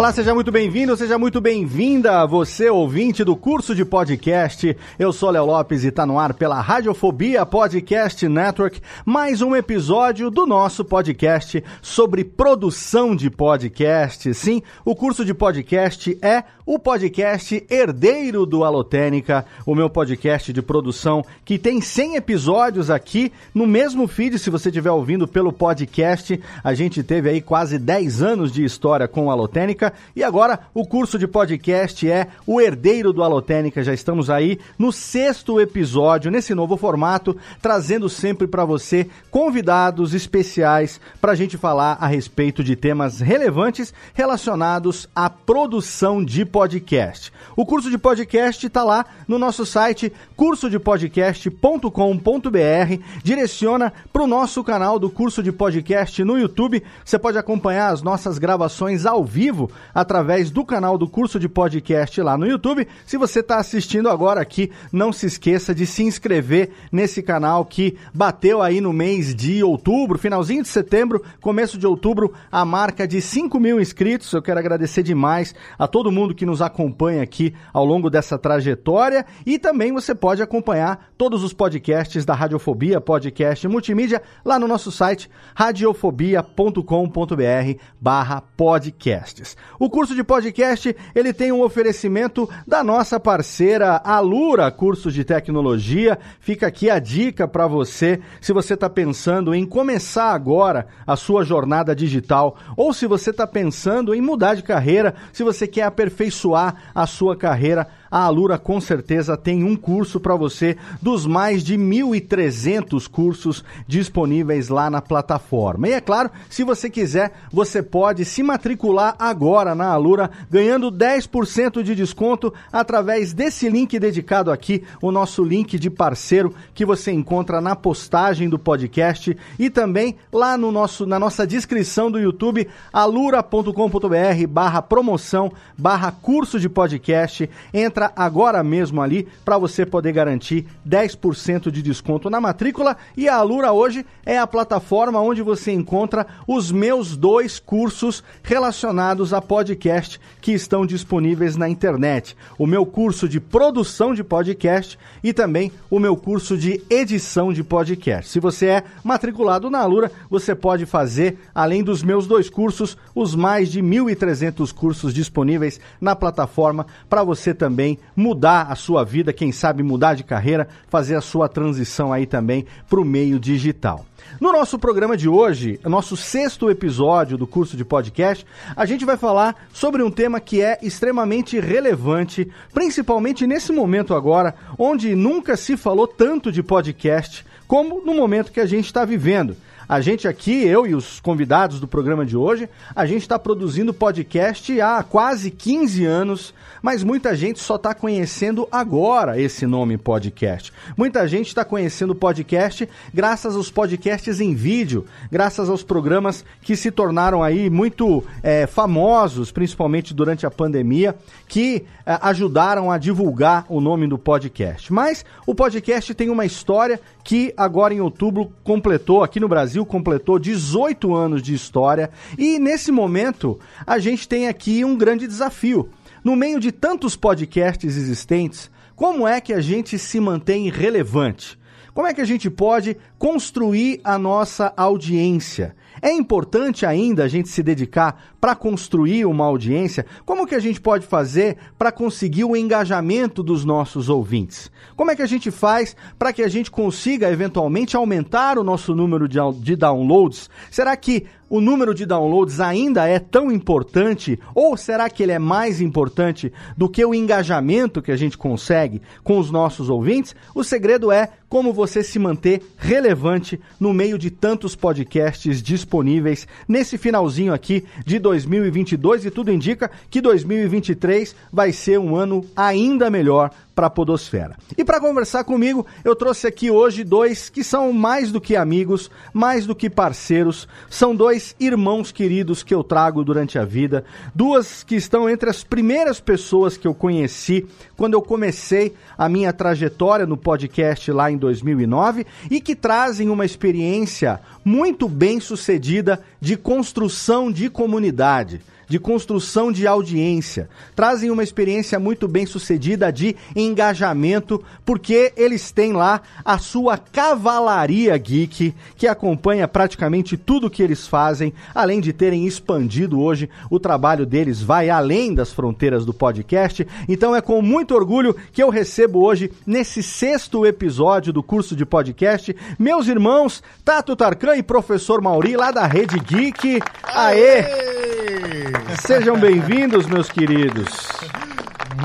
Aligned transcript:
Olá, 0.00 0.14
seja 0.14 0.32
muito 0.32 0.50
bem-vindo, 0.50 0.96
seja 0.96 1.18
muito 1.18 1.42
bem-vinda, 1.42 2.26
você 2.26 2.70
ouvinte 2.70 3.22
do 3.22 3.36
curso 3.36 3.74
de 3.74 3.84
podcast. 3.84 4.74
Eu 4.98 5.12
sou 5.12 5.28
Léo 5.28 5.44
Lopes 5.44 5.84
e 5.84 5.88
está 5.88 6.06
no 6.06 6.18
ar 6.18 6.32
pela 6.32 6.58
Radiofobia 6.58 7.44
Podcast 7.44 8.26
Network, 8.26 8.80
mais 9.04 9.42
um 9.42 9.54
episódio 9.54 10.30
do 10.30 10.46
nosso 10.46 10.86
podcast 10.86 11.62
sobre 11.82 12.24
produção 12.24 13.14
de 13.14 13.28
podcast. 13.28 14.32
Sim, 14.32 14.62
o 14.86 14.96
curso 14.96 15.22
de 15.22 15.34
podcast 15.34 16.16
é 16.22 16.44
o 16.64 16.78
podcast 16.78 17.66
herdeiro 17.68 18.46
do 18.46 18.64
Alotênica, 18.64 19.44
o 19.66 19.74
meu 19.74 19.90
podcast 19.90 20.50
de 20.50 20.62
produção 20.62 21.22
que 21.44 21.58
tem 21.58 21.80
100 21.80 22.16
episódios 22.16 22.88
aqui 22.88 23.32
no 23.52 23.66
mesmo 23.66 24.06
feed, 24.06 24.38
se 24.38 24.48
você 24.48 24.70
estiver 24.70 24.92
ouvindo 24.92 25.28
pelo 25.28 25.52
podcast. 25.52 26.40
A 26.64 26.72
gente 26.72 27.02
teve 27.02 27.28
aí 27.28 27.42
quase 27.42 27.78
10 27.78 28.22
anos 28.22 28.50
de 28.50 28.64
história 28.64 29.06
com 29.06 29.26
o 29.26 29.30
Alotênica 29.30 29.89
e 30.14 30.22
agora 30.22 30.60
o 30.74 30.86
curso 30.86 31.18
de 31.18 31.26
podcast 31.26 32.10
é 32.10 32.28
o 32.46 32.60
herdeiro 32.60 33.12
do 33.12 33.22
Alotênica. 33.22 33.82
Já 33.82 33.92
estamos 33.92 34.30
aí 34.30 34.58
no 34.78 34.92
sexto 34.92 35.60
episódio, 35.60 36.30
nesse 36.30 36.54
novo 36.54 36.76
formato, 36.76 37.36
trazendo 37.60 38.08
sempre 38.08 38.46
para 38.46 38.64
você 38.64 39.08
convidados 39.30 40.14
especiais 40.14 41.00
para 41.20 41.32
a 41.32 41.34
gente 41.34 41.56
falar 41.56 41.98
a 42.00 42.06
respeito 42.06 42.62
de 42.64 42.76
temas 42.76 43.20
relevantes 43.20 43.92
relacionados 44.14 45.08
à 45.14 45.30
produção 45.30 46.24
de 46.24 46.44
podcast. 46.44 47.32
O 47.56 47.66
curso 47.66 47.90
de 47.90 47.98
podcast 47.98 48.66
está 48.66 48.82
lá 48.82 49.04
no 49.26 49.38
nosso 49.38 49.66
site 49.66 50.12
cursodepodcast.com.br. 50.36 53.04
Direciona 53.22 53.92
para 54.12 54.22
o 54.22 54.26
nosso 54.26 54.62
canal 54.64 54.98
do 54.98 55.10
curso 55.10 55.42
de 55.42 55.52
podcast 55.52 56.24
no 56.24 56.38
YouTube. 56.38 56.82
Você 57.04 57.18
pode 57.18 57.36
acompanhar 57.38 57.92
as 57.92 58.02
nossas 58.02 58.38
gravações 58.38 59.06
ao 59.06 59.24
vivo 59.24 59.70
através 59.94 60.50
do 60.50 60.64
canal 60.64 60.96
do 60.96 61.08
curso 61.08 61.38
de 61.38 61.48
podcast 61.48 62.20
lá 62.20 62.36
no 62.36 62.46
YouTube. 62.46 62.86
Se 63.06 63.16
você 63.16 63.40
está 63.40 63.58
assistindo 63.58 64.08
agora 64.08 64.40
aqui, 64.40 64.70
não 64.92 65.12
se 65.12 65.26
esqueça 65.26 65.74
de 65.74 65.86
se 65.86 66.02
inscrever 66.02 66.70
nesse 66.90 67.22
canal 67.22 67.64
que 67.64 67.96
bateu 68.14 68.62
aí 68.62 68.80
no 68.80 68.92
mês 68.92 69.34
de 69.34 69.62
outubro, 69.62 70.18
finalzinho 70.18 70.62
de 70.62 70.68
setembro, 70.68 71.22
começo 71.40 71.78
de 71.78 71.86
outubro, 71.86 72.32
a 72.50 72.64
marca 72.64 73.06
de 73.06 73.20
5 73.20 73.58
mil 73.58 73.80
inscritos. 73.80 74.32
Eu 74.32 74.42
quero 74.42 74.58
agradecer 74.58 75.02
demais 75.02 75.54
a 75.78 75.86
todo 75.86 76.12
mundo 76.12 76.34
que 76.34 76.46
nos 76.46 76.62
acompanha 76.62 77.22
aqui 77.22 77.54
ao 77.72 77.84
longo 77.84 78.10
dessa 78.10 78.38
trajetória 78.38 79.24
e 79.44 79.58
também 79.58 79.92
você 79.92 80.14
pode 80.14 80.42
acompanhar 80.42 81.10
todos 81.16 81.42
os 81.42 81.52
podcasts 81.52 82.24
da 82.24 82.34
Radiofobia, 82.34 83.00
podcast 83.00 83.66
multimídia, 83.68 84.22
lá 84.44 84.58
no 84.58 84.68
nosso 84.68 84.90
site 84.90 85.30
radiofobia.com.br 85.54 87.80
barra 88.00 88.40
podcasts. 88.40 89.56
O 89.78 89.88
curso 89.88 90.14
de 90.14 90.22
podcast, 90.22 90.94
ele 91.14 91.32
tem 91.32 91.50
um 91.52 91.62
oferecimento 91.62 92.48
da 92.66 92.84
nossa 92.84 93.18
parceira 93.18 94.00
Alura 94.04 94.70
Cursos 94.70 95.14
de 95.14 95.24
Tecnologia. 95.24 96.18
Fica 96.38 96.66
aqui 96.66 96.90
a 96.90 96.98
dica 96.98 97.48
para 97.48 97.66
você, 97.66 98.20
se 98.40 98.52
você 98.52 98.74
está 98.74 98.90
pensando 98.90 99.54
em 99.54 99.64
começar 99.64 100.32
agora 100.32 100.86
a 101.06 101.16
sua 101.16 101.44
jornada 101.44 101.96
digital 101.96 102.56
ou 102.76 102.92
se 102.92 103.06
você 103.06 103.30
está 103.30 103.46
pensando 103.46 104.14
em 104.14 104.20
mudar 104.20 104.54
de 104.54 104.62
carreira, 104.62 105.14
se 105.32 105.42
você 105.42 105.66
quer 105.66 105.84
aperfeiçoar 105.84 106.90
a 106.94 107.06
sua 107.06 107.36
carreira, 107.36 107.88
a 108.10 108.24
Alura 108.24 108.58
com 108.58 108.80
certeza 108.80 109.36
tem 109.36 109.62
um 109.62 109.76
curso 109.76 110.18
para 110.18 110.34
você 110.34 110.76
dos 111.00 111.26
mais 111.26 111.62
de 111.62 111.78
1.300 111.78 113.08
cursos 113.08 113.64
disponíveis 113.86 114.68
lá 114.68 114.90
na 114.90 115.00
plataforma. 115.00 115.88
E 115.88 115.92
é 115.92 116.00
claro, 116.00 116.30
se 116.48 116.64
você 116.64 116.90
quiser, 116.90 117.32
você 117.52 117.82
pode 117.82 118.24
se 118.24 118.42
matricular 118.42 119.14
agora 119.18 119.74
na 119.74 119.86
Alura, 119.86 120.30
ganhando 120.50 120.90
10% 120.90 121.82
de 121.82 121.94
desconto 121.94 122.52
através 122.72 123.32
desse 123.32 123.68
link 123.68 123.98
dedicado 123.98 124.50
aqui, 124.50 124.82
o 125.00 125.12
nosso 125.12 125.44
link 125.44 125.78
de 125.78 125.90
parceiro 125.90 126.54
que 126.74 126.84
você 126.84 127.12
encontra 127.12 127.60
na 127.60 127.76
postagem 127.76 128.48
do 128.48 128.58
podcast 128.58 129.36
e 129.58 129.70
também 129.70 130.16
lá 130.32 130.56
no 130.56 130.72
nosso, 130.72 131.06
na 131.06 131.18
nossa 131.18 131.46
descrição 131.46 132.10
do 132.10 132.18
YouTube, 132.18 132.68
alura.com.br 132.92 134.46
barra 134.48 134.82
promoção, 134.82 135.52
barra 135.76 136.10
curso 136.10 136.58
de 136.58 136.68
podcast. 136.68 137.48
Entra 137.72 137.99
Entra 138.00 138.12
agora 138.16 138.64
mesmo 138.64 139.02
ali 139.02 139.28
para 139.44 139.58
você 139.58 139.84
poder 139.84 140.12
garantir 140.12 140.66
10% 140.88 141.70
de 141.70 141.82
desconto 141.82 142.30
na 142.30 142.40
matrícula. 142.40 142.96
E 143.14 143.28
a 143.28 143.36
Alura 143.36 143.72
hoje 143.72 144.06
é 144.24 144.38
a 144.38 144.46
plataforma 144.46 145.20
onde 145.20 145.42
você 145.42 145.70
encontra 145.70 146.26
os 146.48 146.72
meus 146.72 147.14
dois 147.14 147.58
cursos 147.58 148.24
relacionados 148.42 149.34
a 149.34 149.42
podcast 149.42 150.18
que 150.40 150.52
estão 150.52 150.86
disponíveis 150.86 151.58
na 151.58 151.68
internet. 151.68 152.34
O 152.56 152.66
meu 152.66 152.86
curso 152.86 153.28
de 153.28 153.38
produção 153.38 154.14
de 154.14 154.24
podcast 154.24 154.98
e 155.22 155.34
também 155.34 155.70
o 155.90 155.98
meu 155.98 156.16
curso 156.16 156.56
de 156.56 156.82
edição 156.88 157.52
de 157.52 157.62
podcast. 157.62 158.30
Se 158.30 158.40
você 158.40 158.66
é 158.66 158.84
matriculado 159.04 159.68
na 159.68 159.80
Alura, 159.80 160.10
você 160.30 160.54
pode 160.54 160.86
fazer, 160.86 161.36
além 161.54 161.84
dos 161.84 162.02
meus 162.02 162.26
dois 162.26 162.48
cursos, 162.48 162.96
os 163.14 163.34
mais 163.34 163.68
de 163.68 163.82
1.300 163.82 164.72
cursos 164.72 165.12
disponíveis 165.12 165.78
na 166.00 166.16
plataforma 166.16 166.86
para 167.10 167.22
você 167.22 167.52
também 167.52 167.89
também 167.90 167.98
mudar 168.14 168.66
a 168.70 168.74
sua 168.74 169.04
vida, 169.04 169.32
quem 169.32 169.50
sabe 169.50 169.82
mudar 169.82 170.14
de 170.14 170.22
carreira, 170.22 170.68
fazer 170.88 171.16
a 171.16 171.20
sua 171.20 171.48
transição 171.48 172.12
aí 172.12 172.26
também 172.26 172.66
para 172.88 173.00
o 173.00 173.04
meio 173.04 173.40
digital. 173.40 174.04
No 174.40 174.52
nosso 174.52 174.78
programa 174.78 175.16
de 175.16 175.28
hoje, 175.28 175.80
nosso 175.84 176.16
sexto 176.16 176.70
episódio 176.70 177.36
do 177.36 177.46
curso 177.46 177.76
de 177.76 177.84
podcast, 177.84 178.46
a 178.76 178.84
gente 178.84 179.04
vai 179.04 179.16
falar 179.16 179.56
sobre 179.72 180.02
um 180.02 180.10
tema 180.10 180.38
que 180.38 180.60
é 180.60 180.78
extremamente 180.82 181.58
relevante, 181.58 182.48
principalmente 182.72 183.46
nesse 183.46 183.72
momento 183.72 184.14
agora, 184.14 184.54
onde 184.78 185.14
nunca 185.16 185.56
se 185.56 185.76
falou 185.76 186.06
tanto 186.06 186.52
de 186.52 186.62
podcast 186.62 187.44
como 187.66 188.02
no 188.04 188.14
momento 188.14 188.52
que 188.52 188.60
a 188.60 188.66
gente 188.66 188.86
está 188.86 189.04
vivendo. 189.04 189.56
A 189.90 190.00
gente 190.00 190.28
aqui, 190.28 190.64
eu 190.64 190.86
e 190.86 190.94
os 190.94 191.18
convidados 191.18 191.80
do 191.80 191.88
programa 191.88 192.24
de 192.24 192.36
hoje, 192.36 192.68
a 192.94 193.04
gente 193.06 193.22
está 193.22 193.36
produzindo 193.36 193.92
podcast 193.92 194.80
há 194.80 195.02
quase 195.02 195.50
15 195.50 196.04
anos, 196.04 196.54
mas 196.80 197.02
muita 197.02 197.34
gente 197.34 197.58
só 197.58 197.74
está 197.74 197.92
conhecendo 197.92 198.68
agora 198.70 199.40
esse 199.40 199.66
nome 199.66 199.98
podcast. 199.98 200.72
Muita 200.96 201.26
gente 201.26 201.48
está 201.48 201.64
conhecendo 201.64 202.14
podcast 202.14 202.88
graças 203.12 203.56
aos 203.56 203.68
podcasts 203.68 204.38
em 204.38 204.54
vídeo, 204.54 205.06
graças 205.28 205.68
aos 205.68 205.82
programas 205.82 206.44
que 206.62 206.76
se 206.76 206.92
tornaram 206.92 207.42
aí 207.42 207.68
muito 207.68 208.22
é, 208.44 208.68
famosos, 208.68 209.50
principalmente 209.50 210.14
durante 210.14 210.46
a 210.46 210.52
pandemia, 210.52 211.16
que 211.48 211.84
é, 212.06 212.16
ajudaram 212.22 212.92
a 212.92 212.96
divulgar 212.96 213.66
o 213.68 213.80
nome 213.80 214.06
do 214.06 214.16
podcast. 214.16 214.92
Mas 214.92 215.24
o 215.44 215.52
podcast 215.52 216.14
tem 216.14 216.30
uma 216.30 216.46
história 216.46 217.00
que 217.24 217.52
agora 217.56 217.94
em 217.94 218.00
outubro 218.00 218.52
completou, 218.64 219.22
aqui 219.22 219.38
no 219.38 219.48
Brasil, 219.48 219.84
completou 219.84 220.38
18 220.38 221.14
anos 221.14 221.42
de 221.42 221.54
história. 221.54 222.10
E 222.38 222.58
nesse 222.58 222.90
momento, 222.90 223.58
a 223.86 223.98
gente 223.98 224.28
tem 224.28 224.48
aqui 224.48 224.84
um 224.84 224.96
grande 224.96 225.26
desafio. 225.26 225.88
No 226.22 226.36
meio 226.36 226.60
de 226.60 226.70
tantos 226.70 227.16
podcasts 227.16 227.96
existentes, 227.96 228.70
como 228.94 229.26
é 229.26 229.40
que 229.40 229.52
a 229.52 229.60
gente 229.60 229.98
se 229.98 230.20
mantém 230.20 230.68
relevante? 230.68 231.58
Como 231.94 232.06
é 232.06 232.14
que 232.14 232.20
a 232.20 232.26
gente 232.26 232.48
pode 232.48 232.96
construir 233.18 234.00
a 234.04 234.18
nossa 234.18 234.72
audiência? 234.76 235.74
É 236.02 236.12
importante 236.12 236.86
ainda 236.86 237.24
a 237.24 237.28
gente 237.28 237.48
se 237.48 237.62
dedicar 237.62 238.32
para 238.40 238.54
construir 238.54 239.26
uma 239.26 239.44
audiência? 239.44 240.06
Como 240.24 240.46
que 240.46 240.54
a 240.54 240.60
gente 240.60 240.80
pode 240.80 241.06
fazer 241.06 241.56
para 241.78 241.92
conseguir 241.92 242.44
o 242.44 242.56
engajamento 242.56 243.42
dos 243.42 243.64
nossos 243.64 244.08
ouvintes? 244.08 244.70
Como 244.96 245.10
é 245.10 245.16
que 245.16 245.22
a 245.22 245.26
gente 245.26 245.50
faz 245.50 245.94
para 246.18 246.32
que 246.32 246.42
a 246.42 246.48
gente 246.48 246.70
consiga 246.70 247.30
eventualmente 247.30 247.96
aumentar 247.96 248.58
o 248.58 248.64
nosso 248.64 248.94
número 248.94 249.28
de, 249.28 249.38
de 249.60 249.76
downloads? 249.76 250.48
Será 250.70 250.96
que 250.96 251.26
o 251.50 251.60
número 251.60 251.92
de 251.92 252.06
downloads 252.06 252.60
ainda 252.60 253.08
é 253.08 253.18
tão 253.18 253.50
importante? 253.50 254.38
Ou 254.54 254.76
será 254.76 255.10
que 255.10 255.20
ele 255.20 255.32
é 255.32 255.38
mais 255.38 255.80
importante 255.80 256.52
do 256.76 256.88
que 256.88 257.04
o 257.04 257.12
engajamento 257.12 258.00
que 258.00 258.12
a 258.12 258.16
gente 258.16 258.38
consegue 258.38 259.02
com 259.24 259.36
os 259.36 259.50
nossos 259.50 259.90
ouvintes? 259.90 260.34
O 260.54 260.62
segredo 260.62 261.10
é 261.10 261.28
como 261.48 261.72
você 261.72 262.04
se 262.04 262.16
manter 262.16 262.62
relevante 262.78 263.60
no 263.80 263.92
meio 263.92 264.16
de 264.16 264.30
tantos 264.30 264.76
podcasts 264.76 265.60
disponíveis 265.60 266.46
nesse 266.68 266.96
finalzinho 266.96 267.52
aqui 267.52 267.84
de 268.06 268.20
2022 268.20 269.26
e 269.26 269.30
tudo 269.32 269.50
indica 269.50 269.90
que 270.08 270.20
2023 270.20 271.34
vai 271.52 271.72
ser 271.72 271.98
um 271.98 272.14
ano 272.14 272.44
ainda 272.54 273.10
melhor 273.10 273.50
para 273.80 273.86
a 273.86 273.90
Podosfera. 273.90 274.56
E 274.76 274.84
para 274.84 275.00
conversar 275.00 275.42
comigo, 275.42 275.86
eu 276.04 276.14
trouxe 276.14 276.46
aqui 276.46 276.70
hoje 276.70 277.02
dois 277.02 277.48
que 277.48 277.64
são 277.64 277.94
mais 277.94 278.30
do 278.30 278.38
que 278.38 278.54
amigos, 278.54 279.10
mais 279.32 279.64
do 279.64 279.74
que 279.74 279.88
parceiros, 279.88 280.68
são 280.90 281.16
dois 281.16 281.56
irmãos 281.58 282.12
queridos 282.12 282.62
que 282.62 282.74
eu 282.74 282.84
trago 282.84 283.24
durante 283.24 283.58
a 283.58 283.64
vida, 283.64 284.04
duas 284.34 284.82
que 284.82 284.96
estão 284.96 285.30
entre 285.30 285.48
as 285.48 285.64
primeiras 285.64 286.20
pessoas 286.20 286.76
que 286.76 286.86
eu 286.86 286.92
conheci 286.92 287.66
quando 287.96 288.12
eu 288.12 288.20
comecei 288.20 288.94
a 289.16 289.30
minha 289.30 289.50
trajetória 289.50 290.26
no 290.26 290.36
podcast 290.36 291.10
lá 291.10 291.30
em 291.30 291.38
2009 291.38 292.26
e 292.50 292.60
que 292.60 292.76
trazem 292.76 293.30
uma 293.30 293.46
experiência 293.46 294.40
muito 294.62 295.08
bem 295.08 295.40
sucedida 295.40 296.20
de 296.38 296.54
construção 296.54 297.50
de 297.50 297.70
comunidade 297.70 298.60
de 298.90 298.98
construção 298.98 299.70
de 299.70 299.86
audiência, 299.86 300.68
trazem 300.96 301.30
uma 301.30 301.44
experiência 301.44 301.96
muito 301.96 302.26
bem 302.26 302.44
sucedida 302.44 303.12
de 303.12 303.36
engajamento, 303.54 304.60
porque 304.84 305.32
eles 305.36 305.70
têm 305.70 305.92
lá 305.92 306.20
a 306.44 306.58
sua 306.58 306.98
cavalaria 306.98 308.18
geek, 308.18 308.74
que 308.96 309.06
acompanha 309.06 309.68
praticamente 309.68 310.36
tudo 310.36 310.68
que 310.68 310.82
eles 310.82 311.06
fazem, 311.06 311.54
além 311.72 312.00
de 312.00 312.12
terem 312.12 312.48
expandido 312.48 313.20
hoje, 313.20 313.48
o 313.70 313.78
trabalho 313.78 314.26
deles 314.26 314.60
vai 314.60 314.90
além 314.90 315.32
das 315.36 315.52
fronteiras 315.52 316.04
do 316.04 316.12
podcast. 316.12 316.84
Então 317.08 317.36
é 317.36 317.40
com 317.40 317.62
muito 317.62 317.94
orgulho 317.94 318.34
que 318.52 318.60
eu 318.60 318.70
recebo 318.70 319.24
hoje, 319.24 319.52
nesse 319.64 320.02
sexto 320.02 320.66
episódio 320.66 321.32
do 321.32 321.44
curso 321.44 321.76
de 321.76 321.86
podcast, 321.86 322.56
meus 322.76 323.06
irmãos 323.06 323.62
Tato 323.84 324.16
Tarkan 324.16 324.56
e 324.56 324.64
professor 324.64 325.22
Mauri, 325.22 325.54
lá 325.54 325.70
da 325.70 325.86
Rede 325.86 326.18
Geek. 326.18 326.80
Aê! 327.04 327.60
Aê! 327.60 328.79
Sejam 329.06 329.38
bem-vindos, 329.38 330.06
meus 330.06 330.28
queridos. 330.28 330.88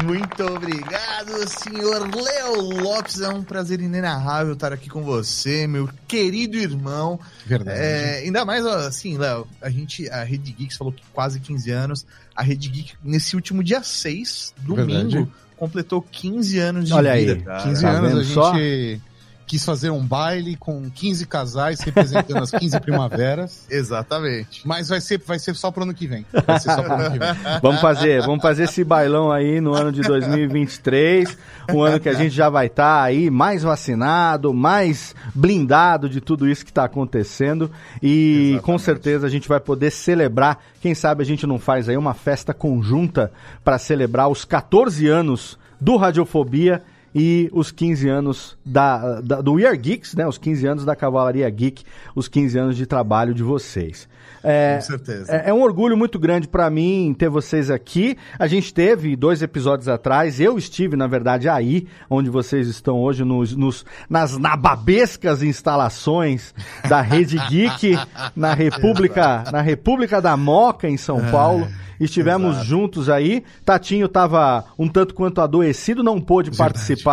Muito 0.03 0.43
obrigado, 0.43 1.47
senhor 1.47 2.09
Léo 2.13 2.61
Lopes. 2.81 3.21
É 3.21 3.29
um 3.29 3.43
prazer 3.43 3.79
inenarrável 3.79 4.53
estar 4.53 4.73
aqui 4.73 4.89
com 4.89 5.03
você, 5.03 5.67
meu 5.67 5.89
querido 6.07 6.57
irmão. 6.57 7.19
Verdade. 7.45 7.79
É, 7.79 8.17
ainda 8.23 8.43
mais 8.45 8.65
assim, 8.65 9.17
Léo, 9.17 9.47
a 9.61 9.69
gente, 9.69 10.09
a 10.09 10.23
Rede 10.23 10.51
Geeks 10.51 10.77
falou 10.77 10.91
que 10.91 11.03
quase 11.13 11.39
15 11.39 11.71
anos. 11.71 12.05
A 12.35 12.43
Rede 12.43 12.69
Geek, 12.69 12.93
nesse 13.03 13.35
último 13.35 13.63
dia 13.63 13.81
6, 13.81 14.53
domingo, 14.57 15.11
Verdade. 15.11 15.27
completou 15.55 16.01
15 16.01 16.59
anos 16.59 16.87
de 16.87 16.93
Olha 16.93 17.15
vida. 17.15 17.33
Aí, 17.33 17.41
cara. 17.41 17.63
15 17.63 17.81
tá 17.81 17.89
anos 17.89 18.13
a 18.13 18.23
gente 18.23 18.33
só? 18.33 18.53
Quis 19.45 19.63
fazer 19.63 19.89
um 19.89 20.05
baile 20.05 20.55
com 20.55 20.89
15 20.89 21.25
casais 21.27 21.79
representando 21.79 22.43
as 22.43 22.51
15 22.51 22.79
primaveras. 22.81 23.65
Exatamente. 23.69 24.61
Mas 24.65 24.89
vai 24.89 24.99
ser, 24.99 25.19
vai 25.19 25.39
ser 25.39 25.55
só 25.55 25.71
pro 25.71 25.83
ano 25.83 25.93
que 25.93 26.07
vem. 26.07 26.25
Vai 26.45 26.59
ser 26.59 26.71
só 26.71 26.81
pro 26.81 26.93
ano 26.93 27.11
que 27.11 27.19
vem. 27.19 27.29
vamos 27.61 27.81
fazer, 27.81 28.21
vamos 28.21 28.41
fazer 28.41 28.63
esse 28.63 28.83
bailão 28.83 29.31
aí 29.31 29.61
no 29.61 29.73
ano 29.73 29.91
de 29.91 30.01
2023, 30.01 31.37
um 31.71 31.81
ano 31.81 31.99
que 31.99 32.09
a 32.09 32.13
gente 32.13 32.33
já 32.33 32.49
vai 32.49 32.67
estar 32.67 32.99
tá 32.99 33.03
aí 33.03 33.29
mais 33.29 33.63
vacinado, 33.63 34.53
mais 34.53 35.15
blindado 35.33 36.09
de 36.09 36.19
tudo 36.19 36.49
isso 36.49 36.63
que 36.65 36.71
está 36.71 36.85
acontecendo 36.85 37.69
e 38.01 38.51
Exatamente. 38.53 38.63
com 38.63 38.77
certeza 38.77 39.27
a 39.27 39.29
gente 39.29 39.47
vai 39.47 39.59
poder 39.59 39.91
celebrar, 39.91 40.59
quem 40.81 40.95
sabe 40.95 41.21
a 41.21 41.25
gente 41.25 41.45
não 41.45 41.59
faz 41.59 41.87
aí 41.87 41.97
uma 41.97 42.13
festa 42.13 42.53
conjunta 42.53 43.31
para 43.63 43.77
celebrar 43.77 44.27
os 44.27 44.43
14 44.45 45.07
anos 45.07 45.57
do 45.79 45.97
Radiofobia 45.97 46.81
e 47.15 47.49
os 47.53 47.71
15 47.71 48.09
anos 48.09 48.57
da, 48.65 49.21
da, 49.21 49.39
do 49.39 49.53
We 49.53 49.65
Are 49.65 49.77
Geeks, 49.77 50.13
né? 50.15 50.27
Os 50.27 50.37
15 50.37 50.67
anos 50.67 50.85
da 50.85 50.97
Cavalaria 50.97 51.49
Geek, 51.49 51.85
os 52.13 52.27
15 52.27 52.57
anos 52.59 52.75
de 52.75 52.85
trabalho 52.85 53.33
de 53.33 53.41
vocês. 53.41 54.05
É, 54.43 54.75
Com 54.75 54.81
certeza. 54.81 55.33
É, 55.33 55.49
é 55.49 55.53
um 55.53 55.61
orgulho 55.61 55.95
muito 55.97 56.19
grande 56.19 56.47
para 56.47 56.69
mim 56.69 57.15
ter 57.17 57.29
vocês 57.29 57.71
aqui. 57.71 58.17
A 58.37 58.45
gente 58.47 58.73
teve 58.73 59.15
dois 59.15 59.41
episódios 59.41 59.87
atrás, 59.87 60.39
eu 60.41 60.57
estive, 60.57 60.97
na 60.97 61.07
verdade, 61.07 61.47
aí, 61.47 61.87
onde 62.09 62.29
vocês 62.29 62.67
estão 62.67 62.99
hoje, 62.99 63.23
nos, 63.23 63.55
nos 63.55 63.85
nas 64.09 64.37
nababescas 64.37 65.41
instalações 65.41 66.53
da 66.87 67.01
Rede 67.01 67.39
Geek, 67.49 67.97
na 68.35 68.53
República, 68.53 69.45
na 69.51 69.61
República 69.61 70.21
da 70.21 70.35
Moca, 70.35 70.87
em 70.87 70.97
São 70.97 71.19
Paulo. 71.31 71.67
Estivemos 71.99 72.55
Exato. 72.55 72.65
juntos 72.65 73.09
aí. 73.09 73.43
Tatinho 73.63 74.05
estava 74.05 74.65
um 74.77 74.87
tanto 74.87 75.13
quanto 75.13 75.41
adoecido, 75.41 76.03
não 76.03 76.19
pôde 76.19 76.49
Verdade. 76.49 76.73
participar 76.73 77.04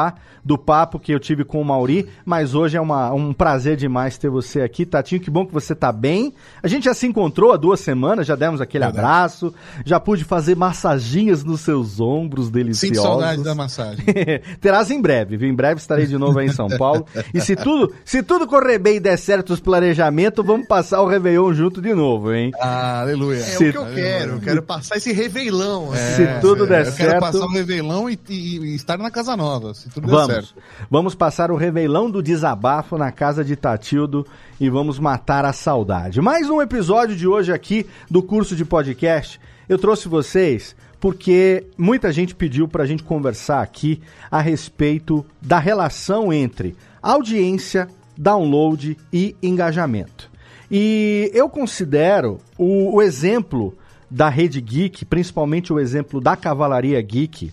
do 0.44 0.59
papo 0.59 0.99
que 0.99 1.12
eu 1.12 1.21
tive 1.21 1.44
com 1.44 1.61
o 1.61 1.65
Mauri, 1.65 2.09
mas 2.25 2.55
hoje 2.55 2.77
é 2.77 2.81
uma, 2.81 3.12
um 3.12 3.33
prazer 3.33 3.77
demais 3.77 4.19
ter 4.19 4.29
você 4.29 4.61
aqui. 4.61 4.85
Tatinho, 4.85 5.21
que 5.21 5.31
bom 5.31 5.47
que 5.47 5.53
você 5.53 5.73
está 5.73 5.93
bem. 5.93 6.35
A 6.62 6.69
gente 6.69 6.85
já 6.85 6.94
se 6.94 7.06
encontrou 7.06 7.53
há 7.53 7.56
duas 7.56 7.81
semanas, 7.81 8.27
já 8.27 8.35
demos 8.35 8.61
aquele 8.61 8.85
Verdade. 8.85 9.06
abraço, 9.06 9.55
já 9.85 10.00
pude 10.00 10.25
fazer 10.25 10.56
massaginhas 10.56 11.44
nos 11.44 11.61
seus 11.61 12.00
ombros 12.00 12.50
deliciosos. 12.50 12.97
Sinto 12.97 13.03
saudade 13.03 13.43
da 13.43 13.55
massagem. 13.55 14.05
Terás 14.61 14.91
em 14.91 15.00
breve, 15.00 15.37
viu? 15.37 15.49
Em 15.49 15.55
breve 15.55 15.81
estarei 15.81 16.06
de 16.06 16.19
novo 16.19 16.38
aí 16.38 16.47
em 16.47 16.53
São 16.53 16.69
Paulo. 16.69 17.06
E 17.33 17.41
se 17.41 17.55
tudo, 17.55 17.95
se 18.05 18.23
tudo 18.23 18.47
correr 18.47 18.79
bem 18.79 18.97
e 18.97 19.00
der 19.00 19.17
certo 19.17 19.53
os 19.53 19.61
planejamentos, 19.61 20.45
vamos 20.45 20.67
passar 20.67 21.00
o 21.03 21.06
Réveillon 21.06 21.53
junto 21.53 21.81
de 21.81 21.95
novo, 21.95 22.33
hein? 22.33 22.50
Ah, 22.61 23.00
aleluia. 23.00 23.38
É 23.38 23.43
se... 23.43 23.69
o 23.69 23.73
que 23.73 23.79
eu 23.79 23.87
quero, 23.87 24.33
eu 24.33 24.41
quero 24.41 24.62
passar 24.62 24.97
esse 24.97 25.12
reveilão. 25.12 25.95
É, 25.95 26.17
se 26.17 26.41
tudo 26.41 26.67
der 26.67 26.87
eu 26.87 26.93
certo. 26.93 27.00
Eu 27.00 27.09
quero 27.09 27.21
passar 27.21 27.47
o 27.47 27.53
reveilão 27.53 28.11
e, 28.11 28.19
e, 28.29 28.59
e, 28.59 28.75
estar 28.75 28.99
na 28.99 29.11
casa 29.11 29.37
nova. 29.37 29.73
Se 29.82 29.90
tudo 29.90 30.06
vamos, 30.06 30.29
der 30.29 30.34
certo. 30.44 30.55
Vamos 30.88 31.12
passar 31.12 31.50
o 31.50 31.56
reveilão 31.56 32.08
do 32.08 32.23
desabafo 32.23 32.96
na 32.96 33.11
casa 33.11 33.44
de 33.44 33.56
Tatildo 33.56 34.25
e 34.61 34.70
vamos 34.70 35.00
matar 35.00 35.44
a 35.44 35.52
saudade. 35.52 36.20
Mais 36.20 36.49
um 36.49 36.62
episódio 36.62 37.17
de 37.17 37.26
hoje 37.26 37.52
aqui 37.52 37.84
do 38.08 38.23
curso 38.23 38.55
de 38.55 38.64
podcast. 38.64 39.40
Eu 39.69 39.76
trouxe 39.76 40.06
vocês 40.06 40.76
porque 41.00 41.67
muita 41.76 42.12
gente 42.12 42.32
pediu 42.32 42.69
para 42.69 42.84
a 42.84 42.87
gente 42.87 43.02
conversar 43.02 43.61
aqui 43.61 44.00
a 44.31 44.40
respeito 44.40 45.26
da 45.40 45.58
relação 45.58 46.32
entre 46.32 46.76
audiência, 47.02 47.88
download 48.17 48.96
e 49.12 49.35
engajamento. 49.43 50.31
E 50.70 51.28
eu 51.35 51.49
considero 51.49 52.38
o, 52.56 52.94
o 52.94 53.02
exemplo 53.02 53.76
da 54.08 54.28
Rede 54.28 54.61
Geek, 54.61 55.05
principalmente 55.06 55.73
o 55.73 55.80
exemplo 55.80 56.21
da 56.21 56.37
Cavalaria 56.37 57.02
Geek, 57.02 57.50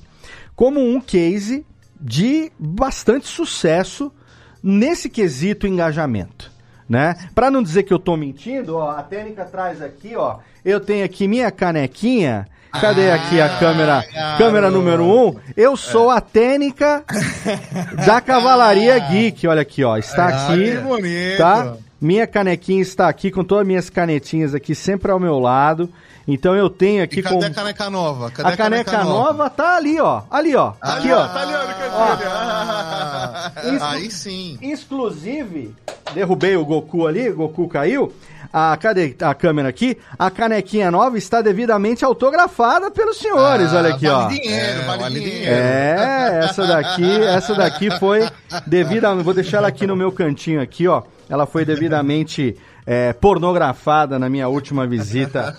como 0.56 0.80
um 0.80 1.02
case 1.02 1.66
de 2.00 2.52
bastante 2.58 3.28
sucesso 3.28 4.12
nesse 4.64 5.10
quesito 5.10 5.68
engajamento. 5.68 6.52
Né? 6.88 7.16
Para 7.36 7.52
não 7.52 7.62
dizer 7.62 7.84
que 7.84 7.94
eu 7.94 7.98
estou 7.98 8.18
mentindo, 8.18 8.78
ó, 8.78 8.92
a 8.92 9.04
técnica 9.04 9.46
traz 9.46 9.82
aqui, 9.82 10.16
ó, 10.16 10.38
eu 10.66 10.80
tenho 10.80 11.06
aqui 11.06 11.28
minha 11.28 11.52
canequinha. 11.52 12.48
Cadê 12.72 13.10
aqui 13.10 13.42
a 13.42 13.58
câmera? 13.58 14.06
Ah, 14.16 14.36
câmera 14.38 14.70
número 14.70 15.04
1. 15.04 15.28
Um? 15.28 15.36
Eu 15.58 15.76
sou 15.76 16.12
a 16.12 16.22
técnica 16.22 17.04
da 18.06 18.22
Cavalaria 18.22 18.98
Geek. 19.00 19.48
Olha 19.48 19.64
aqui, 19.64 19.84
ó. 19.84 19.98
Está 19.98 20.28
ah, 20.28 20.54
aqui. 20.54 20.72
Que 20.72 20.78
bonito. 20.78 21.38
Tá? 21.40 21.76
Minha 22.00 22.28
canequinha 22.28 22.82
está 22.82 23.10
aqui 23.10 23.32
com 23.32 23.44
todas 23.44 23.64
as 23.64 23.68
minhas 23.68 23.90
canetinhas 23.90 24.54
aqui 24.54 24.76
sempre 24.76 25.12
ao 25.12 25.20
meu 25.20 25.40
lado. 25.40 25.90
Então 26.32 26.56
eu 26.56 26.70
tenho 26.70 27.04
aqui 27.04 27.22
e 27.22 27.24
cadê 27.24 27.36
com... 27.36 27.46
a 27.46 27.50
caneca 27.50 27.90
nova? 27.90 28.30
Cadê 28.30 28.54
a, 28.54 28.58
caneca, 28.58 28.92
caneca 28.92 29.04
nova? 29.04 29.34
nova? 29.34 29.50
tá 29.50 29.76
ali, 29.76 30.00
ó. 30.00 30.22
Ali, 30.30 30.56
ó. 30.56 30.74
Ah, 30.80 30.94
aqui, 30.94 31.12
ó. 31.12 31.28
Tá 31.28 31.42
ali, 31.42 31.54
ó. 31.56 31.60
Ah, 31.92 33.52
Exclu... 33.64 33.84
Aí 33.88 34.12
sim. 34.12 34.60
Exclusive, 34.62 35.76
derrubei 36.14 36.56
o 36.56 36.64
Goku 36.64 37.08
ali, 37.08 37.30
o 37.30 37.36
Goku 37.36 37.68
caiu. 37.68 38.14
A, 38.54 38.78
cadê 38.78 39.16
a 39.22 39.34
câmera 39.34 39.70
aqui? 39.70 39.98
A 40.18 40.30
canequinha 40.30 40.92
nova 40.92 41.18
está 41.18 41.42
devidamente 41.42 42.06
autografada 42.06 42.92
pelos 42.92 43.18
senhores. 43.18 43.74
Ah, 43.74 43.78
olha 43.78 43.94
aqui, 43.94 44.08
vale 44.08 44.24
ó. 44.24 44.28
Dinheiro, 44.28 44.86
vale, 44.86 45.02
vale 45.02 45.20
dinheiro. 45.20 45.52
É, 45.52 46.42
essa 46.44 46.66
daqui, 46.66 47.22
essa 47.24 47.56
daqui 47.56 47.92
foi 47.98 48.28
devidamente. 48.68 49.24
Vou 49.24 49.34
deixar 49.34 49.58
ela 49.58 49.68
aqui 49.68 49.88
no 49.88 49.96
meu 49.96 50.12
cantinho 50.12 50.62
aqui, 50.62 50.88
ó. 50.88 51.02
Ela 51.28 51.46
foi 51.46 51.64
devidamente 51.64 52.56
é, 52.90 53.14
pornografada 53.14 54.18
na 54.18 54.28
minha 54.28 54.48
última 54.48 54.88
visita 54.88 55.56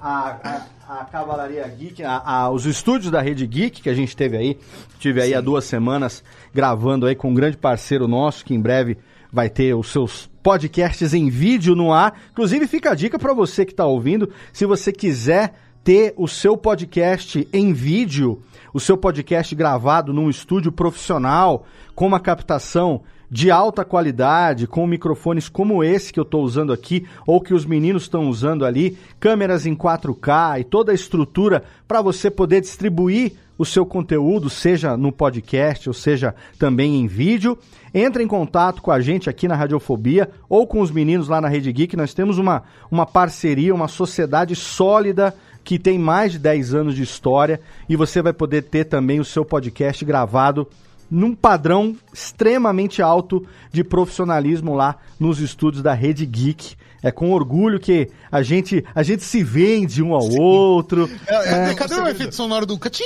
à, 0.00 0.62
à, 0.86 1.00
à 1.00 1.04
Cavalaria 1.06 1.66
Geek, 1.66 2.04
a, 2.04 2.22
a, 2.24 2.50
os 2.50 2.66
estúdios 2.66 3.10
da 3.10 3.20
Rede 3.20 3.44
Geek 3.48 3.82
que 3.82 3.90
a 3.90 3.94
gente 3.94 4.16
teve 4.16 4.36
aí. 4.36 4.56
Tive 5.00 5.20
aí 5.20 5.30
Sim. 5.30 5.34
há 5.34 5.40
duas 5.40 5.64
semanas 5.64 6.22
gravando 6.54 7.06
aí 7.06 7.16
com 7.16 7.30
um 7.30 7.34
grande 7.34 7.56
parceiro 7.56 8.06
nosso 8.06 8.44
que 8.44 8.54
em 8.54 8.60
breve 8.60 8.96
vai 9.32 9.50
ter 9.50 9.74
os 9.74 9.90
seus 9.90 10.30
podcasts 10.40 11.12
em 11.12 11.28
vídeo 11.28 11.74
no 11.74 11.92
ar. 11.92 12.16
Inclusive 12.30 12.68
fica 12.68 12.92
a 12.92 12.94
dica 12.94 13.18
para 13.18 13.34
você 13.34 13.64
que 13.64 13.72
está 13.72 13.84
ouvindo, 13.84 14.30
se 14.52 14.64
você 14.64 14.92
quiser 14.92 15.54
ter 15.82 16.14
o 16.16 16.28
seu 16.28 16.56
podcast 16.56 17.48
em 17.52 17.72
vídeo, 17.72 18.40
o 18.72 18.78
seu 18.78 18.96
podcast 18.96 19.52
gravado 19.52 20.12
num 20.12 20.30
estúdio 20.30 20.70
profissional 20.70 21.66
com 21.96 22.06
uma 22.06 22.20
captação 22.20 23.02
de 23.30 23.50
alta 23.50 23.84
qualidade, 23.84 24.66
com 24.66 24.86
microfones 24.86 25.48
como 25.48 25.84
esse 25.84 26.12
que 26.12 26.18
eu 26.18 26.24
estou 26.24 26.42
usando 26.42 26.72
aqui, 26.72 27.06
ou 27.26 27.40
que 27.40 27.52
os 27.52 27.64
meninos 27.64 28.02
estão 28.02 28.28
usando 28.28 28.64
ali, 28.64 28.96
câmeras 29.20 29.66
em 29.66 29.74
4K 29.74 30.60
e 30.60 30.64
toda 30.64 30.92
a 30.92 30.94
estrutura 30.94 31.62
para 31.86 32.00
você 32.00 32.30
poder 32.30 32.60
distribuir 32.60 33.32
o 33.58 33.64
seu 33.64 33.84
conteúdo, 33.84 34.48
seja 34.48 34.96
no 34.96 35.10
podcast 35.10 35.88
ou 35.88 35.92
seja 35.92 36.34
também 36.58 37.00
em 37.00 37.08
vídeo. 37.08 37.58
Entre 37.92 38.22
em 38.22 38.28
contato 38.28 38.80
com 38.80 38.92
a 38.92 39.00
gente 39.00 39.28
aqui 39.28 39.48
na 39.48 39.56
Radiofobia 39.56 40.30
ou 40.48 40.66
com 40.66 40.80
os 40.80 40.90
meninos 40.92 41.28
lá 41.28 41.40
na 41.40 41.48
Rede 41.48 41.72
Geek. 41.72 41.96
Nós 41.96 42.14
temos 42.14 42.38
uma, 42.38 42.62
uma 42.90 43.04
parceria, 43.04 43.74
uma 43.74 43.88
sociedade 43.88 44.54
sólida 44.54 45.34
que 45.64 45.78
tem 45.78 45.98
mais 45.98 46.32
de 46.32 46.38
10 46.38 46.74
anos 46.74 46.94
de 46.94 47.02
história 47.02 47.60
e 47.88 47.96
você 47.96 48.22
vai 48.22 48.32
poder 48.32 48.62
ter 48.62 48.84
também 48.84 49.18
o 49.18 49.24
seu 49.24 49.44
podcast 49.44 50.04
gravado 50.04 50.68
num 51.10 51.34
padrão 51.34 51.96
extremamente 52.12 53.02
alto 53.02 53.46
de 53.72 53.82
profissionalismo 53.82 54.74
lá 54.74 54.96
nos 55.18 55.40
estúdios 55.40 55.82
da 55.82 55.94
Rede 55.94 56.26
Geek. 56.26 56.76
É 57.00 57.12
com 57.12 57.32
orgulho 57.32 57.78
que 57.78 58.10
a 58.30 58.42
gente, 58.42 58.84
a 58.92 59.04
gente 59.04 59.22
se 59.22 59.42
vende 59.44 60.02
um 60.02 60.14
ao 60.14 60.22
Sim. 60.22 60.40
outro. 60.40 61.08
É, 61.28 61.70
é, 61.70 61.74
cadê 61.74 61.94
o, 61.94 62.02
o 62.02 62.08
efeito 62.08 62.34
sonoro 62.34 62.66
do 62.66 62.76
catim? 62.76 63.04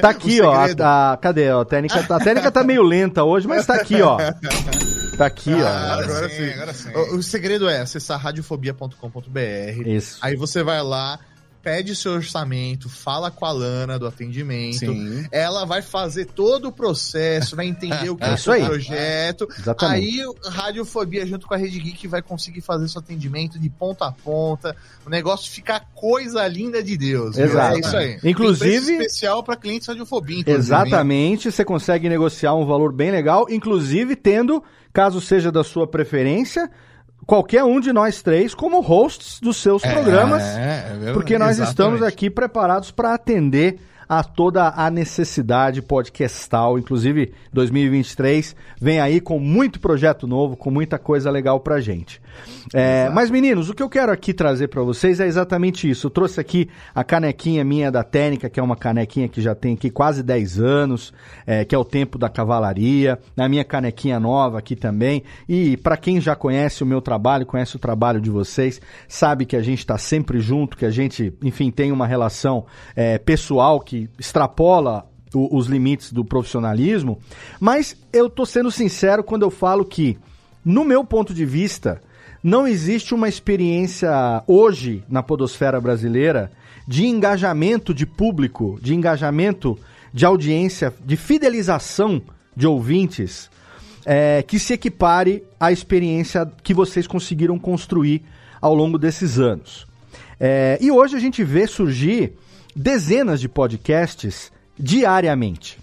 Tá 0.00 0.08
aqui, 0.08 0.40
ó. 0.40 0.52
A, 0.52 1.12
a, 1.12 1.16
cadê? 1.18 1.50
A 1.50 1.64
técnica, 1.64 2.00
a 2.14 2.18
técnica 2.18 2.50
tá 2.50 2.64
meio 2.64 2.82
lenta 2.82 3.24
hoje, 3.24 3.46
mas 3.46 3.66
tá 3.66 3.74
aqui, 3.74 4.00
ó. 4.00 4.16
Tá 5.18 5.26
aqui, 5.26 5.52
ah, 5.52 5.96
ó. 5.98 6.02
Agora 6.02 6.28
sim, 6.28 6.50
agora 6.50 6.74
sim. 6.74 6.90
O, 6.90 7.16
o 7.16 7.22
segredo 7.22 7.68
é 7.68 7.80
acessar 7.80 8.20
radiofobia.com.br. 8.20 9.86
Isso. 9.86 10.18
Aí 10.22 10.34
você 10.36 10.62
vai 10.62 10.82
lá 10.82 11.18
pede 11.66 11.96
seu 11.96 12.12
orçamento, 12.12 12.88
fala 12.88 13.28
com 13.28 13.44
a 13.44 13.50
Lana 13.50 13.98
do 13.98 14.06
atendimento. 14.06 14.78
Sim. 14.78 15.26
Ela 15.32 15.64
vai 15.64 15.82
fazer 15.82 16.26
todo 16.26 16.68
o 16.68 16.72
processo, 16.72 17.56
vai 17.56 17.66
entender 17.66 18.06
o 18.08 18.16
que 18.16 18.22
é, 18.22 18.28
é 18.28 18.34
o 18.34 18.38
seu 18.38 18.64
projeto. 18.64 19.48
Exatamente. 19.58 20.20
Aí 20.20 20.34
Radiofobia 20.44 21.26
junto 21.26 21.48
com 21.48 21.54
a 21.54 21.56
Rede 21.56 21.80
Geek 21.80 22.06
vai 22.06 22.22
conseguir 22.22 22.60
fazer 22.60 22.86
seu 22.86 23.00
atendimento 23.00 23.58
de 23.58 23.68
ponta 23.68 24.06
a 24.06 24.12
ponta. 24.12 24.76
O 25.04 25.10
negócio 25.10 25.50
fica 25.50 25.80
coisa 25.92 26.46
linda 26.46 26.80
de 26.84 26.96
Deus. 26.96 27.36
Exato. 27.36 27.76
É 27.76 27.80
isso 27.80 27.96
aí. 27.96 28.20
Inclusive 28.22 28.92
especial 28.92 29.42
para 29.42 29.56
clientes 29.56 29.88
Radiofobia. 29.88 30.44
Exatamente, 30.46 31.50
você 31.50 31.64
consegue 31.64 32.08
negociar 32.08 32.54
um 32.54 32.64
valor 32.64 32.92
bem 32.92 33.10
legal, 33.10 33.44
inclusive 33.50 34.14
tendo, 34.14 34.62
caso 34.92 35.20
seja 35.20 35.50
da 35.50 35.64
sua 35.64 35.84
preferência, 35.84 36.70
qualquer 37.26 37.64
um 37.64 37.80
de 37.80 37.92
nós 37.92 38.22
três 38.22 38.54
como 38.54 38.80
hosts 38.80 39.40
dos 39.40 39.56
seus 39.56 39.82
é, 39.84 39.92
programas, 39.92 40.42
é, 40.42 40.96
é 41.06 41.12
porque 41.12 41.36
nós 41.36 41.58
exatamente. 41.58 41.70
estamos 41.70 42.02
aqui 42.02 42.30
preparados 42.30 42.90
para 42.90 43.12
atender 43.12 43.78
a 44.08 44.22
toda 44.22 44.68
a 44.76 44.90
necessidade 44.90 45.82
podcastal. 45.82 46.78
Inclusive, 46.78 47.32
2023 47.52 48.54
vem 48.80 49.00
aí 49.00 49.20
com 49.20 49.38
muito 49.38 49.80
projeto 49.80 50.26
novo, 50.26 50.56
com 50.56 50.70
muita 50.70 50.98
coisa 50.98 51.30
legal 51.30 51.60
pra 51.60 51.80
gente. 51.80 52.20
É, 52.74 53.08
mas, 53.10 53.30
meninos, 53.30 53.70
o 53.70 53.74
que 53.74 53.82
eu 53.82 53.88
quero 53.88 54.12
aqui 54.12 54.34
trazer 54.34 54.68
para 54.68 54.82
vocês 54.82 55.20
é 55.20 55.26
exatamente 55.26 55.88
isso. 55.88 56.06
Eu 56.06 56.10
trouxe 56.10 56.40
aqui 56.40 56.68
a 56.94 57.02
canequinha 57.02 57.64
minha 57.64 57.90
da 57.90 58.02
Técnica, 58.02 58.50
que 58.50 58.60
é 58.60 58.62
uma 58.62 58.76
canequinha 58.76 59.28
que 59.28 59.40
já 59.40 59.54
tem 59.54 59.74
aqui 59.74 59.90
quase 59.90 60.22
10 60.22 60.60
anos, 60.60 61.12
é, 61.46 61.64
que 61.64 61.74
é 61.74 61.78
o 61.78 61.84
tempo 61.84 62.18
da 62.18 62.28
cavalaria. 62.28 63.18
A 63.36 63.48
minha 63.48 63.64
canequinha 63.64 64.20
nova 64.20 64.58
aqui 64.58 64.76
também. 64.76 65.22
E 65.48 65.76
para 65.76 65.96
quem 65.96 66.20
já 66.20 66.34
conhece 66.34 66.82
o 66.82 66.86
meu 66.86 67.00
trabalho, 67.00 67.46
conhece 67.46 67.76
o 67.76 67.78
trabalho 67.78 68.20
de 68.20 68.30
vocês, 68.30 68.80
sabe 69.08 69.46
que 69.46 69.56
a 69.56 69.62
gente 69.62 69.78
está 69.78 69.96
sempre 69.96 70.40
junto, 70.40 70.76
que 70.76 70.84
a 70.84 70.90
gente, 70.90 71.32
enfim, 71.42 71.70
tem 71.70 71.92
uma 71.92 72.06
relação 72.06 72.66
é, 72.94 73.18
pessoal 73.18 73.80
que 73.80 73.95
extrapola 74.18 75.06
os 75.34 75.66
limites 75.66 76.12
do 76.12 76.24
profissionalismo. 76.24 77.18
Mas 77.60 77.96
eu 78.12 78.30
tô 78.30 78.46
sendo 78.46 78.70
sincero 78.70 79.22
quando 79.24 79.42
eu 79.42 79.50
falo 79.50 79.84
que, 79.84 80.18
no 80.64 80.84
meu 80.84 81.04
ponto 81.04 81.34
de 81.34 81.44
vista, 81.44 82.00
não 82.42 82.66
existe 82.66 83.14
uma 83.14 83.28
experiência 83.28 84.42
hoje 84.46 85.02
na 85.08 85.22
podosfera 85.22 85.80
brasileira 85.80 86.50
de 86.86 87.06
engajamento 87.06 87.92
de 87.92 88.06
público, 88.06 88.78
de 88.80 88.94
engajamento 88.94 89.78
de 90.12 90.24
audiência, 90.24 90.94
de 91.04 91.16
fidelização 91.16 92.22
de 92.56 92.66
ouvintes 92.66 93.50
é, 94.06 94.42
que 94.42 94.58
se 94.58 94.72
equipare 94.72 95.42
à 95.58 95.72
experiência 95.72 96.50
que 96.62 96.72
vocês 96.72 97.06
conseguiram 97.08 97.58
construir 97.58 98.22
ao 98.60 98.72
longo 98.72 98.96
desses 98.96 99.38
anos. 99.38 99.86
É, 100.38 100.78
e 100.80 100.90
hoje 100.90 101.16
a 101.16 101.18
gente 101.18 101.42
vê 101.42 101.66
surgir 101.66 102.34
dezenas 102.76 103.40
de 103.40 103.48
podcasts 103.48 104.52
diariamente. 104.78 105.78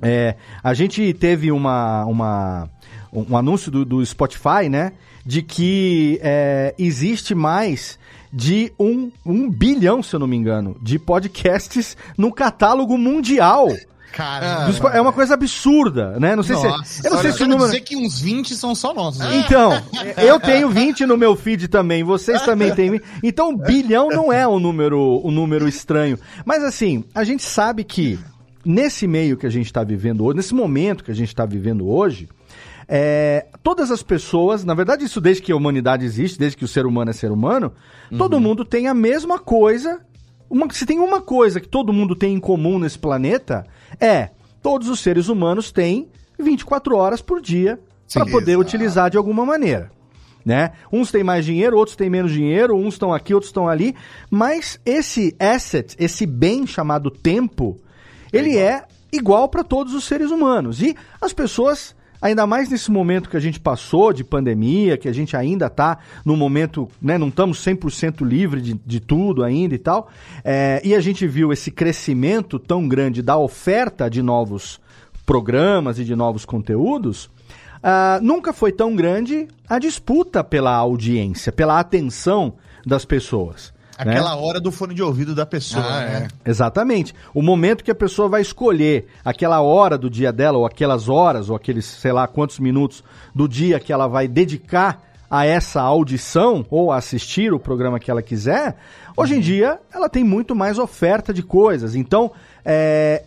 É, 0.00 0.36
a 0.62 0.72
gente 0.72 1.12
teve 1.14 1.50
uma, 1.50 2.04
uma, 2.04 2.70
um 3.12 3.36
anúncio 3.36 3.70
do, 3.70 3.84
do 3.84 4.06
Spotify, 4.06 4.68
né? 4.70 4.92
de 5.24 5.42
que 5.42 6.20
é, 6.22 6.74
existe 6.78 7.34
mais 7.34 7.98
de 8.32 8.72
um, 8.78 9.10
um 9.24 9.48
bilhão, 9.48 10.02
se 10.02 10.14
eu 10.14 10.20
não 10.20 10.26
me 10.26 10.36
engano, 10.36 10.76
de 10.82 10.98
podcasts 10.98 11.96
no 12.18 12.32
catálogo 12.32 12.98
mundial. 12.98 13.68
Cara, 14.14 14.68
é 14.92 15.00
uma 15.00 15.12
coisa 15.12 15.34
absurda, 15.34 16.20
né? 16.20 16.36
Não 16.36 16.44
sei 16.44 16.54
Nossa, 16.54 16.84
se. 16.84 17.04
Eu 17.04 17.12
não 17.12 17.20
sei 17.20 17.32
se 17.32 17.42
o 17.42 17.48
número. 17.48 17.66
dizer 17.66 17.80
que 17.80 17.96
uns 17.96 18.20
20 18.20 18.54
são 18.54 18.72
só 18.72 18.94
nossos. 18.94 19.18
Né? 19.18 19.38
Então, 19.38 19.72
eu 20.16 20.38
tenho 20.38 20.70
20 20.70 21.04
no 21.04 21.16
meu 21.16 21.34
feed 21.34 21.66
também, 21.66 22.04
vocês 22.04 22.40
também 22.42 22.72
têm 22.72 22.92
20. 22.92 23.04
Então, 23.24 23.56
bilhão 23.56 24.08
não 24.10 24.32
é 24.32 24.46
um 24.46 24.60
número, 24.60 25.20
um 25.24 25.32
número 25.32 25.66
estranho. 25.66 26.16
Mas 26.44 26.62
assim, 26.62 27.04
a 27.12 27.24
gente 27.24 27.42
sabe 27.42 27.82
que 27.82 28.16
nesse 28.64 29.08
meio 29.08 29.36
que 29.36 29.46
a 29.46 29.50
gente 29.50 29.66
está 29.66 29.82
vivendo 29.82 30.24
hoje, 30.24 30.36
nesse 30.36 30.54
momento 30.54 31.02
que 31.02 31.10
a 31.10 31.14
gente 31.14 31.28
está 31.28 31.44
vivendo 31.44 31.88
hoje, 31.88 32.28
é, 32.88 33.46
todas 33.64 33.90
as 33.90 34.02
pessoas, 34.02 34.64
na 34.64 34.74
verdade, 34.74 35.04
isso 35.04 35.20
desde 35.20 35.42
que 35.42 35.50
a 35.50 35.56
humanidade 35.56 36.04
existe, 36.04 36.38
desde 36.38 36.56
que 36.56 36.64
o 36.64 36.68
ser 36.68 36.86
humano 36.86 37.10
é 37.10 37.14
ser 37.14 37.32
humano, 37.32 37.72
uhum. 38.10 38.18
todo 38.18 38.40
mundo 38.40 38.64
tem 38.64 38.86
a 38.86 38.94
mesma 38.94 39.38
coisa. 39.40 40.00
Uma, 40.48 40.70
se 40.72 40.86
tem 40.86 40.98
uma 40.98 41.20
coisa 41.20 41.60
que 41.60 41.68
todo 41.68 41.92
mundo 41.92 42.14
tem 42.14 42.34
em 42.34 42.40
comum 42.40 42.78
nesse 42.78 42.98
planeta, 42.98 43.66
é 44.00 44.30
todos 44.62 44.88
os 44.88 45.00
seres 45.00 45.28
humanos 45.28 45.70
têm 45.72 46.08
24 46.38 46.96
horas 46.96 47.20
por 47.20 47.40
dia 47.40 47.78
para 48.12 48.24
poder 48.26 48.52
exato. 48.52 48.60
utilizar 48.60 49.10
de 49.10 49.16
alguma 49.16 49.44
maneira. 49.44 49.90
Né? 50.44 50.72
Uns 50.92 51.10
têm 51.10 51.24
mais 51.24 51.44
dinheiro, 51.44 51.76
outros 51.76 51.96
têm 51.96 52.10
menos 52.10 52.30
dinheiro, 52.30 52.76
uns 52.76 52.94
estão 52.94 53.12
aqui, 53.12 53.32
outros 53.32 53.48
estão 53.48 53.66
ali, 53.66 53.94
mas 54.30 54.78
esse 54.84 55.34
asset, 55.38 55.96
esse 55.98 56.26
bem 56.26 56.66
chamado 56.66 57.10
tempo, 57.10 57.78
é 58.32 58.38
ele 58.38 58.50
igual. 58.50 58.64
é 58.64 58.84
igual 59.10 59.48
para 59.48 59.64
todos 59.64 59.94
os 59.94 60.04
seres 60.04 60.30
humanos. 60.30 60.82
E 60.82 60.94
as 61.20 61.32
pessoas 61.32 61.96
Ainda 62.24 62.46
mais 62.46 62.70
nesse 62.70 62.90
momento 62.90 63.28
que 63.28 63.36
a 63.36 63.40
gente 63.40 63.60
passou 63.60 64.10
de 64.10 64.24
pandemia, 64.24 64.96
que 64.96 65.10
a 65.10 65.12
gente 65.12 65.36
ainda 65.36 65.66
está 65.66 65.98
no 66.24 66.34
momento, 66.34 66.88
né, 67.00 67.18
não 67.18 67.28
estamos 67.28 67.62
100% 67.62 68.26
livre 68.26 68.62
de, 68.62 68.80
de 68.82 68.98
tudo 68.98 69.44
ainda 69.44 69.74
e 69.74 69.78
tal, 69.78 70.08
é, 70.42 70.80
e 70.82 70.94
a 70.94 71.00
gente 71.00 71.26
viu 71.26 71.52
esse 71.52 71.70
crescimento 71.70 72.58
tão 72.58 72.88
grande 72.88 73.20
da 73.20 73.36
oferta 73.36 74.08
de 74.08 74.22
novos 74.22 74.80
programas 75.26 75.98
e 75.98 76.04
de 76.04 76.16
novos 76.16 76.46
conteúdos, 76.46 77.26
uh, 77.26 78.22
nunca 78.22 78.54
foi 78.54 78.72
tão 78.72 78.96
grande 78.96 79.46
a 79.68 79.78
disputa 79.78 80.42
pela 80.42 80.74
audiência, 80.74 81.52
pela 81.52 81.78
atenção 81.78 82.54
das 82.86 83.04
pessoas. 83.04 83.73
Aquela 83.96 84.34
né? 84.34 84.42
hora 84.42 84.60
do 84.60 84.72
fone 84.72 84.94
de 84.94 85.02
ouvido 85.02 85.34
da 85.34 85.46
pessoa, 85.46 85.84
ah, 85.84 86.00
né? 86.00 86.28
É. 86.44 86.50
Exatamente. 86.50 87.14
O 87.32 87.42
momento 87.42 87.84
que 87.84 87.90
a 87.90 87.94
pessoa 87.94 88.28
vai 88.28 88.42
escolher 88.42 89.06
aquela 89.24 89.60
hora 89.60 89.96
do 89.96 90.10
dia 90.10 90.32
dela, 90.32 90.58
ou 90.58 90.66
aquelas 90.66 91.08
horas, 91.08 91.48
ou 91.48 91.56
aqueles, 91.56 91.84
sei 91.84 92.12
lá, 92.12 92.26
quantos 92.26 92.58
minutos 92.58 93.04
do 93.34 93.48
dia 93.48 93.78
que 93.78 93.92
ela 93.92 94.06
vai 94.06 94.26
dedicar 94.26 95.02
a 95.30 95.44
essa 95.44 95.80
audição 95.80 96.64
ou 96.70 96.92
a 96.92 96.96
assistir 96.96 97.52
o 97.52 97.58
programa 97.58 97.98
que 97.98 98.10
ela 98.10 98.22
quiser, 98.22 98.76
hoje 99.16 99.34
em 99.34 99.36
uhum. 99.36 99.42
dia 99.42 99.80
ela 99.92 100.08
tem 100.08 100.22
muito 100.22 100.54
mais 100.54 100.78
oferta 100.78 101.32
de 101.32 101.42
coisas. 101.42 101.94
Então, 101.94 102.30
é, 102.64 103.24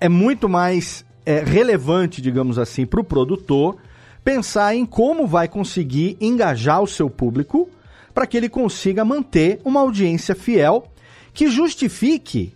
é 0.00 0.08
muito 0.08 0.48
mais 0.48 1.04
é, 1.24 1.40
relevante, 1.40 2.20
digamos 2.20 2.58
assim, 2.58 2.84
para 2.86 3.00
o 3.00 3.04
produtor 3.04 3.76
pensar 4.24 4.74
em 4.74 4.86
como 4.86 5.26
vai 5.26 5.46
conseguir 5.46 6.16
engajar 6.20 6.82
o 6.82 6.86
seu 6.86 7.10
público 7.10 7.68
para 8.14 8.26
que 8.26 8.36
ele 8.36 8.48
consiga 8.48 9.04
manter 9.04 9.60
uma 9.64 9.80
audiência 9.80 10.34
fiel 10.34 10.84
que 11.32 11.48
justifique 11.48 12.54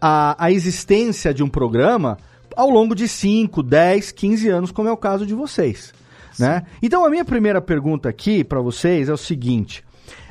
a, 0.00 0.44
a 0.44 0.50
existência 0.50 1.32
de 1.32 1.42
um 1.42 1.48
programa 1.48 2.18
ao 2.56 2.68
longo 2.68 2.94
de 2.94 3.06
5, 3.06 3.62
10, 3.62 4.10
15 4.10 4.48
anos, 4.48 4.72
como 4.72 4.88
é 4.88 4.92
o 4.92 4.96
caso 4.96 5.24
de 5.24 5.34
vocês. 5.34 5.92
Né? 6.38 6.64
Então, 6.82 7.04
a 7.04 7.10
minha 7.10 7.24
primeira 7.24 7.60
pergunta 7.60 8.08
aqui 8.08 8.42
para 8.42 8.60
vocês 8.60 9.08
é 9.08 9.12
o 9.12 9.16
seguinte: 9.16 9.84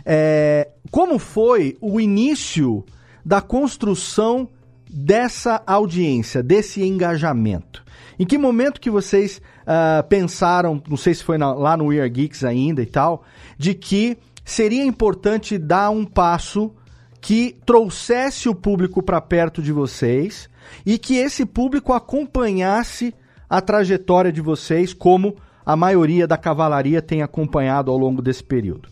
é, 0.05 0.69
como 0.91 1.17
foi 1.17 1.77
o 1.79 1.99
início 1.99 2.85
da 3.25 3.41
construção 3.41 4.49
dessa 4.89 5.61
audiência, 5.65 6.43
desse 6.43 6.83
engajamento? 6.83 7.85
Em 8.19 8.25
que 8.25 8.37
momento 8.37 8.81
que 8.81 8.89
vocês 8.89 9.39
uh, 9.61 10.03
pensaram, 10.07 10.81
não 10.89 10.97
sei 10.97 11.13
se 11.13 11.23
foi 11.23 11.37
na, 11.37 11.53
lá 11.53 11.77
no 11.77 11.87
We 11.87 11.99
Are 11.99 12.09
Geeks 12.09 12.43
ainda 12.43 12.81
e 12.81 12.85
tal, 12.85 13.23
de 13.57 13.75
que 13.75 14.17
seria 14.47 14.85
importante 14.85 15.57
dar 15.57 15.89
um 15.89 16.05
passo 16.05 16.73
que 17.19 17.57
trouxesse 17.65 18.47
o 18.47 18.55
público 18.55 19.03
para 19.03 19.19
perto 19.19 19.61
de 19.61 19.73
vocês 19.73 20.49
e 20.85 20.97
que 20.97 21.17
esse 21.17 21.45
público 21.45 21.91
acompanhasse 21.91 23.13
a 23.49 23.59
trajetória 23.59 24.31
de 24.31 24.39
vocês 24.39 24.93
como 24.93 25.35
a 25.65 25.75
maioria 25.75 26.25
da 26.25 26.37
cavalaria 26.37 27.01
tem 27.01 27.21
acompanhado 27.21 27.91
ao 27.91 27.97
longo 27.97 28.21
desse 28.21 28.41
período? 28.41 28.87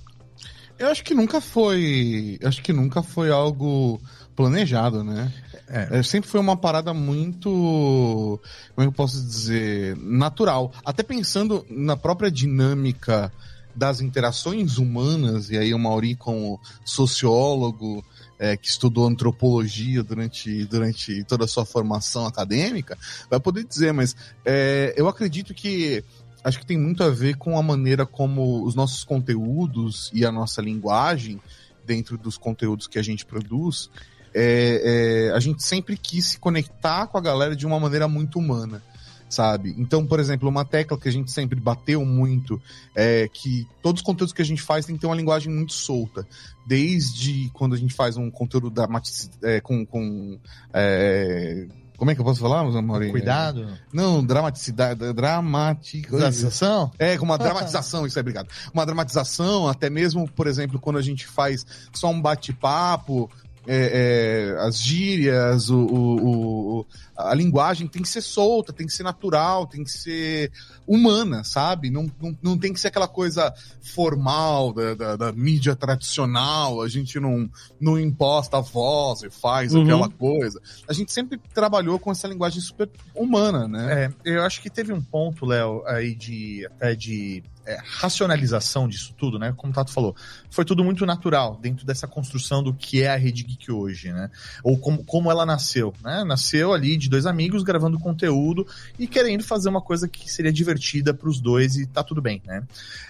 Eu 0.78 0.90
acho 0.90 1.02
que 1.06 1.14
nunca 1.14 1.40
foi. 1.40 2.38
Acho 2.44 2.62
que 2.62 2.74
nunca 2.74 3.02
foi 3.02 3.32
algo 3.32 3.98
planejado, 4.36 5.06
né? 5.06 5.32
É. 5.70 6.00
é. 6.00 6.04
sempre 6.04 6.30
foi 6.30 6.42
uma 6.42 6.58
parada 6.58 6.94
muito. 6.94 7.50
Como 7.50 8.80
é 8.80 8.82
que 8.82 8.88
eu 8.88 8.92
posso 8.92 9.26
dizer? 9.26 9.96
Natural. 9.96 10.74
Até 10.84 11.02
pensando 11.02 11.66
na 11.70 11.96
própria 11.96 12.30
dinâmica 12.30 13.32
das 13.76 14.00
interações 14.02 14.78
humanas, 14.78 15.50
e 15.50 15.58
aí 15.58 15.74
o 15.74 15.80
Mauri, 15.80 16.16
como 16.16 16.60
sociólogo, 16.86 18.04
é, 18.40 18.56
que 18.56 18.68
estudou 18.68 19.06
antropologia 19.08 20.04
durante, 20.04 20.66
durante 20.66 21.24
toda 21.26 21.46
a 21.46 21.48
sua 21.48 21.66
formação 21.66 22.26
acadêmica, 22.26 22.98
vai 23.30 23.40
poder 23.40 23.66
dizer, 23.66 23.94
mas 23.94 24.16
é, 24.46 24.94
eu 24.96 25.08
acredito 25.08 25.54
que 25.54 26.04
acho 26.44 26.60
que 26.60 26.66
tem 26.66 26.78
muito 26.78 27.04
a 27.04 27.10
ver 27.10 27.38
com 27.38 27.58
a 27.58 27.64
maneira 27.64 28.06
como 28.06 28.64
os 28.64 28.76
nossos 28.76 29.04
conteúdos 29.04 30.12
e 30.14 30.26
a 30.26 30.32
nossa 30.32 30.62
linguagem 30.62 31.42
dentro 31.86 32.18
dos 32.18 32.38
conteúdos 32.38 32.88
que 32.88 33.00
a 33.00 33.04
gente 33.04 33.26
produz, 33.26 33.90
é, 34.34 35.30
é, 35.30 35.32
a 35.32 35.40
gente 35.40 35.64
sempre 35.64 35.98
quis 35.98 36.32
se 36.32 36.40
conectar 36.40 37.08
com 37.08 37.18
a 37.18 37.22
galera 37.22 37.56
de 37.56 37.66
uma 37.66 37.80
maneira 37.80 38.08
muito 38.08 38.38
humana 38.38 38.82
sabe? 39.30 39.76
Então, 39.78 40.06
por 40.06 40.20
exemplo, 40.20 40.48
uma 40.48 40.66
tecla 40.66 40.98
que 40.98 41.10
a 41.10 41.12
gente 41.12 41.32
sempre 41.32 41.60
bateu 41.60 42.06
muito 42.06 42.62
é 42.96 43.28
que 43.32 43.68
todos 43.82 44.02
os 44.02 44.06
conteúdos 44.06 44.34
que 44.34 44.42
a 44.42 44.46
gente 44.46 44.62
faz 44.62 44.86
tem 44.86 44.96
que 44.96 45.02
ter 45.02 45.08
uma 45.08 45.16
linguagem 45.16 45.52
muito 45.52 45.74
solta. 45.74 46.28
Desde 46.66 47.50
quando 47.54 47.76
a 47.76 47.78
gente 47.78 47.94
faz 47.94 48.18
um 48.18 48.30
conteúdo 48.30 48.70
dramatiz... 48.70 49.30
É, 49.44 49.60
com. 49.60 49.86
com 49.86 50.38
é, 50.74 51.68
como 51.98 52.12
é 52.12 52.16
que 52.16 52.20
eu 52.20 52.26
posso 52.26 52.42
falar? 52.42 52.64
Cuidado. 53.12 53.78
Não, 53.94 54.24
dramaticidade, 54.24 55.14
dramatização. 55.14 56.92
É, 57.00 57.18
com 57.18 57.24
uma 57.24 57.38
dramatização, 57.40 58.06
isso 58.06 58.20
aí, 58.20 58.22
obrigado. 58.22 58.50
Uma 58.74 58.86
dramatização, 58.86 59.68
até 59.70 59.90
mesmo, 59.90 60.30
por 60.30 60.46
exemplo, 60.46 60.78
quando 60.78 60.98
a 60.98 61.02
gente 61.02 61.26
faz 61.26 61.66
só 61.94 62.10
um 62.10 62.22
bate-papo, 62.22 63.30
é, 63.68 64.56
é, 64.56 64.60
as 64.66 64.80
gírias, 64.82 65.70
o, 65.70 65.78
o, 65.78 66.80
o, 66.80 66.86
a 67.18 67.34
linguagem 67.34 67.88
tem 67.88 68.02
que 68.02 68.10
ser 68.10 68.22
solta, 68.22 68.74
tem 68.74 68.86
que 68.86 68.94
ser 68.94 69.04
natural, 69.04 69.66
tem 69.66 69.84
que 69.84 69.92
ser 69.92 70.52
humana, 70.88 71.44
sabe? 71.44 71.90
Não, 71.90 72.10
não, 72.22 72.38
não 72.42 72.58
tem 72.58 72.74
que 72.74 72.80
ser 72.80 72.90
aquela 72.90 73.08
coisa 73.08 73.54
formal 73.82 74.74
da, 74.74 74.94
da, 74.94 75.16
da 75.16 75.32
mídia 75.32 75.76
tradicional, 75.76 76.82
a 76.82 76.88
gente 76.88 77.20
não, 77.20 77.50
não 77.80 78.00
imposta 78.00 78.58
a 78.58 78.62
voz 78.62 79.24
e 79.24 79.30
faz 79.30 79.74
uhum. 79.74 79.84
aquela 79.84 80.10
coisa. 80.10 80.62
A 80.88 80.94
gente 80.94 81.12
sempre 81.12 81.40
trabalhou 81.54 82.00
com 82.00 82.12
essa 82.12 82.28
linguagem 82.28 82.62
super 82.62 82.90
humana, 83.14 83.68
né? 83.68 84.14
É, 84.26 84.36
eu 84.36 84.44
acho 84.44 84.62
que 84.62 84.70
teve 84.70 84.94
um 84.94 85.02
ponto, 85.02 85.46
Léo, 85.46 85.84
aí 85.86 86.14
de 86.14 86.66
até 86.66 86.96
de 86.96 87.44
é, 87.66 87.78
racionalização 87.84 88.88
disso 88.88 89.14
tudo, 89.18 89.40
né? 89.40 89.54
Como 89.56 89.72
o 89.72 89.76
Tato 89.76 89.92
falou, 89.92 90.16
foi 90.50 90.64
tudo 90.64 90.84
muito 90.84 91.06
natural 91.06 91.58
dentro 91.62 91.86
dessa 91.86 92.08
construção 92.08 92.64
do 92.64 92.74
que 92.74 93.02
é 93.02 93.10
a 93.10 93.16
Rede 93.16 93.44
Geek 93.44 93.72
hoje, 93.72 94.12
né? 94.12 94.30
Ou 94.64 94.78
como, 94.78 95.04
como 95.04 95.32
ela 95.32 95.46
nasceu, 95.46 95.94
né? 96.04 96.24
Nasceu 96.24 96.74
ali 96.74 96.98
de 96.98 97.10
dois 97.10 97.26
amigos 97.26 97.64
gravando 97.64 98.00
conteúdo 98.00 98.68
e 99.00 99.08
querendo 99.08 99.44
fazer 99.44 99.70
uma 99.70 99.82
coisa 99.82 100.08
que 100.08 100.32
seria 100.32 100.54
divertida 100.54 101.14
para 101.14 101.30
os 101.30 101.40
dois 101.40 101.76
e 101.76 101.86
tá 101.86 102.04
tudo 102.04 102.22
bem, 102.22 102.42
né? 102.46 102.64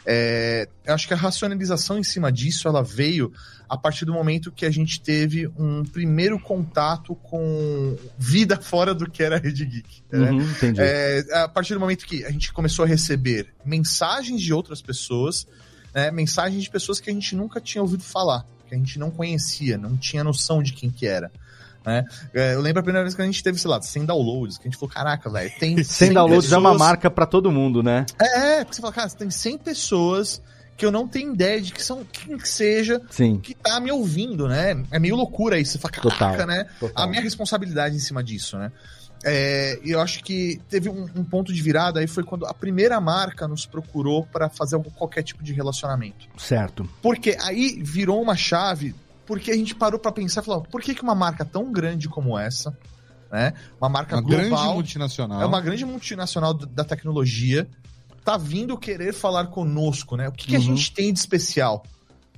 É, 0.06 0.68
eu 0.86 0.94
acho 0.94 1.08
que 1.08 1.14
a 1.14 1.18
racionalização 1.18 1.98
em 1.98 2.04
cima 2.04 2.32
disso, 2.32 2.68
ela 2.68 2.84
veio 2.84 3.34
a 3.68 3.78
partir 3.78 4.06
do 4.06 4.14
momento 4.14 4.52
que 4.52 4.66
a 4.66 4.72
gente 4.72 5.02
teve 5.02 5.48
um 5.58 5.84
primeiro 5.84 6.40
contato 6.40 7.16
com 7.16 7.98
vida 8.18 8.58
fora 8.58 8.94
do 8.94 9.10
que 9.10 9.24
era 9.24 9.38
a 9.38 9.40
Rede 9.40 9.66
Geek. 9.66 10.04
Né? 10.12 10.32
Uhum, 10.32 10.46
é, 10.78 11.26
a 11.34 11.48
partir 11.48 11.74
do 11.74 11.80
momento 11.80 12.06
que 12.06 12.24
a 12.24 12.32
gente 12.32 12.54
começou 12.54 12.86
a 12.86 12.88
receber 12.88 13.54
mensagens 13.66 14.42
de 14.42 14.54
outras 14.54 14.82
pessoas, 14.82 15.48
né, 15.94 16.12
mensagens 16.12 16.64
de 16.64 16.70
pessoas 16.70 17.00
que 17.00 17.10
a 17.10 17.14
gente 17.14 17.36
nunca 17.36 17.60
tinha 17.60 17.82
ouvido 17.82 18.04
falar, 18.04 18.46
que 18.68 18.76
a 18.76 18.78
gente 18.78 19.00
não 19.00 19.10
conhecia, 19.10 19.78
não 19.78 19.98
tinha 19.98 20.24
noção 20.24 20.62
de 20.62 20.74
quem 20.74 20.90
que 20.90 21.08
era. 21.08 21.32
Né? 21.86 22.04
É, 22.34 22.56
eu 22.56 22.62
lembro 22.62 22.80
a 22.80 22.84
primeira 22.84 23.04
vez 23.04 23.14
que 23.14 23.22
a 23.22 23.26
gente 23.26 23.44
teve, 23.44 23.60
sei 23.60 23.70
lá, 23.70 23.80
100 23.80 24.06
downloads, 24.06 24.58
que 24.58 24.68
a 24.68 24.72
gente 24.72 24.80
falou, 24.80 24.94
caraca, 24.94 25.30
velho, 25.30 25.52
tem 25.60 25.76
100, 25.84 25.84
100 25.84 26.14
downloads 26.14 26.46
pessoas... 26.46 26.54
é 26.54 26.58
uma 26.58 26.74
marca 26.74 27.10
para 27.12 27.26
todo 27.26 27.52
mundo, 27.52 27.84
né? 27.84 28.06
É, 28.20 28.64
porque 28.64 28.76
você 28.76 28.82
fala, 28.82 28.94
cara, 28.94 29.10
tem 29.10 29.30
100 29.30 29.58
pessoas 29.60 30.42
que 30.78 30.86
eu 30.86 30.92
não 30.92 31.08
tenho 31.08 31.34
ideia 31.34 31.62
de 31.62 31.72
que 31.72 31.84
são 31.84 32.04
quem 32.04 32.38
que 32.38 32.48
seja 32.48 33.02
Sim. 33.10 33.40
que 33.40 33.56
tá 33.56 33.80
me 33.80 33.92
ouvindo, 33.92 34.48
né? 34.48 34.84
É 34.92 35.00
meio 35.00 35.16
loucura 35.16 35.58
isso. 35.60 35.80
Caraca, 35.80 36.02
total, 36.02 36.48
né? 36.48 36.66
Total. 36.80 37.04
A 37.04 37.08
minha 37.08 37.22
responsabilidade 37.22 37.96
em 37.96 38.00
cima 38.00 38.24
disso, 38.24 38.58
né? 38.58 38.72
É, 39.24 39.80
eu 39.84 40.00
acho 40.02 40.24
que 40.24 40.62
teve 40.70 40.88
um, 40.90 41.08
um, 41.16 41.24
ponto 41.24 41.52
de 41.52 41.60
virada 41.60 42.00
aí 42.00 42.06
foi 42.06 42.24
quando 42.24 42.46
a 42.46 42.54
primeira 42.54 43.00
marca 43.02 43.48
nos 43.48 43.66
procurou 43.66 44.24
para 44.26 44.50
fazer 44.50 44.76
algum, 44.76 44.90
qualquer 44.92 45.24
tipo 45.24 45.44
de 45.44 45.52
relacionamento. 45.52 46.28
Certo. 46.38 46.88
Porque 47.02 47.36
aí 47.42 47.82
virou 47.82 48.22
uma 48.22 48.36
chave, 48.36 48.94
porque 49.26 49.50
a 49.50 49.56
gente 49.56 49.74
parou 49.74 50.00
para 50.00 50.12
pensar 50.12 50.42
e 50.42 50.46
falou, 50.46 50.62
por 50.62 50.82
que, 50.82 50.94
que 50.94 51.02
uma 51.02 51.16
marca 51.16 51.44
tão 51.44 51.72
grande 51.72 52.08
como 52.08 52.38
essa, 52.38 52.78
né? 53.32 53.54
Uma 53.82 53.90
marca 53.90 54.16
uma 54.16 54.22
global, 54.22 54.48
grande 54.48 54.74
multinacional. 54.74 55.42
É 55.42 55.46
uma 55.46 55.62
grande 55.62 55.86
multinacional 55.86 56.54
da 56.54 56.84
tecnologia 56.84 57.68
tá 58.26 58.38
vindo 58.38 58.76
querer 58.76 59.14
falar 59.14 59.46
conosco, 59.48 60.18
né? 60.18 60.28
O 60.28 60.32
que, 60.32 60.48
que 60.48 60.56
a 60.56 60.60
uhum. 60.60 60.66
gente 60.66 60.92
tem 60.92 61.14
de 61.14 61.20
especial? 61.20 61.86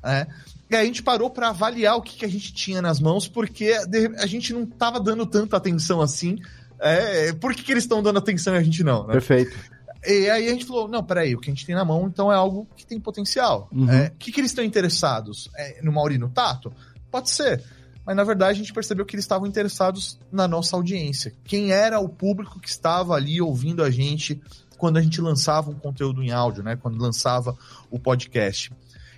É. 0.04 0.28
E 0.70 0.76
aí 0.76 0.84
a 0.84 0.86
gente 0.86 1.02
parou 1.02 1.30
para 1.30 1.48
avaliar 1.48 1.96
o 1.96 2.02
que, 2.02 2.18
que 2.18 2.26
a 2.26 2.30
gente 2.30 2.54
tinha 2.54 2.82
nas 2.82 3.00
mãos, 3.00 3.26
porque 3.26 3.72
a 4.18 4.28
gente 4.28 4.52
não 4.52 4.66
tava 4.66 5.00
dando 5.00 5.26
tanta 5.26 5.56
atenção 5.56 6.02
assim. 6.02 6.38
É, 6.78 7.32
por 7.34 7.56
que, 7.56 7.64
que 7.64 7.72
eles 7.72 7.86
estão 7.86 8.04
dando 8.04 8.20
atenção 8.20 8.54
e 8.54 8.58
a 8.58 8.64
gente 8.64 8.84
não? 8.84 9.08
Né? 9.08 9.14
Perfeito. 9.14 9.58
E 10.06 10.30
aí 10.30 10.48
a 10.48 10.52
gente 10.52 10.66
falou, 10.66 10.90
não, 10.90 11.04
peraí, 11.04 11.34
o 11.36 11.40
que 11.40 11.50
a 11.50 11.54
gente 11.54 11.66
tem 11.66 11.74
na 11.74 11.86
mão, 11.86 12.06
então 12.08 12.32
é 12.32 12.36
algo 12.36 12.68
que 12.76 12.86
tem 12.86 13.00
potencial. 13.00 13.70
Uhum. 13.72 13.90
É, 13.90 14.08
o 14.08 14.18
que, 14.18 14.32
que 14.32 14.42
eles 14.42 14.52
estão 14.52 14.64
interessados? 14.64 15.50
É, 15.56 15.82
no 15.82 15.92
Mauri, 15.92 16.18
no 16.18 16.30
Tato? 16.30 16.72
Pode 17.10 17.30
ser. 17.30 17.64
Mas 18.06 18.16
na 18.16 18.24
verdade 18.24 18.52
a 18.52 18.64
gente 18.64 18.74
percebeu 18.74 19.06
que 19.06 19.16
eles 19.16 19.24
estavam 19.26 19.48
interessados 19.48 20.20
na 20.32 20.48
nossa 20.48 20.76
audiência. 20.76 21.34
Quem 21.46 21.72
era 21.72 22.00
o 22.00 22.10
público 22.10 22.60
que 22.60 22.70
estava 22.70 23.16
ali 23.16 23.42
ouvindo 23.42 23.84
a 23.84 23.90
gente 23.90 24.42
quando 24.78 24.98
a 24.98 25.02
gente 25.02 25.20
lançava 25.22 25.72
um 25.72 25.76
conteúdo 25.76 26.24
em 26.24 26.32
áudio, 26.32 26.64
né? 26.64 26.76
Quando 26.76 27.02
lançava 27.02 27.58
o 27.90 28.00
podcast. 28.00 28.72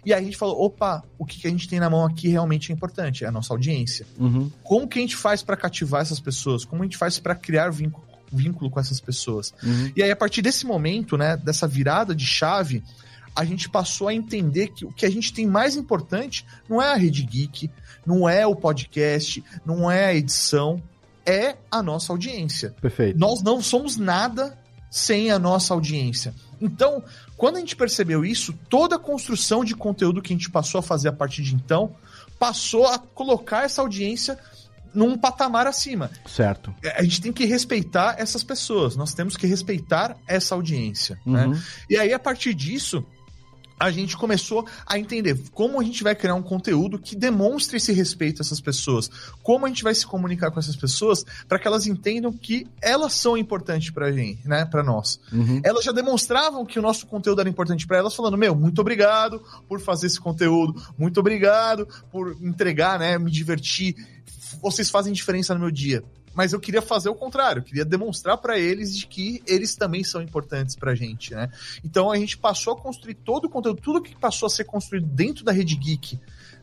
E 0.06 0.14
aí 0.14 0.22
a 0.22 0.24
gente 0.24 0.38
falou, 0.38 0.64
opa, 0.64 1.04
o 1.18 1.26
que, 1.26 1.46
a 1.46 1.50
gente 1.50 1.68
tem 1.68 1.80
na 1.80 1.90
mão 1.90 2.06
aqui 2.06 2.30
realmente 2.30 2.72
é 2.72 2.76
importante, 2.76 3.26
é 3.26 3.28
a 3.28 3.32
nossa 3.32 3.54
audiência. 3.54 4.06
Uhum. 4.18 4.50
Como 4.64 4.88
que 4.88 4.98
a 4.98 5.02
gente 5.02 5.16
faz 5.16 5.44
para 5.44 5.58
cativar 5.58 6.02
essas 6.02 6.20
pessoas? 6.20 6.64
Como 6.64 6.82
a 6.82 6.86
gente 6.86 6.98
faz 6.98 7.20
para 7.20 7.36
criar 7.36 7.70
vínculo, 7.70 8.06
vínculo 8.32 8.70
com 8.70 8.80
essas 8.80 9.00
pessoas? 9.00 9.54
Uhum. 9.62 9.92
E 9.96 10.02
aí, 10.02 10.10
a 10.10 10.16
partir 10.16 10.42
desse 10.42 10.66
momento, 10.66 11.18
né, 11.18 11.36
dessa 11.36 11.68
virada 11.68 12.16
de 12.16 12.26
chave, 12.26 12.82
a 13.36 13.44
gente 13.44 13.70
passou 13.70 14.08
a 14.08 14.14
entender 14.14 14.70
que 14.70 14.86
o 14.86 14.92
que 14.92 15.06
a 15.06 15.12
gente 15.12 15.34
tem 15.34 15.46
mais 15.46 15.76
importante 15.76 16.46
não 16.68 16.82
é 16.82 16.92
a 16.92 16.96
Rede 16.96 17.24
Geek, 17.24 17.70
não 18.06 18.28
é 18.28 18.48
o 18.48 18.56
podcast, 18.56 19.44
não 19.66 19.92
é 19.92 20.06
a 20.06 20.16
edição, 20.16 20.82
é 21.26 21.58
a 21.70 21.84
nossa 21.84 22.12
audiência. 22.12 22.74
Perfeito. 22.82 23.20
Nós 23.20 23.44
não 23.44 23.62
somos 23.62 23.98
nada 23.98 24.58
sem 24.90 25.32
a 25.32 25.40
nossa 25.40 25.74
audiência. 25.74 26.34
Então, 26.62 27.04
quando 27.38 27.58
a 27.58 27.60
gente 27.60 27.76
percebeu 27.76 28.26
isso, 28.26 28.54
toda 28.70 28.96
a 28.96 29.00
construção 29.00 29.64
de 29.64 29.76
conteúdo 29.76 30.22
que 30.22 30.34
a 30.34 30.36
gente 30.36 30.50
passou 30.50 30.80
a 30.80 30.82
fazer 30.82 31.10
a 31.10 31.14
partir 31.14 31.44
de 31.44 31.56
então 31.56 31.96
passou 32.38 32.88
a 32.88 32.98
colocar 32.98 33.64
essa 33.64 33.82
audiência 33.82 34.38
num 34.94 35.18
patamar 35.18 35.68
acima. 35.68 36.10
Certo. 36.26 36.74
A 36.96 37.04
gente 37.04 37.22
tem 37.22 37.32
que 37.32 37.46
respeitar 37.46 38.16
essas 38.18 38.44
pessoas, 38.44 38.96
nós 38.96 39.14
temos 39.14 39.38
que 39.38 39.46
respeitar 39.46 40.18
essa 40.28 40.56
audiência. 40.56 41.20
Né? 41.26 41.46
Uhum. 41.46 41.52
Né? 41.52 41.64
E 41.90 41.98
aí, 41.98 42.14
a 42.14 42.20
partir 42.20 42.54
disso, 42.54 43.06
a 43.80 43.90
gente 43.92 44.18
começou 44.18 44.68
a 44.86 45.00
entender 45.00 45.40
como 45.54 45.80
a 45.80 45.84
gente 45.84 46.04
vai 46.04 46.14
criar 46.14 46.36
um 46.36 46.42
conteúdo 46.42 47.00
que 47.00 47.16
demonstre 47.16 47.78
esse 47.78 47.94
respeito 47.94 48.42
a 48.42 48.44
essas 48.44 48.60
pessoas, 48.60 49.10
como 49.42 49.66
a 49.66 49.70
gente 49.70 49.84
vai 49.84 49.96
se 49.96 50.06
comunicar 50.06 50.52
com 50.52 50.60
essas 50.60 50.76
pessoas 50.76 51.26
para 51.48 51.58
que 51.58 51.68
elas 51.68 51.88
entendam 51.88 52.32
que 52.32 52.68
elas 52.82 53.14
são 53.14 53.38
importantes 53.38 53.90
para 53.90 54.12
gente, 54.12 54.48
né, 54.48 54.66
para 54.66 54.84
nós. 54.84 55.20
Uhum. 55.32 55.62
Elas 55.64 55.86
já 55.86 55.92
demonstravam 55.92 56.66
que 56.66 56.78
o 56.78 56.82
nosso 56.82 57.08
conteúdo 57.08 57.40
era 57.40 57.50
importante 57.50 57.88
para 57.88 57.98
elas, 57.98 58.16
falando: 58.16 58.38
"Meu, 58.38 58.54
muito 58.54 58.82
obrigado 58.82 59.42
por 59.68 59.80
fazer 59.80 60.08
esse 60.08 60.20
conteúdo, 60.20 60.82
muito 60.98 61.20
obrigado 61.20 61.88
por 62.12 62.36
entregar, 62.42 63.00
né, 63.00 63.18
me 63.18 63.32
divertir. 63.32 63.96
Vocês 64.62 64.90
fazem 64.90 65.14
diferença 65.14 65.54
no 65.54 65.60
meu 65.62 65.72
dia." 65.72 66.04
Mas 66.34 66.54
eu 66.54 66.60
queria 66.60 66.82
fazer 66.82 67.10
o 67.10 67.16
contrário, 67.16 67.64
queria 67.64 67.86
demonstrar 67.86 68.38
para 68.38 68.58
eles 68.58 68.96
de 68.96 69.08
que 69.08 69.42
eles 69.46 69.76
também 69.76 70.04
são 70.04 70.22
importantes 70.22 70.76
pra 70.76 70.96
gente, 70.96 71.34
né? 71.34 71.50
Então 71.84 72.12
a 72.12 72.18
gente 72.18 72.38
passou 72.38 72.74
a 72.74 72.78
construir 72.78 73.16
todo 73.16 73.46
o 73.46 73.50
conteúdo, 73.50 73.82
tudo 73.82 74.02
que 74.02 74.16
passou 74.16 74.48
a 74.48 74.50
ser 74.50 74.66
construído 74.66 75.08
dentro 75.08 75.44
da 75.44 75.52
Rede 75.52 75.76
Geek, 75.76 76.20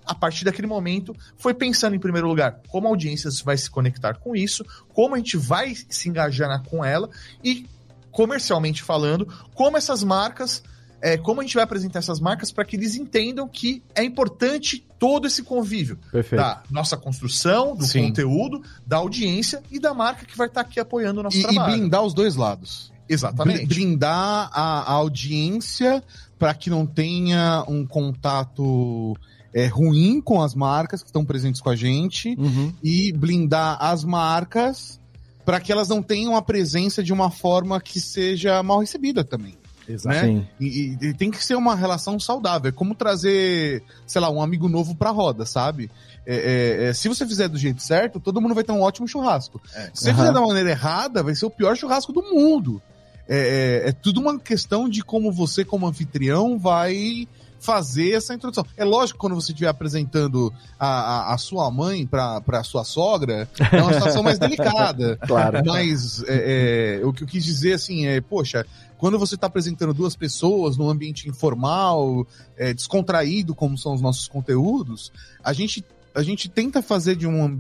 a 0.07 0.15
partir 0.15 0.45
daquele 0.45 0.69
momento, 0.69 1.15
foi 1.37 1.53
pensando 1.53 1.97
em 1.97 1.99
primeiro 1.99 2.29
lugar 2.29 2.61
como 2.69 2.87
a 2.87 2.91
audiência 2.91 3.29
vai 3.45 3.57
se 3.57 3.69
conectar 3.69 4.15
com 4.15 4.37
isso, 4.37 4.65
como 4.95 5.15
a 5.15 5.19
gente 5.19 5.37
vai 5.37 5.75
se 5.75 6.09
engajar 6.09 6.63
com 6.63 6.85
ela 6.85 7.11
e 7.43 7.67
comercialmente 8.13 8.83
falando, 8.83 9.27
como 9.53 9.77
essas 9.77 10.03
marcas 10.03 10.63
é, 11.07 11.17
como 11.17 11.41
a 11.41 11.45
gente 11.45 11.55
vai 11.55 11.63
apresentar 11.63 12.01
essas 12.01 12.19
marcas 12.19 12.51
para 12.51 12.65
que 12.65 12.75
eles 12.75 12.97
entendam 12.97 13.47
que 13.47 13.81
é 13.95 14.03
importante 14.03 14.85
todo 14.99 15.29
esse 15.29 15.41
convívio 15.45 15.97
Perfeito. 16.11 16.41
da 16.41 16.65
nossa 16.69 16.97
construção, 16.97 17.77
do 17.77 17.85
Sim. 17.85 18.09
conteúdo, 18.09 18.61
da 18.85 18.97
audiência 18.97 19.63
e 19.71 19.79
da 19.79 19.95
marca 19.95 20.27
que 20.27 20.37
vai 20.37 20.49
estar 20.49 20.65
tá 20.65 20.69
aqui 20.69 20.81
apoiando 20.81 21.21
o 21.21 21.23
nosso 21.23 21.37
e, 21.37 21.43
trabalho. 21.43 21.75
E 21.75 21.79
blindar 21.79 22.03
os 22.03 22.13
dois 22.13 22.35
lados. 22.35 22.93
Exatamente. 23.09 23.67
Blindar 23.67 24.51
a, 24.53 24.81
a 24.81 24.93
audiência 24.95 26.03
para 26.37 26.53
que 26.55 26.69
não 26.69 26.85
tenha 26.85 27.65
um 27.69 27.87
contato 27.87 29.17
é, 29.55 29.67
ruim 29.69 30.21
com 30.21 30.43
as 30.43 30.57
marcas 30.57 31.03
que 31.03 31.09
estão 31.09 31.25
presentes 31.25 31.61
com 31.61 31.71
a 31.71 31.77
gente 31.77 32.35
uhum. 32.37 32.75
e 32.83 33.13
blindar 33.13 33.79
as 33.81 34.03
marcas 34.03 35.01
para 35.45 35.61
que 35.61 35.71
elas 35.71 35.89
não 35.89 36.03
tenham 36.03 36.35
a 36.35 36.43
presença 36.43 37.01
de 37.01 37.13
uma 37.13 37.31
forma 37.31 37.81
que 37.81 38.01
seja 38.01 38.61
mal 38.65 38.81
recebida 38.81 39.23
também. 39.23 39.57
Exato. 39.89 40.27
Né? 40.27 40.47
E, 40.61 40.97
e, 41.01 41.15
tem 41.15 41.31
que 41.31 41.43
ser 41.43 41.55
uma 41.55 41.75
relação 41.75 42.19
saudável. 42.19 42.69
É 42.69 42.73
como 42.73 42.95
trazer, 42.95 43.83
sei 44.07 44.21
lá, 44.21 44.31
um 44.31 44.43
amigo 44.43 44.69
novo 44.69 44.95
pra 44.95 45.11
roda, 45.11 45.47
sabe? 45.47 45.91
É, 46.27 46.37
é, 46.37 46.85
é, 46.89 46.93
se 46.95 47.09
você 47.09 47.27
fizer 47.27 47.49
do 47.49 47.57
jeito 47.57 47.83
certo, 47.83 48.19
todo 48.19 48.41
mundo 48.41 48.55
vai 48.55 48.65
ter 48.65 48.73
um 48.73 48.81
ótimo 48.81 49.07
churrasco. 49.07 49.61
É. 49.75 49.91
Se 49.95 50.03
você 50.03 50.11
uhum. 50.11 50.17
fizer 50.17 50.33
da 50.33 50.41
maneira 50.41 50.71
errada, 50.71 51.23
vai 51.23 51.35
ser 51.35 51.47
o 51.47 51.51
pior 51.51 51.77
churrasco 51.77 52.13
do 52.13 52.23
mundo. 52.23 52.83
É, 53.29 53.83
é, 53.85 53.89
é 53.89 53.93
tudo 53.93 54.21
uma 54.21 54.39
questão 54.39 54.89
de 54.89 55.03
como 55.03 55.33
você, 55.33 55.65
como 55.65 55.87
anfitrião, 55.87 56.59
vai 56.59 57.29
fazer 57.59 58.13
essa 58.13 58.35
introdução. 58.35 58.65
É 58.77 58.85
lógico 58.85 59.19
que 59.19 59.21
quando 59.21 59.35
você 59.35 59.53
estiver 59.53 59.69
apresentando 59.69 60.53
a, 60.79 60.87
a, 60.87 61.35
a 61.35 61.39
sua 61.39 61.71
mãe 61.71 62.07
para 62.07 62.43
a 62.47 62.63
sua 62.63 62.85
sogra, 62.85 63.49
é 63.73 63.83
uma 63.83 63.93
situação 63.93 64.23
mais 64.23 64.39
delicada. 64.39 65.19
Claro. 65.27 65.61
Mas 65.65 66.23
é, 66.25 67.01
é, 67.01 67.07
o 67.07 67.13
que 67.13 67.25
eu 67.25 67.27
quis 67.27 67.45
dizer 67.45 67.73
assim 67.73 68.07
é, 68.07 68.21
poxa, 68.21 68.65
quando 68.97 69.19
você 69.19 69.35
está 69.35 69.47
apresentando 69.47 69.93
duas 69.93 70.15
pessoas 70.15 70.77
num 70.77 70.89
ambiente 70.89 71.29
informal, 71.29 72.27
é, 72.57 72.73
descontraído, 72.73 73.55
como 73.55 73.77
são 73.77 73.95
os 73.95 74.01
nossos 74.01 74.29
conteúdos, 74.29 75.13
a 75.43 75.53
gente 75.53 75.85
a 76.15 76.23
gente 76.23 76.49
tenta 76.49 76.81
fazer 76.81 77.15
de 77.15 77.27
um 77.27 77.57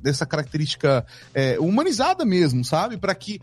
dessa 0.00 0.24
característica 0.24 1.04
é, 1.34 1.58
humanizada 1.58 2.24
mesmo, 2.24 2.64
sabe? 2.64 2.96
Para 2.96 3.14
que 3.14 3.40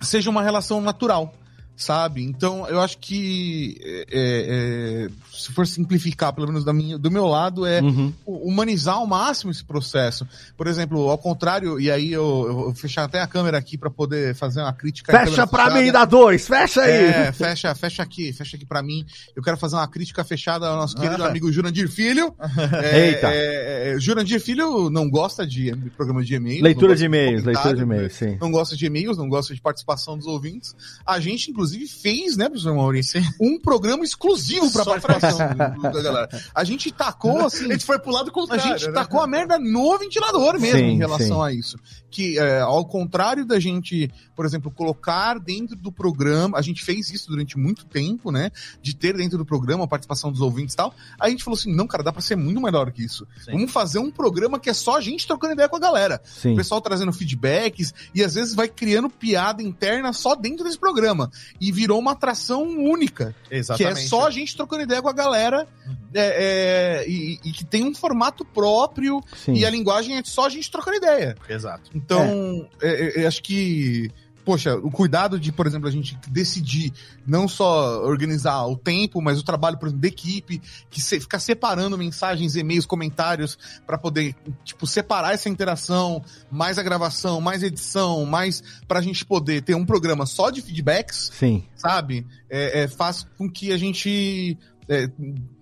seja 0.00 0.30
uma 0.30 0.42
relação 0.42 0.80
natural 0.80 1.34
sabe? 1.80 2.22
Então, 2.22 2.68
eu 2.68 2.78
acho 2.80 2.98
que, 2.98 3.80
é, 3.82 4.06
é, 4.12 5.10
se 5.32 5.50
for 5.50 5.66
simplificar, 5.66 6.32
pelo 6.32 6.46
menos 6.46 6.62
da 6.62 6.72
minha, 6.74 6.98
do 6.98 7.10
meu 7.10 7.24
lado, 7.26 7.64
é 7.64 7.80
uhum. 7.80 8.12
humanizar 8.26 8.96
ao 8.96 9.06
máximo 9.06 9.50
esse 9.50 9.64
processo. 9.64 10.28
Por 10.58 10.66
exemplo, 10.66 11.08
ao 11.08 11.16
contrário, 11.16 11.80
e 11.80 11.90
aí 11.90 12.12
eu, 12.12 12.44
eu 12.46 12.54
vou 12.54 12.74
fechar 12.74 13.04
até 13.04 13.22
a 13.22 13.26
câmera 13.26 13.56
aqui 13.56 13.78
para 13.78 13.88
poder 13.88 14.34
fazer 14.34 14.60
uma 14.60 14.72
crítica. 14.74 15.10
Fecha 15.10 15.46
pra 15.46 15.70
mim, 15.70 15.90
dá 15.90 16.04
dois, 16.04 16.46
fecha 16.46 16.82
aí! 16.82 17.06
É, 17.06 17.32
fecha, 17.32 17.74
fecha 17.74 18.02
aqui, 18.02 18.30
fecha 18.32 18.56
aqui 18.56 18.66
para 18.66 18.82
mim. 18.82 19.06
Eu 19.34 19.42
quero 19.42 19.56
fazer 19.56 19.76
uma 19.76 19.88
crítica 19.88 20.22
fechada 20.22 20.68
ao 20.68 20.76
nosso 20.76 20.96
querido 20.96 21.24
ah. 21.24 21.28
amigo 21.28 21.50
Jurandir 21.50 21.88
Filho. 21.88 22.34
É, 22.82 23.08
Eita! 23.08 23.28
É, 23.28 23.92
é, 23.94 23.98
Jurandir 23.98 24.40
Filho 24.40 24.90
não 24.90 25.08
gosta 25.08 25.46
de 25.46 25.74
programa 25.96 26.22
de 26.22 26.34
e-mails. 26.34 26.62
Leitura 26.62 26.94
de 26.94 27.04
e-mails, 27.04 27.44
leitura 27.44 27.74
de 27.74 27.82
e-mails, 27.82 28.12
sim. 28.12 28.36
Não 28.40 28.50
gosta 28.50 28.76
de 28.76 28.86
e-mails, 28.86 29.16
não 29.16 29.28
gosta 29.28 29.54
de 29.54 29.60
participação 29.60 30.16
dos 30.16 30.26
ouvintes. 30.26 30.74
A 31.06 31.18
gente, 31.20 31.50
inclusive, 31.50 31.69
inclusive, 31.70 31.86
fez, 31.86 32.36
né, 32.36 32.48
professor 32.48 32.74
Maurício, 32.74 33.22
um 33.40 33.58
programa 33.58 34.04
exclusivo 34.04 34.70
pra 34.72 34.84
participação 34.84 35.38
da 35.82 36.02
galera. 36.02 36.28
A 36.54 36.64
gente 36.64 36.90
tacou, 36.90 37.46
assim... 37.46 37.66
A 37.66 37.72
gente 37.72 37.84
foi 37.84 37.98
pro 37.98 38.12
lado 38.12 38.30
contrário. 38.32 38.64
A 38.64 38.76
gente 38.76 38.88
né? 38.88 38.92
tacou 38.92 39.20
a 39.20 39.26
merda 39.26 39.58
no 39.58 39.96
ventilador 39.98 40.58
mesmo 40.58 40.78
sim, 40.78 40.84
em 40.84 40.98
relação 40.98 41.38
sim. 41.38 41.42
a 41.42 41.52
isso. 41.52 41.78
Que, 42.10 42.38
é, 42.38 42.60
ao 42.60 42.84
contrário 42.84 43.44
da 43.44 43.60
gente, 43.60 44.10
por 44.34 44.44
exemplo, 44.44 44.70
colocar 44.70 45.38
dentro 45.38 45.76
do 45.76 45.92
programa, 45.92 46.58
a 46.58 46.62
gente 46.62 46.84
fez 46.84 47.10
isso 47.10 47.28
durante 47.28 47.58
muito 47.58 47.84
tempo, 47.84 48.30
né, 48.30 48.50
de 48.82 48.94
ter 48.94 49.16
dentro 49.16 49.38
do 49.38 49.44
programa 49.44 49.84
a 49.84 49.88
participação 49.88 50.30
dos 50.30 50.40
ouvintes 50.40 50.74
e 50.74 50.76
tal, 50.76 50.94
a 51.18 51.28
gente 51.28 51.44
falou 51.44 51.58
assim, 51.58 51.74
não, 51.74 51.86
cara, 51.86 52.02
dá 52.02 52.12
pra 52.12 52.22
ser 52.22 52.36
muito 52.36 52.60
melhor 52.60 52.90
que 52.90 53.02
isso. 53.02 53.26
Sim. 53.44 53.52
Vamos 53.52 53.70
fazer 53.70 53.98
um 53.98 54.10
programa 54.10 54.58
que 54.58 54.70
é 54.70 54.74
só 54.74 54.96
a 54.96 55.00
gente 55.00 55.26
trocando 55.26 55.54
ideia 55.54 55.68
com 55.68 55.76
a 55.76 55.80
galera. 55.80 56.20
O 56.44 56.56
pessoal 56.56 56.80
trazendo 56.80 57.12
feedbacks 57.12 57.94
e 58.14 58.22
às 58.22 58.34
vezes 58.34 58.54
vai 58.54 58.68
criando 58.68 59.08
piada 59.08 59.62
interna 59.62 60.12
só 60.12 60.34
dentro 60.34 60.64
desse 60.64 60.78
programa. 60.78 61.30
E 61.60 61.70
virou 61.70 61.98
uma 61.98 62.12
atração 62.12 62.62
única. 62.62 63.34
Exatamente. 63.50 63.94
Que 63.94 64.04
é 64.04 64.08
só 64.08 64.26
a 64.26 64.30
gente 64.30 64.56
trocando 64.56 64.82
ideia 64.82 65.02
com 65.02 65.08
a 65.08 65.12
galera 65.12 65.66
uhum. 65.86 65.96
é, 66.14 67.02
é, 67.02 67.08
e, 67.08 67.38
e, 67.44 67.52
que 67.52 67.64
tem 67.64 67.84
um 67.84 67.94
formato 67.94 68.44
próprio 68.44 69.22
Sim. 69.34 69.54
e 69.54 69.64
a 69.64 69.70
linguagem 69.70 70.16
é 70.16 70.22
só 70.24 70.46
a 70.46 70.48
gente 70.48 70.70
trocando 70.70 70.96
ideia. 70.96 71.36
Exato. 71.48 71.90
Então, 72.04 72.68
é. 72.80 73.18
é, 73.18 73.22
é 73.22 73.26
acho 73.26 73.42
que 73.42 74.10
poxa, 74.44 74.74
o 74.76 74.90
cuidado 74.90 75.38
de, 75.38 75.52
por 75.52 75.66
exemplo, 75.66 75.88
a 75.88 75.92
gente 75.92 76.18
decidir 76.28 76.92
não 77.26 77.46
só 77.46 78.02
organizar 78.04 78.66
o 78.66 78.76
tempo, 78.76 79.20
mas 79.20 79.38
o 79.38 79.44
trabalho, 79.44 79.78
por 79.78 79.86
exemplo, 79.86 80.02
da 80.02 80.08
equipe, 80.08 80.60
que 80.90 81.00
se, 81.00 81.20
ficar 81.20 81.38
separando 81.38 81.96
mensagens, 81.96 82.56
e-mails, 82.56 82.86
comentários, 82.86 83.58
para 83.86 83.98
poder, 83.98 84.34
tipo, 84.64 84.86
separar 84.86 85.34
essa 85.34 85.48
interação, 85.48 86.22
mais 86.50 86.78
a 86.78 86.82
gravação, 86.82 87.40
mais 87.40 87.62
edição, 87.62 88.24
mais 88.24 88.62
pra 88.88 89.00
gente 89.00 89.24
poder 89.24 89.62
ter 89.62 89.74
um 89.74 89.86
programa 89.86 90.26
só 90.26 90.50
de 90.50 90.62
feedbacks, 90.62 91.30
Sim. 91.32 91.64
sabe? 91.76 92.26
É, 92.48 92.82
é 92.82 92.88
faz 92.88 93.26
com 93.36 93.48
que 93.48 93.72
a 93.72 93.76
gente 93.76 94.58
é, 94.88 95.08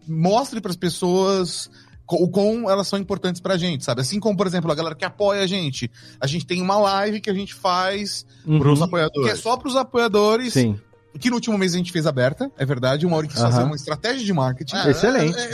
mostre 0.07 0.61
para 0.61 0.70
as 0.70 0.77
pessoas 0.77 1.70
o 2.11 2.29
quão 2.29 2.71
elas 2.71 2.88
são 2.88 2.99
importantes 2.99 3.40
pra 3.40 3.57
gente, 3.57 3.85
sabe? 3.85 4.01
Assim 4.01 4.18
como, 4.18 4.37
por 4.37 4.47
exemplo, 4.47 4.71
a 4.71 4.75
galera 4.75 4.94
que 4.94 5.05
apoia 5.05 5.42
a 5.42 5.47
gente. 5.47 5.90
A 6.21 6.27
gente 6.27 6.47
tem 6.47 6.62
uma 6.62 6.79
live 6.79 7.21
que 7.21 7.29
a 7.29 7.35
gente 7.35 7.55
faz 7.55 8.25
uhum. 8.47 8.59
pros 8.59 8.81
apoiadores. 8.81 9.31
Que 9.31 9.33
é 9.33 9.37
só 9.37 9.57
pros 9.57 9.77
apoiadores. 9.77 10.55
Sim. 10.55 10.79
Que 11.18 11.31
no 11.31 11.37
último 11.37 11.57
mês 11.59 11.74
a 11.74 11.76
gente 11.76 11.92
fez 11.92 12.07
aberta, 12.07 12.50
é 12.57 12.64
verdade. 12.64 13.07
Uma 13.07 13.16
hora 13.16 13.26
quis 13.26 13.37
uhum. 13.40 13.50
fazer 13.50 13.62
uma 13.62 13.76
estratégia 13.76 14.24
de 14.24 14.33
marketing. 14.33 14.76
Ah, 14.76 14.90
Excelente. 14.90 15.38
É, 15.38 15.52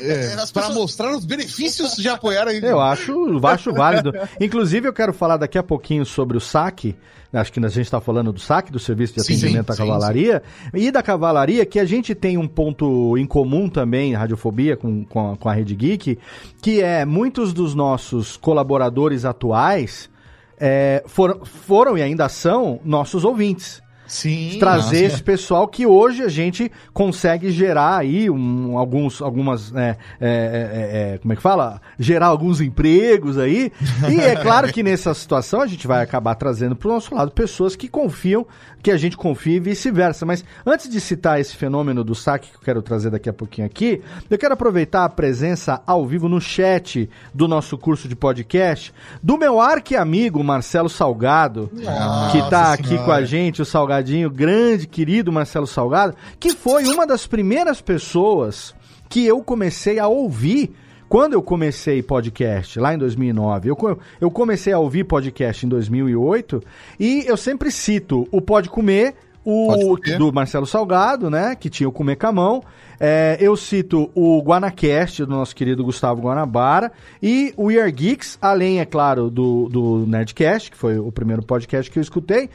é, 0.00 0.34
é, 0.42 0.46
Para 0.52 0.70
mostrar 0.70 1.14
os 1.16 1.24
benefícios 1.24 1.96
de 1.96 2.08
apoiar 2.08 2.46
a 2.46 2.54
Eu 2.54 2.80
acho, 2.80 3.46
acho 3.46 3.72
válido. 3.72 4.12
Inclusive, 4.40 4.88
eu 4.88 4.92
quero 4.92 5.12
falar 5.12 5.36
daqui 5.36 5.58
a 5.58 5.62
pouquinho 5.62 6.04
sobre 6.04 6.36
o 6.36 6.40
saque 6.40 6.96
acho 7.32 7.52
que 7.52 7.60
a 7.60 7.68
gente 7.68 7.82
está 7.82 8.00
falando 8.00 8.32
do 8.32 8.40
saque, 8.40 8.72
do 8.72 8.78
serviço 8.78 9.14
de 9.14 9.20
atendimento 9.20 9.72
sim, 9.72 9.82
à 9.82 9.86
cavalaria, 9.86 10.42
sim. 10.74 10.80
e 10.80 10.90
da 10.90 11.02
cavalaria, 11.02 11.64
que 11.64 11.78
a 11.78 11.84
gente 11.84 12.14
tem 12.14 12.36
um 12.36 12.48
ponto 12.48 13.16
em 13.16 13.24
comum 13.24 13.68
também, 13.68 14.14
radiofobia, 14.14 14.76
com, 14.76 15.04
com 15.04 15.32
a, 15.32 15.36
com 15.36 15.48
a 15.48 15.52
Rede 15.52 15.74
Geek, 15.76 16.18
que 16.60 16.82
é 16.82 17.04
muitos 17.04 17.52
dos 17.52 17.74
nossos 17.74 18.36
colaboradores 18.36 19.24
atuais 19.24 20.10
é, 20.58 21.02
foram, 21.06 21.44
foram 21.44 21.96
e 21.96 22.02
ainda 22.02 22.28
são 22.28 22.80
nossos 22.84 23.24
ouvintes. 23.24 23.80
Sim, 24.10 24.56
trazer 24.58 25.02
nossa. 25.02 25.14
esse 25.14 25.22
pessoal 25.22 25.68
que 25.68 25.86
hoje 25.86 26.24
a 26.24 26.28
gente 26.28 26.70
consegue 26.92 27.52
gerar 27.52 27.98
aí 27.98 28.28
um, 28.28 28.76
alguns, 28.76 29.22
algumas, 29.22 29.72
é, 29.72 29.96
é, 30.20 30.28
é, 30.28 31.12
é, 31.14 31.18
como 31.18 31.32
é 31.32 31.36
que 31.36 31.40
fala? 31.42 31.80
Gerar 31.96 32.26
alguns 32.26 32.60
empregos 32.60 33.38
aí. 33.38 33.70
E 34.10 34.20
é 34.20 34.34
claro 34.34 34.72
que 34.72 34.82
nessa 34.82 35.14
situação 35.14 35.60
a 35.60 35.66
gente 35.68 35.86
vai 35.86 36.02
acabar 36.02 36.34
trazendo 36.34 36.74
para 36.74 36.88
o 36.88 36.92
nosso 36.92 37.14
lado 37.14 37.30
pessoas 37.30 37.76
que 37.76 37.86
confiam, 37.86 38.44
que 38.82 38.90
a 38.90 38.96
gente 38.96 39.16
confia 39.16 39.58
e 39.58 39.60
vice-versa. 39.60 40.26
Mas 40.26 40.44
antes 40.66 40.90
de 40.90 41.00
citar 41.00 41.40
esse 41.40 41.54
fenômeno 41.54 42.02
do 42.02 42.16
saque 42.16 42.50
que 42.50 42.56
eu 42.56 42.62
quero 42.62 42.82
trazer 42.82 43.10
daqui 43.10 43.28
a 43.28 43.32
pouquinho 43.32 43.68
aqui, 43.68 44.02
eu 44.28 44.36
quero 44.36 44.54
aproveitar 44.54 45.04
a 45.04 45.08
presença 45.08 45.82
ao 45.86 46.04
vivo 46.04 46.28
no 46.28 46.40
chat 46.40 47.08
do 47.32 47.46
nosso 47.46 47.78
curso 47.78 48.08
de 48.08 48.16
podcast 48.16 48.92
do 49.22 49.38
meu 49.38 49.60
arque 49.60 49.94
amigo 49.94 50.42
Marcelo 50.42 50.88
Salgado, 50.88 51.70
nossa 51.72 52.32
que 52.32 52.38
está 52.38 52.72
aqui 52.72 52.98
com 52.98 53.12
a 53.12 53.24
gente, 53.24 53.62
o 53.62 53.64
Salgado 53.64 53.99
Salgadinho, 54.00 54.30
grande, 54.30 54.86
querido 54.86 55.30
Marcelo 55.30 55.66
Salgado, 55.66 56.14
que 56.38 56.50
foi 56.50 56.84
uma 56.86 57.06
das 57.06 57.26
primeiras 57.26 57.80
pessoas 57.80 58.74
que 59.08 59.26
eu 59.26 59.42
comecei 59.42 59.98
a 59.98 60.08
ouvir 60.08 60.74
quando 61.08 61.34
eu 61.34 61.42
comecei 61.42 62.02
podcast, 62.02 62.78
lá 62.78 62.94
em 62.94 62.98
2009. 62.98 63.68
Eu, 63.68 63.98
eu 64.20 64.30
comecei 64.30 64.72
a 64.72 64.78
ouvir 64.78 65.04
podcast 65.04 65.66
em 65.66 65.68
2008 65.68 66.62
e 66.98 67.24
eu 67.26 67.36
sempre 67.36 67.70
cito 67.70 68.26
o 68.32 68.40
Pode 68.40 68.70
Comer, 68.70 69.14
o 69.44 69.96
do 70.18 70.32
Marcelo 70.32 70.66
Salgado, 70.66 71.30
né, 71.30 71.54
que 71.54 71.70
tinha 71.70 71.88
o 71.88 71.92
Comer 71.92 72.16
Camão. 72.16 72.62
É, 72.98 73.38
eu 73.40 73.56
cito 73.56 74.10
o 74.14 74.42
Guanacast, 74.42 75.24
do 75.24 75.30
nosso 75.30 75.56
querido 75.56 75.82
Gustavo 75.82 76.20
Guanabara, 76.20 76.92
e 77.22 77.54
o 77.56 77.64
We 77.64 77.80
Are 77.80 77.90
Geeks, 77.90 78.38
além, 78.42 78.78
é 78.78 78.84
claro, 78.84 79.30
do, 79.30 79.68
do 79.70 80.06
Nerdcast, 80.06 80.70
que 80.70 80.76
foi 80.76 80.98
o 80.98 81.10
primeiro 81.10 81.42
podcast 81.42 81.90
que 81.90 81.98
eu 81.98 82.02
escutei 82.02 82.50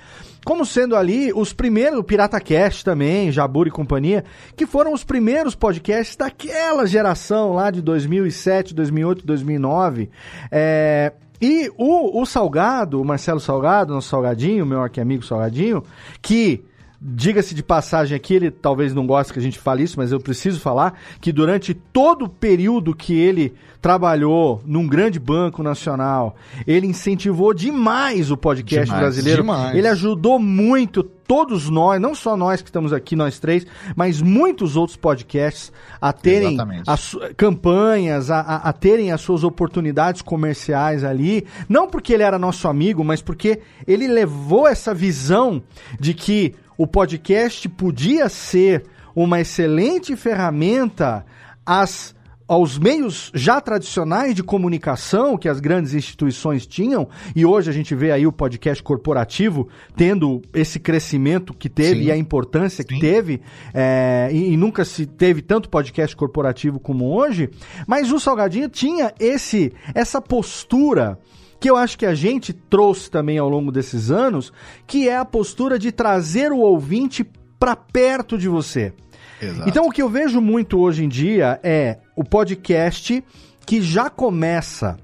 como 0.46 0.64
sendo 0.64 0.96
ali 0.96 1.34
os 1.34 1.52
primeiros, 1.52 1.98
o 1.98 2.04
PirataCast 2.04 2.86
também, 2.86 3.32
Jabur 3.32 3.66
e 3.66 3.72
companhia, 3.72 4.24
que 4.56 4.68
foram 4.68 4.94
os 4.94 5.04
primeiros 5.04 5.56
podcasts 5.56 6.16
daquela 6.16 6.86
geração 6.86 7.54
lá 7.54 7.72
de 7.72 7.82
2007, 7.82 8.76
2008, 8.76 9.26
2009. 9.26 10.12
É, 10.52 11.14
e 11.42 11.72
o, 11.76 12.22
o 12.22 12.26
Salgado, 12.28 13.02
o 13.02 13.06
Marcelo 13.06 13.40
Salgado, 13.40 13.92
nosso 13.92 14.10
Salgadinho, 14.10 14.68
meu 14.68 14.84
aqui 14.84 15.02
amigo 15.02 15.26
Salgadinho, 15.26 15.84
que 16.22 16.64
Diga-se 17.02 17.54
de 17.54 17.62
passagem 17.62 18.16
aqui, 18.16 18.34
ele 18.34 18.50
talvez 18.50 18.94
não 18.94 19.06
goste 19.06 19.34
que 19.34 19.40
a 19.40 19.42
gente 19.42 19.60
fale 19.60 19.84
isso, 19.84 19.98
mas 19.98 20.12
eu 20.12 20.20
preciso 20.20 20.60
falar 20.60 21.00
que 21.20 21.32
durante 21.32 21.74
todo 21.74 22.26
o 22.26 22.30
período 22.30 22.96
que 22.96 23.14
ele 23.14 23.54
trabalhou 23.82 24.62
num 24.66 24.88
grande 24.88 25.20
banco 25.20 25.62
nacional, 25.62 26.36
ele 26.66 26.88
incentivou 26.88 27.54
demais 27.54 28.32
o 28.32 28.38
podcast 28.38 28.86
demais, 28.86 29.02
brasileiro. 29.02 29.42
Demais. 29.44 29.76
Ele 29.76 29.88
ajudou 29.88 30.40
muito 30.40 31.04
todos 31.04 31.70
nós, 31.70 32.02
não 32.02 32.16
só 32.16 32.38
nós 32.38 32.62
que 32.62 32.70
estamos 32.70 32.94
aqui, 32.94 33.16
nós 33.16 33.40
três, 33.40 33.66
mas 33.96 34.22
muitos 34.22 34.76
outros 34.76 34.98
podcasts 34.98 35.72
a 36.00 36.14
terem 36.14 36.58
as 36.88 37.16
campanhas, 37.36 38.30
a, 38.32 38.40
a, 38.40 38.56
a, 38.70 38.74
terem 38.74 39.12
as 39.12 39.22
suas 39.22 39.44
oportunidades 39.44 40.22
comerciais 40.22 41.04
ali. 41.04 41.46
Não 41.68 41.88
porque 41.88 42.14
ele 42.14 42.24
era 42.24 42.40
nosso 42.40 42.68
amigo, 42.68 43.04
mas 43.04 43.22
porque 43.22 43.60
ele 43.88 44.08
levou 44.08 44.68
essa 44.68 44.94
visão 44.94 45.62
de 46.00 46.14
que 46.14 46.56
o 46.78 46.86
podcast 46.86 47.68
podia 47.70 48.30
ser 48.30 48.84
uma 49.16 49.40
excelente 49.40 50.16
ferramenta 50.16 51.26
às 51.66 52.16
aos 52.48 52.78
meios 52.78 53.32
já 53.34 53.60
tradicionais 53.60 54.36
de 54.36 54.44
comunicação 54.44 55.38
que 55.38 55.50
as 55.50 55.60
grandes 55.60 55.94
instituições 55.94 56.68
tinham, 56.68 57.08
e 57.36 57.46
hoje 57.46 57.70
a 57.70 57.74
gente 57.74 57.96
vê 57.96 58.12
aí 58.12 58.28
o 58.28 58.32
podcast 58.32 58.84
corporativo 58.84 59.68
tendo 59.96 60.42
esse 60.54 60.80
crescimento 60.80 61.54
que 61.54 61.68
teve 61.68 62.02
Sim. 62.02 62.06
e 62.06 62.12
a 62.12 62.18
importância 62.18 62.84
Sim. 62.84 62.88
que 62.88 63.00
teve, 63.00 63.42
é, 63.74 64.30
e, 64.32 64.54
e, 64.54 64.58
nunca 64.58 64.86
se 64.86 65.06
teve 65.06 65.42
tanto 65.42 65.70
podcast 65.70 66.16
corporativo 66.16 66.80
como 66.80 67.16
hoje, 67.16 67.50
mas 67.88 68.12
o 68.12 68.20
Salgadinho 68.20 68.70
tinha 68.70 69.12
esse 69.20 69.74
essa 69.94 70.22
postura 70.22 71.18
que 71.60 71.70
eu 71.70 71.76
acho 71.76 71.98
que 71.98 72.06
a 72.06 72.14
gente 72.14 72.54
trouxe 72.54 73.10
também 73.10 73.38
ao 73.38 73.50
longo 73.50 73.72
desses 73.72 74.12
anos, 74.12 74.52
que 74.86 75.10
é 75.10 75.18
a 75.18 75.26
postura 75.26 75.80
de 75.80 75.92
trazer 75.92 76.52
o 76.52 76.60
ouvinte 76.60 77.26
para 77.60 77.76
perto 77.76 78.38
de 78.38 78.48
você. 78.48 78.94
Exato. 79.42 79.70
Então 79.70 79.88
o 79.88 79.92
que 79.92 80.02
eu 80.02 80.10
vejo 80.10 80.40
muito 80.40 80.80
hoje 80.80 81.04
em 81.04 81.10
dia 81.10 81.60
é 81.64 82.00
o 82.16 82.24
podcast 82.24 83.24
que 83.66 83.82
já 83.82 84.10
começa 84.10 84.98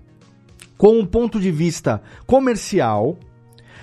com 0.77 0.99
um 0.99 1.05
ponto 1.05 1.39
de 1.39 1.51
vista 1.51 2.01
comercial. 2.25 3.17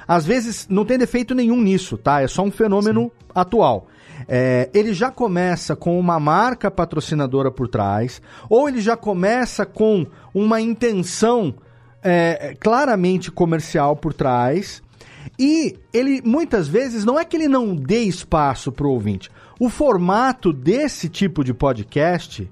Às 0.07 0.25
vezes 0.25 0.67
não 0.69 0.85
tem 0.85 0.99
defeito 0.99 1.35
nenhum 1.35 1.61
nisso, 1.61 1.99
tá? 1.99 2.23
É 2.23 2.27
só 2.27 2.43
um 2.43 2.51
fenômeno 2.51 3.03
Sim. 3.03 3.11
atual. 3.35 3.87
É, 4.27 4.69
ele 4.75 4.93
já 4.93 5.11
começa 5.11 5.77
com 5.77 5.99
uma 5.99 6.19
marca 6.19 6.71
patrocinadora 6.71 7.51
por 7.51 7.69
trás, 7.69 8.21
ou 8.49 8.69
ele 8.69 8.81
já 8.81 8.97
começa 8.97 9.65
com 9.65 10.07
uma 10.35 10.61
intenção 10.61 11.55
é, 12.09 12.57
claramente 12.59 13.31
comercial 13.31 13.97
por 13.97 14.13
trás. 14.13 14.83
E 15.39 15.77
ele 15.93 16.23
muitas 16.25 16.67
vezes 16.67 17.05
não 17.05 17.19
é 17.19 17.25
que 17.25 17.37
ele 17.37 17.49
não 17.49 17.75
dê 17.75 18.01
espaço 18.01 18.73
para 18.73 18.87
o 18.87 18.91
ouvinte. 18.91 19.31
O 19.61 19.69
formato 19.69 20.53
desse 20.53 21.09
tipo 21.09 21.45
de 21.45 21.53
podcast, 21.53 22.51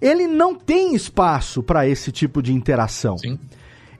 ele 0.00 0.26
não 0.26 0.54
tem 0.54 0.94
espaço 0.94 1.62
para 1.62 1.86
esse 1.86 2.12
tipo 2.12 2.42
de 2.42 2.52
interação. 2.52 3.18
Sim. 3.18 3.38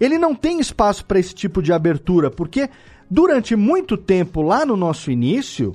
Ele 0.00 0.18
não 0.18 0.34
tem 0.34 0.60
espaço 0.60 1.04
para 1.04 1.18
esse 1.18 1.34
tipo 1.34 1.62
de 1.62 1.72
abertura, 1.72 2.30
porque 2.30 2.68
durante 3.10 3.54
muito 3.54 3.96
tempo 3.96 4.42
lá 4.42 4.66
no 4.66 4.76
nosso 4.76 5.10
início, 5.10 5.74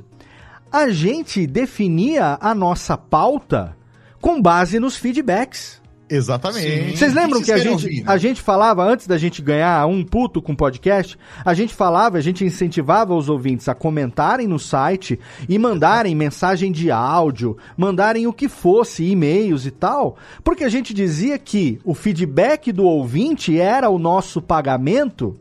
a 0.71 0.89
gente 0.89 1.47
definia 1.47 2.37
a 2.41 2.53
nossa 2.53 2.97
pauta 2.97 3.77
com 4.19 4.41
base 4.41 4.79
nos 4.79 4.97
feedbacks. 4.97 5.81
Exatamente. 6.09 6.97
Vocês 6.97 7.13
lembram 7.13 7.39
que, 7.39 7.47
que 7.47 7.51
a 7.51 7.57
gente, 7.57 7.85
ouvir, 7.85 8.03
né? 8.03 8.03
a 8.07 8.17
gente 8.17 8.41
falava, 8.41 8.83
antes 8.83 9.07
da 9.07 9.17
gente 9.17 9.41
ganhar 9.41 9.85
um 9.87 10.03
puto 10.03 10.41
com 10.41 10.55
podcast, 10.55 11.17
a 11.43 11.53
gente 11.53 11.73
falava, 11.73 12.17
a 12.17 12.21
gente 12.21 12.45
incentivava 12.45 13.13
os 13.13 13.27
ouvintes 13.27 13.67
a 13.67 13.75
comentarem 13.75 14.47
no 14.47 14.57
site 14.57 15.19
e 15.49 15.59
mandarem 15.59 16.15
mensagem 16.15 16.71
de 16.71 16.89
áudio, 16.89 17.57
mandarem 17.75 18.25
o 18.25 18.33
que 18.33 18.47
fosse, 18.47 19.03
e-mails 19.03 19.65
e 19.65 19.71
tal, 19.71 20.17
porque 20.43 20.63
a 20.63 20.69
gente 20.69 20.93
dizia 20.93 21.37
que 21.37 21.79
o 21.83 21.93
feedback 21.93 22.71
do 22.71 22.85
ouvinte 22.85 23.59
era 23.59 23.89
o 23.89 23.99
nosso 23.99 24.41
pagamento. 24.41 25.35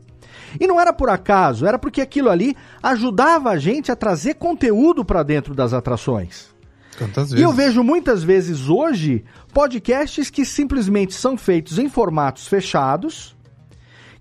E 0.59 0.65
não 0.65 0.79
era 0.79 0.93
por 0.93 1.09
acaso, 1.09 1.65
era 1.65 1.77
porque 1.77 2.01
aquilo 2.01 2.29
ali 2.29 2.55
ajudava 2.81 3.51
a 3.51 3.57
gente 3.57 3.91
a 3.91 3.95
trazer 3.95 4.35
conteúdo 4.35 5.03
para 5.03 5.23
dentro 5.23 5.53
das 5.53 5.73
atrações. 5.73 6.56
E 7.39 7.43
eu 7.43 7.51
vejo 7.51 7.83
muitas 7.83 8.23
vezes 8.23 8.67
hoje 8.67 9.23
podcasts 9.53 10.29
que 10.29 10.43
simplesmente 10.43 11.13
são 11.13 11.37
feitos 11.37 11.77
em 11.77 11.87
formatos 11.87 12.47
fechados, 12.47 13.35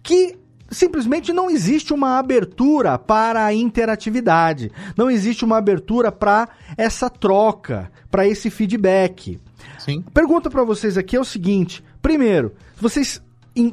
que 0.03 0.37
simplesmente 0.71 1.33
não 1.33 1.51
existe 1.51 1.93
uma 1.93 2.19
abertura 2.19 2.99
para 2.99 3.45
a 3.45 3.55
interatividade, 3.55 4.71
não 4.97 5.11
existe 5.11 5.45
uma 5.45 5.59
abertura 5.59 6.11
para 6.11 6.49
essa 6.77 7.09
troca, 7.09 7.91
para 8.11 8.27
esse 8.27 8.51
feedback. 8.51 9.41
Sim. 9.79 10.03
Pergunta 10.13 10.51
para 10.51 10.65
vocês 10.65 10.99
aqui 10.99 11.17
é 11.17 11.21
o 11.21 11.25
seguinte: 11.25 11.83
primeiro, 12.03 12.55
vocês 12.81 13.23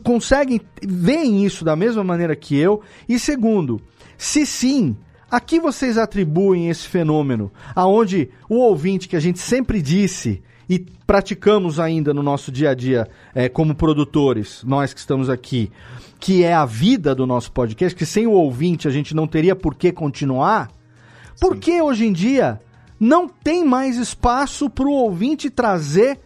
conseguem 0.04 0.62
veem 0.82 1.46
isso 1.46 1.66
da 1.66 1.76
mesma 1.76 2.04
maneira 2.04 2.36
que 2.36 2.58
eu? 2.58 2.82
E 3.08 3.20
segundo, 3.20 3.82
se 4.18 4.46
sim, 4.46 4.96
a 5.34 5.40
que 5.40 5.60
vocês 5.60 5.98
atribuem 5.98 6.70
esse 6.70 6.88
fenômeno? 6.88 7.52
Aonde 7.74 8.30
o 8.48 8.58
ouvinte 8.58 9.08
que 9.08 9.16
a 9.16 9.20
gente 9.20 9.40
sempre 9.40 9.82
disse 9.82 10.44
e 10.70 10.78
praticamos 11.08 11.80
ainda 11.80 12.14
no 12.14 12.22
nosso 12.22 12.52
dia 12.52 12.70
a 12.70 12.76
dia 12.76 13.10
é, 13.34 13.50
como 13.50 13.74
produtores, 13.74 14.64
nós 14.64 14.94
que 14.94 15.00
estamos 15.00 15.32
aqui, 15.32 15.72
que 16.20 16.44
é 16.44 16.54
a 16.54 16.68
vida 16.68 17.16
do 17.16 17.26
nosso 17.26 17.52
podcast, 17.52 17.98
que 17.98 18.06
sem 18.06 18.28
o 18.28 18.32
ouvinte 18.34 18.88
a 18.88 18.92
gente 18.92 19.16
não 19.16 19.26
teria 19.26 19.56
por 19.56 19.74
que 19.74 19.92
continuar. 19.92 20.70
Por 21.42 21.58
que 21.58 21.82
hoje 21.82 22.06
em 22.06 22.14
dia 22.14 22.60
não 23.00 23.28
tem 23.28 23.66
mais 23.66 23.98
espaço 23.98 24.70
para 24.70 24.86
o 24.86 24.92
ouvinte 24.92 25.50
trazer 25.50 26.20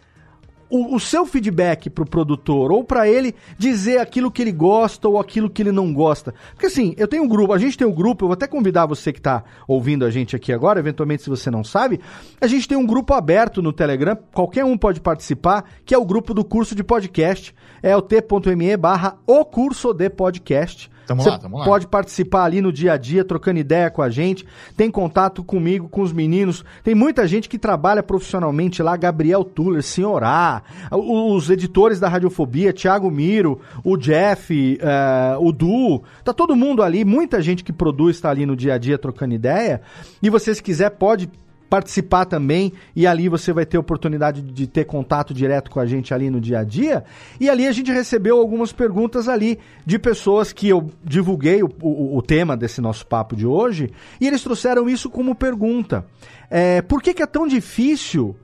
o, 0.70 0.96
o 0.96 1.00
seu 1.00 1.26
feedback 1.26 1.90
pro 1.90 2.06
produtor, 2.06 2.72
ou 2.72 2.84
para 2.84 3.08
ele 3.08 3.34
dizer 3.58 4.00
aquilo 4.00 4.32
que 4.32 4.42
ele 4.42 4.52
gosta 4.52 5.08
ou 5.08 5.20
aquilo 5.20 5.50
que 5.50 5.62
ele 5.62 5.72
não 5.72 5.94
gosta. 5.94 6.34
Porque 6.54 6.68
assim, 6.68 6.94
eu 6.98 7.08
tenho 7.08 7.24
um 7.24 7.28
grupo, 7.28 7.54
a 7.54 7.58
gente 7.58 7.78
tem 7.78 7.88
um 7.88 7.94
grupo, 7.94 8.26
eu 8.26 8.28
vou 8.30 8.34
até 8.34 8.48
convidar 8.48 8.86
você 8.86 9.14
que 9.14 9.22
tá 9.22 9.44
ouvindo 9.68 10.06
a 10.06 10.10
gente 10.10 10.36
aqui 10.36 10.52
agora, 10.52 10.80
eventualmente 10.80 11.24
se 11.24 11.30
você 11.30 11.50
não 11.50 11.64
sabe, 11.64 12.00
a 12.40 12.48
gente 12.48 12.68
tem 12.68 12.78
um 12.78 12.86
grupo 12.86 13.14
aberto 13.14 13.62
no 13.62 13.74
Telegram, 13.74 14.18
qualquer 14.34 14.66
um 14.66 14.78
pode 14.78 15.00
participar, 15.00 15.66
que 15.86 15.94
é 15.94 15.98
o 15.98 16.06
grupo 16.06 16.34
do 16.34 16.44
curso 16.44 16.76
de 16.76 16.84
podcast, 16.84 17.54
é 17.82 17.96
o 17.96 18.02
t.me 18.02 18.78
barra 18.78 19.18
o 19.26 19.46
curso 19.46 19.94
de 19.94 20.10
podcast. 20.10 20.90
Tamo 21.08 21.24
Você 21.24 21.30
lá, 21.30 21.40
tamo 21.40 21.58
lá. 21.58 21.64
pode 21.64 21.88
participar 21.88 22.44
ali 22.44 22.60
no 22.60 22.72
dia 22.72 22.92
a 22.92 22.98
dia, 22.98 23.24
trocando 23.24 23.60
ideia 23.60 23.90
com 23.90 24.02
a 24.02 24.10
gente. 24.10 24.46
Tem 24.76 24.92
contato 24.92 25.42
comigo, 25.42 25.88
com 25.88 26.02
os 26.02 26.12
meninos. 26.12 26.66
Tem 26.84 26.94
muita 26.94 27.26
gente 27.26 27.48
que 27.48 27.58
trabalha 27.58 28.04
profissionalmente 28.04 28.84
lá. 28.84 28.98
Gabriel 28.98 29.46
Tuller, 29.46 29.82
Senhorá, 29.82 30.62
os 30.92 31.50
editores 31.50 31.98
da 31.98 32.10
Radiofobia, 32.10 32.74
Thiago 32.74 33.10
Miro, 33.10 33.62
o 33.86 33.96
Jeff, 33.96 34.78
uh, 34.82 35.48
o 35.48 35.54
Du. 35.54 36.04
Tá 36.26 36.34
todo 36.34 36.58
mundo 36.58 36.84
ali. 36.84 37.06
Muita 37.06 37.42
gente 37.42 37.64
que 37.64 37.72
produz 37.72 38.18
está 38.18 38.30
ali 38.30 38.46
no 38.46 38.56
dia 38.56 38.74
a 38.74 38.78
dia 38.78 38.98
trocando 38.98 39.34
ideia. 39.34 39.82
E 40.22 40.30
você, 40.30 40.54
se 40.54 40.62
quiser, 40.62 40.90
pode 40.90 41.30
participar 41.70 42.26
também 42.26 42.74
e 42.96 43.06
ali 43.06 43.30
você 43.30 43.52
vai 43.52 43.66
ter 43.66 43.78
oportunidade 43.78 44.42
de 44.42 44.68
ter 44.68 44.86
contato 44.86 45.34
direto 45.34 45.70
com 45.70 45.80
a 45.80 45.86
gente 45.86 46.14
ali 46.14 46.30
no 46.30 46.40
dia 46.40 46.60
a 46.60 46.64
dia. 46.64 47.04
E 47.40 47.50
ali 47.50 47.68
a 47.68 47.72
gente 47.72 47.92
recebeu 47.92 48.40
algumas 48.40 48.72
perguntas 48.72 49.28
ali 49.28 49.60
de 49.86 50.00
pessoas 50.00 50.52
que 50.54 50.68
eu 50.70 50.90
divulguei 51.04 51.62
o, 51.64 51.70
o, 51.82 52.18
o 52.18 52.22
tema 52.22 52.56
desse 52.56 52.82
nosso 52.82 53.06
papo 53.06 53.36
de 53.36 53.46
hoje 53.46 53.92
e 54.20 54.28
eles 54.28 54.44
trouxeram 54.44 54.90
isso 54.90 55.10
como 55.10 55.36
pergunta. 55.36 56.06
É, 56.50 56.82
por 56.82 57.02
que, 57.02 57.14
que 57.14 57.24
é 57.24 57.28
tão 57.28 57.48
difícil 57.48 58.36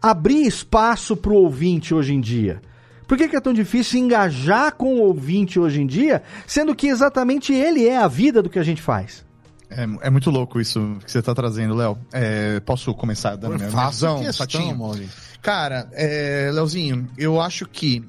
abrir 0.00 0.46
espaço 0.46 1.16
para 1.16 1.32
o 1.32 1.36
ouvinte 1.36 1.94
hoje 1.94 2.14
em 2.14 2.20
dia? 2.20 2.60
Por 3.06 3.16
que, 3.16 3.26
que, 3.26 3.36
é 3.36 3.40
tão 3.40 3.54
difícil 3.54 4.00
engajar 4.00 4.74
com 4.74 4.96
o 4.96 5.00
ouvinte 5.00 5.58
hoje 5.58 5.80
em 5.80 5.86
dia, 5.86 6.22
sendo 6.46 6.74
que 6.74 6.88
exatamente 6.88 7.54
ele 7.54 7.88
é 7.88 7.96
a 7.96 8.06
vida 8.06 8.42
do 8.42 8.50
que 8.50 8.58
a 8.58 8.62
gente 8.62 8.82
faz? 8.82 9.24
É, 9.70 10.06
é 10.06 10.10
muito 10.10 10.30
louco 10.30 10.60
isso 10.60 10.96
que 11.04 11.10
você 11.10 11.18
está 11.18 11.34
trazendo, 11.34 11.74
Léo. 11.74 11.98
É, 12.12 12.60
posso 12.60 12.94
começar 12.94 13.36
dando 13.36 13.56
minha 13.56 13.68
visão? 13.88 14.16
Questão, 14.22 14.46
Cara, 15.42 15.88
é, 15.92 16.50
Léozinho, 16.52 17.08
eu 17.16 17.40
acho 17.40 17.66
que 17.66 18.02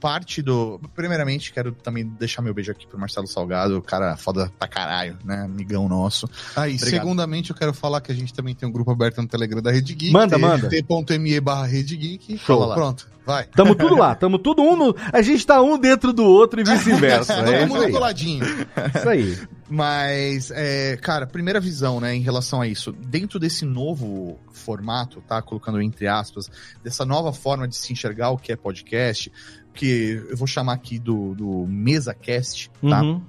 parte 0.00 0.42
do. 0.42 0.80
Primeiramente, 0.94 1.52
quero 1.52 1.72
também 1.72 2.06
deixar 2.06 2.42
meu 2.42 2.54
beijo 2.54 2.72
aqui 2.72 2.86
pro 2.86 2.98
Marcelo 2.98 3.26
Salgado, 3.26 3.80
cara 3.82 4.16
foda 4.16 4.50
pra 4.58 4.68
caralho, 4.68 5.18
né? 5.24 5.42
Amigão 5.44 5.88
nosso. 5.88 6.28
Ah, 6.56 6.68
e 6.68 6.74
Obrigado. 6.74 6.90
segundamente 6.90 7.50
eu 7.50 7.56
quero 7.56 7.72
falar 7.72 8.00
que 8.00 8.12
a 8.12 8.14
gente 8.14 8.32
também 8.32 8.54
tem 8.54 8.68
um 8.68 8.72
grupo 8.72 8.90
aberto 8.90 9.20
no 9.20 9.28
Telegram 9.28 9.60
da 9.60 9.70
Rede 9.70 9.94
Geek. 9.94 10.12
Manda, 10.12 10.38
manda. 10.38 10.68
t.me 10.68 11.40
barra 11.40 11.66
Rede 11.66 11.96
Geek. 11.96 12.38
Show. 12.38 12.72
Pronto. 12.74 13.08
Vai. 13.28 13.44
Tamo 13.44 13.74
tudo 13.74 13.94
lá, 13.94 14.14
tamo 14.14 14.38
tudo 14.38 14.62
um 14.62 14.74
no... 14.74 14.96
A 15.12 15.20
gente 15.20 15.46
tá 15.46 15.60
um 15.60 15.78
dentro 15.78 16.14
do 16.14 16.24
outro 16.24 16.62
e 16.62 16.64
vice-versa. 16.64 17.34
é 17.46 17.58
Todo 17.66 17.68
mundo 17.68 17.90
coladinho. 17.90 18.42
Isso 18.42 19.06
aí. 19.06 19.38
Mas, 19.68 20.50
é, 20.50 20.96
cara, 20.96 21.26
primeira 21.26 21.60
visão, 21.60 22.00
né, 22.00 22.14
em 22.14 22.22
relação 22.22 22.62
a 22.62 22.66
isso. 22.66 22.90
Dentro 22.90 23.38
desse 23.38 23.66
novo 23.66 24.38
formato, 24.50 25.20
tá? 25.28 25.42
Colocando 25.42 25.82
entre 25.82 26.06
aspas, 26.06 26.50
dessa 26.82 27.04
nova 27.04 27.30
forma 27.30 27.68
de 27.68 27.76
se 27.76 27.92
enxergar 27.92 28.30
o 28.30 28.38
que 28.38 28.50
é 28.50 28.56
podcast, 28.56 29.30
que 29.78 30.22
eu 30.28 30.36
vou 30.36 30.46
chamar 30.46 30.74
aqui 30.74 30.98
do, 30.98 31.34
do 31.34 31.66
MesaCast, 31.66 32.70
tá? 32.82 33.02
Uhum 33.02 33.22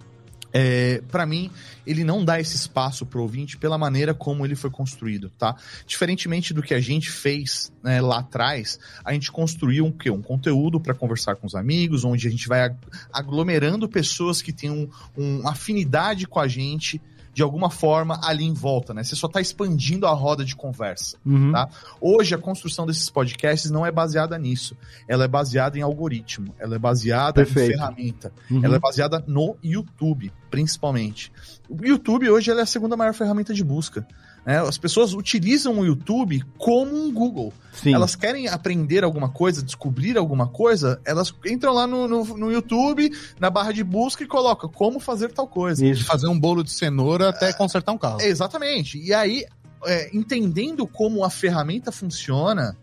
é, 0.51 1.01
para 1.09 1.25
mim, 1.25 1.51
ele 1.85 2.03
não 2.03 2.25
dá 2.25 2.39
esse 2.39 2.55
espaço 2.55 3.05
pro 3.05 3.21
ouvinte 3.21 3.57
pela 3.57 3.77
maneira 3.77 4.13
como 4.13 4.45
ele 4.45 4.55
foi 4.55 4.69
construído, 4.69 5.29
tá? 5.37 5.55
Diferentemente 5.85 6.53
do 6.53 6.61
que 6.61 6.73
a 6.73 6.79
gente 6.79 7.09
fez 7.11 7.71
né, 7.83 8.01
lá 8.01 8.19
atrás, 8.19 8.79
a 9.03 9.13
gente 9.13 9.31
construiu 9.31 9.85
um, 9.85 10.13
um 10.13 10.21
conteúdo 10.21 10.79
para 10.79 10.93
conversar 10.93 11.35
com 11.35 11.45
os 11.45 11.55
amigos, 11.55 12.03
onde 12.03 12.27
a 12.27 12.31
gente 12.31 12.47
vai 12.47 12.75
aglomerando 13.13 13.87
pessoas 13.87 14.41
que 14.41 14.51
têm 14.51 14.71
um, 14.71 14.89
um 15.17 15.47
afinidade 15.47 16.25
com 16.25 16.39
a 16.39 16.47
gente 16.47 16.99
de 17.39 17.43
alguma 17.43 17.69
forma 17.69 18.19
ali 18.21 18.43
em 18.43 18.53
volta, 18.53 18.93
né? 18.93 19.01
Você 19.01 19.15
só 19.15 19.27
está 19.27 19.39
expandindo 19.39 20.05
a 20.05 20.11
roda 20.11 20.43
de 20.43 20.57
conversa, 20.57 21.15
uhum. 21.25 21.53
tá? 21.53 21.69
Hoje 22.01 22.35
a 22.35 22.37
construção 22.37 22.85
desses 22.85 23.09
podcasts 23.09 23.71
não 23.71 23.85
é 23.85 23.91
baseada 23.93 24.37
nisso. 24.37 24.75
Ela 25.07 25.23
é 25.23 25.27
baseada 25.27 25.77
em 25.77 25.81
algoritmo, 25.81 26.53
ela 26.59 26.75
é 26.75 26.77
baseada 26.77 27.35
Perfeito. 27.35 27.71
em 27.71 27.77
ferramenta, 27.77 28.33
uhum. 28.51 28.59
ela 28.61 28.75
é 28.75 28.79
baseada 28.79 29.23
no 29.25 29.55
YouTube, 29.63 30.33
principalmente. 30.51 31.31
O 31.69 31.77
YouTube 31.81 32.29
hoje 32.29 32.51
é 32.51 32.59
a 32.59 32.65
segunda 32.65 32.97
maior 32.97 33.13
ferramenta 33.13 33.53
de 33.53 33.63
busca. 33.63 34.05
Né? 34.49 34.57
As 34.57 34.79
pessoas 34.79 35.13
utilizam 35.13 35.77
o 35.77 35.85
YouTube 35.85 36.43
como 36.57 36.95
um 36.95 37.13
Google. 37.13 37.53
Sim. 37.71 37.93
Elas 37.93 38.15
querem 38.15 38.47
aprender 38.47 39.03
alguma 39.03 39.29
coisa, 39.29 39.61
descobrir 39.61 40.17
alguma 40.17 40.47
coisa, 40.47 40.99
elas 41.05 41.31
entram 41.45 41.71
lá 41.71 41.85
no, 41.85 42.07
no, 42.07 42.23
no 42.35 42.51
YouTube, 42.51 43.11
na 43.39 43.51
barra 43.51 43.71
de 43.71 43.83
busca 43.83 44.23
e 44.23 44.27
colocam 44.27 44.67
como 44.67 44.99
fazer 44.99 45.31
tal 45.31 45.47
coisa. 45.47 45.85
Isso. 45.85 45.99
De 45.99 46.03
fazer 46.03 46.25
um 46.25 46.39
bolo 46.39 46.63
de 46.63 46.71
cenoura 46.71 47.29
até 47.29 47.53
consertar 47.53 47.91
um 47.91 47.97
carro. 47.99 48.21
Exatamente. 48.21 48.97
E 48.97 49.13
aí, 49.13 49.45
é, 49.85 50.09
entendendo 50.17 50.87
como 50.87 51.23
a 51.23 51.29
ferramenta 51.29 51.91
funciona, 51.91 52.75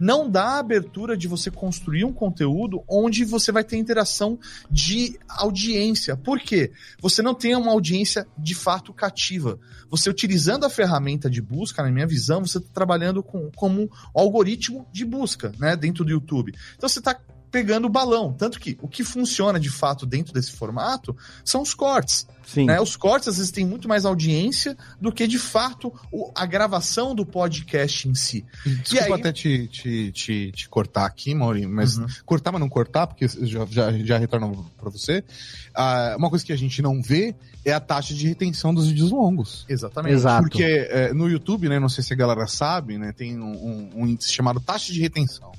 não 0.00 0.28
dá 0.28 0.58
abertura 0.58 1.16
de 1.16 1.28
você 1.28 1.50
construir 1.50 2.04
um 2.04 2.12
conteúdo 2.12 2.82
onde 2.88 3.24
você 3.24 3.52
vai 3.52 3.62
ter 3.62 3.76
interação 3.76 4.38
de 4.70 5.18
audiência. 5.28 6.16
Por 6.16 6.40
quê? 6.40 6.72
Você 7.00 7.20
não 7.20 7.34
tem 7.34 7.54
uma 7.54 7.70
audiência 7.70 8.26
de 8.38 8.54
fato 8.54 8.94
cativa. 8.94 9.60
Você 9.90 10.08
utilizando 10.08 10.64
a 10.64 10.70
ferramenta 10.70 11.28
de 11.28 11.42
busca, 11.42 11.82
na 11.82 11.90
minha 11.90 12.06
visão, 12.06 12.46
você 12.46 12.56
está 12.56 12.70
trabalhando 12.72 13.22
com, 13.22 13.50
como 13.54 13.82
um 13.82 13.88
algoritmo 14.14 14.86
de 14.90 15.04
busca, 15.04 15.52
né, 15.58 15.76
dentro 15.76 16.04
do 16.04 16.10
YouTube. 16.10 16.54
Então 16.76 16.88
você 16.88 16.98
está 16.98 17.20
pegando 17.50 17.86
o 17.86 17.90
balão. 17.90 18.32
Tanto 18.32 18.58
que 18.58 18.78
o 18.80 18.88
que 18.88 19.04
funciona 19.04 19.58
de 19.58 19.70
fato 19.70 20.06
dentro 20.06 20.32
desse 20.32 20.52
formato 20.52 21.16
são 21.44 21.62
os 21.62 21.74
cortes. 21.74 22.26
Sim. 22.46 22.66
Né? 22.66 22.80
Os 22.80 22.96
cortes 22.96 23.28
às 23.28 23.36
vezes 23.36 23.52
têm 23.52 23.64
muito 23.64 23.88
mais 23.88 24.04
audiência 24.04 24.76
do 25.00 25.12
que 25.12 25.26
de 25.26 25.38
fato 25.38 25.92
o, 26.10 26.32
a 26.34 26.44
gravação 26.44 27.14
do 27.14 27.24
podcast 27.24 28.08
em 28.08 28.14
si. 28.14 28.44
Desculpa 28.64 29.14
aí... 29.14 29.20
até 29.20 29.32
te, 29.32 29.68
te, 29.68 30.10
te, 30.10 30.52
te, 30.52 30.68
cortar 30.68 31.06
aqui, 31.06 31.32
Maurinho, 31.32 31.68
mas 31.68 31.96
uhum. 31.96 32.06
cortar, 32.26 32.50
mas 32.50 32.60
não 32.60 32.68
cortar, 32.68 33.06
porque 33.06 33.28
já, 33.28 33.64
já, 33.66 33.92
já 33.92 34.18
retorno 34.18 34.68
para 34.76 34.90
você. 34.90 35.22
Ah, 35.74 36.14
uma 36.18 36.28
coisa 36.28 36.44
que 36.44 36.52
a 36.52 36.56
gente 36.56 36.82
não 36.82 37.00
vê 37.00 37.36
é 37.64 37.72
a 37.72 37.78
taxa 37.78 38.14
de 38.14 38.26
retenção 38.26 38.74
dos 38.74 38.88
vídeos 38.88 39.12
longos. 39.12 39.64
Exatamente. 39.68 40.14
Exato. 40.14 40.42
Porque 40.42 40.64
é, 40.64 41.12
no 41.12 41.28
YouTube, 41.28 41.68
né, 41.68 41.78
não 41.78 41.88
sei 41.88 42.02
se 42.02 42.12
a 42.12 42.16
galera 42.16 42.46
sabe, 42.48 42.98
né, 42.98 43.12
tem 43.12 43.38
um, 43.38 43.52
um, 43.52 43.90
um 43.96 44.06
índice 44.06 44.32
chamado 44.32 44.58
taxa 44.58 44.92
de 44.92 45.00
retenção 45.00 45.52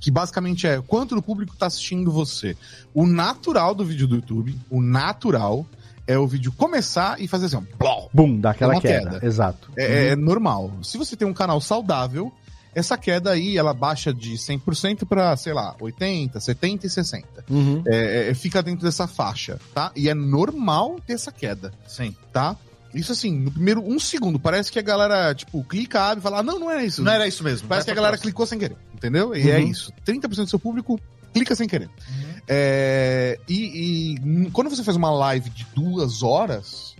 que 0.00 0.10
basicamente 0.10 0.66
é 0.66 0.82
quanto 0.82 1.14
do 1.14 1.22
público 1.22 1.54
está 1.54 1.66
assistindo 1.66 2.10
você. 2.10 2.56
O 2.92 3.06
natural 3.06 3.74
do 3.74 3.84
vídeo 3.84 4.06
do 4.06 4.16
YouTube, 4.16 4.58
o 4.70 4.82
natural, 4.82 5.66
é 6.06 6.18
o 6.18 6.26
vídeo 6.26 6.52
começar 6.52 7.20
e 7.20 7.26
fazer 7.26 7.46
assim, 7.46 7.66
ó, 7.80 8.08
Bum, 8.12 8.38
daquela 8.38 8.80
queda. 8.80 9.10
queda. 9.12 9.26
Exato. 9.26 9.70
É, 9.76 9.86
uhum. 9.86 9.92
é, 9.92 10.16
normal. 10.16 10.72
Se 10.82 10.98
você 10.98 11.16
tem 11.16 11.26
um 11.26 11.32
canal 11.32 11.60
saudável, 11.60 12.32
essa 12.74 12.98
queda 12.98 13.30
aí, 13.30 13.56
ela 13.56 13.72
baixa 13.72 14.12
de 14.12 14.34
100% 14.34 15.06
para, 15.06 15.36
sei 15.36 15.52
lá, 15.52 15.74
80, 15.80 16.40
70 16.40 16.86
e 16.86 16.90
60. 16.90 17.44
Uhum. 17.48 17.82
É, 17.86 18.30
é, 18.30 18.34
fica 18.34 18.62
dentro 18.62 18.84
dessa 18.84 19.06
faixa, 19.06 19.58
tá? 19.72 19.92
E 19.94 20.08
é 20.08 20.14
normal 20.14 20.96
ter 21.06 21.14
essa 21.14 21.30
queda. 21.30 21.72
Sim. 21.86 22.14
Tá? 22.32 22.56
Isso 22.94 23.12
assim, 23.12 23.36
no 23.36 23.50
primeiro 23.50 23.82
um 23.82 23.98
segundo, 23.98 24.38
parece 24.38 24.70
que 24.70 24.78
a 24.78 24.82
galera, 24.82 25.34
tipo, 25.34 25.62
clica, 25.64 26.00
abre 26.00 26.20
e 26.20 26.22
fala, 26.22 26.38
ah, 26.38 26.42
não, 26.42 26.58
não 26.58 26.70
era 26.70 26.84
isso. 26.84 27.02
Não 27.02 27.12
era 27.12 27.26
isso 27.26 27.42
mesmo. 27.42 27.66
Parece 27.66 27.86
que 27.86 27.90
a 27.90 27.94
galera 27.94 28.12
próximo. 28.12 28.30
clicou 28.30 28.46
sem 28.46 28.58
querer, 28.58 28.76
entendeu? 28.94 29.34
E 29.34 29.50
é 29.50 29.56
uhum. 29.56 29.58
é 29.58 29.62
isso. 29.62 29.92
30% 30.06 30.28
do 30.44 30.50
seu 30.50 30.58
público 30.58 30.98
clica 31.32 31.54
sem 31.54 31.66
querer. 31.66 31.86
Uhum. 32.08 32.34
É, 32.46 33.38
e, 33.48 34.14
e, 34.14 34.50
quando 34.52 34.70
você 34.70 34.84
faz 34.84 34.96
uma 34.96 35.10
live 35.10 35.50
de 35.50 35.66
duas 35.74 36.22
horas, 36.22 36.94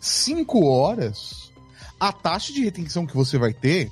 cinco 0.00 0.64
horas, 0.64 1.52
a 2.00 2.10
taxa 2.10 2.52
de 2.52 2.64
retenção 2.64 3.06
que 3.06 3.14
você 3.14 3.36
vai 3.36 3.52
ter 3.52 3.90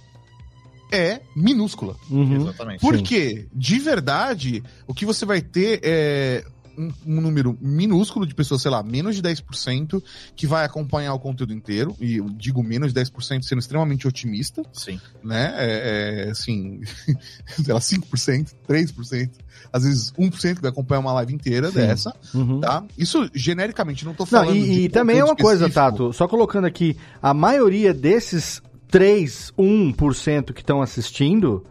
é 0.91 1.21
minúscula. 1.35 1.97
Uhum. 2.09 2.37
Exatamente. 2.37 2.81
Porque, 2.81 3.47
de 3.53 3.79
verdade, 3.79 4.63
o 4.87 4.95
que 4.95 5.05
você 5.05 5.27
vai 5.27 5.41
ter 5.41 5.81
é 5.83 6.45
um, 6.77 6.93
um, 7.07 7.21
número 7.21 7.57
minúsculo 7.61 8.27
de 8.27 8.35
pessoas, 8.35 8.63
sei 8.63 8.71
lá, 8.71 8.83
menos 8.83 9.17
de 9.17 9.23
10%, 9.23 10.03
que 10.35 10.47
vai 10.47 10.65
acompanhar 10.65 11.15
o 11.15 11.19
conteúdo 11.19 11.53
inteiro, 11.53 11.97
e 12.01 12.17
eu 12.17 12.29
digo 12.31 12.63
menos 12.63 12.93
de 12.93 13.01
10% 13.01 13.43
sendo 13.43 13.59
extremamente 13.59 14.07
otimista. 14.07 14.63
Sim. 14.73 15.01
Né? 15.23 15.55
É, 15.57 16.27
é 16.27 16.31
assim, 16.31 16.81
sei 17.63 17.73
lá, 17.73 17.81
5%, 17.81 18.55
3%, 18.69 19.31
às 19.73 19.85
vezes 19.85 20.13
1% 20.13 20.57
que 20.57 20.63
vai 20.63 20.71
acompanhar 20.71 21.01
uma 21.01 21.13
live 21.15 21.35
inteira 21.35 21.69
Sim. 21.69 21.75
dessa, 21.75 22.15
uhum. 22.35 22.61
tá? 22.61 22.85
Isso 22.97 23.29
genericamente, 23.35 24.05
não 24.05 24.15
tô 24.15 24.27
falando. 24.27 24.49
Não, 24.49 24.57
e, 24.57 24.85
e 24.85 24.89
também 24.89 25.19
é 25.19 25.25
uma 25.25 25.33
específico. 25.33 25.49
coisa, 25.49 25.71
Tato, 25.71 26.13
só 26.13 26.29
colocando 26.29 26.67
aqui, 26.67 26.97
a 27.23 27.33
maioria 27.35 27.93
desses 27.93 28.63
3, 28.89 29.53
1% 29.59 30.53
que 30.53 30.61
estão 30.61 30.81
assistindo 30.81 31.65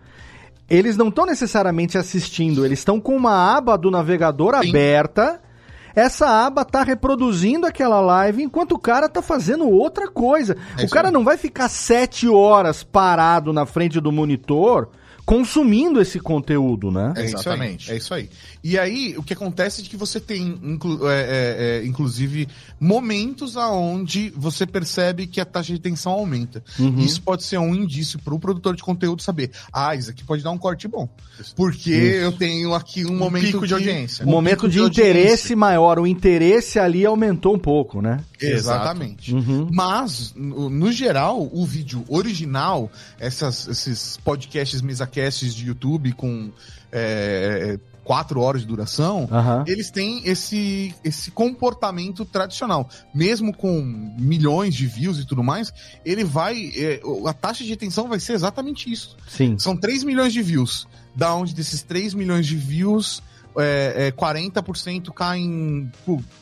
eles 0.70 0.98
não 0.98 1.10
estão 1.10 1.26
necessariamente 1.26 1.98
assistindo, 1.98 2.66
eles 2.66 2.80
estão 2.80 3.00
com 3.00 3.16
uma 3.16 3.56
aba 3.56 3.78
do 3.78 3.92
navegador 3.92 4.56
Sim. 4.62 4.70
aberta. 4.70 5.42
Essa 5.96 6.28
aba 6.46 6.64
está 6.64 6.84
reproduzindo 6.84 7.66
aquela 7.66 8.02
live 8.02 8.44
enquanto 8.44 8.74
o 8.74 8.80
cara 8.80 9.06
está 9.06 9.22
fazendo 9.22 9.70
outra 9.70 10.10
coisa. 10.10 10.58
É 10.78 10.84
o 10.84 10.90
cara 10.90 11.10
não 11.10 11.24
vai 11.24 11.38
ficar 11.38 11.70
sete 11.70 12.28
horas 12.28 12.84
parado 12.84 13.54
na 13.54 13.66
frente 13.66 14.02
do 14.02 14.12
monitor 14.12 14.90
consumindo 15.26 16.00
esse 16.00 16.20
conteúdo, 16.20 16.92
né? 16.92 17.14
É 17.18 17.24
Exatamente. 17.24 17.86
Isso 17.86 17.92
é 17.92 17.98
isso 17.98 18.14
aí. 18.14 18.30
E 18.64 18.78
aí, 18.78 19.16
o 19.18 19.24
que 19.24 19.34
acontece 19.34 19.82
é 19.82 19.86
que 19.86 19.98
você 19.98 20.20
tem, 20.20 20.60
inclu 20.64 21.10
é, 21.10 21.22
é, 21.22 21.56
é, 21.82 21.86
inclusive, 21.86 22.48
momentos 22.80 23.58
aonde 23.58 24.32
você 24.36 24.66
percebe 24.66 25.28
que 25.28 25.42
a 25.42 25.46
taxa 25.46 25.74
de 25.74 25.80
tensão 25.80 26.12
aumenta. 26.14 26.64
Uhum. 26.80 27.00
Isso 27.00 27.22
pode 27.22 27.44
ser 27.44 27.58
um 27.58 27.74
indício 27.74 28.20
para 28.20 28.34
o 28.34 28.40
produtor 28.40 28.76
de 28.76 28.84
conteúdo 28.84 29.22
saber, 29.22 29.52
ah, 29.74 29.96
isso 29.96 30.10
aqui 30.10 30.24
pode 30.24 30.44
dar 30.44 30.52
um 30.52 30.58
corte 30.58 30.88
bom. 30.88 31.10
Porque 31.56 31.92
isso. 31.92 32.18
eu 32.18 32.32
tenho 32.32 32.74
aqui 32.74 33.06
um, 33.06 33.12
um 33.12 33.18
momento 33.18 33.46
pico 33.46 33.68
de 33.68 33.74
audiência. 33.74 34.26
Um, 34.26 34.30
momento 34.30 34.70
de, 34.70 34.78
de 34.78 34.84
interesse 34.84 35.56
maior. 35.56 36.00
O 36.00 36.08
interesse 36.08 36.80
ali 36.80 37.06
aumentou 37.06 37.56
um 37.56 37.60
pouco, 37.60 38.02
né? 38.02 38.24
Exatamente. 38.40 39.34
Uhum. 39.34 39.70
Mas, 39.72 40.34
no, 40.36 40.70
no, 40.70 40.92
geral, 40.92 41.50
o 41.52 41.66
vídeo 41.66 42.04
original, 42.08 42.92
essas, 43.20 43.68
esses 43.68 44.18
podcasts, 44.18 44.82
mesacasts 45.16 45.54
de 45.54 45.68
YouTube 45.68 46.12
com 46.14 46.52
é, 46.92 47.80
quatro 48.04 48.42
horas 48.42 48.62
de 48.62 48.68
duração, 48.68 49.22
uhum. 49.24 49.64
eles 49.66 49.90
têm 49.90 50.22
esse, 50.26 50.94
esse 51.04 51.32
comportamento 51.32 52.26
tradicional. 52.26 52.90
Mesmo 53.14 53.54
com 53.54 53.82
milhões 54.20 54.76
de 54.76 54.86
views 54.86 55.20
e 55.20 55.26
tudo 55.26 55.44
mais, 55.44 55.72
ele 56.06 56.24
vai. 56.24 56.72
É, 56.76 57.02
a 57.26 57.34
taxa 57.34 57.64
de 57.64 57.70
retenção 57.70 58.08
vai 58.08 58.20
ser 58.20 58.34
exatamente 58.34 58.92
isso. 58.92 59.18
Sim. 59.28 59.58
São 59.58 59.76
3 59.76 60.04
milhões 60.04 60.34
de 60.34 60.42
views. 60.42 60.88
Da 61.16 61.34
onde 61.34 61.54
desses 61.54 61.82
3 61.82 62.14
milhões 62.14 62.46
de 62.46 62.58
views 62.58 63.24
é, 63.58 64.08
é, 64.08 64.12
40% 64.12 65.12
caem, 65.14 65.92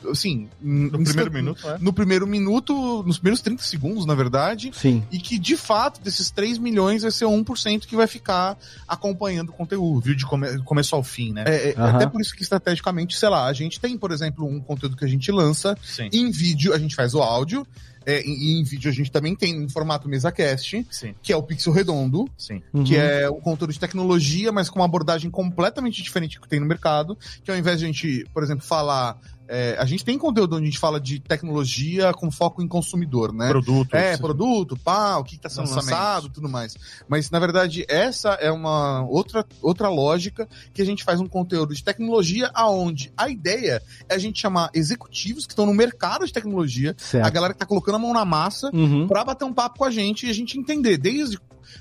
assim... 0.10 0.48
No 0.62 1.04
primeiro 1.04 1.32
minuto, 1.32 1.70
é? 1.70 1.78
No 1.80 1.94
primeiro 1.94 2.28
minuto, 2.28 3.04
nos 3.04 3.18
primeiros 3.18 3.42
30 3.42 3.64
segundos, 3.64 4.06
na 4.06 4.16
verdade. 4.16 4.72
Sim. 4.74 5.04
E 5.12 5.20
que, 5.20 5.38
de 5.38 5.56
fato, 5.56 6.02
desses 6.02 6.32
3 6.32 6.58
milhões 6.58 7.04
vai 7.04 7.12
ser 7.12 7.26
1% 7.26 7.86
que 7.86 7.96
vai 7.96 8.08
ficar 8.08 8.58
acompanhando 8.88 9.50
o 9.50 9.54
conteúdo. 9.54 10.02
Viu 10.06 10.16
de 10.16 10.26
come 10.26 10.62
começo 10.64 10.96
ao 10.96 11.04
fim, 11.04 11.34
né? 11.34 11.44
É, 11.46 11.76
uhum. 11.78 11.86
Até 11.86 12.08
por 12.08 12.22
isso 12.22 12.36
que, 12.36 12.44
estrategicamente, 12.44 13.18
sei 13.18 13.30
lá, 13.30 13.46
a 13.46 13.54
gente 13.54 13.80
tem, 13.80 13.98
por 13.98 14.12
exemplo, 14.12 14.46
um 14.46 14.60
conteúdo 14.60 14.96
que 14.96 15.06
a 15.06 15.08
gente 15.08 15.32
lança 15.32 15.78
Sim. 15.84 16.10
em 16.12 16.32
vídeo, 16.32 16.74
a 16.74 16.80
gente 16.80 16.96
faz 16.96 17.14
o 17.14 17.22
áudio, 17.22 17.66
é, 18.06 18.26
e 18.26 18.60
em 18.60 18.64
vídeo 18.64 18.90
a 18.90 18.94
gente 18.94 19.12
também 19.12 19.36
tem 19.36 19.56
em 19.56 19.70
formato 19.70 20.08
MesaCast, 20.08 20.86
Sim. 20.90 21.16
que 21.22 21.32
é 21.32 21.36
o 21.36 21.44
Pixel 21.44 21.74
Redondo, 21.74 22.28
Sim. 22.38 22.62
que 22.86 22.96
uhum. 22.96 23.02
é 23.02 23.30
um 23.30 23.40
conteúdo 23.40 23.74
de 23.74 23.80
tecnologia, 23.80 24.52
mas 24.52 24.70
com 24.70 24.80
uma 24.80 24.86
abordagem 24.86 25.30
completamente 25.30 26.02
diferente 26.02 26.38
do 26.38 26.42
que 26.42 26.48
tem 26.48 26.60
no 26.60 26.66
mercado, 26.66 27.18
que 27.44 27.52
ao 27.52 27.58
invés 27.58 27.80
de 27.80 27.86
a 27.86 27.88
gente, 27.88 28.26
por 28.34 28.44
exemplo, 28.44 28.66
falar 28.66 29.20
é, 29.48 29.76
a 29.78 29.86
gente 29.86 30.06
tem 30.06 30.18
conteúdo 30.18 30.56
onde 30.56 30.64
a 30.64 30.66
gente 30.66 30.80
fala 30.80 31.00
de 31.00 31.20
tecnologia 31.20 32.14
com 32.14 32.32
foco 32.32 32.62
em 32.62 32.68
consumidor, 32.68 33.34
né? 33.34 33.50
Produto. 33.50 33.94
É, 33.94 34.16
sim. 34.16 34.22
produto, 34.22 34.78
pá, 34.78 35.18
o 35.18 35.24
que 35.24 35.36
está 35.36 35.50
sendo 35.50 35.68
Lançamento. 35.68 35.92
lançado, 35.92 36.30
tudo 36.30 36.48
mais. 36.48 36.76
Mas, 37.08 37.30
na 37.30 37.40
verdade, 37.40 37.86
essa 37.88 38.30
é 38.34 38.52
uma 38.52 39.04
outra, 39.04 39.46
outra 39.62 39.90
lógica 39.90 40.48
que 40.74 40.82
a 40.82 40.86
gente 40.86 41.04
faz 41.04 41.20
um 41.20 41.28
conteúdo 41.28 41.74
de 41.74 41.84
tecnologia 41.84 42.50
aonde 42.54 43.12
a 43.18 43.30
ideia 43.30 43.82
é 44.08 44.16
a 44.16 44.18
gente 44.18 44.40
chamar 44.40 44.70
executivos 44.74 45.46
que 45.46 45.52
estão 45.52 45.66
no 45.66 45.74
mercado 45.74 46.26
de 46.26 46.34
tecnologia, 46.34 46.96
certo. 46.98 47.26
a 47.26 47.30
galera 47.30 47.54
que 47.54 47.58
está 47.58 47.66
colocando 47.66 47.96
a 47.96 48.00
mão 48.00 48.14
na 48.14 48.26
massa, 48.26 48.70
uhum. 48.74 49.08
para 49.08 49.26
bater 49.26 49.46
um 49.46 49.54
papo 49.54 49.80
com 49.80 49.86
a 49.86 49.92
gente 49.92 50.26
e 50.26 50.30
a 50.30 50.34
gente 50.34 50.58
entender 50.58 50.98
desde 50.98 51.38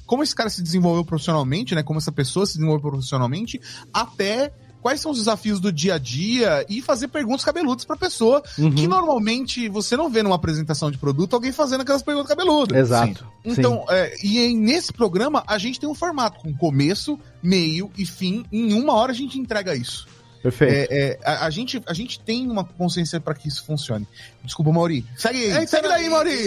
como 0.07 0.22
esse 0.22 0.34
cara 0.34 0.51
se 0.51 0.62
desenvolveu 0.62 1.05
profissionalmente, 1.05 1.74
né? 1.74 1.82
Como 1.82 1.99
essa 1.99 2.12
pessoa 2.12 2.47
se 2.47 2.55
desenvolveu 2.55 2.91
profissionalmente, 2.91 3.61
até 3.93 4.53
quais 4.83 5.01
são 5.01 5.12
os 5.12 5.18
desafios 5.18 5.61
do 5.61 5.72
dia 5.72 5.95
a 5.95 5.99
dia 5.99 6.66
e 6.68 6.83
fazer 6.83 7.09
perguntas 7.09 7.45
cabeludas 7.45 7.85
pra 7.85 7.97
pessoa, 7.97 8.43
uhum. 8.59 8.74
que 8.74 8.89
normalmente 8.89 9.68
você 9.68 9.97
não 9.97 10.11
vê 10.11 10.22
numa 10.22 10.35
apresentação 10.35 10.91
de 10.91 10.99
produto 10.99 11.35
alguém 11.35 11.53
fazendo 11.53 11.83
aquelas 11.83 12.03
perguntas 12.03 12.28
cabeludas. 12.28 12.76
Exato. 12.76 13.20
Sim. 13.45 13.53
Então, 13.53 13.85
é, 13.89 14.14
e 14.22 14.55
nesse 14.55 14.93
programa 14.93 15.45
a 15.47 15.57
gente 15.57 15.78
tem 15.78 15.89
um 15.89 15.95
formato 15.95 16.41
com 16.41 16.53
começo, 16.53 17.18
meio 17.43 17.91
e 17.97 18.05
fim. 18.05 18.45
Em 18.51 18.74
uma 18.74 18.93
hora 18.95 19.12
a 19.12 19.14
gente 19.14 19.39
entrega 19.39 19.74
isso. 19.74 20.07
Perfeito. 20.43 20.93
É, 20.93 20.99
é, 20.99 21.18
a, 21.24 21.47
a, 21.47 21.51
gente, 21.51 21.80
a 21.86 21.95
gente 21.95 22.18
tem 22.18 22.51
uma 22.51 22.64
consciência 22.64 23.20
para 23.20 23.32
que 23.32 23.47
isso 23.47 23.64
funcione. 23.64 24.09
Desculpa, 24.43 24.72
Mauri. 24.72 25.07
Segue 25.16 25.38
aí. 25.38 25.51
É, 25.51 25.66
segue 25.66 25.88
daí, 25.88 26.09
Mauri. 26.09 26.32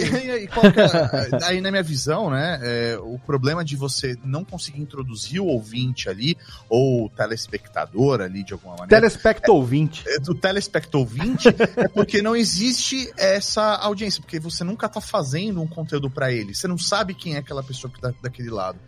É, 0.66 1.44
aí, 1.44 1.60
na 1.60 1.70
minha 1.70 1.82
visão, 1.82 2.30
né, 2.30 2.58
é, 2.62 2.98
o 2.98 3.18
problema 3.18 3.64
de 3.64 3.76
você 3.76 4.16
não 4.24 4.44
conseguir 4.44 4.80
introduzir 4.80 5.40
o 5.40 5.46
ouvinte 5.46 6.08
ali, 6.08 6.36
ou 6.68 7.06
o 7.06 7.08
telespectador 7.08 8.20
ali, 8.20 8.42
de 8.42 8.52
alguma 8.52 8.72
maneira. 8.72 9.00
Telespecto 9.00 9.52
ouvinte. 9.52 10.04
É, 10.06 10.18
do 10.18 10.34
telespecto 10.34 10.98
ouvinte, 10.98 11.48
é 11.76 11.88
porque 11.88 12.20
não 12.20 12.36
existe 12.36 13.10
essa 13.16 13.76
audiência, 13.76 14.20
porque 14.20 14.38
você 14.38 14.62
nunca 14.64 14.88
tá 14.88 15.00
fazendo 15.00 15.62
um 15.62 15.66
conteúdo 15.66 16.10
para 16.10 16.30
ele. 16.30 16.54
Você 16.54 16.68
não 16.68 16.78
sabe 16.78 17.14
quem 17.14 17.36
é 17.36 17.38
aquela 17.38 17.62
pessoa 17.62 17.90
que 17.90 18.00
tá 18.00 18.12
daquele 18.22 18.50
lado. 18.50 18.78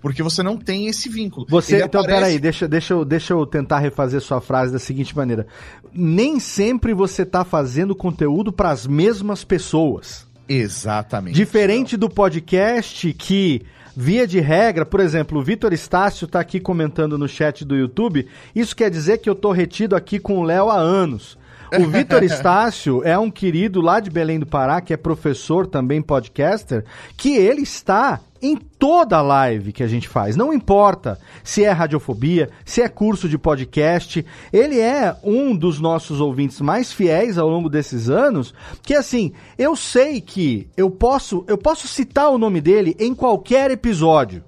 Porque 0.00 0.22
você 0.22 0.42
não 0.42 0.56
tem 0.56 0.86
esse 0.86 1.08
vínculo. 1.08 1.46
Você, 1.48 1.76
Ele 1.76 1.84
então, 1.84 2.00
aparece... 2.00 2.20
peraí, 2.20 2.38
deixa, 2.38 2.68
deixa, 2.68 2.94
eu, 2.94 3.04
deixa 3.04 3.32
eu 3.32 3.44
tentar 3.44 3.80
refazer 3.80 4.20
sua 4.20 4.40
frase 4.40 4.72
da 4.72 4.78
seguinte 4.78 5.16
maneira. 5.16 5.46
Nem 5.92 6.38
sempre 6.38 6.94
você 6.94 7.22
está 7.22 7.44
fazendo 7.44 7.96
conteúdo 7.96 8.52
para 8.52 8.70
as 8.70 8.86
mesmas 8.86 9.42
pessoas. 9.42 10.26
Exatamente. 10.48 11.34
Diferente 11.34 11.96
do 11.96 12.08
podcast 12.08 13.12
que, 13.12 13.62
via 13.94 14.26
de 14.26 14.40
regra, 14.40 14.86
por 14.86 15.00
exemplo, 15.00 15.38
o 15.38 15.42
Vitor 15.42 15.72
Estácio 15.72 16.24
está 16.24 16.40
aqui 16.40 16.60
comentando 16.60 17.18
no 17.18 17.28
chat 17.28 17.64
do 17.64 17.76
YouTube. 17.76 18.26
Isso 18.54 18.74
quer 18.74 18.90
dizer 18.90 19.18
que 19.18 19.28
eu 19.28 19.34
estou 19.34 19.52
retido 19.52 19.96
aqui 19.96 20.18
com 20.18 20.38
o 20.38 20.42
Léo 20.44 20.70
há 20.70 20.78
anos. 20.78 21.36
O 21.76 21.86
Vitor 21.86 22.22
Estácio 22.22 23.02
é 23.04 23.18
um 23.18 23.30
querido 23.30 23.80
lá 23.80 24.00
de 24.00 24.10
Belém 24.10 24.38
do 24.38 24.46
Pará, 24.46 24.80
que 24.80 24.92
é 24.92 24.96
professor 24.96 25.66
também 25.66 26.00
podcaster, 26.00 26.84
que 27.16 27.36
ele 27.36 27.62
está 27.62 28.20
em 28.40 28.56
toda 28.56 29.20
live 29.20 29.72
que 29.72 29.82
a 29.82 29.86
gente 29.86 30.08
faz. 30.08 30.36
Não 30.36 30.52
importa 30.52 31.18
se 31.42 31.64
é 31.64 31.70
radiofobia, 31.70 32.48
se 32.64 32.80
é 32.80 32.88
curso 32.88 33.28
de 33.28 33.36
podcast, 33.36 34.24
ele 34.52 34.80
é 34.80 35.14
um 35.22 35.54
dos 35.54 35.80
nossos 35.80 36.20
ouvintes 36.20 36.60
mais 36.60 36.92
fiéis 36.92 37.36
ao 37.36 37.48
longo 37.48 37.68
desses 37.68 38.08
anos, 38.08 38.54
que 38.82 38.94
assim, 38.94 39.32
eu 39.58 39.76
sei 39.76 40.20
que 40.20 40.68
eu 40.76 40.90
posso, 40.90 41.44
eu 41.46 41.58
posso 41.58 41.88
citar 41.88 42.30
o 42.30 42.38
nome 42.38 42.60
dele 42.60 42.96
em 42.98 43.14
qualquer 43.14 43.70
episódio. 43.70 44.42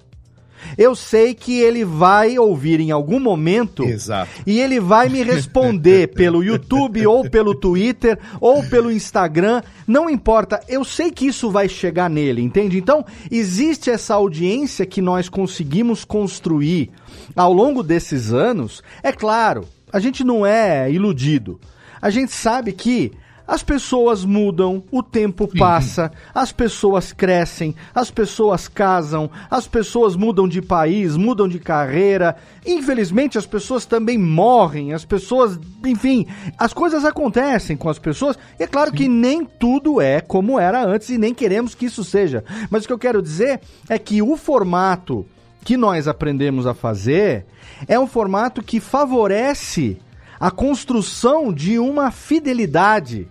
Eu 0.77 0.95
sei 0.95 1.35
que 1.35 1.61
ele 1.61 1.85
vai 1.85 2.39
ouvir 2.39 2.81
em 2.81 2.91
algum 2.91 3.21
momento 3.21 3.85
Exato. 3.85 4.31
e 4.47 4.61
ele 4.61 4.81
vai 4.81 5.09
me 5.09 5.23
responder 5.23 6.09
pelo 6.15 6.43
YouTube 6.43 7.07
ou 7.07 7.29
pelo 7.29 7.55
Twitter 7.55 8.19
ou 8.41 8.63
pelo 8.65 8.91
Instagram, 8.91 9.63
não 9.87 10.09
importa. 10.09 10.61
Eu 10.69 10.85
sei 10.85 11.11
que 11.11 11.27
isso 11.27 11.51
vai 11.51 11.69
chegar 11.69 12.09
nele, 12.09 12.43
entende? 12.43 12.79
Então, 12.79 13.05
existe 13.31 13.91
essa 13.91 14.15
audiência 14.15 14.87
que 14.87 15.01
nós 15.01 15.29
conseguimos 15.29 16.05
construir 16.05 16.91
ao 17.35 17.53
longo 17.53 17.83
desses 17.83 18.33
anos. 18.33 18.83
É 19.03 19.13
claro, 19.13 19.67
a 19.93 19.99
gente 19.99 20.25
não 20.25 20.45
é 20.45 20.91
iludido. 20.91 21.61
A 22.01 22.11
gente 22.11 22.33
sabe 22.33 22.73
que 22.73 23.13
as 23.51 23.65
pessoas 23.65 24.25
mudam, 24.25 24.85
o 24.93 25.03
tempo 25.03 25.49
passa, 25.59 26.13
as 26.33 26.53
pessoas 26.53 27.13
crescem, 27.13 27.75
as 27.93 28.09
pessoas 28.09 28.69
casam, 28.69 29.29
as 29.51 29.67
pessoas 29.67 30.15
mudam 30.15 30.47
de 30.47 30.63
país, 30.63 31.17
mudam 31.17 31.49
de 31.49 31.59
carreira. 31.59 32.37
Infelizmente, 32.65 33.37
as 33.37 33.47
pessoas 33.47 33.85
também 33.85 34.17
morrem, 34.17 34.93
as 34.93 35.05
pessoas, 35.05 35.59
enfim, 35.85 36.29
as 36.57 36.73
coisas 36.73 37.05
acontecem 37.05 37.77
com 37.77 37.89
as 37.89 37.99
pessoas. 37.99 38.39
E 38.57 38.63
é 38.63 38.69
claro 38.69 38.93
Sim. 38.93 38.97
que 38.97 39.09
nem 39.09 39.45
tudo 39.45 40.01
é 40.01 40.21
como 40.21 40.57
era 40.57 40.87
antes 40.87 41.09
e 41.09 41.19
nem 41.19 41.35
queremos 41.35 41.75
que 41.75 41.87
isso 41.87 42.05
seja. 42.05 42.45
Mas 42.71 42.85
o 42.85 42.87
que 42.87 42.93
eu 42.93 42.99
quero 43.01 43.21
dizer 43.21 43.61
é 43.89 43.99
que 43.99 44.23
o 44.23 44.37
formato 44.37 45.27
que 45.65 45.77
nós 45.77 46.07
aprendemos 46.07 46.69
a 46.69 46.73
fazer 46.73 47.47
é 47.89 47.99
um 47.99 48.07
formato 48.07 48.63
que 48.63 48.79
favorece 48.79 49.99
a 50.39 50.53
construção 50.53 51.53
de 51.53 51.81
uma 51.81 52.13
fidelidade 52.13 53.29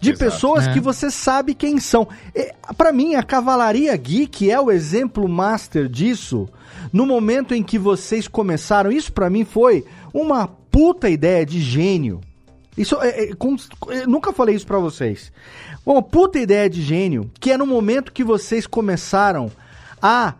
de 0.00 0.10
Exato. 0.10 0.24
pessoas 0.24 0.66
é. 0.66 0.72
que 0.72 0.80
você 0.80 1.10
sabe 1.10 1.54
quem 1.54 1.78
são. 1.78 2.08
Para 2.76 2.92
mim, 2.92 3.14
a 3.14 3.22
Cavalaria 3.22 3.94
Geek 3.96 4.50
é 4.50 4.58
o 4.58 4.70
exemplo 4.70 5.28
master 5.28 5.88
disso. 5.88 6.48
No 6.92 7.06
momento 7.06 7.54
em 7.54 7.62
que 7.62 7.78
vocês 7.78 8.26
começaram, 8.26 8.90
isso 8.90 9.12
para 9.12 9.30
mim 9.30 9.44
foi 9.44 9.84
uma 10.12 10.46
puta 10.46 11.08
ideia 11.08 11.44
de 11.44 11.60
gênio. 11.60 12.20
Isso 12.76 12.96
é, 13.02 13.24
é, 13.24 13.34
com, 13.34 13.56
eu 13.88 14.08
nunca 14.08 14.32
falei 14.32 14.54
isso 14.54 14.66
para 14.66 14.78
vocês. 14.78 15.30
Uma 15.84 16.02
puta 16.02 16.38
ideia 16.38 16.68
de 16.68 16.80
gênio, 16.80 17.30
que 17.38 17.50
é 17.50 17.58
no 17.58 17.66
momento 17.66 18.12
que 18.12 18.24
vocês 18.24 18.66
começaram 18.66 19.50
a 20.00 20.34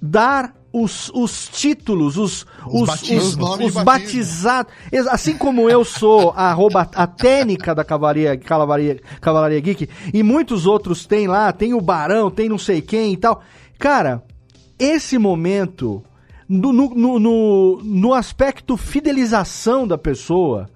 dar 0.00 0.54
os, 0.82 1.10
os 1.14 1.48
títulos, 1.48 2.16
os, 2.16 2.46
os, 2.66 2.82
os, 2.82 2.86
batismos, 2.86 3.60
os, 3.60 3.76
os 3.76 3.84
batizados. 3.84 4.72
Assim 5.10 5.36
como 5.36 5.68
eu 5.68 5.84
sou 5.84 6.32
a, 6.36 6.50
arroba, 6.50 6.88
a 6.94 7.06
técnica 7.06 7.74
da 7.74 7.84
Cavalaria, 7.84 8.36
Cavalaria, 8.36 9.00
Cavalaria 9.20 9.60
Geek, 9.60 9.88
e 10.12 10.22
muitos 10.22 10.66
outros 10.66 11.06
tem 11.06 11.26
lá, 11.26 11.52
tem 11.52 11.74
o 11.74 11.80
Barão, 11.80 12.30
tem 12.30 12.48
não 12.48 12.58
sei 12.58 12.80
quem 12.80 13.12
e 13.12 13.16
tal. 13.16 13.42
Cara, 13.78 14.22
esse 14.78 15.18
momento, 15.18 16.02
no, 16.48 16.72
no, 16.72 17.18
no, 17.18 17.80
no 17.82 18.14
aspecto 18.14 18.76
fidelização 18.76 19.86
da 19.86 19.98
pessoa, 19.98 20.68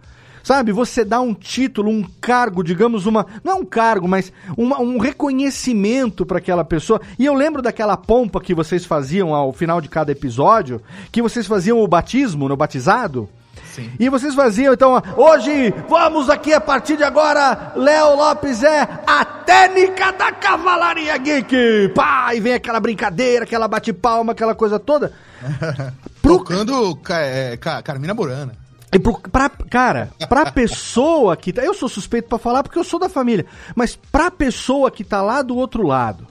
Sabe, 0.43 0.73
você 0.73 1.05
dá 1.05 1.21
um 1.21 1.35
título, 1.35 1.91
um 1.91 2.03
cargo, 2.21 2.65
digamos 2.65 3.07
uma, 3.07 3.27
não 3.45 3.53
é 3.53 3.55
um 3.55 3.65
cargo, 3.65 4.09
mas 4.09 4.33
uma, 4.57 4.81
um 4.81 4.99
reconhecimento 4.99 6.27
para 6.27 6.39
aquela 6.39 6.65
pessoa. 6.65 7.01
E 7.19 7.25
eu 7.25 7.35
lembro 7.35 7.63
daquela 7.63 7.97
pompa 7.97 8.41
que 8.41 8.55
vocês 8.55 8.85
faziam 8.85 9.35
ao 9.35 9.53
final 9.53 9.81
de 9.81 9.89
cada 9.89 10.11
episódio, 10.11 10.83
que 11.13 11.23
vocês 11.23 11.47
faziam 11.47 11.81
o 11.81 11.87
batismo, 11.87 12.49
no 12.49 12.57
batizado. 12.57 13.29
Sim. 13.73 13.91
E 13.99 14.09
vocês 14.09 14.35
faziam, 14.35 14.75
então, 14.75 15.01
hoje, 15.17 15.73
vamos 15.89 16.29
aqui 16.29 16.53
a 16.53 16.61
partir 16.61 16.97
de 16.97 17.05
agora, 17.05 17.73
Léo 17.75 18.17
Lopes 18.17 18.63
é 18.63 18.83
a 19.07 19.25
técnica 19.25 20.13
da 20.13 20.33
Cavalaria 20.33 21.17
Geek. 21.17 21.89
Pá, 21.95 22.35
e 22.35 22.41
vem 22.41 22.53
aquela 22.53 22.81
brincadeira, 22.81 23.45
aquela 23.45 23.69
bate-palma, 23.69 24.33
aquela 24.33 24.55
coisa 24.55 24.79
toda. 24.79 25.13
Trocando 26.21 26.99
é, 27.09 27.57
Carmina 27.57 28.13
Burana. 28.13 28.62
E 28.93 28.99
pro, 28.99 29.19
pra, 29.19 29.49
cara, 29.49 30.11
pra 30.29 30.53
pessoa 30.53 31.37
que 31.37 31.53
tá. 31.53 31.63
Eu 31.63 31.73
sou 31.73 31.89
suspeito 31.89 32.29
para 32.29 32.39
falar 32.39 32.63
porque 32.63 32.79
eu 32.79 32.85
sou 32.85 33.01
da 33.01 33.09
família. 33.09 33.47
Mas 33.75 33.97
pra 33.97 34.31
pessoa 34.31 34.91
que 34.91 35.03
tá 35.03 35.23
lá 35.23 35.41
do 35.41 35.57
outro 35.57 35.87
lado, 35.87 36.27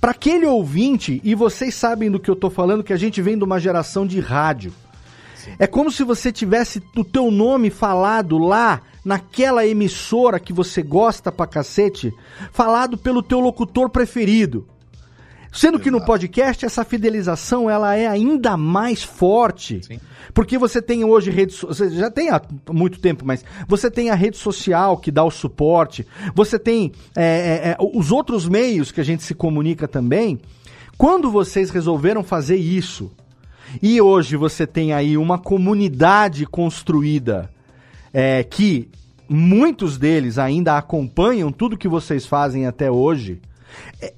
para 0.00 0.12
aquele 0.12 0.46
ouvinte, 0.46 1.20
e 1.24 1.34
vocês 1.34 1.74
sabem 1.74 2.10
do 2.10 2.20
que 2.20 2.30
eu 2.30 2.36
tô 2.36 2.50
falando, 2.50 2.84
que 2.84 2.92
a 2.92 2.96
gente 2.96 3.20
vem 3.20 3.36
de 3.36 3.44
uma 3.44 3.58
geração 3.58 4.06
de 4.06 4.20
rádio. 4.20 4.72
Sim. 5.34 5.54
É 5.58 5.66
como 5.66 5.90
se 5.90 6.04
você 6.04 6.30
tivesse 6.30 6.80
o 6.96 7.04
teu 7.04 7.30
nome 7.30 7.68
falado 7.68 8.38
lá 8.38 8.80
naquela 9.04 9.66
emissora 9.66 10.38
que 10.38 10.52
você 10.52 10.82
gosta 10.82 11.32
pra 11.32 11.48
cacete, 11.48 12.12
falado 12.52 12.96
pelo 12.96 13.22
teu 13.22 13.40
locutor 13.40 13.90
preferido. 13.90 14.68
Sendo 15.52 15.74
Exato. 15.74 15.84
que 15.84 15.90
no 15.90 16.02
podcast 16.02 16.64
essa 16.64 16.82
fidelização 16.82 17.68
ela 17.68 17.94
é 17.94 18.06
ainda 18.06 18.56
mais 18.56 19.02
forte. 19.02 19.82
Sim. 19.84 20.00
Porque 20.32 20.56
você 20.56 20.80
tem 20.80 21.04
hoje 21.04 21.30
rede 21.30 21.54
você 21.54 21.90
já 21.90 22.10
tem 22.10 22.30
há 22.30 22.40
muito 22.72 22.98
tempo, 22.98 23.24
mas 23.26 23.44
você 23.68 23.90
tem 23.90 24.08
a 24.08 24.14
rede 24.14 24.38
social 24.38 24.96
que 24.96 25.10
dá 25.10 25.22
o 25.22 25.30
suporte, 25.30 26.06
você 26.34 26.58
tem 26.58 26.92
é, 27.14 27.22
é, 27.22 27.68
é, 27.70 27.76
os 27.78 28.10
outros 28.10 28.48
meios 28.48 28.90
que 28.90 29.00
a 29.00 29.04
gente 29.04 29.22
se 29.22 29.34
comunica 29.34 29.86
também. 29.86 30.40
Quando 30.96 31.30
vocês 31.30 31.68
resolveram 31.70 32.22
fazer 32.22 32.56
isso, 32.56 33.12
e 33.82 34.00
hoje 34.00 34.36
você 34.36 34.66
tem 34.66 34.92
aí 34.92 35.16
uma 35.16 35.38
comunidade 35.38 36.46
construída 36.46 37.50
é, 38.12 38.42
que 38.42 38.88
muitos 39.28 39.98
deles 39.98 40.38
ainda 40.38 40.76
acompanham 40.76 41.52
tudo 41.52 41.76
que 41.76 41.88
vocês 41.88 42.26
fazem 42.26 42.66
até 42.66 42.90
hoje. 42.90 43.40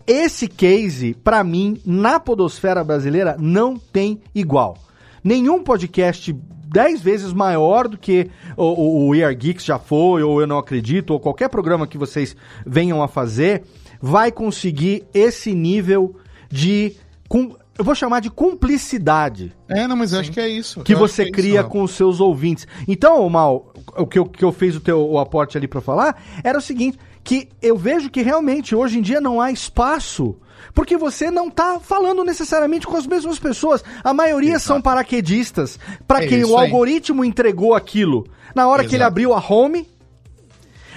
Esse 0.07 0.49
case, 0.49 1.15
para 1.15 1.43
mim, 1.45 1.81
na 1.85 2.19
podosfera 2.19 2.83
brasileira, 2.83 3.37
não 3.39 3.79
tem 3.79 4.21
igual. 4.35 4.79
Nenhum 5.23 5.63
podcast 5.63 6.35
dez 6.75 7.01
vezes 7.01 7.33
maior 7.33 7.87
do 7.87 7.97
que 7.97 8.29
o, 8.57 8.65
o, 8.65 9.09
o 9.09 9.15
ER 9.15 9.35
Geeks 9.37 9.65
já 9.65 9.79
foi, 9.79 10.23
ou 10.23 10.41
Eu 10.41 10.47
Não 10.47 10.59
Acredito, 10.59 11.13
ou 11.13 11.21
qualquer 11.21 11.49
programa 11.49 11.87
que 11.87 11.97
vocês 11.97 12.37
venham 12.67 13.03
a 13.03 13.07
fazer, 13.07 13.63
vai 14.01 14.33
conseguir 14.33 15.05
esse 15.15 15.55
nível 15.55 16.17
de. 16.51 16.97
Com, 17.29 17.57
eu 17.79 17.85
vou 17.85 17.95
chamar 17.95 18.21
de 18.21 18.29
cumplicidade. 18.29 19.53
É, 19.69 19.87
não, 19.87 19.97
mas 19.97 20.13
eu 20.13 20.21
acho 20.21 20.31
que 20.31 20.41
é 20.41 20.49
isso. 20.49 20.83
Que 20.83 20.95
eu 20.95 20.99
você 20.99 21.25
que 21.25 21.31
é 21.31 21.33
cria 21.33 21.61
isso, 21.61 21.69
com 21.69 21.83
os 21.83 21.93
seus 21.93 22.21
ouvintes. 22.21 22.67
Então, 22.87 23.29
Mal, 23.29 23.73
o 23.97 24.07
que 24.07 24.19
eu, 24.19 24.27
que 24.27 24.45
eu 24.45 24.53
fiz 24.53 24.77
o 24.77 24.81
teu 24.81 25.09
o 25.09 25.19
aporte 25.19 25.57
ali 25.57 25.67
para 25.67 25.81
falar 25.81 26.23
era 26.43 26.59
o 26.59 26.61
seguinte: 26.61 26.99
que 27.25 27.49
eu 27.63 27.77
vejo 27.77 28.11
que 28.11 28.23
realmente 28.23 28.77
hoje 28.77 28.99
em 28.99 29.03
dia 29.03 29.21
não 29.21 29.41
há 29.41 29.51
espaço 29.51 30.37
porque 30.75 30.97
você 30.97 31.31
não 31.31 31.49
está 31.49 31.81
falando 31.81 32.25
necessariamente 32.25 32.87
com 32.87 32.97
as 32.97 33.07
mesmas 33.07 33.39
pessoas. 33.39 33.83
A 34.03 34.13
maioria 34.13 34.55
Exato. 34.57 34.67
são 34.67 34.83
paraquedistas, 34.83 35.79
para 36.07 36.25
é 36.25 36.27
quem 36.27 36.45
o 36.45 36.57
algoritmo 36.57 37.25
entregou 37.25 37.75
aquilo 37.75 38.27
na 38.55 38.67
hora 38.67 38.83
Exato. 38.83 38.91
que 38.91 38.97
ele 38.97 39.05
abriu 39.05 39.33
a 39.33 39.39
home. 39.39 39.89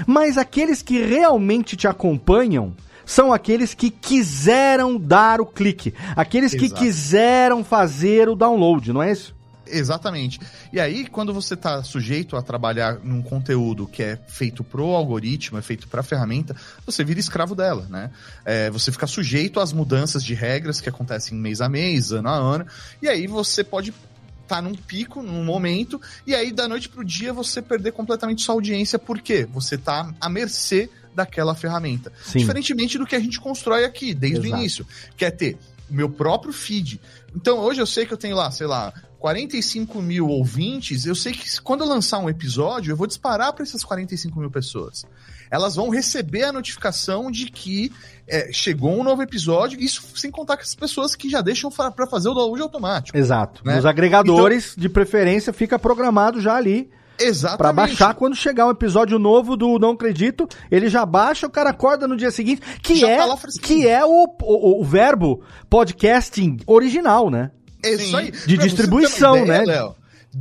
Mas 0.05 0.37
aqueles 0.37 0.81
que 0.81 1.01
realmente 1.01 1.75
te 1.75 1.87
acompanham 1.87 2.75
são 3.05 3.31
aqueles 3.31 3.73
que 3.73 3.89
quiseram 3.89 4.97
dar 4.97 5.39
o 5.39 5.45
clique, 5.45 5.93
aqueles 6.15 6.53
Exato. 6.53 6.73
que 6.73 6.79
quiseram 6.79 7.63
fazer 7.63 8.29
o 8.29 8.35
download, 8.35 8.91
não 8.91 9.01
é 9.01 9.11
isso? 9.11 9.36
Exatamente. 9.71 10.39
E 10.71 10.79
aí, 10.79 11.07
quando 11.07 11.33
você 11.33 11.53
está 11.53 11.83
sujeito 11.83 12.35
a 12.35 12.41
trabalhar 12.41 12.99
num 13.03 13.21
conteúdo 13.21 13.87
que 13.87 14.03
é 14.03 14.17
feito 14.27 14.63
pro 14.63 14.85
algoritmo, 14.87 15.57
é 15.57 15.61
feito 15.61 15.87
pra 15.87 16.03
ferramenta, 16.03 16.55
você 16.85 17.03
vira 17.03 17.19
escravo 17.19 17.55
dela, 17.55 17.87
né? 17.89 18.11
É, 18.45 18.69
você 18.69 18.91
fica 18.91 19.07
sujeito 19.07 19.59
às 19.59 19.73
mudanças 19.73 20.23
de 20.23 20.33
regras 20.33 20.81
que 20.81 20.89
acontecem 20.89 21.37
mês 21.37 21.61
a 21.61 21.69
mês, 21.69 22.11
ano 22.11 22.29
a 22.29 22.35
ano, 22.35 22.65
e 23.01 23.07
aí 23.07 23.27
você 23.27 23.63
pode 23.63 23.93
tá 24.47 24.61
num 24.61 24.73
pico, 24.73 25.21
num 25.21 25.43
momento, 25.43 26.01
e 26.25 26.33
aí 26.33 26.53
da 26.53 26.69
noite 26.69 26.87
pro 26.87 27.03
dia 27.03 27.33
você 27.33 27.61
perder 27.61 27.91
completamente 27.91 28.41
sua 28.41 28.55
audiência, 28.55 28.97
por 28.97 29.19
quê? 29.19 29.45
Você 29.51 29.77
tá 29.77 30.13
à 30.21 30.29
mercê 30.29 30.89
daquela 31.13 31.53
ferramenta. 31.53 32.13
Sim. 32.23 32.39
Diferentemente 32.39 32.97
do 32.97 33.05
que 33.05 33.15
a 33.15 33.19
gente 33.19 33.39
constrói 33.41 33.83
aqui, 33.83 34.13
desde 34.13 34.39
Exato. 34.39 34.55
o 34.55 34.57
início, 34.57 34.87
que 35.17 35.25
é 35.25 35.31
ter 35.31 35.57
o 35.89 35.93
meu 35.93 36.09
próprio 36.09 36.53
feed. 36.53 36.99
Então 37.35 37.59
hoje 37.59 37.81
eu 37.81 37.85
sei 37.85 38.05
que 38.05 38.13
eu 38.13 38.17
tenho 38.17 38.35
lá, 38.35 38.49
sei 38.51 38.67
lá, 38.67 38.93
45 39.19 40.01
mil 40.01 40.27
ouvintes, 40.27 41.05
eu 41.05 41.15
sei 41.15 41.33
que 41.33 41.61
quando 41.61 41.81
eu 41.81 41.87
lançar 41.87 42.19
um 42.19 42.29
episódio, 42.29 42.91
eu 42.91 42.95
vou 42.95 43.07
disparar 43.07 43.51
para 43.53 43.63
essas 43.63 43.83
45 43.83 44.39
mil 44.39 44.51
pessoas. 44.51 45.05
Elas 45.49 45.75
vão 45.75 45.89
receber 45.89 46.43
a 46.43 46.51
notificação 46.51 47.31
de 47.31 47.49
que 47.49 47.91
é, 48.27 48.51
chegou 48.51 48.99
um 48.99 49.03
novo 49.03 49.21
episódio, 49.21 49.79
isso 49.79 50.03
sem 50.15 50.29
contar 50.29 50.57
com 50.57 50.63
as 50.63 50.75
pessoas 50.75 51.15
que 51.15 51.29
já 51.29 51.41
deixam 51.41 51.71
para 51.71 52.07
fazer 52.07 52.29
o 52.29 52.33
download 52.33 52.61
automático. 52.61 53.17
Exato. 53.17 53.61
Né? 53.65 53.75
Nos 53.75 53.85
agregadores, 53.85 54.71
então, 54.71 54.81
de 54.81 54.89
preferência, 54.89 55.53
fica 55.53 55.79
programado 55.79 56.41
já 56.41 56.55
ali. 56.55 56.89
Exatamente. 57.19 57.57
Pra 57.57 57.73
baixar 57.73 58.13
quando 58.13 58.35
chegar 58.35 58.67
um 58.67 58.71
episódio 58.71 59.17
novo 59.17 59.55
do 59.57 59.79
Não 59.79 59.91
Acredito, 59.91 60.47
ele 60.69 60.89
já 60.89 61.05
baixa, 61.05 61.47
o 61.47 61.49
cara 61.49 61.71
acorda 61.71 62.07
no 62.07 62.15
dia 62.15 62.31
seguinte, 62.31 62.61
que 62.81 62.95
já 62.95 63.09
é, 63.09 63.17
tá 63.17 63.37
que 63.61 63.87
é 63.87 64.05
o, 64.05 64.27
o, 64.41 64.81
o 64.81 64.83
verbo 64.83 65.41
podcasting 65.69 66.57
original, 66.65 67.29
né? 67.29 67.51
É 67.83 67.91
isso 67.91 68.15
aí. 68.15 68.31
De 68.31 68.55
pra 68.55 68.65
distribuição, 68.65 69.37
ideia, 69.37 69.59
né? 69.59 69.65
Léo, 69.65 69.95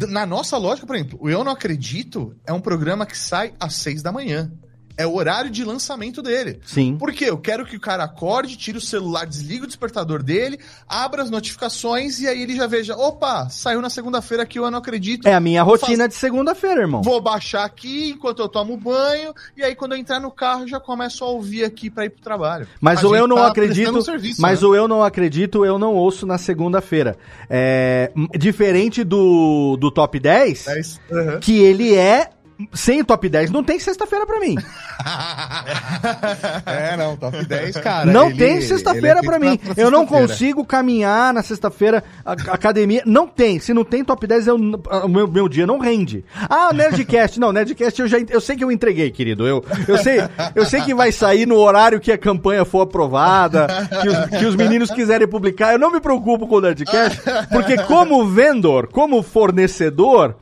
na 0.08 0.26
nossa 0.26 0.56
lógica, 0.56 0.86
por 0.86 0.96
exemplo, 0.96 1.18
o 1.20 1.30
Eu 1.30 1.42
Não 1.44 1.52
Acredito 1.52 2.34
é 2.46 2.52
um 2.52 2.60
programa 2.60 3.06
que 3.06 3.16
sai 3.16 3.54
às 3.58 3.74
seis 3.74 4.02
da 4.02 4.12
manhã 4.12 4.50
é 4.96 5.06
o 5.06 5.14
horário 5.14 5.50
de 5.50 5.64
lançamento 5.64 6.22
dele. 6.22 6.60
Sim. 6.64 6.96
Porque 6.98 7.24
eu 7.24 7.36
quero 7.36 7.66
que 7.66 7.76
o 7.76 7.80
cara 7.80 8.04
acorde, 8.04 8.56
tire 8.56 8.78
o 8.78 8.80
celular, 8.80 9.26
desliga 9.26 9.64
o 9.64 9.66
despertador 9.66 10.22
dele, 10.22 10.58
abra 10.88 11.22
as 11.22 11.30
notificações 11.30 12.18
e 12.20 12.26
aí 12.26 12.42
ele 12.42 12.56
já 12.56 12.66
veja, 12.66 12.96
opa, 12.96 13.48
saiu 13.50 13.82
na 13.82 13.90
segunda-feira 13.90 14.46
que 14.46 14.58
eu 14.58 14.70
não 14.70 14.78
acredito. 14.78 15.26
É 15.28 15.34
a 15.34 15.40
minha 15.40 15.62
rotina 15.62 16.04
faz... 16.04 16.10
de 16.10 16.14
segunda-feira, 16.16 16.80
irmão. 16.80 17.02
Vou 17.02 17.20
baixar 17.20 17.64
aqui 17.64 18.10
enquanto 18.10 18.40
eu 18.40 18.48
tomo 18.48 18.76
banho 18.76 19.34
e 19.56 19.62
aí 19.62 19.74
quando 19.74 19.92
eu 19.92 19.98
entrar 19.98 20.20
no 20.20 20.30
carro 20.30 20.66
já 20.66 20.80
começo 20.80 21.24
a 21.24 21.28
ouvir 21.28 21.64
aqui 21.64 21.90
para 21.90 22.06
ir 22.06 22.10
pro 22.10 22.22
trabalho. 22.22 22.66
Mas 22.80 23.04
a 23.04 23.08
o 23.08 23.14
eu 23.14 23.26
não 23.26 23.36
tá 23.36 23.48
acredito, 23.48 24.02
serviço, 24.02 24.40
mas 24.40 24.62
né? 24.62 24.68
o 24.68 24.74
eu 24.74 24.88
não 24.88 25.02
acredito, 25.02 25.64
eu 25.64 25.78
não 25.78 25.94
ouço 25.94 26.26
na 26.26 26.38
segunda-feira. 26.38 27.18
É, 27.50 28.10
diferente 28.38 29.04
do, 29.04 29.76
do 29.76 29.90
top 29.90 30.18
10, 30.18 30.64
10. 30.64 31.00
Uhum. 31.10 31.40
que 31.40 31.58
ele 31.58 31.94
é 31.94 32.30
sem 32.72 33.00
o 33.00 33.04
top 33.04 33.28
10, 33.28 33.50
não 33.50 33.62
tem 33.62 33.78
sexta-feira 33.78 34.26
pra 34.26 34.40
mim. 34.40 34.56
é, 36.66 36.96
não, 36.96 37.16
top 37.16 37.44
10, 37.44 37.76
cara. 37.78 38.10
Não 38.10 38.28
ele, 38.28 38.38
tem 38.38 38.60
sexta-feira 38.60 39.20
é 39.20 39.22
pra 39.22 39.38
mim. 39.38 39.56
Pra 39.56 39.74
eu 39.76 39.90
não 39.90 40.06
consigo 40.06 40.64
caminhar 40.64 41.34
na 41.34 41.42
sexta-feira, 41.42 42.02
academia. 42.24 43.02
Não 43.04 43.26
tem. 43.26 43.58
Se 43.58 43.74
não 43.74 43.84
tem 43.84 44.04
top 44.04 44.26
10, 44.26 44.46
eu, 44.46 44.56
o 44.56 45.08
meu, 45.08 45.28
meu 45.28 45.48
dia 45.48 45.66
não 45.66 45.78
rende. 45.78 46.24
Ah, 46.48 46.72
Nerdcast. 46.72 47.38
não, 47.38 47.52
Nerdcast 47.52 48.00
eu 48.00 48.08
já 48.08 48.18
eu 48.18 48.40
sei 48.40 48.56
que 48.56 48.64
eu 48.64 48.72
entreguei, 48.72 49.10
querido. 49.10 49.46
Eu, 49.46 49.64
eu, 49.86 49.98
sei, 49.98 50.20
eu 50.54 50.64
sei 50.64 50.80
que 50.82 50.94
vai 50.94 51.12
sair 51.12 51.46
no 51.46 51.56
horário 51.56 52.00
que 52.00 52.10
a 52.10 52.18
campanha 52.18 52.64
for 52.64 52.82
aprovada, 52.82 53.66
que 54.02 54.08
os, 54.08 54.38
que 54.38 54.46
os 54.46 54.56
meninos 54.56 54.90
quiserem 54.90 55.28
publicar. 55.28 55.72
Eu 55.72 55.78
não 55.78 55.92
me 55.92 56.00
preocupo 56.00 56.46
com 56.46 56.56
o 56.56 56.60
Nerdcast, 56.60 57.20
porque 57.50 57.76
como 57.84 58.26
vendedor, 58.26 58.88
como 58.88 59.22
fornecedor, 59.22 60.36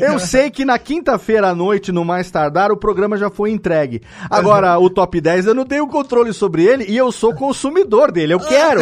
eu 0.00 0.18
sei 0.18 0.50
que 0.50 0.64
na 0.64 0.78
quinta-feira 0.78 1.54
noite, 1.58 1.92
no 1.92 2.04
mais 2.04 2.30
tardar, 2.30 2.70
o 2.70 2.76
programa 2.76 3.18
já 3.18 3.28
foi 3.28 3.50
entregue. 3.50 4.00
Agora, 4.30 4.78
o 4.78 4.88
top 4.88 5.20
10 5.20 5.46
eu 5.46 5.54
não 5.54 5.66
tenho 5.66 5.86
controle 5.88 6.32
sobre 6.32 6.64
ele 6.64 6.84
e 6.88 6.96
eu 6.96 7.10
sou 7.10 7.34
consumidor 7.34 8.12
dele, 8.12 8.32
eu 8.32 8.40
quero. 8.40 8.80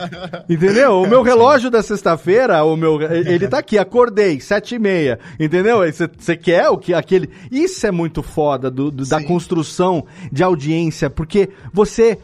entendeu? 0.48 1.02
O 1.02 1.06
meu 1.06 1.22
relógio 1.22 1.70
da 1.70 1.82
sexta-feira, 1.82 2.64
o 2.64 2.76
meu, 2.76 3.00
ele 3.02 3.46
tá 3.46 3.58
aqui, 3.58 3.78
acordei, 3.78 4.40
sete 4.40 4.74
e 4.74 4.78
meia, 4.78 5.18
entendeu? 5.38 5.80
Você 6.18 6.36
quer 6.36 6.68
o 6.70 6.78
que 6.78 6.94
aquele... 6.94 7.28
Isso 7.52 7.86
é 7.86 7.90
muito 7.90 8.22
foda 8.22 8.70
do, 8.70 8.90
do 8.90 9.06
da 9.06 9.22
construção 9.22 10.06
de 10.32 10.42
audiência, 10.42 11.10
porque 11.10 11.50
você 11.72 12.18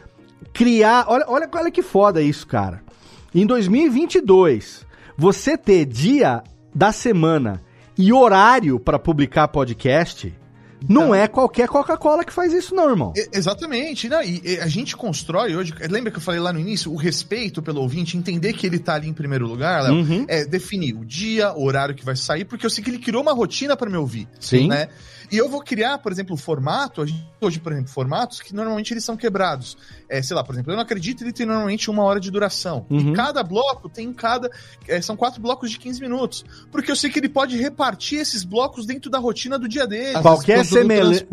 criar... 0.51 1.05
Olha, 1.07 1.25
olha, 1.27 1.49
olha 1.53 1.71
que 1.71 1.83
foda 1.83 2.21
isso, 2.21 2.47
cara. 2.47 2.81
Em 3.33 3.45
2022, 3.45 4.85
você 5.17 5.55
ter 5.55 5.85
dia 5.85 6.43
da 6.73 6.91
semana 6.91 7.61
e 8.01 8.11
horário 8.11 8.79
para 8.79 8.97
publicar 8.97 9.47
podcast, 9.47 10.33
não 10.89 11.03
então, 11.03 11.15
é 11.15 11.27
qualquer 11.27 11.67
Coca-Cola 11.67 12.23
que 12.23 12.33
faz 12.33 12.51
isso, 12.53 12.73
não, 12.73 12.89
irmão. 12.89 13.13
Exatamente. 13.31 14.09
Não, 14.09 14.21
e, 14.23 14.41
e, 14.43 14.59
a 14.59 14.67
gente 14.67 14.97
constrói 14.97 15.55
hoje. 15.55 15.73
Lembra 15.89 16.11
que 16.11 16.17
eu 16.17 16.21
falei 16.21 16.39
lá 16.39 16.51
no 16.51 16.59
início? 16.59 16.91
O 16.91 16.95
respeito 16.95 17.61
pelo 17.61 17.81
ouvinte, 17.81 18.17
entender 18.17 18.53
que 18.53 18.65
ele 18.65 18.79
tá 18.79 18.95
ali 18.95 19.07
em 19.07 19.13
primeiro 19.13 19.47
lugar, 19.47 19.83
Léo, 19.83 19.93
uhum. 19.93 20.25
é 20.27 20.43
definir 20.43 20.95
o 20.95 21.05
dia, 21.05 21.53
o 21.53 21.63
horário 21.63 21.93
que 21.93 22.03
vai 22.03 22.15
sair, 22.15 22.45
porque 22.45 22.65
eu 22.65 22.69
sei 22.69 22.83
que 22.83 22.89
ele 22.89 22.97
criou 22.97 23.21
uma 23.21 23.33
rotina 23.33 23.77
para 23.77 23.89
me 23.89 23.97
ouvir. 23.97 24.27
Sim. 24.39 24.67
Né? 24.67 24.87
E 25.31 25.37
eu 25.37 25.47
vou 25.47 25.61
criar, 25.61 25.97
por 25.99 26.11
exemplo, 26.11 26.35
o 26.35 26.37
formato, 26.37 27.05
hoje, 27.39 27.59
por 27.59 27.71
exemplo, 27.71 27.89
formatos 27.89 28.41
que 28.41 28.53
normalmente 28.53 28.93
eles 28.93 29.03
são 29.03 29.15
quebrados. 29.15 29.77
É, 30.09 30.21
sei 30.21 30.35
lá, 30.35 30.43
por 30.43 30.53
exemplo, 30.53 30.73
eu 30.73 30.75
não 30.75 30.83
acredito 30.83 31.23
ele 31.23 31.31
tem 31.31 31.45
normalmente 31.45 31.89
uma 31.89 32.03
hora 32.03 32.19
de 32.19 32.29
duração. 32.29 32.85
Uhum. 32.89 33.11
E 33.11 33.13
cada 33.13 33.41
bloco 33.41 33.87
tem 33.87 34.11
cada. 34.11 34.51
É, 34.87 35.01
são 35.01 35.15
quatro 35.15 35.41
blocos 35.41 35.71
de 35.71 35.79
15 35.79 36.01
minutos. 36.01 36.45
Porque 36.69 36.91
eu 36.91 36.95
sei 36.95 37.09
que 37.09 37.19
ele 37.19 37.29
pode 37.29 37.57
repartir 37.57 38.19
esses 38.19 38.43
blocos 38.43 38.85
dentro 38.85 39.09
da 39.09 39.19
rotina 39.19 39.57
do 39.57 39.69
dia 39.69 39.87
dele. 39.87 40.21
Qualquer, 40.21 40.65
semelha... 40.65 41.25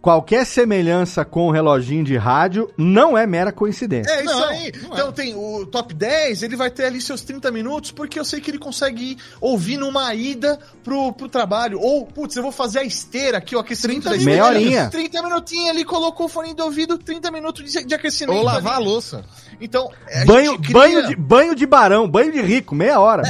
Qualquer 0.00 0.46
semelhança 0.46 1.24
com 1.24 1.48
o 1.48 1.50
reloginho 1.50 2.04
de 2.04 2.16
rádio 2.16 2.70
não 2.76 3.18
é 3.18 3.26
mera 3.26 3.50
coincidência. 3.50 4.12
É 4.12 4.24
isso 4.24 4.34
não, 4.34 4.44
aí. 4.44 4.72
Não 4.82 4.92
então 4.92 5.08
é. 5.08 5.12
tem 5.12 5.34
o 5.34 5.66
top 5.66 5.92
10, 5.92 6.44
ele 6.44 6.54
vai 6.54 6.70
ter 6.70 6.84
ali 6.84 7.00
seus 7.00 7.22
30 7.22 7.50
minutos, 7.50 7.90
porque 7.90 8.18
eu 8.18 8.24
sei 8.24 8.40
que 8.40 8.50
ele 8.50 8.58
consegue 8.58 9.12
ir 9.12 9.18
ouvir 9.40 9.76
numa 9.76 10.14
ida 10.14 10.58
pro, 10.84 11.12
pro 11.12 11.28
trabalho. 11.28 11.80
Ou, 11.80 12.06
putz, 12.06 12.36
eu 12.36 12.42
vou 12.42 12.52
fazer 12.52 12.78
a 12.78 12.84
esteira 12.84 13.39
aqui, 13.40 13.56
o 13.56 13.58
aquecimento 13.58 14.08
30 14.08 14.18
da 14.18 14.24
Meia 14.24 14.44
horinha. 14.44 14.88
30 14.88 15.22
minutinhos 15.22 15.70
ali, 15.70 15.84
colocou 15.84 16.26
o 16.26 16.28
fone 16.28 16.54
de 16.54 16.62
ouvido, 16.62 16.96
30 16.96 17.30
minutos 17.30 17.70
de, 17.70 17.84
de 17.84 17.94
aquecimento. 17.94 18.38
Ou 18.38 18.44
lavar 18.44 18.76
ali. 18.76 18.82
a 18.82 18.86
louça. 18.86 19.24
Então, 19.60 19.90
banho, 20.26 20.58
cria... 20.58 20.72
banho, 20.72 21.06
de, 21.08 21.16
banho 21.16 21.54
de 21.54 21.66
barão, 21.66 22.08
banho 22.08 22.32
de 22.32 22.40
rico, 22.40 22.74
meia 22.74 22.98
hora. 22.98 23.22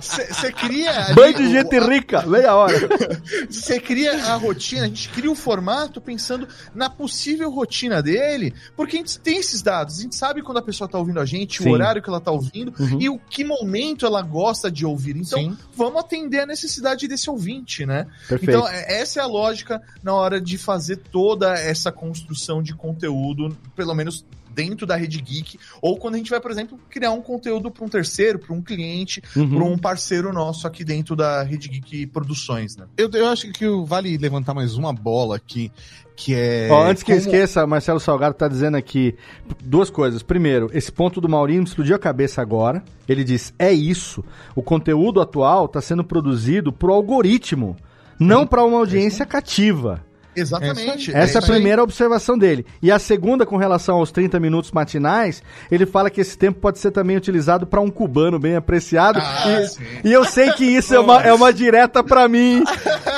Você 0.00 0.46
é, 0.46 0.52
cria. 0.52 1.14
banho 1.14 1.34
de 1.34 1.50
gente 1.50 1.76
o... 1.76 1.88
rica, 1.88 2.22
meia 2.22 2.54
hora. 2.54 2.88
Você 3.48 3.78
cria 3.78 4.12
a 4.12 4.36
rotina, 4.36 4.84
a 4.84 4.88
gente 4.88 5.08
cria 5.10 5.30
o 5.30 5.34
formato 5.34 6.00
pensando 6.00 6.48
na 6.74 6.88
possível 6.88 7.50
rotina 7.50 8.02
dele, 8.02 8.54
porque 8.76 8.96
a 8.96 9.00
gente 9.00 9.18
tem 9.18 9.38
esses 9.38 9.60
dados, 9.60 9.98
a 9.98 10.02
gente 10.02 10.16
sabe 10.16 10.42
quando 10.42 10.58
a 10.58 10.62
pessoa 10.62 10.88
tá 10.88 10.98
ouvindo 10.98 11.20
a 11.20 11.24
gente, 11.24 11.62
Sim. 11.62 11.68
o 11.68 11.72
horário 11.72 12.02
que 12.02 12.08
ela 12.08 12.20
tá 12.20 12.30
ouvindo 12.30 12.72
uhum. 12.78 13.00
e 13.00 13.08
o 13.08 13.18
que 13.18 13.44
momento 13.44 14.06
ela 14.06 14.22
gosta 14.22 14.70
de 14.70 14.86
ouvir. 14.86 15.16
Então, 15.16 15.38
Sim. 15.38 15.56
vamos 15.74 16.00
atender 16.00 16.40
a 16.40 16.46
necessidade 16.46 17.06
desse 17.06 17.28
ouvinte, 17.28 17.84
né? 17.84 18.06
Perfeito. 18.28 18.50
Então, 18.50 18.68
é, 18.68 18.97
essa 18.98 19.20
é 19.20 19.22
a 19.22 19.26
lógica 19.26 19.80
na 20.02 20.14
hora 20.14 20.40
de 20.40 20.58
fazer 20.58 20.96
toda 20.96 21.54
essa 21.54 21.92
construção 21.92 22.62
de 22.62 22.74
conteúdo, 22.74 23.56
pelo 23.74 23.94
menos 23.94 24.24
dentro 24.58 24.84
da 24.84 24.96
rede 24.96 25.20
geek, 25.20 25.56
ou 25.80 25.96
quando 25.96 26.16
a 26.16 26.18
gente 26.18 26.30
vai, 26.30 26.40
por 26.40 26.50
exemplo, 26.50 26.80
criar 26.90 27.12
um 27.12 27.22
conteúdo 27.22 27.70
para 27.70 27.84
um 27.84 27.88
terceiro, 27.88 28.40
para 28.40 28.52
um 28.52 28.60
cliente, 28.60 29.22
uhum. 29.36 29.50
para 29.50 29.64
um 29.64 29.78
parceiro 29.78 30.32
nosso 30.32 30.66
aqui 30.66 30.82
dentro 30.82 31.14
da 31.14 31.44
rede 31.44 31.68
geek 31.68 32.06
produções, 32.08 32.76
né? 32.76 32.86
Eu, 32.96 33.08
eu 33.12 33.28
acho 33.28 33.52
que 33.52 33.64
vale 33.86 34.18
levantar 34.18 34.54
mais 34.54 34.76
uma 34.76 34.92
bola 34.92 35.36
aqui, 35.36 35.70
que 36.16 36.34
é. 36.34 36.68
Ó, 36.72 36.84
antes 36.84 37.04
que 37.04 37.12
como... 37.12 37.18
eu 37.18 37.24
esqueça, 37.24 37.64
Marcelo 37.68 38.00
Salgado 38.00 38.34
tá 38.34 38.48
dizendo 38.48 38.76
aqui 38.76 39.14
duas 39.62 39.90
coisas. 39.90 40.24
Primeiro, 40.24 40.68
esse 40.72 40.90
ponto 40.90 41.20
do 41.20 41.28
Maurinho 41.28 41.62
explodiu 41.62 41.94
a 41.94 41.98
cabeça 41.98 42.42
agora. 42.42 42.82
Ele 43.08 43.22
diz: 43.22 43.54
é 43.60 43.72
isso. 43.72 44.24
O 44.56 44.62
conteúdo 44.62 45.20
atual 45.20 45.66
está 45.66 45.80
sendo 45.80 46.02
produzido 46.02 46.72
por 46.72 46.90
algoritmo 46.90 47.76
não 48.18 48.46
para 48.46 48.64
uma 48.64 48.78
audiência 48.78 49.24
cativa. 49.24 50.04
Exatamente. 50.40 51.14
Essa 51.14 51.38
é, 51.38 51.40
é 51.40 51.44
a 51.44 51.46
primeira 51.46 51.82
observação 51.82 52.38
dele. 52.38 52.66
E 52.82 52.90
a 52.90 52.98
segunda, 52.98 53.44
com 53.44 53.56
relação 53.56 53.96
aos 53.96 54.10
30 54.10 54.38
minutos 54.40 54.72
matinais, 54.72 55.42
ele 55.70 55.86
fala 55.86 56.10
que 56.10 56.20
esse 56.20 56.36
tempo 56.36 56.60
pode 56.60 56.78
ser 56.78 56.90
também 56.90 57.16
utilizado 57.16 57.66
para 57.66 57.80
um 57.80 57.90
cubano 57.90 58.38
bem 58.38 58.56
apreciado. 58.56 59.18
Ah, 59.20 59.62
e, 60.04 60.08
e, 60.08 60.12
eu 60.12 60.24
sei 60.24 60.52
que 60.52 60.64
isso 60.64 60.94
é 60.94 61.00
uma, 61.00 61.22
é 61.22 61.32
uma 61.32 61.52
direta 61.52 62.02
para 62.02 62.28
mim, 62.28 62.62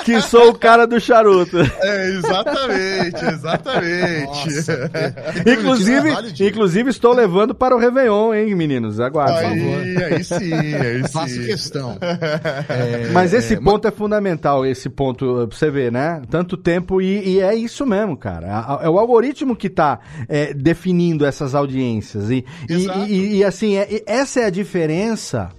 que 0.04 0.20
sou 0.20 0.50
o 0.50 0.58
cara 0.58 0.86
do 0.86 1.00
charuto. 1.00 1.58
É, 1.58 2.08
exatamente, 2.10 3.24
exatamente. 3.24 4.54
Nossa, 4.54 4.90
inclusive, 5.46 6.10
inclusive, 6.40 6.90
estou 6.90 7.14
levando 7.14 7.54
para 7.54 7.74
o 7.74 7.78
Réveillon, 7.78 8.34
hein, 8.34 8.54
meninos? 8.54 9.00
Aguardem, 9.00 9.58
por 9.58 9.70
favor. 9.70 10.12
Aí 10.12 10.24
sim, 10.24 10.74
aí 10.74 11.02
sim. 11.02 11.12
Faça 11.12 11.38
questão. 11.40 11.98
É, 12.70 13.08
Mas 13.12 13.32
esse 13.32 13.54
é, 13.54 13.56
ponto 13.56 13.84
mas... 13.84 13.92
é 13.92 13.96
fundamental, 13.96 14.64
esse 14.64 14.88
ponto, 14.88 15.46
pra 15.48 15.56
você 15.56 15.70
ver, 15.70 15.90
né? 15.90 16.22
Tanto 16.30 16.56
tempo 16.56 17.00
e 17.00 17.09
e, 17.10 17.40
é 17.40 17.54
isso 17.54 17.86
mesmo, 17.86 18.16
cara. 18.16 18.80
É 18.82 18.88
o 18.88 18.98
algoritmo 18.98 19.56
que 19.56 19.66
está 19.66 20.00
é, 20.28 20.52
definindo 20.54 21.24
essas 21.24 21.54
audiências. 21.54 22.30
E, 22.30 22.44
e, 22.68 23.36
e, 23.38 23.44
assim, 23.44 23.76
é, 23.76 24.02
essa 24.06 24.40
é 24.40 24.44
a 24.46 24.50
diferença 24.50 25.50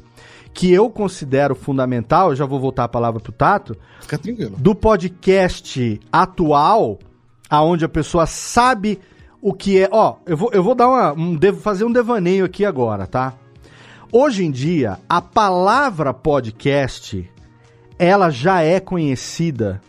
que 0.53 0.71
eu 0.71 0.89
considero 0.89 1.55
fundamental, 1.55 2.29
eu 2.29 2.35
já 2.35 2.45
vou 2.45 2.59
voltar 2.59 2.83
a 2.83 2.89
palavra 2.89 3.19
pro 3.21 3.31
Tato, 3.31 3.77
Fica 4.01 4.17
tranquilo. 4.17 4.55
do 4.57 4.75
podcast 4.75 5.99
atual, 6.11 6.99
aonde 7.49 7.85
a 7.85 7.89
pessoa 7.89 8.25
sabe 8.25 8.99
o 9.41 9.53
que 9.53 9.79
é. 9.79 9.89
Ó, 9.91 10.17
eu 10.25 10.35
vou, 10.35 10.51
eu 10.51 10.63
vou 10.63 10.75
dar 10.75 10.89
uma. 10.89 11.13
Um, 11.13 11.35
devo 11.35 11.61
fazer 11.61 11.85
um 11.85 11.91
devaneio 11.91 12.45
aqui 12.45 12.65
agora, 12.65 13.07
tá? 13.07 13.33
Hoje 14.11 14.43
em 14.43 14.51
dia, 14.51 14.99
a 15.07 15.21
palavra 15.21 16.13
podcast 16.13 17.29
ela 17.97 18.29
já 18.29 18.61
é 18.61 18.79
conhecida 18.79 19.79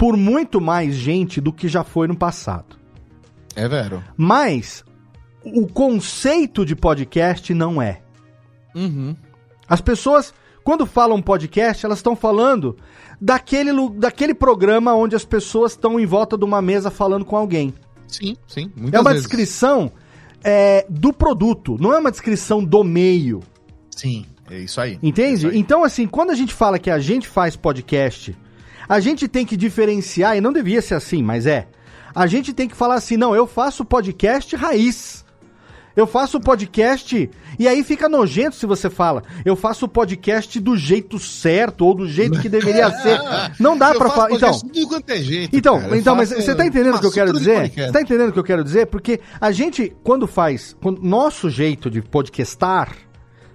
por 0.00 0.16
muito 0.16 0.62
mais 0.62 0.94
gente 0.94 1.42
do 1.42 1.52
que 1.52 1.68
já 1.68 1.84
foi 1.84 2.08
no 2.08 2.16
passado. 2.16 2.78
É 3.54 3.68
vero. 3.68 4.02
Mas 4.16 4.82
o 5.44 5.66
conceito 5.66 6.64
de 6.64 6.74
podcast 6.74 7.52
não 7.52 7.82
é. 7.82 8.00
Uhum. 8.74 9.14
As 9.68 9.82
pessoas, 9.82 10.32
quando 10.64 10.86
falam 10.86 11.20
podcast, 11.20 11.84
elas 11.84 11.98
estão 11.98 12.16
falando 12.16 12.78
daquele, 13.20 13.72
daquele 13.90 14.32
programa 14.32 14.94
onde 14.94 15.14
as 15.14 15.26
pessoas 15.26 15.72
estão 15.72 16.00
em 16.00 16.06
volta 16.06 16.38
de 16.38 16.46
uma 16.46 16.62
mesa 16.62 16.90
falando 16.90 17.26
com 17.26 17.36
alguém. 17.36 17.74
Sim, 18.08 18.38
sim. 18.46 18.72
é 18.90 18.98
uma 18.98 19.10
vezes. 19.10 19.26
descrição 19.26 19.92
é, 20.42 20.86
do 20.88 21.12
produto, 21.12 21.76
não 21.78 21.92
é 21.92 21.98
uma 21.98 22.10
descrição 22.10 22.64
do 22.64 22.82
meio. 22.82 23.40
Sim, 23.94 24.24
é 24.50 24.60
isso 24.60 24.80
aí. 24.80 24.98
Entende? 25.02 25.28
É 25.28 25.34
isso 25.34 25.48
aí. 25.48 25.58
Então, 25.58 25.84
assim, 25.84 26.06
quando 26.06 26.30
a 26.30 26.34
gente 26.34 26.54
fala 26.54 26.78
que 26.78 26.88
a 26.88 26.98
gente 26.98 27.28
faz 27.28 27.54
podcast, 27.54 28.34
a 28.90 28.98
gente 28.98 29.28
tem 29.28 29.46
que 29.46 29.56
diferenciar, 29.56 30.36
e 30.36 30.40
não 30.40 30.52
devia 30.52 30.82
ser 30.82 30.94
assim, 30.94 31.22
mas 31.22 31.46
é. 31.46 31.68
A 32.12 32.26
gente 32.26 32.52
tem 32.52 32.66
que 32.66 32.74
falar 32.74 32.96
assim, 32.96 33.16
não, 33.16 33.36
eu 33.36 33.46
faço 33.46 33.84
podcast 33.84 34.56
raiz. 34.56 35.24
Eu 35.94 36.08
faço 36.08 36.40
podcast 36.40 37.30
e 37.56 37.68
aí 37.68 37.84
fica 37.84 38.08
nojento 38.08 38.56
se 38.56 38.66
você 38.66 38.90
fala. 38.90 39.22
Eu 39.44 39.54
faço 39.54 39.86
podcast 39.86 40.58
do 40.58 40.76
jeito 40.76 41.20
certo 41.20 41.86
ou 41.86 41.94
do 41.94 42.08
jeito 42.08 42.40
que 42.40 42.48
deveria 42.48 42.90
ser. 43.00 43.20
Não 43.60 43.78
dá 43.78 43.94
para 43.94 44.10
falar. 44.10 44.32
Então, 44.32 44.50
é 45.06 45.16
jeito, 45.18 45.56
então, 45.56 45.80
cara. 45.80 45.96
então, 45.96 46.16
mas 46.16 46.30
você 46.30 46.52
tá 46.52 46.66
entendendo 46.66 46.96
o 46.96 47.00
que 47.00 47.06
eu 47.06 47.12
quero 47.12 47.32
dizer? 47.32 47.70
Você 47.70 47.92
tá 47.92 48.00
entendendo 48.00 48.30
o 48.30 48.32
que 48.32 48.38
eu 48.40 48.44
quero 48.44 48.64
dizer? 48.64 48.86
Porque 48.86 49.20
a 49.40 49.52
gente 49.52 49.94
quando 50.02 50.26
faz, 50.26 50.76
quando, 50.82 51.00
nosso 51.00 51.48
jeito 51.48 51.88
de 51.88 52.02
podcastar, 52.02 52.88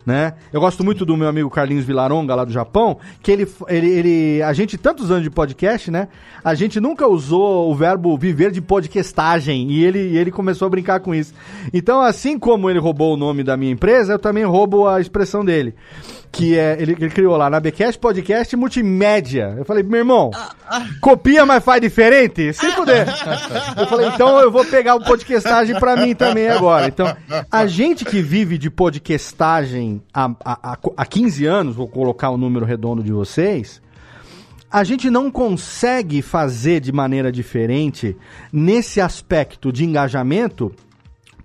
né? 0.05 0.33
Eu 0.53 0.61
gosto 0.61 0.83
muito 0.83 1.05
do 1.05 1.17
meu 1.17 1.27
amigo 1.27 1.49
Carlinhos 1.49 1.83
Vilaronga, 1.83 2.35
lá 2.35 2.45
do 2.45 2.51
Japão, 2.51 2.97
que 3.21 3.31
ele, 3.31 3.47
ele, 3.67 3.87
ele. 3.87 4.41
A 4.43 4.53
gente, 4.53 4.77
tantos 4.77 5.09
anos 5.09 5.23
de 5.23 5.29
podcast, 5.29 5.89
né? 5.89 6.07
A 6.43 6.53
gente 6.53 6.79
nunca 6.79 7.07
usou 7.07 7.71
o 7.71 7.75
verbo 7.75 8.17
viver 8.17 8.51
de 8.51 8.61
podcastagem. 8.61 9.71
E 9.71 9.83
ele, 9.83 10.17
ele 10.17 10.31
começou 10.31 10.67
a 10.67 10.69
brincar 10.69 10.99
com 10.99 11.15
isso. 11.15 11.33
Então, 11.73 12.01
assim 12.01 12.37
como 12.37 12.69
ele 12.69 12.79
roubou 12.79 13.13
o 13.13 13.17
nome 13.17 13.43
da 13.43 13.57
minha 13.57 13.71
empresa, 13.71 14.13
eu 14.13 14.19
também 14.19 14.43
roubo 14.43 14.87
a 14.87 15.01
expressão 15.01 15.43
dele 15.43 15.73
que 16.35 16.59
é, 16.59 16.75
ele, 16.81 16.91
ele 16.91 17.09
criou 17.09 17.37
lá, 17.37 17.49
na 17.49 17.61
Becast 17.61 17.97
Podcast 17.97 18.53
Multimédia. 18.57 19.55
Eu 19.57 19.63
falei, 19.63 19.83
meu 19.83 19.99
irmão, 19.99 20.31
copia, 20.99 21.45
mas 21.45 21.63
faz 21.63 21.79
diferente? 21.79 22.51
Se 22.51 22.73
puder. 22.73 23.07
Eu 23.77 23.87
falei, 23.87 24.09
então 24.09 24.37
eu 24.41 24.51
vou 24.51 24.65
pegar 24.65 24.95
o 24.95 25.03
podcastagem 25.03 25.79
pra 25.79 25.95
mim 25.95 26.13
também 26.13 26.49
agora. 26.49 26.87
Então, 26.87 27.15
a 27.49 27.65
gente 27.67 28.03
que 28.03 28.21
vive 28.21 28.57
de 28.57 28.69
podcastagem 28.69 30.03
há, 30.13 30.29
há, 30.43 30.77
há 30.97 31.05
15 31.05 31.45
anos, 31.45 31.75
vou 31.75 31.87
colocar 31.87 32.29
o 32.31 32.37
número 32.37 32.65
redondo 32.65 33.01
de 33.01 33.13
vocês, 33.13 33.81
a 34.69 34.83
gente 34.83 35.09
não 35.09 35.31
consegue 35.31 36.21
fazer 36.21 36.81
de 36.81 36.91
maneira 36.91 37.31
diferente 37.31 38.13
nesse 38.51 38.99
aspecto 38.99 39.71
de 39.71 39.85
engajamento. 39.85 40.73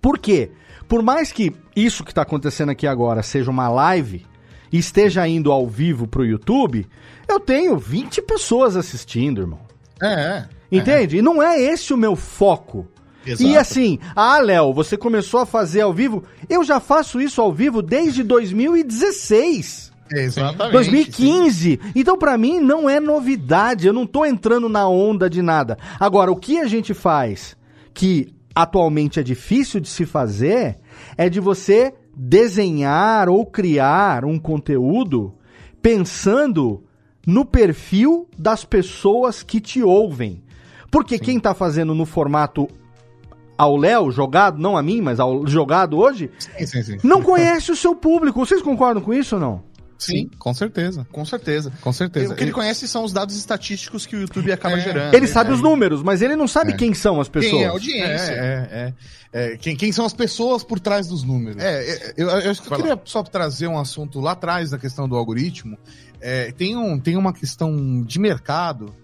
Por 0.02 0.18
quê? 0.18 0.50
Por 0.88 1.00
mais 1.00 1.30
que 1.30 1.52
isso 1.76 2.02
que 2.02 2.10
está 2.10 2.22
acontecendo 2.22 2.70
aqui 2.70 2.88
agora 2.88 3.22
seja 3.22 3.48
uma 3.48 3.68
live, 3.68 4.26
e 4.72 4.78
esteja 4.78 5.26
indo 5.26 5.52
ao 5.52 5.66
vivo 5.66 6.06
pro 6.06 6.24
YouTube, 6.24 6.86
eu 7.28 7.38
tenho 7.40 7.78
20 7.78 8.22
pessoas 8.22 8.76
assistindo, 8.76 9.40
irmão. 9.40 9.60
É, 10.02 10.06
é. 10.06 10.48
Entende? 10.70 11.16
É. 11.16 11.18
E 11.18 11.22
não 11.22 11.42
é 11.42 11.60
esse 11.60 11.92
o 11.92 11.96
meu 11.96 12.16
foco. 12.16 12.86
Exato. 13.26 13.50
E 13.50 13.56
assim, 13.56 13.98
ah, 14.16 14.38
Léo, 14.38 14.72
você 14.72 14.96
começou 14.96 15.40
a 15.40 15.46
fazer 15.46 15.82
ao 15.82 15.92
vivo. 15.92 16.24
Eu 16.48 16.64
já 16.64 16.80
faço 16.80 17.20
isso 17.20 17.40
ao 17.40 17.52
vivo 17.52 17.82
desde 17.82 18.22
2016. 18.22 19.90
Exatamente. 20.12 20.72
2015. 20.72 21.52
Sim. 21.70 21.78
Então, 21.94 22.18
para 22.18 22.36
mim, 22.36 22.60
não 22.60 22.88
é 22.88 22.98
novidade. 22.98 23.86
Eu 23.86 23.92
não 23.92 24.06
tô 24.06 24.24
entrando 24.24 24.68
na 24.68 24.88
onda 24.88 25.28
de 25.28 25.42
nada. 25.42 25.78
Agora, 25.98 26.32
o 26.32 26.36
que 26.36 26.58
a 26.58 26.66
gente 26.66 26.94
faz 26.94 27.56
que 27.92 28.34
atualmente 28.54 29.20
é 29.20 29.22
difícil 29.22 29.80
de 29.80 29.88
se 29.88 30.04
fazer 30.04 30.78
é 31.16 31.28
de 31.28 31.40
você 31.40 31.94
desenhar 32.22 33.30
ou 33.30 33.46
criar 33.46 34.26
um 34.26 34.38
conteúdo 34.38 35.32
pensando 35.80 36.84
no 37.26 37.46
perfil 37.46 38.28
das 38.36 38.62
pessoas 38.62 39.42
que 39.42 39.58
te 39.58 39.82
ouvem. 39.82 40.42
Porque 40.90 41.16
Sim. 41.16 41.24
quem 41.24 41.36
está 41.38 41.54
fazendo 41.54 41.94
no 41.94 42.04
formato 42.04 42.68
ao 43.56 43.74
Léo, 43.74 44.10
jogado, 44.10 44.58
não 44.58 44.76
a 44.76 44.82
mim, 44.82 45.00
mas 45.00 45.18
ao 45.18 45.46
jogado 45.46 45.96
hoje, 45.96 46.30
sim, 46.38 46.82
sim, 46.82 46.98
não 47.02 47.22
conhece 47.22 47.72
o 47.72 47.76
seu 47.76 47.94
público. 47.94 48.44
Vocês 48.44 48.60
concordam 48.60 49.02
com 49.02 49.14
isso 49.14 49.36
ou 49.36 49.40
não? 49.40 49.62
Sim, 50.00 50.30
com 50.38 50.54
certeza. 50.54 51.06
Com 51.12 51.24
certeza. 51.26 51.70
Com 51.82 51.92
certeza. 51.92 52.32
O 52.32 52.36
que 52.36 52.42
ele 52.42 52.52
conhece 52.52 52.88
são 52.88 53.04
os 53.04 53.12
dados 53.12 53.36
estatísticos 53.36 54.06
que 54.06 54.16
o 54.16 54.20
YouTube 54.20 54.50
acaba 54.50 54.78
é, 54.78 54.80
gerando. 54.80 55.14
Ele 55.14 55.26
sabe 55.26 55.50
é. 55.50 55.52
os 55.52 55.60
números, 55.60 56.02
mas 56.02 56.22
ele 56.22 56.34
não 56.36 56.48
sabe 56.48 56.72
é. 56.72 56.76
quem 56.76 56.94
são 56.94 57.20
as 57.20 57.28
pessoas. 57.28 57.52
Quem 57.52 57.62
é 57.62 57.66
a 57.66 57.70
audiência. 57.70 58.32
É, 58.32 58.94
é, 59.32 59.56
quem, 59.58 59.76
quem 59.76 59.92
são 59.92 60.06
as 60.06 60.14
pessoas 60.14 60.64
por 60.64 60.80
trás 60.80 61.06
dos 61.06 61.22
números. 61.22 61.62
É, 61.62 62.14
eu, 62.16 62.30
eu 62.30 62.50
acho 62.50 62.62
que 62.62 62.72
eu 62.72 62.76
queria 62.76 63.00
só 63.04 63.22
trazer 63.22 63.66
um 63.66 63.78
assunto 63.78 64.20
lá 64.20 64.32
atrás 64.32 64.70
da 64.70 64.78
questão 64.78 65.06
do 65.06 65.16
algoritmo. 65.16 65.76
tem, 66.56 66.76
um, 66.76 66.98
tem 66.98 67.16
uma 67.18 67.34
questão 67.34 68.02
de 68.02 68.18
mercado 68.18 68.94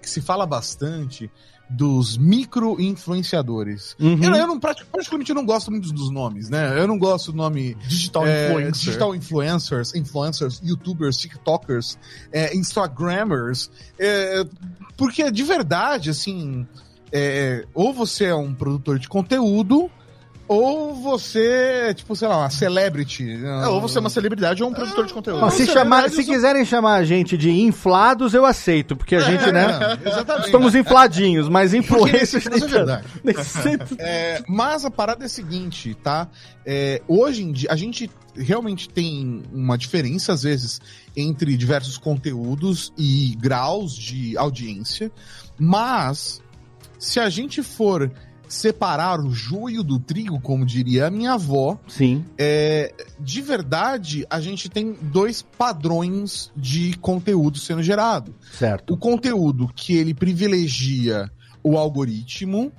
que 0.00 0.08
se 0.08 0.20
fala 0.20 0.46
bastante 0.46 1.28
dos 1.68 2.16
micro-influenciadores. 2.16 3.96
Uhum. 3.98 4.22
Eu, 4.22 4.34
eu 4.34 4.46
não, 4.46 4.60
praticamente 4.60 5.34
não 5.34 5.44
gosto 5.44 5.70
muito 5.70 5.92
dos 5.92 6.10
nomes, 6.10 6.48
né? 6.48 6.78
Eu 6.78 6.86
não 6.86 6.98
gosto 6.98 7.32
do 7.32 7.36
nome... 7.36 7.74
Digital 7.86 8.26
é, 8.26 8.48
influencer. 8.48 8.84
Digital 8.84 9.14
influencers, 9.14 9.94
influencers, 9.94 10.60
youtubers, 10.62 11.16
tiktokers, 11.16 11.98
é, 12.32 12.56
instagrammers, 12.56 13.70
é, 13.98 14.44
porque 14.96 15.30
de 15.30 15.42
verdade, 15.42 16.10
assim, 16.10 16.66
é, 17.12 17.66
ou 17.74 17.92
você 17.92 18.26
é 18.26 18.34
um 18.34 18.54
produtor 18.54 18.98
de 18.98 19.08
conteúdo 19.08 19.90
ou 20.48 20.94
você, 20.94 21.92
tipo, 21.94 22.14
sei 22.14 22.28
lá, 22.28 22.38
uma 22.38 22.50
celebrity. 22.50 23.44
É, 23.44 23.66
ou 23.66 23.80
você 23.80 23.98
é 23.98 24.00
uma 24.00 24.10
celebridade 24.10 24.62
ou 24.62 24.70
um 24.70 24.72
produtor 24.72 25.06
de 25.06 25.12
conteúdo. 25.12 25.50
se, 25.50 25.66
chamar, 25.66 26.08
se 26.10 26.24
quiserem 26.24 26.64
chamar 26.64 26.96
a 26.96 27.04
gente 27.04 27.36
de 27.36 27.50
inflados, 27.50 28.32
eu 28.32 28.44
aceito, 28.44 28.94
porque 28.94 29.16
a 29.16 29.20
gente, 29.20 29.50
né? 29.50 29.98
Exatamente. 30.04 30.46
Estamos 30.46 30.74
infladinhos, 30.74 31.48
mas 31.48 31.74
influências. 31.74 32.46
é 32.46 32.66
verdade. 32.66 33.06
é, 33.98 34.42
mas 34.46 34.84
a 34.84 34.90
parada 34.90 35.24
é 35.24 35.26
a 35.26 35.28
seguinte, 35.28 35.94
tá? 35.94 36.28
É, 36.64 37.02
hoje 37.08 37.42
em 37.42 37.52
dia, 37.52 37.68
a 37.72 37.76
gente 37.76 38.10
realmente 38.36 38.88
tem 38.88 39.42
uma 39.52 39.76
diferença, 39.76 40.32
às 40.32 40.42
vezes, 40.42 40.80
entre 41.16 41.56
diversos 41.56 41.98
conteúdos 41.98 42.92
e 42.96 43.36
graus 43.40 43.94
de 43.94 44.36
audiência, 44.36 45.10
mas 45.58 46.40
se 46.98 47.18
a 47.18 47.28
gente 47.28 47.62
for 47.62 48.10
separar 48.48 49.20
o 49.20 49.30
joio 49.30 49.82
do 49.82 49.98
trigo, 49.98 50.40
como 50.40 50.64
diria 50.64 51.06
a 51.06 51.10
minha 51.10 51.32
avó. 51.32 51.78
Sim. 51.88 52.24
É, 52.38 52.92
de 53.18 53.40
verdade, 53.40 54.26
a 54.28 54.40
gente 54.40 54.68
tem 54.68 54.96
dois 55.00 55.42
padrões 55.42 56.50
de 56.56 56.96
conteúdo 56.98 57.58
sendo 57.58 57.82
gerado. 57.82 58.34
Certo. 58.52 58.94
O 58.94 58.96
conteúdo 58.96 59.70
que 59.74 59.94
ele 59.94 60.14
privilegia 60.14 61.30
o 61.66 61.76
algoritmo. 61.76 62.72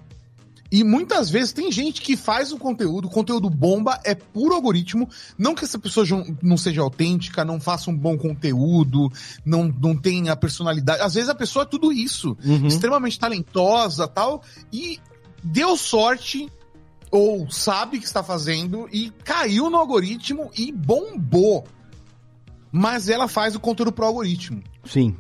E 0.70 0.84
muitas 0.84 1.30
vezes 1.30 1.54
tem 1.54 1.72
gente 1.72 2.02
que 2.02 2.18
faz 2.18 2.52
o 2.52 2.58
conteúdo, 2.58 3.08
o 3.08 3.10
conteúdo 3.10 3.50
bomba 3.50 4.02
é 4.04 4.14
puro 4.14 4.54
algoritmo. 4.54 5.08
Não 5.38 5.56
que 5.56 5.64
essa 5.64 5.80
pessoa 5.80 6.06
não 6.42 6.58
seja 6.58 6.82
autêntica, 6.82 7.46
não 7.46 7.58
faça 7.58 7.90
um 7.90 7.98
bom 7.98 8.18
conteúdo, 8.18 9.10
não, 9.46 9.74
não 9.82 9.96
tenha 9.96 10.36
personalidade. 10.36 11.02
Às 11.02 11.14
vezes 11.14 11.30
a 11.30 11.36
pessoa 11.36 11.64
é 11.64 11.66
tudo 11.66 11.92
isso, 11.94 12.36
uhum. 12.44 12.68
extremamente 12.68 13.18
talentosa 13.18 14.10
tal. 14.10 14.44
E 14.72 15.00
deu 15.44 15.78
sorte 15.78 16.50
ou 17.12 17.50
sabe 17.50 18.00
que 18.00 18.06
está 18.06 18.24
fazendo 18.24 18.88
e 18.92 19.12
caiu 19.24 19.70
no 19.70 19.78
algoritmo 19.78 20.52
e 20.58 20.72
bombou. 20.72 21.66
Mas 22.72 23.10
ela 23.10 23.28
faz 23.28 23.56
o 23.56 23.60
conteúdo 23.60 23.92
pro 23.92 24.06
algoritmo. 24.06 24.62
Sim. 24.86 25.16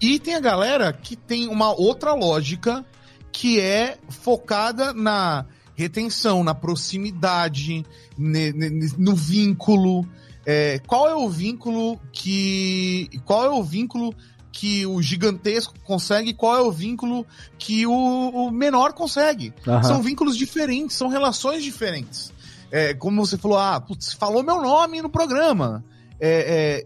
E 0.00 0.18
tem 0.18 0.34
a 0.34 0.40
galera 0.40 0.92
que 0.92 1.16
tem 1.16 1.48
uma 1.48 1.72
outra 1.72 2.14
lógica 2.14 2.84
que 3.32 3.60
é 3.60 3.98
focada 4.08 4.92
na 4.92 5.46
retenção, 5.74 6.42
na 6.42 6.54
proximidade, 6.54 7.84
no 8.16 9.14
vínculo. 9.14 10.06
É, 10.44 10.80
qual 10.86 11.08
é 11.08 11.14
o 11.14 11.28
vínculo 11.28 12.00
que. 12.12 13.10
Qual 13.24 13.44
é 13.44 13.50
o 13.50 13.62
vínculo 13.62 14.14
que 14.56 14.86
o 14.86 15.02
gigantesco 15.02 15.74
consegue, 15.84 16.32
qual 16.32 16.56
é 16.56 16.62
o 16.62 16.72
vínculo 16.72 17.26
que 17.58 17.86
o, 17.86 17.92
o 17.92 18.50
menor 18.50 18.94
consegue. 18.94 19.52
Uhum. 19.66 19.82
São 19.82 20.02
vínculos 20.02 20.34
diferentes, 20.34 20.96
são 20.96 21.08
relações 21.08 21.62
diferentes. 21.62 22.32
É, 22.70 22.94
como 22.94 23.24
você 23.24 23.36
falou, 23.36 23.58
ah, 23.58 23.78
putz, 23.78 24.14
falou 24.14 24.42
meu 24.42 24.62
nome 24.62 25.02
no 25.02 25.10
programa. 25.10 25.84
é, 26.18 26.82
é, 26.82 26.84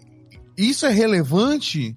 isso 0.59 0.85
é 0.85 0.91
relevante 0.91 1.97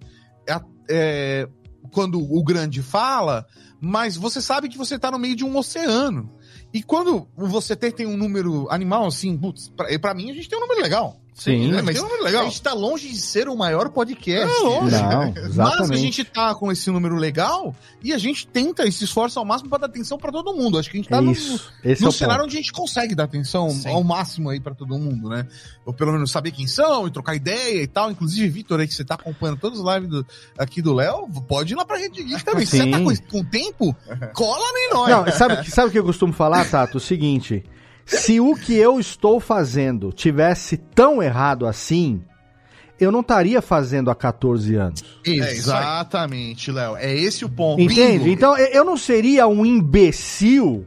é, 0.87 1.49
quando 1.91 2.21
o 2.21 2.43
grande 2.43 2.83
fala, 2.83 3.43
mas 3.81 4.15
você 4.15 4.43
sabe 4.43 4.69
que 4.69 4.77
você 4.77 4.95
está 4.95 5.09
no 5.09 5.17
meio 5.17 5.35
de 5.35 5.43
um 5.43 5.57
oceano. 5.57 6.31
E 6.71 6.83
quando 6.83 7.27
você 7.35 7.75
tem, 7.75 7.91
tem 7.91 8.05
um 8.05 8.15
número 8.15 8.67
animal 8.69 9.07
assim, 9.07 9.35
putz, 9.35 9.69
pra, 9.69 9.87
pra 9.97 10.13
mim 10.13 10.29
a 10.29 10.35
gente 10.35 10.47
tem 10.47 10.57
um 10.59 10.61
número 10.61 10.83
legal. 10.83 11.19
Sim, 11.33 11.71
né? 11.71 11.81
mas 11.81 11.99
legal. 12.21 12.43
a 12.43 12.45
gente 12.45 12.61
tá 12.61 12.73
longe 12.73 13.09
de 13.09 13.17
ser 13.17 13.49
o 13.49 13.55
maior 13.55 13.89
podcast. 13.89 14.53
É 14.53 14.59
longe. 14.59 14.95
Não, 14.95 15.33
mas 15.55 15.91
a 15.91 15.95
gente 15.95 16.23
tá 16.23 16.53
com 16.53 16.71
esse 16.71 16.91
número 16.91 17.15
legal 17.15 17.75
e 18.03 18.13
a 18.13 18.17
gente 18.17 18.45
tenta 18.45 18.85
e 18.85 18.91
se 18.91 19.03
esforça 19.03 19.39
ao 19.39 19.45
máximo 19.45 19.69
para 19.69 19.79
dar 19.79 19.87
atenção 19.87 20.17
para 20.17 20.31
todo 20.31 20.53
mundo. 20.53 20.77
Acho 20.77 20.91
que 20.91 20.97
a 20.97 21.01
gente 21.01 21.09
tá 21.09 21.19
no, 21.19 21.31
no 21.31 21.59
é 21.83 22.11
cenário 22.11 22.43
onde 22.43 22.55
a 22.55 22.59
gente 22.61 22.71
consegue 22.71 23.15
dar 23.15 23.23
atenção 23.23 23.69
Sim. 23.71 23.89
ao 23.89 24.03
máximo 24.03 24.49
aí 24.49 24.59
para 24.59 24.75
todo 24.75 24.97
mundo, 24.97 25.27
né? 25.29 25.47
Ou 25.85 25.93
pelo 25.93 26.11
menos 26.11 26.29
saber 26.31 26.51
quem 26.51 26.67
são 26.67 27.07
e 27.07 27.11
trocar 27.11 27.35
ideia 27.35 27.81
e 27.81 27.87
tal. 27.87 28.11
Inclusive, 28.11 28.47
Vitor, 28.49 28.79
aí 28.79 28.87
que 28.87 28.93
você 28.93 29.03
tá 29.03 29.15
acompanhando 29.15 29.57
todas 29.57 29.79
as 29.79 29.95
lives 29.95 30.09
do, 30.09 30.25
aqui 30.57 30.81
do 30.81 30.93
Léo, 30.93 31.27
pode 31.47 31.73
ir 31.73 31.75
lá 31.75 31.83
pra 31.83 31.97
Rede 31.97 32.23
Geek 32.23 32.45
também. 32.45 32.65
Sim. 32.65 32.77
Se 32.77 32.83
você 32.83 32.91
tá 32.91 32.99
com, 32.99 33.39
com 33.39 33.43
tempo, 33.43 33.95
cola 34.33 34.63
em 34.77 34.93
nós. 34.93 35.09
Não, 35.09 35.31
sabe, 35.31 35.69
sabe 35.69 35.89
o 35.89 35.91
que 35.91 35.99
eu 35.99 36.05
costumo 36.05 36.31
falar, 36.31 36.69
Tato? 36.69 36.97
O 36.97 37.01
seguinte. 37.01 37.63
Se 38.05 38.39
o 38.39 38.55
que 38.55 38.75
eu 38.75 38.99
estou 38.99 39.39
fazendo 39.39 40.11
tivesse 40.11 40.77
tão 40.77 41.23
errado 41.23 41.65
assim, 41.65 42.21
eu 42.99 43.11
não 43.11 43.21
estaria 43.21 43.61
fazendo 43.61 44.11
há 44.11 44.15
14 44.15 44.75
anos. 44.75 45.03
É 45.25 45.31
Exatamente, 45.31 46.71
Léo. 46.71 46.95
É 46.97 47.13
esse 47.13 47.45
o 47.45 47.49
ponto. 47.49 47.81
Entende? 47.81 48.29
Então 48.29 48.57
eu 48.57 48.83
não 48.83 48.97
seria 48.97 49.47
um 49.47 49.65
imbecil. 49.65 50.85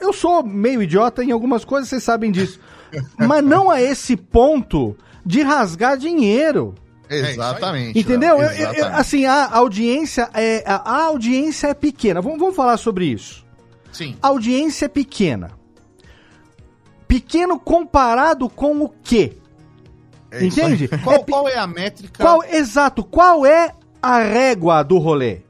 Eu 0.00 0.12
sou 0.12 0.42
meio 0.42 0.82
idiota 0.82 1.22
em 1.22 1.30
algumas 1.30 1.64
coisas, 1.64 1.88
vocês 1.88 2.02
sabem 2.02 2.30
disso. 2.30 2.58
Mas 3.16 3.44
não 3.44 3.70
a 3.70 3.80
esse 3.80 4.16
ponto 4.16 4.96
de 5.24 5.42
rasgar 5.42 5.96
dinheiro. 5.96 6.74
Exatamente. 7.08 7.98
Entendeu? 7.98 8.38
Eu, 8.38 8.72
eu, 8.72 8.86
assim, 8.86 9.26
a 9.26 9.54
audiência 9.54 10.28
é 10.34 10.64
a, 10.66 10.76
a 10.76 11.04
audiência 11.04 11.68
é 11.68 11.74
pequena. 11.74 12.20
Vamos, 12.20 12.38
vamos 12.38 12.56
falar 12.56 12.76
sobre 12.78 13.06
isso. 13.06 13.44
Sim. 13.92 14.16
A 14.22 14.28
audiência 14.28 14.86
é 14.86 14.88
pequena. 14.88 15.50
Pequeno 17.12 17.60
comparado 17.60 18.48
com 18.48 18.80
o 18.80 18.88
quê? 18.88 19.36
É 20.30 20.46
Entende? 20.46 20.88
Qual, 20.88 21.16
é, 21.16 21.18
qual, 21.18 21.46
é 21.46 21.58
a 21.58 21.66
métrica? 21.66 22.24
Qual, 22.24 22.42
exato, 22.42 23.04
qual 23.04 23.44
é 23.44 23.74
a 24.00 24.18
régua 24.18 24.82
do 24.82 24.96
rolê? 24.96 25.40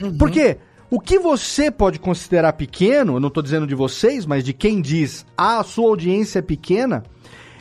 Uhum. 0.00 0.18
Porque 0.18 0.56
o 0.90 0.98
que 0.98 1.20
você 1.20 1.70
pode 1.70 2.00
considerar 2.00 2.54
pequeno, 2.54 3.14
eu 3.14 3.20
não 3.20 3.28
estou 3.28 3.40
dizendo 3.40 3.68
de 3.68 3.74
vocês, 3.76 4.26
mas 4.26 4.42
de 4.42 4.52
quem 4.52 4.80
diz 4.80 5.24
ah, 5.38 5.60
a 5.60 5.62
sua 5.62 5.90
audiência 5.90 6.40
é 6.40 6.42
pequena, 6.42 7.04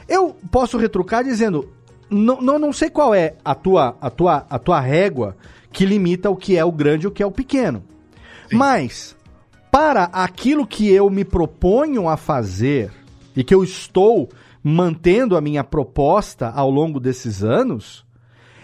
eu 0.09 0.35
posso 0.49 0.75
retrucar 0.79 1.23
dizendo, 1.23 1.71
não, 2.09 2.41
não, 2.41 2.57
não 2.57 2.73
sei 2.73 2.89
qual 2.89 3.13
é 3.13 3.35
a 3.45 3.53
tua, 3.53 3.95
a, 4.01 4.09
tua, 4.09 4.43
a 4.49 4.57
tua 4.57 4.79
régua 4.79 5.37
que 5.71 5.85
limita 5.85 6.31
o 6.31 6.35
que 6.35 6.57
é 6.57 6.65
o 6.65 6.71
grande 6.71 7.05
e 7.05 7.07
o 7.07 7.11
que 7.11 7.21
é 7.21 7.25
o 7.27 7.31
pequeno. 7.31 7.83
Sim. 8.49 8.55
Mas, 8.55 9.15
para 9.69 10.05
aquilo 10.05 10.65
que 10.65 10.91
eu 10.91 11.11
me 11.11 11.23
proponho 11.23 12.09
a 12.09 12.17
fazer, 12.17 12.91
e 13.35 13.43
que 13.43 13.53
eu 13.53 13.63
estou 13.63 14.29
mantendo 14.63 15.35
a 15.35 15.41
minha 15.41 15.63
proposta 15.63 16.49
ao 16.49 16.69
longo 16.69 16.99
desses 16.99 17.43
anos, 17.43 18.05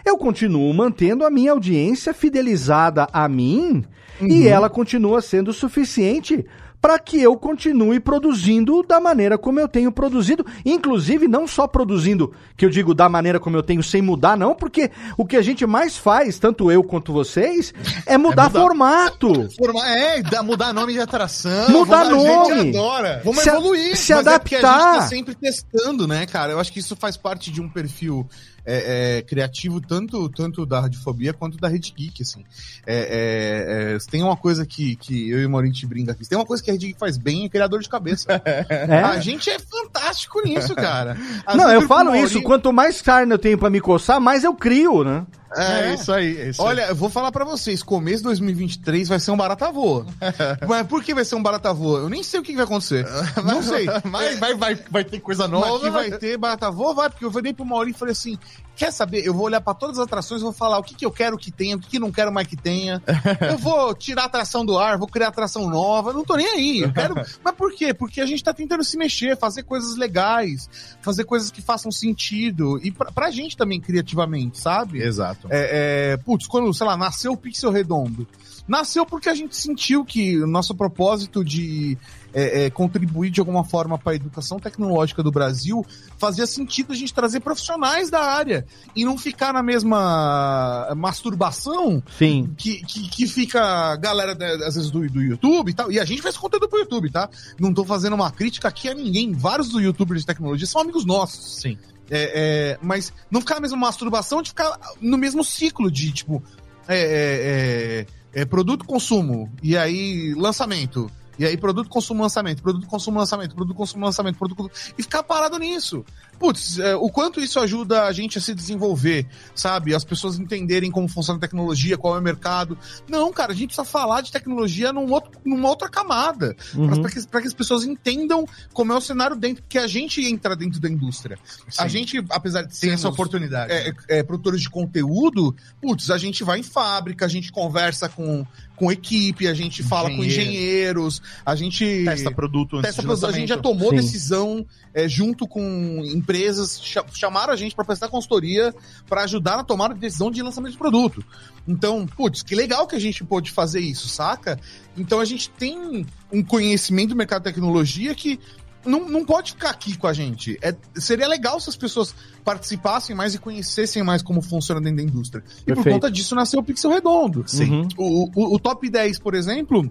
eu 0.09 0.17
continuo 0.17 0.73
mantendo 0.73 1.25
a 1.25 1.29
minha 1.29 1.51
audiência 1.51 2.13
fidelizada 2.13 3.07
a 3.11 3.27
mim 3.27 3.83
uhum. 4.19 4.27
e 4.27 4.47
ela 4.47 4.69
continua 4.69 5.21
sendo 5.21 5.53
suficiente 5.53 6.45
para 6.81 6.99
que 6.99 7.21
eu 7.21 7.35
continue 7.35 7.99
produzindo 7.99 8.83
da 8.83 8.99
maneira 8.99 9.37
como 9.37 9.59
eu 9.59 9.67
tenho 9.67 9.91
produzido, 9.91 10.45
inclusive 10.65 11.27
não 11.27 11.47
só 11.47 11.67
produzindo, 11.67 12.33
que 12.55 12.65
eu 12.65 12.69
digo 12.69 12.93
da 12.93 13.09
maneira 13.09 13.39
como 13.39 13.57
eu 13.57 13.63
tenho 13.63 13.81
sem 13.83 14.01
mudar 14.01 14.37
não, 14.37 14.55
porque 14.55 14.91
o 15.17 15.25
que 15.25 15.35
a 15.35 15.41
gente 15.41 15.65
mais 15.65 15.97
faz, 15.97 16.39
tanto 16.39 16.71
eu 16.71 16.83
quanto 16.83 17.11
vocês, 17.11 17.73
é 18.05 18.17
mudar, 18.17 18.43
é 18.43 18.47
mudar 18.47 18.49
formato. 18.49 19.49
Forma, 19.57 19.87
é, 19.89 20.21
mudar 20.43 20.73
nome 20.73 20.93
de 20.93 20.99
atração. 20.99 21.69
Mudar 21.69 22.05
nome. 22.05 22.51
A 22.51 22.63
gente 22.63 22.77
adora. 22.77 23.21
Vamos 23.23 23.41
se 23.41 23.49
evoluir. 23.49 23.97
Se 23.97 24.13
adaptar. 24.13 24.57
É 24.57 24.57
a 24.57 24.91
gente 24.91 24.99
tá 24.99 25.07
sempre 25.07 25.35
testando, 25.35 26.07
né, 26.07 26.25
cara? 26.25 26.53
Eu 26.53 26.59
acho 26.59 26.71
que 26.71 26.79
isso 26.79 26.95
faz 26.95 27.17
parte 27.17 27.51
de 27.51 27.61
um 27.61 27.67
perfil 27.67 28.27
é, 28.69 29.17
é, 29.17 29.21
criativo 29.21 29.79
tanto, 29.79 30.27
tanto 30.27 30.65
da 30.65 30.81
Radiofobia 30.81 31.33
quanto 31.33 31.57
da 31.57 31.69
Rede 31.69 31.93
Geek, 31.95 32.21
assim. 32.21 32.43
É, 32.85 32.95
é, 32.95 33.95
é 33.95 33.97
tem 34.11 34.21
uma 34.21 34.35
coisa 34.35 34.65
que, 34.65 34.97
que 34.97 35.29
eu 35.29 35.39
e 35.39 35.45
o 35.45 35.49
Maurinho 35.49 35.73
te 35.73 35.85
brinca 35.85 36.11
aqui. 36.11 36.27
Tem 36.27 36.37
uma 36.37 36.45
coisa 36.45 36.61
que 36.61 36.69
a 36.69 36.73
Rede 36.73 36.87
Geek 36.87 36.99
faz 36.99 37.17
bem, 37.17 37.45
é 37.45 37.49
criador 37.49 37.79
de 37.79 37.87
cabeça. 37.87 38.27
É? 38.67 39.01
A 39.01 39.19
gente 39.19 39.49
é 39.49 39.57
fantástico 39.59 40.41
nisso, 40.43 40.75
cara. 40.75 41.17
Às 41.45 41.55
Não, 41.55 41.69
eu 41.71 41.81
falo 41.83 42.05
Maurinho... 42.05 42.25
isso. 42.25 42.41
Quanto 42.41 42.73
mais 42.73 43.01
carne 43.01 43.31
eu 43.31 43.39
tenho 43.39 43.57
para 43.57 43.69
me 43.69 43.79
coçar, 43.79 44.19
mais 44.19 44.43
eu 44.43 44.53
crio, 44.53 45.03
né? 45.03 45.25
É, 45.55 45.89
é, 45.89 45.93
isso 45.93 46.11
aí. 46.11 46.37
É 46.37 46.49
isso 46.49 46.61
Olha, 46.61 46.83
aí. 46.83 46.89
eu 46.89 46.95
vou 46.95 47.09
falar 47.09 47.31
para 47.31 47.45
vocês, 47.45 47.81
começo 47.81 48.17
de 48.17 48.23
2023 48.23 49.07
vai 49.07 49.19
ser 49.19 49.31
um 49.31 49.37
barata 49.37 49.71
voa. 49.71 50.05
Mas 50.67 50.87
por 50.87 51.03
que 51.03 51.13
vai 51.13 51.25
ser 51.25 51.35
um 51.35 51.43
barata 51.43 51.73
voa? 51.73 51.99
Eu 51.99 52.09
nem 52.09 52.23
sei 52.23 52.39
o 52.39 52.43
que 52.43 52.55
vai 52.55 52.65
acontecer. 52.65 53.05
Não 53.43 53.61
sei. 53.61 53.85
Mas 54.05 54.37
vai, 54.39 54.55
vai, 54.55 54.75
vai 54.89 55.03
ter 55.03 55.19
coisa 55.19 55.47
nova. 55.47 55.69
Mas 55.69 55.81
que 55.81 55.89
vai 55.89 56.11
ter 56.11 56.37
barata 56.37 56.69
voa, 56.69 56.93
vai, 56.93 57.09
porque 57.09 57.25
eu 57.25 57.31
falei 57.31 57.53
pro 57.53 57.65
Maurício 57.65 57.97
e 57.97 57.99
falei 57.99 58.11
assim, 58.11 58.37
quer 58.77 58.91
saber? 58.91 59.25
Eu 59.25 59.33
vou 59.33 59.47
olhar 59.47 59.59
para 59.59 59.73
todas 59.73 59.97
as 59.97 60.05
atrações 60.05 60.39
e 60.39 60.43
vou 60.43 60.53
falar 60.53 60.77
o 60.77 60.83
que, 60.83 60.93
que 60.93 61.05
eu 61.05 61.11
quero 61.11 61.35
que 61.37 61.51
tenha, 61.51 61.75
o 61.75 61.79
que, 61.79 61.89
que 61.89 61.99
não 61.99 62.11
quero 62.11 62.31
mais 62.31 62.47
que 62.47 62.55
tenha. 62.55 63.01
eu 63.49 63.57
vou 63.57 63.93
tirar 63.95 64.23
a 64.23 64.25
atração 64.25 64.63
do 64.63 64.77
ar, 64.77 64.97
vou 64.97 65.07
criar 65.07 65.29
atração 65.29 65.67
nova, 65.67 66.13
não 66.13 66.23
tô 66.23 66.35
nem 66.35 66.47
aí. 66.47 66.81
Eu 66.81 66.93
quero... 66.93 67.15
Mas 67.43 67.55
por 67.55 67.73
quê? 67.73 67.93
Porque 67.93 68.21
a 68.21 68.25
gente 68.25 68.43
tá 68.43 68.53
tentando 68.53 68.83
se 68.83 68.95
mexer, 68.95 69.35
fazer 69.35 69.63
coisas 69.63 69.97
legais, 69.97 70.69
fazer 71.01 71.23
coisas 71.23 71.49
que 71.49 71.61
façam 71.61 71.91
sentido. 71.91 72.79
E 72.83 72.91
pra, 72.91 73.11
pra 73.11 73.31
gente 73.31 73.57
também, 73.57 73.81
criativamente, 73.81 74.59
sabe? 74.59 75.01
Exato. 75.01 75.47
É, 75.49 76.13
é, 76.13 76.17
putz, 76.17 76.45
quando, 76.45 76.71
sei 76.73 76.85
lá, 76.85 76.95
nasceu 76.95 77.31
o 77.33 77.37
Pixel 77.37 77.71
Redondo. 77.71 78.27
Nasceu 78.67 79.05
porque 79.05 79.29
a 79.29 79.33
gente 79.33 79.55
sentiu 79.55 80.03
que 80.05 80.37
o 80.41 80.45
nosso 80.45 80.75
propósito 80.75 81.43
de 81.43 81.97
é, 82.33 82.65
é, 82.65 82.69
contribuir 82.69 83.29
de 83.29 83.39
alguma 83.39 83.63
forma 83.63 83.97
para 83.97 84.13
a 84.13 84.15
educação 84.15 84.59
tecnológica 84.59 85.23
do 85.23 85.31
Brasil 85.31 85.85
fazia 86.17 86.45
sentido 86.45 86.93
a 86.93 86.95
gente 86.95 87.13
trazer 87.13 87.39
profissionais 87.39 88.09
da 88.09 88.21
área 88.21 88.65
e 88.95 89.05
não 89.05 89.17
ficar 89.17 89.53
na 89.53 89.63
mesma 89.63 90.93
masturbação 90.95 92.01
Sim. 92.17 92.53
Que, 92.57 92.83
que, 92.85 93.09
que 93.09 93.27
fica 93.27 93.61
a 93.61 93.95
galera, 93.95 94.35
né, 94.35 94.53
às 94.65 94.75
vezes, 94.75 94.91
do, 94.91 95.07
do 95.09 95.21
YouTube 95.21 95.69
e 95.69 95.73
tal. 95.73 95.91
E 95.91 95.99
a 95.99 96.05
gente 96.05 96.21
faz 96.21 96.37
conteúdo 96.37 96.67
pro 96.67 96.79
YouTube, 96.79 97.11
tá? 97.11 97.29
Não 97.59 97.73
tô 97.73 97.83
fazendo 97.83 98.13
uma 98.13 98.31
crítica 98.31 98.67
aqui 98.67 98.89
a 98.89 98.93
ninguém. 98.93 99.33
Vários 99.33 99.69
do 99.69 99.79
youtubers 99.79 100.21
de 100.21 100.27
tecnologia 100.27 100.67
são 100.67 100.81
amigos 100.81 101.05
nossos. 101.05 101.61
Sim. 101.61 101.77
É, 102.09 102.73
é, 102.73 102.79
mas 102.81 103.11
não 103.29 103.41
ficar 103.41 103.55
na 103.55 103.61
mesma 103.61 103.77
masturbação 103.77 104.41
de 104.41 104.49
ficar 104.49 104.79
no 105.01 105.17
mesmo 105.17 105.43
ciclo 105.43 105.91
de, 105.91 106.11
tipo, 106.11 106.41
é, 106.87 106.97
é, 106.97 108.05
é, 108.35 108.41
é 108.41 108.45
produto 108.45 108.85
consumo, 108.85 109.51
e 109.61 109.77
aí 109.77 110.33
lançamento, 110.35 111.11
e 111.37 111.45
aí 111.45 111.57
produto 111.57 111.89
consumo 111.89 112.23
lançamento, 112.23 112.61
produto 112.61 112.87
consumo 112.87 113.19
lançamento, 113.19 113.55
produto 113.55 113.75
consumo 113.75 114.05
lançamento, 114.05 114.37
produto 114.37 114.71
e 114.97 115.03
ficar 115.03 115.23
parado 115.23 115.57
nisso 115.57 116.05
putz, 116.39 116.79
é, 116.79 116.95
o 116.95 117.09
quanto 117.09 117.39
isso 117.39 117.59
ajuda 117.59 118.03
a 118.03 118.11
gente 118.11 118.37
a 118.37 118.41
se 118.41 118.53
desenvolver, 118.53 119.27
sabe? 119.55 119.93
As 119.93 120.03
pessoas 120.03 120.39
entenderem 120.39 120.91
como 120.91 121.07
funciona 121.07 121.37
a 121.37 121.41
tecnologia, 121.41 121.97
qual 121.97 122.15
é 122.15 122.19
o 122.19 122.21
mercado. 122.21 122.77
Não, 123.07 123.31
cara, 123.31 123.51
a 123.51 123.55
gente 123.55 123.67
precisa 123.67 123.85
falar 123.85 124.21
de 124.21 124.31
tecnologia 124.31 124.93
num 124.93 125.11
outro, 125.11 125.31
numa 125.45 125.69
outra 125.69 125.89
camada. 125.89 126.55
Uhum. 126.75 127.01
Para 127.01 127.11
que, 127.11 127.25
que, 127.25 127.47
as 127.47 127.53
pessoas 127.53 127.83
entendam 127.83 128.45
como 128.73 128.93
é 128.93 128.95
o 128.95 129.01
cenário 129.01 129.35
dentro, 129.35 129.63
que 129.67 129.77
a 129.77 129.87
gente 129.87 130.23
entra 130.25 130.55
dentro 130.55 130.79
da 130.79 130.89
indústria. 130.89 131.37
Sim. 131.69 131.83
A 131.83 131.87
gente, 131.87 132.23
apesar 132.29 132.63
de 132.63 132.79
ter 132.79 132.89
essa 132.89 133.09
oportunidade, 133.09 133.71
é, 133.71 133.93
é, 134.09 134.23
produtores 134.23 134.61
de 134.61 134.69
conteúdo, 134.69 135.55
putz, 135.81 136.09
a 136.09 136.17
gente 136.17 136.43
vai 136.43 136.59
em 136.59 136.63
fábrica, 136.63 137.25
a 137.25 137.29
gente 137.29 137.51
conversa 137.51 138.09
com, 138.09 138.45
com 138.75 138.91
equipe, 138.91 139.47
a 139.47 139.53
gente 139.53 139.83
fala 139.83 140.09
com 140.09 140.23
engenheiros, 140.23 141.21
a 141.45 141.55
gente. 141.55 142.03
Testa 142.05 142.31
produto 142.31 142.77
antes 142.77 142.87
testa 142.89 143.01
produto, 143.01 143.25
A 143.25 143.31
gente 143.31 143.49
já 143.49 143.57
tomou 143.57 143.89
Sim. 143.89 143.95
decisão 143.97 144.65
é, 144.97 145.07
junto 145.07 145.47
com 145.47 146.01
empresas, 146.03 146.81
chamaram 147.13 147.53
a 147.53 147.55
gente 147.55 147.75
para 147.75 147.85
prestar 147.85 148.09
consultoria 148.09 148.73
para 149.07 149.21
ajudar 149.25 149.57
na 149.57 149.63
tomada 149.63 149.93
de 149.93 149.99
decisão 149.99 150.31
de 150.31 150.41
lançamento 150.41 150.71
de 150.71 150.77
produto. 150.79 151.23
Então, 151.67 152.07
putz, 152.07 152.41
que 152.41 152.55
legal 152.55 152.87
que 152.87 152.95
a 152.95 152.99
gente 152.99 153.23
pôde 153.23 153.51
fazer 153.51 153.79
isso, 153.79 154.09
saca? 154.09 154.59
Então 154.97 155.19
a 155.19 155.25
gente 155.25 155.51
tem 155.51 156.03
um 156.33 156.43
conhecimento 156.43 157.09
do 157.09 157.15
mercado 157.15 157.43
de 157.43 157.53
tecnologia 157.53 158.15
que 158.15 158.39
não, 158.83 159.07
não 159.07 159.23
pode 159.23 159.51
ficar 159.51 159.69
aqui 159.69 159.95
com 159.95 160.07
a 160.07 160.13
gente. 160.13 160.57
É, 160.63 160.75
seria 160.95 161.27
legal 161.27 161.59
se 161.59 161.69
as 161.69 161.75
pessoas 161.75 162.15
participassem 162.43 163.15
mais 163.15 163.35
e 163.35 163.37
conhecessem 163.37 164.01
mais 164.01 164.23
como 164.23 164.41
funciona 164.41 164.81
dentro 164.81 164.97
da 164.97 165.03
indústria. 165.03 165.43
E 165.61 165.65
Perfeito. 165.65 165.83
por 165.83 165.91
conta 165.91 166.09
disso 166.09 166.33
nasceu 166.33 166.59
o 166.59 166.63
Pixel 166.63 166.89
Redondo. 166.89 167.43
Sim. 167.45 167.69
Uhum. 167.69 167.87
O, 167.97 168.31
o, 168.33 168.55
o 168.55 168.59
top 168.59 168.89
10, 168.89 169.19
por 169.19 169.35
exemplo, 169.35 169.87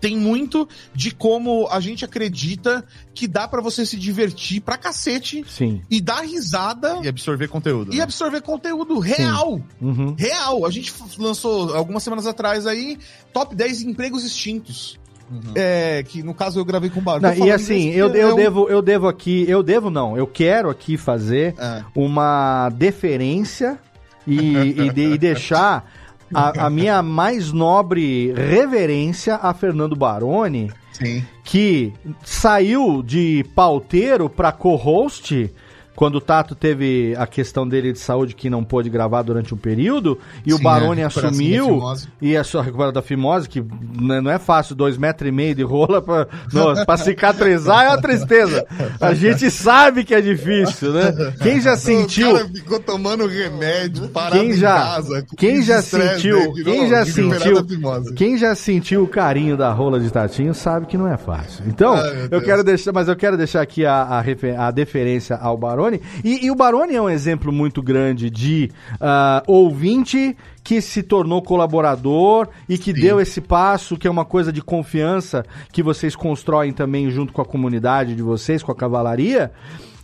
tem 0.00 0.16
muito 0.16 0.68
de 0.94 1.10
como 1.10 1.68
a 1.70 1.80
gente 1.80 2.04
acredita 2.04 2.84
que 3.14 3.26
dá 3.26 3.46
para 3.46 3.60
você 3.60 3.86
se 3.86 3.96
divertir 3.96 4.60
pra 4.60 4.76
cacete 4.76 5.44
Sim. 5.48 5.82
e 5.90 6.00
dar 6.00 6.22
risada 6.22 6.98
e 7.02 7.08
absorver 7.08 7.48
conteúdo. 7.48 7.92
E 7.92 7.98
né? 7.98 8.02
absorver 8.02 8.42
conteúdo 8.42 8.98
real. 8.98 9.60
Uhum. 9.80 10.14
Real. 10.18 10.66
A 10.66 10.70
gente 10.70 10.92
lançou 11.18 11.74
algumas 11.74 12.02
semanas 12.02 12.26
atrás 12.26 12.66
aí 12.66 12.98
top 13.32 13.54
10 13.54 13.82
empregos 13.82 14.24
extintos. 14.24 14.98
Uhum. 15.30 15.52
É, 15.54 16.02
que 16.02 16.22
no 16.22 16.34
caso 16.34 16.60
eu 16.60 16.64
gravei 16.64 16.90
com 16.90 17.00
barulho. 17.00 17.46
e 17.46 17.50
assim, 17.50 17.88
eu, 17.90 18.14
eu, 18.14 18.32
é 18.32 18.34
devo, 18.34 18.68
eu 18.68 18.82
devo 18.82 19.08
aqui, 19.08 19.46
eu 19.48 19.62
devo 19.62 19.88
não, 19.88 20.18
eu 20.18 20.26
quero 20.26 20.68
aqui 20.68 20.98
fazer 20.98 21.54
é. 21.58 21.82
uma 21.94 22.68
deferência 22.68 23.78
e, 24.26 24.56
e, 24.82 24.92
de, 24.92 25.02
e 25.14 25.18
deixar 25.18 25.90
a, 26.32 26.66
a, 26.66 26.70
minha 26.70 27.02
mais 27.02 27.52
nobre 27.52 28.32
reverência 28.32 29.36
a 29.36 29.52
Fernando 29.52 29.96
Baroni, 29.96 30.72
Sim. 30.92 31.24
que 31.42 31.92
saiu 32.22 33.02
de 33.02 33.44
pauteiro 33.54 34.28
para 34.28 34.52
co-host 34.52 35.52
quando 35.94 36.16
o 36.16 36.20
Tato 36.20 36.54
teve 36.54 37.14
a 37.16 37.26
questão 37.26 37.66
dele 37.66 37.92
de 37.92 37.98
saúde 37.98 38.34
que 38.34 38.50
não 38.50 38.64
pôde 38.64 38.90
gravar 38.90 39.22
durante 39.22 39.54
um 39.54 39.56
período, 39.56 40.18
e 40.44 40.50
Sim, 40.50 40.56
o 40.56 40.62
Baroni 40.62 41.00
é, 41.00 41.04
assumiu, 41.04 41.80
e 42.20 42.36
a 42.36 42.44
sua 42.44 42.62
recuperação 42.62 42.92
da 42.92 43.02
fimose, 43.02 43.48
que 43.48 43.60
né, 43.60 44.20
não 44.20 44.30
é 44.30 44.38
fácil, 44.38 44.74
dois 44.74 44.96
metros 44.96 45.28
e 45.28 45.32
meio 45.32 45.54
de 45.54 45.62
rola 45.62 46.02
pra, 46.02 46.26
não, 46.52 46.84
pra 46.84 46.96
cicatrizar 46.96 47.84
é 47.84 47.88
uma 47.88 48.00
tristeza. 48.00 48.66
A 49.00 49.14
gente 49.14 49.50
sabe 49.50 50.04
que 50.04 50.14
é 50.14 50.20
difícil, 50.20 50.92
né? 50.92 51.12
Quem 51.42 51.60
já 51.60 51.76
sentiu... 51.76 52.30
O 52.30 52.34
cara 52.34 52.48
ficou 52.48 52.80
tomando 52.80 53.26
remédio, 53.26 54.08
parado 54.08 54.38
quem 54.38 54.54
já, 54.54 54.74
casa, 54.74 55.26
quem 55.36 55.62
já 55.62 55.82
sentiu, 55.82 56.38
né, 56.54 56.62
quem 56.64 56.88
já 56.88 57.04
sentiu, 57.04 58.14
quem 58.14 58.38
já 58.38 58.54
sentiu 58.54 59.04
o 59.04 59.08
carinho 59.08 59.56
da 59.56 59.72
rola 59.72 60.00
de 60.00 60.10
Tatinho 60.10 60.54
sabe 60.54 60.86
que 60.86 60.96
não 60.96 61.08
é 61.08 61.16
fácil. 61.16 61.64
Então, 61.66 61.94
Ai, 61.94 62.28
eu 62.30 62.42
quero 62.42 62.64
deixar, 62.64 62.92
mas 62.92 63.08
eu 63.08 63.16
quero 63.16 63.36
deixar 63.36 63.60
aqui 63.62 63.84
a, 63.84 64.02
a, 64.02 64.66
a 64.66 64.70
deferência 64.70 65.36
ao 65.36 65.56
Baroni, 65.56 65.83
Baroni. 65.84 66.00
E, 66.22 66.46
e, 66.46 66.50
o 66.50 66.54
Baroni 66.54 66.94
é 66.94 67.02
um 67.02 67.10
exemplo 67.10 67.52
muito 67.52 67.82
grande 67.82 68.30
de 68.30 68.70
uh, 68.94 69.42
ouvinte 69.46 70.36
que 70.62 70.80
se 70.80 71.02
tornou 71.02 71.42
colaborador 71.42 72.48
e 72.68 72.78
que 72.78 72.94
Sim. 72.94 73.00
deu 73.00 73.20
esse 73.20 73.40
passo, 73.40 73.96
que 73.96 74.08
é 74.08 74.10
uma 74.10 74.24
coisa 74.24 74.52
de 74.52 74.62
confiança 74.62 75.44
que 75.72 75.82
vocês 75.82 76.16
constroem 76.16 76.72
também 76.72 77.10
junto 77.10 77.32
com 77.32 77.42
a 77.42 77.44
comunidade 77.44 78.14
de 78.14 78.22
vocês, 78.22 78.62
com 78.62 78.72
a 78.72 78.74
cavalaria, 78.74 79.52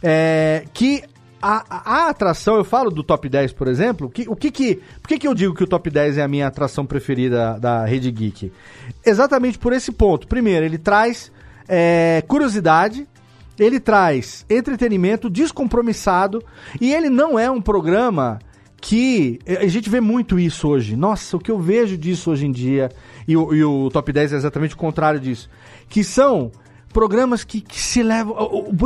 é, 0.03 0.65
que 0.75 1.03
a, 1.41 1.65
a, 1.71 2.09
atração, 2.11 2.57
eu 2.57 2.65
falo 2.65 2.91
do 2.91 3.03
top 3.03 3.27
10, 3.27 3.55
por 3.55 3.67
exemplo, 3.67 4.11
que, 4.11 4.29
o 4.29 4.37
que 4.37 4.51
que, 4.51 4.75
por 5.01 5.09
que 5.09 5.19
que 5.19 5.27
eu 5.27 5.35
digo 5.35 5.55
que 5.55 5.65
o 5.65 5.67
top 5.67 5.89
10 5.89 6.19
é 6.19 6.23
a 6.23 6.29
minha 6.29 6.47
atração 6.47 6.85
preferida 6.85 7.59
da 7.59 7.87
Rede 7.87 8.11
Geek? 8.11 8.53
Exatamente 9.05 9.59
por 9.59 9.73
esse 9.73 9.91
ponto. 9.91 10.29
Primeiro, 10.29 10.67
ele 10.67 10.77
traz 10.77 11.33
é, 11.67 12.23
curiosidade, 12.29 13.09
ele 13.61 13.79
traz 13.79 14.45
entretenimento 14.49 15.29
descompromissado 15.29 16.43
e 16.81 16.93
ele 16.93 17.11
não 17.11 17.39
é 17.39 17.51
um 17.51 17.61
programa 17.61 18.39
que 18.81 19.39
a 19.47 19.67
gente 19.67 19.91
vê 19.91 20.01
muito 20.01 20.39
isso 20.39 20.67
hoje. 20.67 20.97
Nossa, 20.97 21.37
o 21.37 21.41
que 21.41 21.51
eu 21.51 21.59
vejo 21.59 21.99
disso 21.99 22.31
hoje 22.31 22.47
em 22.47 22.53
dia, 22.53 22.91
e 23.29 23.37
o, 23.37 23.55
e 23.55 23.63
o 23.63 23.91
Top 23.91 24.11
10 24.11 24.33
é 24.33 24.37
exatamente 24.37 24.75
o 24.75 24.79
contrário 24.79 25.21
disso, 25.21 25.51
que 25.89 26.03
são 26.03 26.51
programas 26.91 27.45
que, 27.45 27.61
que 27.61 27.79
se, 27.79 28.03
levam, 28.03 28.35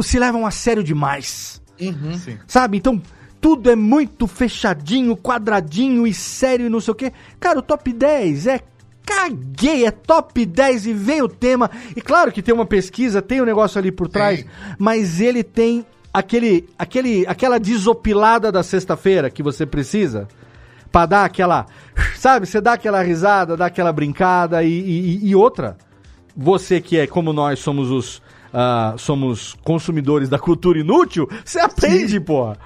se 0.03 0.19
levam 0.19 0.45
a 0.45 0.51
sério 0.51 0.83
demais. 0.83 1.63
Uhum. 1.81 2.19
Sabe? 2.47 2.77
Então, 2.77 3.01
tudo 3.41 3.71
é 3.71 3.77
muito 3.77 4.27
fechadinho, 4.27 5.17
quadradinho 5.17 6.07
e 6.07 6.13
sério 6.13 6.67
e 6.67 6.69
não 6.69 6.81
sei 6.81 6.93
o 6.93 6.95
quê. 6.95 7.13
Cara, 7.39 7.61
o 7.61 7.63
Top 7.63 7.93
10 7.93 8.49
é 8.49 8.61
caguei, 9.05 9.87
é 9.87 9.91
top 9.91 10.45
10 10.45 10.87
e 10.87 10.93
vem 10.93 11.23
o 11.23 11.29
tema. 11.29 11.71
E 11.95 12.01
claro 12.01 12.33
que 12.33 12.43
tem 12.43 12.55
uma 12.55 12.67
pesquisa, 12.67 13.23
tem 13.23 13.41
um 13.41 13.45
negócio 13.45 13.79
ali 13.79 13.93
por 13.93 14.09
trás, 14.09 14.45
mas 14.79 15.21
ele 15.21 15.43
tem 15.43 15.85
aquele, 16.13 16.69
aquele, 16.79 17.27
aquela 17.27 17.59
desopilada 17.59 18.51
da 18.51 18.63
sexta-feira 18.63 19.31
que 19.31 19.43
você 19.43 19.67
precisa 19.67 20.29
para 20.91 21.07
dar 21.07 21.25
aquela, 21.25 21.67
sabe, 22.17 22.47
você 22.47 22.61
dá 22.61 22.75
aquela 22.75 23.03
risada, 23.03 23.57
dá 23.57 23.67
aquela 23.67 23.93
brincada 23.93 24.63
e, 24.63 24.71
e, 24.71 25.29
e 25.29 25.35
outra. 25.35 25.77
Você 26.37 26.81
que 26.81 26.99
é 26.99 27.07
como 27.07 27.33
nós 27.33 27.59
somos 27.59 27.91
os 27.91 28.23
uh, 28.55 28.97
somos 28.97 29.55
consumidores 29.65 30.29
da 30.29 30.39
cultura 30.39 30.79
inútil, 30.79 31.29
você 31.45 31.59
aprende, 31.59 32.21
porra. 32.21 32.57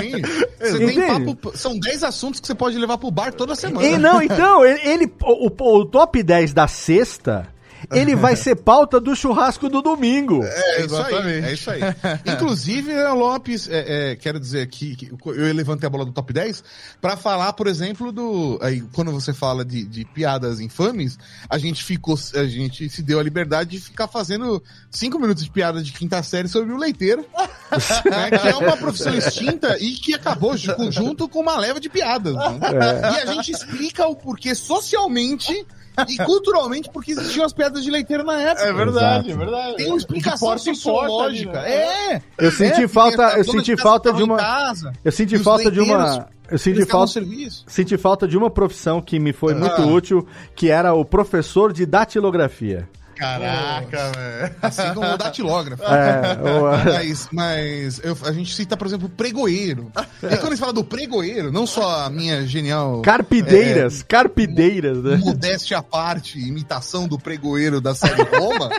Sim. 0.00 0.22
Você 0.64 0.86
tem 0.86 1.06
papo, 1.06 1.52
são 1.58 1.78
10 1.78 2.04
assuntos 2.04 2.40
que 2.40 2.46
você 2.46 2.54
pode 2.54 2.78
levar 2.78 2.96
pro 2.96 3.10
bar 3.10 3.34
toda 3.34 3.54
semana. 3.54 3.84
E, 3.86 3.98
não, 3.98 4.22
então, 4.22 4.64
ele, 4.64 4.80
ele 4.88 5.12
o, 5.22 5.48
o, 5.48 5.80
o 5.80 5.84
top 5.84 6.22
10 6.22 6.54
da 6.54 6.66
sexta 6.66 7.53
ele 7.92 8.14
vai 8.14 8.36
ser 8.36 8.56
pauta 8.56 9.00
do 9.00 9.14
churrasco 9.14 9.68
do 9.68 9.82
domingo. 9.82 10.42
É, 10.44 10.80
é 10.80 10.84
isso 10.84 10.96
aí. 10.96 11.44
É 11.44 11.52
isso 11.52 11.70
aí. 11.70 11.80
Inclusive, 12.26 12.92
Lopes, 13.08 13.68
é, 13.68 14.12
é, 14.12 14.16
quero 14.16 14.38
dizer 14.38 14.62
aqui 14.62 14.96
que 14.96 15.10
eu 15.10 15.54
levantei 15.54 15.86
a 15.86 15.90
bola 15.90 16.04
do 16.04 16.12
top 16.12 16.32
10 16.32 16.64
para 17.00 17.16
falar, 17.16 17.52
por 17.52 17.66
exemplo, 17.66 18.12
do. 18.12 18.58
Aí, 18.62 18.82
quando 18.92 19.12
você 19.12 19.32
fala 19.32 19.64
de, 19.64 19.84
de, 19.84 20.04
piadas 20.04 20.60
infames, 20.60 21.18
a 21.48 21.58
gente 21.58 21.82
ficou. 21.82 22.18
A 22.34 22.44
gente 22.44 22.88
se 22.88 23.02
deu 23.02 23.18
a 23.18 23.22
liberdade 23.22 23.70
de 23.70 23.80
ficar 23.80 24.08
fazendo 24.08 24.62
cinco 24.90 25.18
minutos 25.18 25.44
de 25.44 25.50
piada 25.50 25.82
de 25.82 25.92
quinta 25.92 26.22
série 26.22 26.48
sobre 26.48 26.72
o 26.72 26.76
leiteiro. 26.76 27.24
né, 28.04 28.30
que 28.38 28.48
é 28.48 28.56
uma 28.56 28.76
profissão 28.76 29.14
extinta 29.14 29.76
e 29.80 29.92
que 29.92 30.14
acabou 30.14 30.56
junto 30.56 31.28
com 31.28 31.40
uma 31.40 31.56
leva 31.56 31.80
de 31.80 31.88
piadas. 31.88 32.34
Né? 32.34 32.60
É. 32.62 33.12
E 33.12 33.20
a 33.20 33.26
gente 33.26 33.50
explica 33.50 34.06
o 34.06 34.16
porquê 34.16 34.54
socialmente 34.54 35.66
e 36.08 36.16
culturalmente 36.18 36.90
porque 36.92 37.12
existiam 37.12 37.44
as 37.44 37.52
pedras 37.52 37.84
de 37.84 37.90
leiteiro 37.90 38.24
na 38.24 38.40
época. 38.40 38.66
É 38.66 38.72
verdade, 38.72 39.30
Exato. 39.30 39.42
é 39.42 39.44
verdade. 39.44 39.76
Tem 39.76 39.86
uma 39.88 39.96
explicação 39.96 40.58
sociológica. 40.58 41.60
Né? 41.60 41.72
É. 41.72 42.22
Eu 42.38 42.50
senti 42.50 42.82
é, 42.82 42.88
falta, 42.88 43.22
eu 43.36 43.44
senti 43.44 43.76
falta 43.76 44.12
de 44.12 44.22
uma 44.22 44.36
casa, 44.36 44.92
eu 45.04 45.12
senti 45.12 45.38
falta 45.38 45.70
de 45.70 45.80
uma 45.80 46.28
eu 46.50 46.58
senti 46.58 46.84
falta, 46.84 47.20
senti 47.66 47.96
falta 47.96 48.28
de 48.28 48.36
uma 48.36 48.50
profissão 48.50 49.00
que 49.00 49.18
me 49.18 49.32
foi 49.32 49.54
ah. 49.54 49.56
muito 49.56 49.82
útil, 49.82 50.26
que 50.54 50.70
era 50.70 50.92
o 50.92 51.04
professor 51.04 51.72
de 51.72 51.86
datilografia. 51.86 52.88
Caraca, 53.14 54.12
velho. 54.12 54.54
Assim 54.62 54.94
como 54.94 55.12
o 55.12 55.16
datilógrafo. 55.16 55.82
É, 55.82 56.38
o... 56.42 56.84
Mas, 56.92 57.28
mas 57.32 58.00
eu, 58.02 58.16
a 58.24 58.32
gente 58.32 58.54
cita, 58.54 58.76
por 58.76 58.86
exemplo, 58.86 59.06
o 59.06 59.10
pregoeiro. 59.10 59.90
E 60.22 60.36
quando 60.36 60.46
a 60.46 60.50
gente 60.50 60.60
fala 60.60 60.72
do 60.72 60.84
pregoeiro, 60.84 61.52
não 61.52 61.66
só 61.66 62.04
a 62.04 62.10
minha 62.10 62.46
genial. 62.46 63.02
Carpideiras, 63.02 64.00
é, 64.00 64.04
carpideiras, 64.04 65.02
né? 65.02 65.16
Modéstia 65.16 65.78
à 65.78 65.82
parte, 65.82 66.38
imitação 66.38 67.06
do 67.06 67.18
pregoeiro 67.18 67.80
da 67.80 67.94
série 67.94 68.22
Roma. 68.22 68.70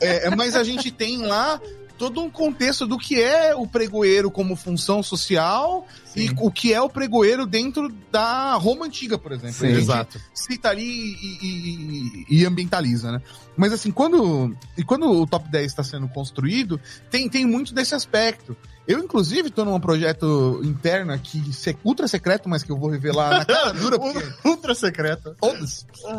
é, 0.00 0.34
mas 0.34 0.56
a 0.56 0.64
gente 0.64 0.90
tem 0.90 1.18
lá 1.18 1.60
todo 1.98 2.20
um 2.20 2.30
contexto 2.30 2.86
do 2.86 2.98
que 2.98 3.20
é 3.20 3.54
o 3.54 3.66
pregoeiro 3.66 4.30
como 4.30 4.56
função 4.56 5.02
social 5.02 5.86
Sim. 6.04 6.20
e 6.20 6.30
o 6.38 6.50
que 6.50 6.72
é 6.72 6.80
o 6.80 6.88
pregoeiro 6.88 7.46
dentro 7.46 7.88
da 8.10 8.54
Roma 8.54 8.86
Antiga, 8.86 9.16
por 9.16 9.32
exemplo. 9.32 9.54
Sim, 9.54 9.68
exato. 9.68 10.20
Cita 10.34 10.70
ali 10.70 10.84
e, 10.84 11.38
e, 11.42 12.40
e, 12.40 12.46
ambientaliza, 12.46 13.12
né? 13.12 13.22
Mas 13.56 13.72
assim, 13.72 13.90
quando, 13.90 14.54
e 14.76 14.82
quando 14.82 15.10
o 15.10 15.26
top 15.26 15.48
10 15.48 15.66
está 15.66 15.82
sendo 15.82 16.08
construído, 16.08 16.80
tem, 17.10 17.28
tem 17.28 17.46
muito 17.46 17.74
desse 17.74 17.94
aspecto. 17.94 18.56
Eu, 18.86 18.98
inclusive, 18.98 19.48
tô 19.48 19.64
num 19.64 19.80
projeto 19.80 20.60
interno 20.62 21.10
aqui, 21.10 21.42
ultra 21.82 22.06
secreto, 22.06 22.50
mas 22.50 22.62
que 22.62 22.70
eu 22.70 22.76
vou 22.76 22.90
revelar 22.90 23.30
na 23.38 23.44
cara 23.46 23.72
dura. 23.72 23.98
Porque... 23.98 24.22
ultra 24.44 24.74
secreto. 24.74 25.34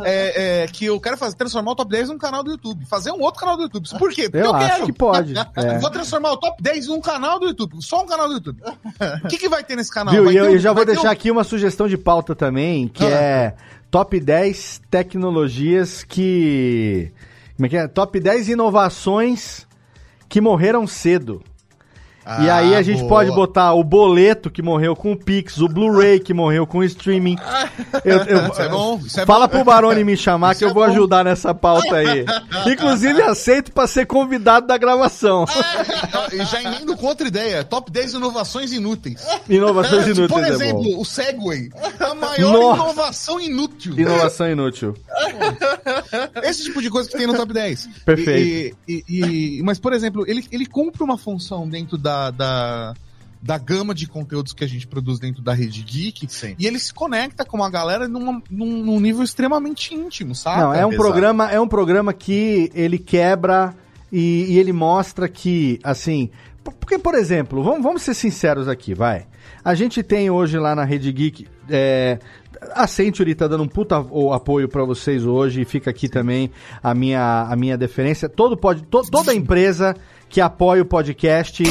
É, 0.04 0.62
é, 0.62 0.66
que 0.66 0.86
eu 0.86 0.98
quero 1.00 1.16
fazer, 1.16 1.36
transformar 1.36 1.72
o 1.72 1.76
Top 1.76 1.88
10 1.88 2.08
num 2.08 2.18
canal 2.18 2.42
do 2.42 2.50
YouTube. 2.50 2.84
Fazer 2.86 3.12
um 3.12 3.20
outro 3.20 3.40
canal 3.40 3.56
do 3.56 3.62
YouTube. 3.64 3.88
Por 3.96 4.10
quê? 4.10 4.28
Porque 4.28 4.38
eu, 4.38 4.46
eu 4.46 4.54
acho 4.54 4.68
quero. 4.68 4.86
que 4.86 4.92
pode. 4.92 5.34
É. 5.56 5.78
Vou 5.78 5.90
transformar 5.90 6.32
o 6.32 6.36
Top 6.36 6.62
10 6.62 6.88
num 6.88 7.00
canal 7.00 7.38
do 7.38 7.46
YouTube. 7.46 7.76
Só 7.80 8.02
um 8.02 8.06
canal 8.06 8.28
do 8.28 8.34
YouTube. 8.34 8.60
O 9.24 9.28
que, 9.28 9.38
que 9.38 9.48
vai 9.48 9.62
ter 9.62 9.76
nesse 9.76 9.90
canal? 9.90 10.12
Viu, 10.12 10.30
e 10.30 10.36
eu, 10.36 10.46
eu, 10.46 10.58
já 10.58 10.72
vou 10.72 10.84
deixar 10.84 11.08
um... 11.08 11.10
aqui 11.10 11.30
uma 11.30 11.44
sugestão 11.44 11.88
de 11.88 11.96
pauta 11.96 12.34
também, 12.34 12.88
que 12.88 13.04
ah. 13.04 13.08
é 13.08 13.54
Top 13.96 14.20
10 14.20 14.82
tecnologias 14.90 16.04
que... 16.04 17.10
Como 17.56 17.64
é 17.64 17.68
que 17.70 17.76
é? 17.78 17.88
Top 17.88 18.20
10 18.20 18.50
inovações 18.50 19.66
que 20.28 20.38
morreram 20.38 20.86
cedo. 20.86 21.42
Ah, 22.28 22.42
e 22.42 22.50
aí 22.50 22.74
a 22.74 22.82
gente 22.82 22.98
boa. 22.98 23.08
pode 23.08 23.30
botar 23.30 23.72
o 23.72 23.84
boleto 23.84 24.50
que 24.50 24.60
morreu 24.60 24.96
com 24.96 25.12
o 25.12 25.16
Pix, 25.16 25.58
o 25.58 25.68
Blu-ray 25.68 26.18
que 26.18 26.34
morreu 26.34 26.66
com 26.66 26.78
o 26.78 26.84
streaming. 26.84 27.36
Eu, 28.04 28.18
eu, 28.18 28.48
isso 28.48 28.62
é 28.62 28.68
bom. 28.68 29.00
Isso 29.04 29.20
é 29.20 29.26
fala 29.26 29.46
bom. 29.46 29.54
pro 29.54 29.64
Baroni 29.64 30.04
me 30.04 30.16
chamar 30.16 30.52
isso 30.52 30.58
que 30.60 30.64
eu 30.64 30.70
é 30.70 30.74
vou 30.74 30.84
bom. 30.84 30.90
ajudar 30.90 31.24
nessa 31.24 31.54
pauta 31.54 31.96
aí. 31.96 32.24
Inclusive 32.70 33.20
aceito 33.22 33.72
para 33.72 33.86
ser 33.86 34.06
convidado 34.06 34.66
da 34.66 34.76
gravação. 34.76 35.44
e 36.32 36.44
já 36.44 36.62
emendo 36.62 36.96
com 36.96 37.06
outra 37.06 37.26
ideia. 37.26 37.64
Top 37.64 37.90
10 37.90 38.14
inovações 38.14 38.72
inúteis. 38.72 39.26
Inovações 39.48 40.06
inúteis. 40.06 40.28
Por 40.28 40.44
é 40.44 40.48
exemplo, 40.48 41.00
o 41.00 41.04
Segway. 41.04 41.70
A 41.98 42.14
maior 42.14 42.52
Nossa. 42.52 42.82
inovação 42.82 43.40
inútil. 43.40 43.98
Inovação 43.98 44.50
inútil. 44.50 44.94
Esse 46.42 46.64
tipo 46.64 46.80
de 46.80 46.90
coisa 46.90 47.08
que 47.08 47.16
tem 47.16 47.26
no 47.26 47.34
top 47.34 47.52
10. 47.52 47.88
Perfeito. 48.04 48.76
E, 48.86 49.04
e, 49.08 49.58
e, 49.58 49.62
mas, 49.62 49.78
por 49.78 49.92
exemplo, 49.92 50.24
ele, 50.28 50.46
ele 50.52 50.66
cumpre 50.66 51.02
uma 51.02 51.18
função 51.18 51.68
dentro 51.68 51.96
da 51.98 52.15
da, 52.30 52.94
da, 53.42 53.58
gama 53.58 53.94
de 53.94 54.06
conteúdos 54.06 54.52
que 54.52 54.64
a 54.64 54.66
gente 54.66 54.86
produz 54.86 55.18
dentro 55.18 55.42
da 55.42 55.52
rede 55.52 55.82
geek. 55.82 56.26
Sim. 56.28 56.54
E 56.58 56.66
ele 56.66 56.78
se 56.78 56.92
conecta 56.92 57.44
com 57.44 57.62
a 57.62 57.70
galera 57.70 58.08
numa, 58.08 58.42
num, 58.50 58.84
num, 58.84 59.00
nível 59.00 59.22
extremamente 59.22 59.94
íntimo, 59.94 60.34
sabe? 60.34 60.62
Não, 60.62 60.74
é 60.74 60.84
um 60.84 60.96
programa, 60.96 61.50
é 61.50 61.60
um 61.60 61.68
programa 61.68 62.12
que 62.12 62.70
ele 62.74 62.98
quebra 62.98 63.74
e, 64.10 64.46
e, 64.50 64.58
ele 64.58 64.72
mostra 64.72 65.28
que, 65.28 65.78
assim. 65.82 66.30
Porque, 66.62 66.98
por 66.98 67.14
exemplo, 67.14 67.62
vamos, 67.62 67.82
vamos 67.82 68.02
ser 68.02 68.14
sinceros 68.14 68.68
aqui, 68.68 68.94
vai. 68.94 69.26
A 69.64 69.74
gente 69.74 70.02
tem 70.02 70.30
hoje 70.30 70.58
lá 70.58 70.74
na 70.74 70.84
Rede 70.84 71.10
Geek. 71.12 71.46
É, 71.68 72.18
a 72.74 72.86
Century 72.86 73.34
tá 73.34 73.46
dando 73.46 73.64
um 73.64 73.68
puta 73.68 73.96
apoio 74.32 74.68
para 74.68 74.84
vocês 74.84 75.24
hoje 75.24 75.62
e 75.62 75.64
fica 75.64 75.90
aqui 75.90 76.08
também 76.08 76.50
a 76.82 76.94
minha, 76.94 77.42
a 77.42 77.56
minha 77.56 77.76
deferência. 77.76 78.28
Todo 78.28 78.56
pode, 78.56 78.82
to, 78.84 79.02
toda 79.10 79.34
empresa 79.34 79.94
que 80.28 80.40
apoia 80.40 80.82
o 80.82 80.86
podcast 80.86 81.62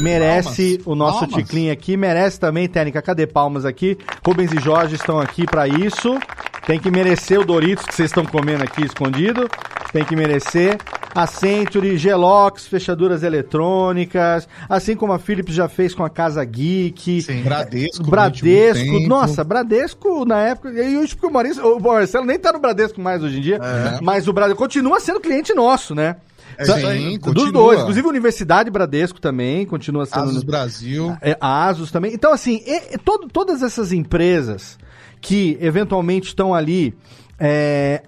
merece 0.00 0.78
palmas. 0.78 0.86
o 0.86 0.94
nosso 0.94 1.20
palmas. 1.20 1.36
ticlin 1.36 1.70
aqui, 1.70 1.96
merece 1.96 2.40
também, 2.40 2.68
Técnica. 2.68 3.02
Cadê 3.02 3.26
palmas 3.26 3.64
aqui? 3.64 3.96
Rubens 4.24 4.52
e 4.52 4.60
Jorge 4.60 4.94
estão 4.94 5.18
aqui 5.20 5.46
para 5.46 5.68
isso. 5.68 6.18
Tem 6.66 6.78
que 6.78 6.90
merecer 6.90 7.40
o 7.40 7.44
Doritos 7.44 7.84
que 7.86 7.94
vocês 7.94 8.10
estão 8.10 8.24
comendo 8.24 8.64
aqui 8.64 8.84
escondido. 8.84 9.48
Tem 9.92 10.04
que 10.04 10.14
merecer. 10.14 10.78
A 11.12 11.26
Century, 11.26 11.98
Gelox, 11.98 12.68
fechaduras 12.68 13.24
eletrônicas, 13.24 14.46
assim 14.68 14.94
como 14.94 15.12
a 15.12 15.18
Philips 15.18 15.52
já 15.52 15.68
fez 15.68 15.92
com 15.92 16.04
a 16.04 16.10
Casa 16.10 16.44
Geek. 16.44 17.22
Sim, 17.22 17.42
Bradesco. 17.42 18.08
Bradesco, 18.08 19.00
nossa, 19.08 19.42
Bradesco 19.42 20.24
na 20.24 20.38
época. 20.40 20.70
E 20.70 20.96
hoje, 20.96 21.16
porque 21.16 21.26
o, 21.26 21.32
Maurício, 21.32 21.76
o 21.76 21.80
Marcelo 21.80 22.24
nem 22.24 22.38
tá 22.38 22.52
no 22.52 22.60
Bradesco 22.60 23.00
mais 23.00 23.24
hoje 23.24 23.38
em 23.38 23.40
dia, 23.40 23.56
é. 23.56 23.98
mas 24.00 24.28
o 24.28 24.32
Bradesco 24.32 24.62
continua 24.62 25.00
sendo 25.00 25.18
cliente 25.18 25.52
nosso, 25.52 25.96
né? 25.96 26.16
É, 26.58 26.64
Sim, 26.64 27.18
dos 27.18 27.18
continua. 27.18 27.52
dois. 27.52 27.80
Inclusive 27.80 28.08
Universidade 28.08 28.70
Bradesco 28.70 29.20
também 29.20 29.64
continua 29.66 30.06
sendo. 30.06 30.30
Asus 30.30 30.42
Brasil. 30.42 31.16
É, 31.20 31.36
a 31.40 31.68
Asus 31.68 31.90
também. 31.90 32.12
Então, 32.12 32.32
assim, 32.32 32.62
e, 32.66 32.98
todo, 32.98 33.28
todas 33.28 33.62
essas 33.62 33.92
empresas 33.92 34.78
que 35.20 35.58
eventualmente 35.60 36.28
estão 36.28 36.54
ali 36.54 36.94
é, 37.38 38.02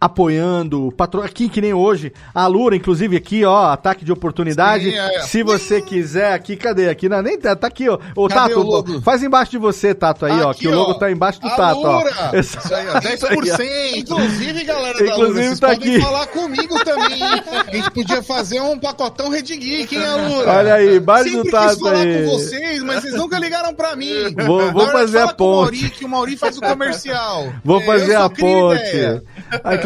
apoiando, 0.00 0.92
patro... 0.96 1.22
aqui 1.22 1.48
que 1.48 1.60
nem 1.60 1.72
hoje, 1.72 2.12
a 2.34 2.46
Lura, 2.46 2.76
inclusive 2.76 3.16
aqui, 3.16 3.44
ó, 3.44 3.70
ataque 3.70 4.04
de 4.04 4.12
oportunidade. 4.12 4.90
Sim, 4.90 4.98
é. 4.98 5.20
Se 5.22 5.42
você 5.42 5.80
quiser, 5.80 6.32
aqui, 6.32 6.56
cadê? 6.56 6.88
Aqui, 6.88 7.08
não, 7.08 7.22
nem 7.22 7.38
tá, 7.38 7.56
tá 7.56 7.66
aqui, 7.66 7.88
ó. 7.88 7.98
Ô, 8.14 8.28
cadê 8.28 8.54
Tato, 8.54 8.60
o 8.60 9.02
faz 9.02 9.22
embaixo 9.22 9.50
de 9.52 9.58
você, 9.58 9.94
Tato, 9.94 10.26
aí, 10.26 10.32
aqui, 10.32 10.42
ó, 10.42 10.54
que 10.54 10.68
ó, 10.68 10.72
o 10.72 10.74
logo 10.74 10.94
tá 10.94 11.10
embaixo 11.10 11.40
do 11.40 11.48
Tato, 11.48 11.80
Lura. 11.80 12.10
ó. 12.32 12.36
Isso 12.36 12.74
aí, 12.74 12.86
ó, 12.88 13.00
10%. 13.00 13.96
inclusive, 13.96 14.64
galera 14.64 14.98
da 14.98 15.04
inclusive, 15.04 15.26
Lura, 15.26 15.42
vocês 15.42 15.60
tá 15.60 15.68
podem 15.68 15.94
aqui. 15.94 16.00
falar 16.02 16.26
comigo 16.26 16.84
também, 16.84 17.22
A 17.22 17.74
gente 17.74 17.90
podia 17.90 18.22
fazer 18.22 18.60
um 18.60 18.78
pacotão 18.78 19.30
Red 19.30 19.42
Geek, 19.42 19.96
hein, 19.96 20.02
Lura? 20.28 20.52
Olha 20.56 20.74
aí, 20.74 20.96
embaixo 20.96 21.30
do 21.30 21.50
Tato 21.50 21.86
aí. 21.88 21.92
falar 21.92 22.04
com 22.04 22.30
vocês, 22.30 22.82
mas 22.82 23.02
vocês 23.02 23.14
nunca 23.14 23.38
ligaram 23.38 23.74
pra 23.74 23.96
mim. 23.96 24.34
Vou, 24.46 24.72
vou 24.72 24.86
fazer 24.88 25.20
a 25.20 25.28
ponte. 25.28 25.46
O 25.46 25.80
Mauri, 25.80 25.90
que 25.90 26.04
o 26.04 26.08
Mauri 26.08 26.36
faz 26.36 26.56
o 26.58 26.60
comercial. 26.60 27.52
Vou 27.64 27.80
fazer 27.80 28.14
a 28.16 28.28
ponte. 28.28 29.22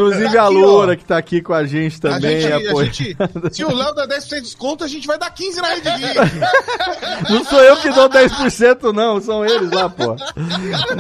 Inclusive 0.01 0.39
a 0.39 0.49
Lura 0.49 0.67
Moura, 0.67 0.97
que 0.97 1.05
tá 1.05 1.19
aqui 1.19 1.43
com 1.43 1.53
a 1.53 1.65
gente 1.65 2.01
também. 2.01 2.37
A 2.47 2.59
gente, 2.59 2.73
a 2.73 2.85
gente, 2.85 3.17
se 3.53 3.65
o 3.65 3.75
Léo 3.75 3.95
dá 3.95 4.07
10% 4.07 4.29
de 4.29 4.41
desconto, 4.41 4.85
a 4.85 4.89
gente 4.89 5.07
vai 5.07 5.19
dar 5.19 5.35
15% 5.35 5.57
na 5.57 5.69
Red 5.69 5.81
Geek. 5.81 7.31
não 7.31 7.45
sou 7.45 7.61
eu 7.61 7.77
que 7.77 7.91
dou 7.91 8.09
10%, 8.09 8.93
não, 8.93 9.21
são 9.21 9.45
eles 9.45 9.71
lá, 9.71 9.89
pô. 9.89 10.17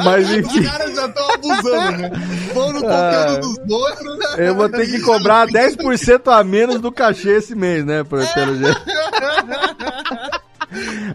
Mas 0.04 0.30
enfim. 0.30 0.60
Os 0.60 0.70
caras 0.70 0.94
já 0.94 1.06
estão 1.06 1.30
abusando, 1.30 1.98
né? 1.98 2.10
Vão 2.52 2.72
no 2.72 2.80
conteúdo 2.80 2.90
ah, 2.90 3.36
dos 3.38 3.58
outros, 3.70 4.18
né? 4.18 4.26
Eu 4.38 4.54
vou 4.54 4.68
ter 4.68 4.86
que 4.86 5.00
cobrar 5.00 5.46
10% 5.46 6.32
a 6.32 6.44
menos 6.44 6.80
do 6.80 6.92
cachê 6.92 7.30
esse 7.36 7.54
mês, 7.54 7.84
né? 7.84 8.04
Pelo 8.04 8.56
jeito. 8.56 8.80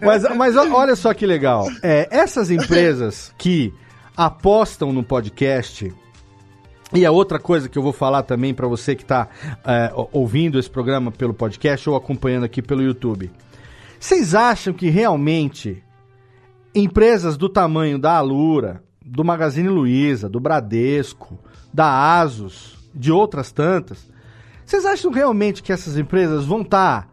Mas, 0.01 0.23
mas 0.35 0.55
olha 0.57 0.95
só 0.95 1.13
que 1.13 1.25
legal. 1.25 1.67
É, 1.81 2.07
essas 2.11 2.51
empresas 2.51 3.33
que 3.37 3.73
apostam 4.15 4.91
no 4.91 5.03
podcast 5.03 5.93
e 6.95 7.05
a 7.05 7.11
outra 7.11 7.39
coisa 7.39 7.67
que 7.67 7.77
eu 7.77 7.83
vou 7.83 7.93
falar 7.93 8.23
também 8.23 8.53
para 8.53 8.67
você 8.67 8.95
que 8.95 9.03
está 9.03 9.27
é, 9.65 9.91
ouvindo 10.11 10.57
esse 10.57 10.69
programa 10.69 11.11
pelo 11.11 11.33
podcast 11.33 11.89
ou 11.89 11.95
acompanhando 11.95 12.45
aqui 12.45 12.61
pelo 12.61 12.81
YouTube. 12.81 13.31
Vocês 13.99 14.35
acham 14.35 14.73
que 14.73 14.89
realmente 14.89 15.83
empresas 16.73 17.37
do 17.37 17.49
tamanho 17.49 17.97
da 17.97 18.17
Alura, 18.17 18.83
do 19.03 19.23
Magazine 19.23 19.69
Luiza, 19.69 20.29
do 20.29 20.39
Bradesco, 20.39 21.37
da 21.73 22.19
Asus, 22.19 22.77
de 22.93 23.11
outras 23.11 23.51
tantas, 23.51 24.07
vocês 24.65 24.85
acham 24.85 25.11
realmente 25.11 25.61
que 25.61 25.71
essas 25.71 25.97
empresas 25.97 26.45
vão 26.45 26.61
estar 26.61 27.03
tá 27.03 27.07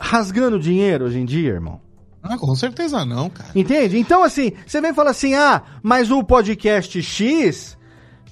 rasgando 0.00 0.58
dinheiro 0.58 1.04
hoje 1.04 1.18
em 1.18 1.24
dia, 1.24 1.50
irmão? 1.50 1.80
Ah, 2.22 2.36
com 2.36 2.54
certeza 2.54 3.04
não, 3.04 3.30
cara. 3.30 3.50
Entende? 3.54 3.98
Então, 3.98 4.24
assim, 4.24 4.52
você 4.66 4.80
vem 4.80 4.92
falar 4.92 5.10
assim: 5.10 5.34
ah, 5.34 5.62
mas 5.82 6.10
o 6.10 6.24
podcast 6.24 7.00
X 7.00 7.78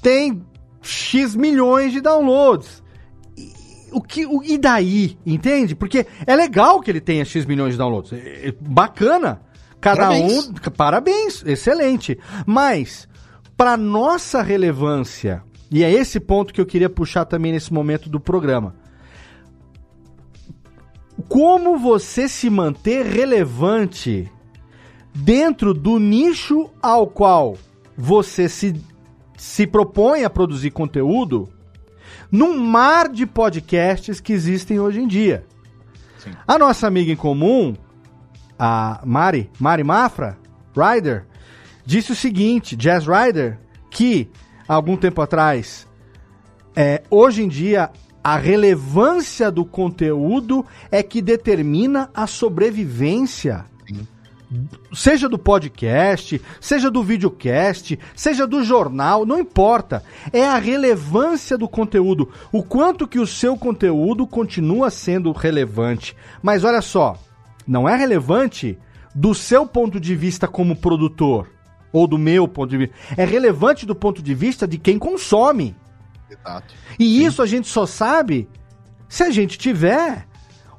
tem 0.03 0.45
X 0.87 1.35
milhões 1.35 1.93
de 1.93 2.01
downloads. 2.01 2.83
E, 3.37 3.53
o 3.93 4.01
que, 4.01 4.27
o, 4.27 4.43
e 4.43 4.59
daí? 4.59 5.19
Entende? 5.25 5.75
Porque 5.75 6.07
é 6.27 6.35
legal 6.35 6.81
que 6.81 6.91
ele 6.91 7.01
tenha 7.01 7.25
X 7.25 7.45
milhões 7.45 7.73
de 7.73 7.79
downloads. 7.79 8.13
É, 8.13 8.49
é 8.49 8.55
bacana. 8.61 9.43
Cada 9.81 10.09
parabéns. 10.09 10.49
um. 10.49 10.53
Parabéns, 10.71 11.45
excelente. 11.47 12.19
Mas, 12.47 13.09
para 13.57 13.77
nossa 13.77 14.43
relevância, 14.43 15.43
e 15.71 15.83
é 15.83 15.93
esse 15.93 16.21
ponto 16.21 16.53
que 16.53 16.61
eu 16.61 16.67
queria 16.67 16.89
puxar 16.89 17.25
também 17.25 17.53
nesse 17.53 17.73
momento 17.73 18.09
do 18.09 18.21
programa. 18.21 18.75
Como 21.29 21.79
você 21.79 22.29
se 22.29 22.49
manter 22.49 23.05
relevante 23.05 24.31
dentro 25.15 25.73
do 25.73 25.99
nicho 25.99 26.71
ao 26.83 27.07
qual 27.07 27.57
você 27.97 28.49
se 28.49 28.75
se 29.37 29.67
propõe 29.67 30.25
a 30.25 30.31
produzir 30.31 30.71
conteúdo 30.71 31.49
num 32.31 32.59
mar 32.59 33.09
de 33.09 33.27
podcasts 33.27 34.21
que 34.21 34.33
existem 34.33 34.81
hoje 34.81 35.01
em 35.01 35.07
dia. 35.07 35.45
Sim. 36.19 36.31
A 36.47 36.59
nossa 36.59 36.87
amiga 36.87 37.13
em 37.13 37.17
comum, 37.17 37.75
a 38.59 39.01
Mari, 39.05 39.51
Mari 39.59 39.85
Mafra, 39.85 40.39
Ryder, 40.75 41.25
disse 41.85 42.13
o 42.13 42.17
seguinte, 42.17 42.77
Jazz 42.77 43.07
Ryder, 43.07 43.59
que 43.91 44.29
algum 44.67 44.97
tempo 44.97 45.21
atrás, 45.21 45.87
é, 46.75 47.03
hoje 47.11 47.43
em 47.43 47.49
dia, 47.49 47.91
a 48.23 48.37
relevância 48.37 49.51
do 49.51 49.65
conteúdo 49.65 50.67
é 50.91 51.03
que 51.03 51.23
determina 51.23 52.11
a 52.13 52.27
sobrevivência 52.27 53.65
Seja 54.93 55.29
do 55.29 55.39
podcast, 55.39 56.41
seja 56.61 56.91
do 56.91 57.03
videocast, 57.03 57.99
seja 58.15 58.47
do 58.47 58.63
jornal, 58.63 59.27
não 59.27 59.41
importa. 59.41 60.05
É 60.33 60.47
a 60.47 60.59
relevância 60.59 61.59
do 61.59 61.69
conteúdo. 61.69 62.31
O 62.53 62.63
quanto 62.63 63.09
que 63.09 63.19
o 63.19 63.27
seu 63.27 63.57
conteúdo 63.57 64.27
continua 64.27 64.91
sendo 64.91 65.33
relevante. 65.33 66.17
Mas 66.43 66.65
olha 66.65 66.81
só, 66.81 67.19
não 67.67 67.89
é 67.89 67.97
relevante 67.97 68.79
do 69.15 69.35
seu 69.35 69.67
ponto 69.67 69.99
de 69.99 70.15
vista 70.15 70.47
como 70.47 70.77
produtor. 70.77 71.51
Ou 71.93 72.07
do 72.07 72.19
meu 72.19 72.47
ponto 72.47 72.71
de 72.71 72.79
vista. 72.79 72.95
É 73.17 73.25
relevante 73.25 73.87
do 73.87 73.95
ponto 73.95 74.23
de 74.23 74.35
vista 74.35 74.67
de 74.67 74.79
quem 74.79 74.99
consome. 74.99 75.75
Exato. 76.31 76.75
E 76.99 77.05
Sim. 77.05 77.27
isso 77.27 77.43
a 77.43 77.47
gente 77.47 77.69
só 77.69 77.87
sabe 77.87 78.49
se 79.09 79.23
a 79.23 79.31
gente 79.31 79.59
tiver 79.59 80.27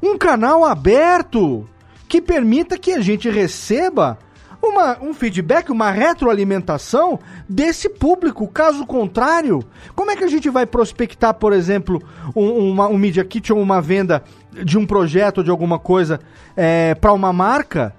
um 0.01 0.18
canal 0.18 0.63
aberto 0.63 1.68
que 2.07 2.21
permita 2.21 2.77
que 2.77 2.93
a 2.93 3.01
gente 3.01 3.29
receba 3.29 4.17
uma, 4.61 4.97
um 5.01 5.13
feedback, 5.13 5.71
uma 5.71 5.91
retroalimentação 5.91 7.19
desse 7.47 7.89
público. 7.89 8.47
Caso 8.47 8.85
contrário, 8.85 9.63
como 9.95 10.11
é 10.11 10.15
que 10.15 10.23
a 10.23 10.27
gente 10.27 10.49
vai 10.49 10.65
prospectar, 10.65 11.33
por 11.33 11.53
exemplo, 11.53 12.01
um, 12.35 12.71
uma, 12.71 12.87
um 12.87 12.97
Media 12.97 13.23
Kit 13.23 13.51
ou 13.53 13.61
uma 13.61 13.81
venda 13.81 14.23
de 14.63 14.77
um 14.77 14.85
projeto 14.85 15.39
ou 15.39 15.43
de 15.43 15.51
alguma 15.51 15.77
coisa 15.77 16.19
é, 16.55 16.95
para 16.95 17.13
uma 17.13 17.31
marca? 17.31 17.95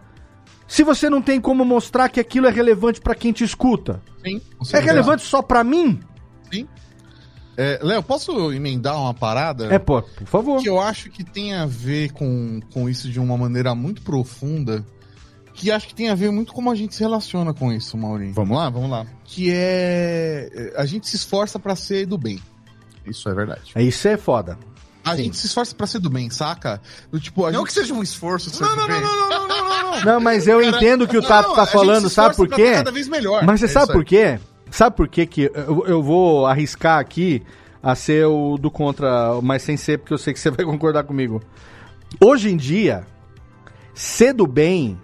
Se 0.67 0.83
você 0.83 1.09
não 1.09 1.23
tem 1.23 1.41
como 1.41 1.65
mostrar 1.65 2.09
que 2.09 2.21
aquilo 2.21 2.47
é 2.47 2.51
relevante 2.51 3.01
para 3.01 3.15
quem 3.15 3.33
te 3.33 3.43
escuta. 3.43 4.03
Sim. 4.23 4.41
É 4.73 4.81
relevante 4.81 5.23
só 5.23 5.41
para 5.41 5.65
mim? 5.65 6.01
Sim. 6.53 6.69
É, 7.61 7.81
Léo, 7.83 8.01
posso 8.05 8.53
emendar 8.53 8.97
uma 8.97 9.13
parada? 9.13 9.67
É, 9.75 9.81
pô, 9.81 10.01
por 10.01 10.27
favor. 10.29 10.63
Que 10.63 10.69
eu 10.69 10.81
acho 10.81 11.11
que 11.11 11.25
tem 11.25 11.55
a 11.55 11.67
ver 11.67 12.13
com, 12.13 12.61
com 12.73 12.89
isso 12.89 13.11
de 13.11 13.19
uma 13.19 13.37
maneira 13.37 13.75
muito 13.75 14.01
profunda. 14.01 14.87
Que 15.55 15.73
acho 15.73 15.89
que 15.89 15.95
tem 15.95 16.09
a 16.09 16.15
ver 16.15 16.31
muito 16.31 16.53
como 16.53 16.71
a 16.71 16.75
gente 16.77 16.95
se 16.95 17.01
relaciona 17.01 17.53
com 17.53 17.73
isso, 17.73 17.99
Maurinho. 17.99 18.33
Vamos 18.33 18.57
lá, 18.57 18.71
vamos 18.71 18.89
lá. 18.89 19.05
Que 19.25 19.51
é. 19.53 20.73
A 20.77 20.87
gente 20.87 21.09
se 21.09 21.17
esforça 21.17 21.59
para 21.59 21.75
ser 21.75 22.07
do 22.07 22.17
bem. 22.17 22.41
Isso 23.05 23.29
é 23.29 23.35
verdade. 23.35 23.73
É, 23.75 23.83
isso 23.83 24.07
é 24.07 24.17
foda. 24.17 24.57
A 25.05 25.17
Sim. 25.17 25.25
gente 25.25 25.37
se 25.37 25.47
esforça 25.47 25.75
para 25.75 25.87
ser 25.89 25.99
do 25.99 26.09
bem, 26.09 26.31
saca? 26.31 26.81
Do, 27.11 27.19
tipo, 27.19 27.43
não 27.43 27.53
gente... 27.53 27.67
que 27.67 27.73
seja 27.73 27.93
um 27.93 28.05
esforço 28.05 28.51
ser 28.51 28.63
não, 28.63 28.71
do 28.71 28.77
não, 28.83 28.87
bem. 28.87 29.01
Não, 29.01 29.17
não, 29.17 29.29
não, 29.29 29.49
não, 29.49 29.69
não, 29.69 29.91
não. 29.97 30.05
Não, 30.05 30.21
mas 30.21 30.47
eu 30.47 30.63
entendo 30.63 31.03
o 31.03 31.09
que 31.09 31.17
o 31.17 31.23
Tato 31.23 31.53
tá 31.55 31.67
falando, 31.67 32.09
sabe 32.09 32.37
por 32.37 32.49
quê? 32.49 32.75
Cada 32.75 32.93
vez 32.93 33.09
melhor. 33.09 33.43
Mas 33.45 33.59
você 33.59 33.67
é 33.67 33.69
sabe 33.69 33.93
por 33.93 34.05
quê? 34.05 34.39
Sabe 34.71 34.97
por 34.97 35.09
quê 35.09 35.27
que 35.27 35.51
eu, 35.55 35.87
eu 35.87 36.03
vou 36.03 36.47
arriscar 36.47 36.99
aqui 36.99 37.43
a 37.83 37.95
ser 37.95 38.27
o 38.27 38.59
do 38.59 38.71
contra, 38.71 39.41
mas 39.43 39.63
sem 39.63 39.77
ser, 39.77 39.99
porque 39.99 40.13
eu 40.13 40.19
sei 40.19 40.33
que 40.33 40.41
você 40.41 40.51
vai 40.53 40.65
concordar 40.65 41.05
comigo. 41.05 41.41
Hoje 42.21 42.51
em 42.51 42.57
dia, 42.57 43.07
ser 43.95 44.33
do 44.33 44.47
bem 44.47 44.99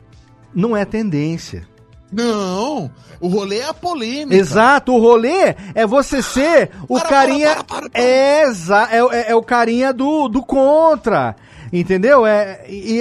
não 0.55 0.77
é 0.77 0.85
tendência. 0.85 1.67
Não, 2.12 2.91
o 3.21 3.27
rolê 3.27 3.59
é 3.59 3.69
a 3.69 3.75
polêmica. 3.75 4.37
Exato, 4.37 4.93
o 4.93 5.01
rolê 5.01 5.57
é 5.75 5.85
você 5.85 6.23
ser 6.23 6.71
o 6.89 6.97
para, 6.97 7.09
carinha. 7.09 7.57
Para, 7.65 7.89
para, 7.89 7.91
é, 7.93 8.45
é, 8.45 8.99
é, 9.11 9.31
é, 9.33 9.35
o 9.35 9.43
carinha 9.43 9.93
do, 9.93 10.29
do 10.29 10.41
contra. 10.41 11.35
Entendeu? 11.73 12.25
É, 12.25 12.65
e, 12.69 13.01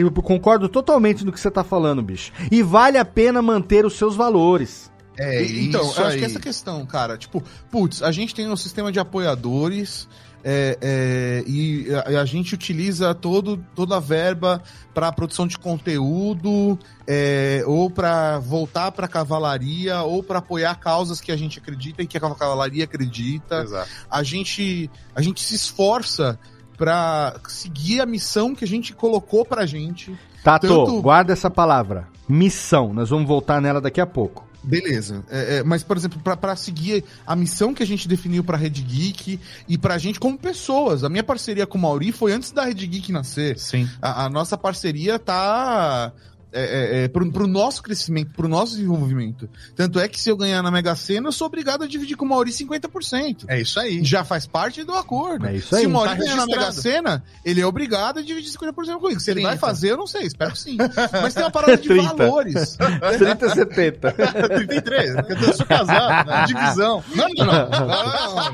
eu 0.00 0.10
concordo 0.10 0.70
totalmente 0.70 1.22
no 1.22 1.30
que 1.30 1.38
você 1.38 1.50
tá 1.50 1.62
falando, 1.62 2.02
bicho. 2.02 2.32
E 2.50 2.62
vale 2.62 2.96
a 2.96 3.04
pena 3.04 3.42
manter 3.42 3.84
os 3.84 3.98
seus 3.98 4.16
valores. 4.16 4.90
É, 5.18 5.42
então, 5.44 5.80
eu 5.80 6.06
acho 6.06 6.18
que 6.18 6.24
essa 6.24 6.40
questão, 6.40 6.84
cara, 6.84 7.16
tipo, 7.16 7.42
putz, 7.70 8.02
a 8.02 8.12
gente 8.12 8.34
tem 8.34 8.48
um 8.50 8.56
sistema 8.56 8.92
de 8.92 8.98
apoiadores, 8.98 10.06
é, 10.48 10.78
é, 10.80 11.44
e 11.44 11.88
a, 11.92 12.20
a, 12.20 12.24
gente 12.24 12.54
utiliza 12.54 13.12
todo, 13.12 13.56
toda 13.74 13.96
a 13.96 14.00
verba 14.00 14.62
para 14.94 15.10
produção 15.10 15.44
de 15.44 15.58
conteúdo, 15.58 16.78
é, 17.04 17.64
ou 17.66 17.90
para 17.90 18.38
voltar 18.38 18.92
para 18.92 19.06
a 19.06 19.08
cavalaria, 19.08 20.02
ou 20.02 20.22
para 20.22 20.38
apoiar 20.38 20.76
causas 20.76 21.20
que 21.20 21.32
a 21.32 21.36
gente 21.36 21.58
acredita 21.58 22.00
e 22.00 22.06
que 22.06 22.16
a 22.16 22.20
cavalaria 22.20 22.84
acredita. 22.84 23.62
Exato. 23.62 23.90
A 24.08 24.22
gente, 24.22 24.88
a 25.16 25.20
gente 25.20 25.42
se 25.42 25.56
esforça 25.56 26.38
para 26.78 27.40
seguir 27.48 28.00
a 28.00 28.06
missão 28.06 28.54
que 28.54 28.64
a 28.64 28.68
gente 28.68 28.94
colocou 28.94 29.44
pra 29.44 29.66
gente. 29.66 30.16
Tato, 30.44 30.68
Tanto... 30.68 31.02
guarda 31.02 31.32
essa 31.32 31.50
palavra. 31.50 32.06
Missão. 32.28 32.94
Nós 32.94 33.10
vamos 33.10 33.26
voltar 33.26 33.60
nela 33.60 33.80
daqui 33.80 34.00
a 34.00 34.06
pouco. 34.06 34.45
Beleza. 34.66 35.24
É, 35.30 35.58
é, 35.58 35.62
mas, 35.62 35.84
por 35.84 35.96
exemplo, 35.96 36.20
para 36.20 36.56
seguir 36.56 37.04
a 37.24 37.36
missão 37.36 37.72
que 37.72 37.82
a 37.82 37.86
gente 37.86 38.08
definiu 38.08 38.42
pra 38.42 38.56
Red 38.56 38.70
Geek 38.70 39.38
e 39.68 39.78
pra 39.78 39.96
gente 39.96 40.18
como 40.18 40.36
pessoas. 40.36 41.04
A 41.04 41.08
minha 41.08 41.22
parceria 41.22 41.66
com 41.66 41.78
o 41.78 41.80
Mauri 41.80 42.10
foi 42.10 42.32
antes 42.32 42.50
da 42.50 42.64
Red 42.64 42.74
Geek 42.74 43.12
nascer. 43.12 43.56
Sim. 43.58 43.88
A, 44.02 44.24
a 44.24 44.28
nossa 44.28 44.58
parceria 44.58 45.18
tá 45.20 46.12
é, 46.52 46.62
é, 46.62 47.04
é, 47.04 47.08
pro, 47.08 47.30
pro 47.30 47.46
nosso 47.46 47.82
crescimento, 47.82 48.32
pro 48.34 48.48
nosso 48.48 48.76
desenvolvimento. 48.76 49.48
Tanto 49.74 49.98
é 49.98 50.08
que 50.08 50.20
se 50.20 50.30
eu 50.30 50.36
ganhar 50.36 50.62
na 50.62 50.70
Mega 50.70 50.94
Sena, 50.94 51.28
eu 51.28 51.32
sou 51.32 51.46
obrigado 51.46 51.84
a 51.84 51.86
dividir 51.86 52.16
com 52.16 52.24
o 52.24 52.28
Mauri 52.28 52.50
50%. 52.50 53.44
É 53.48 53.60
isso 53.60 53.78
aí. 53.78 54.02
Já 54.04 54.24
faz 54.24 54.46
parte 54.46 54.82
do 54.84 54.94
acordo. 54.94 55.46
É 55.46 55.56
isso 55.56 55.74
aí. 55.74 55.82
Se 55.82 55.86
o 55.86 55.90
Mauri 55.90 56.10
tá 56.10 56.16
ganhar 56.16 56.36
na 56.36 56.46
Mega 56.46 56.72
Sena, 56.72 57.22
ele 57.44 57.60
é 57.60 57.66
obrigado 57.66 58.20
a 58.20 58.22
dividir 58.22 58.50
50% 58.52 58.72
comigo. 58.98 59.20
Se 59.20 59.30
ele 59.30 59.40
30. 59.40 59.48
vai 59.48 59.58
fazer, 59.58 59.90
eu 59.90 59.96
não 59.96 60.06
sei, 60.06 60.22
espero 60.22 60.52
que 60.52 60.58
sim. 60.58 60.76
Mas 61.20 61.34
tem 61.34 61.42
uma 61.42 61.50
parada 61.50 61.76
de 61.76 61.88
30. 61.88 62.14
valores. 62.14 62.78
30, 63.18 63.48
70. 63.50 64.12
33, 64.12 65.14
porque 65.16 65.32
eu 65.32 65.52
sou 65.52 65.66
casado, 65.66 66.28
né? 66.28 66.44
divisão. 66.46 67.04
Não, 67.14 67.28
não, 67.36 67.46
não. 67.46 67.70
não, 67.70 67.86
não, 67.86 68.52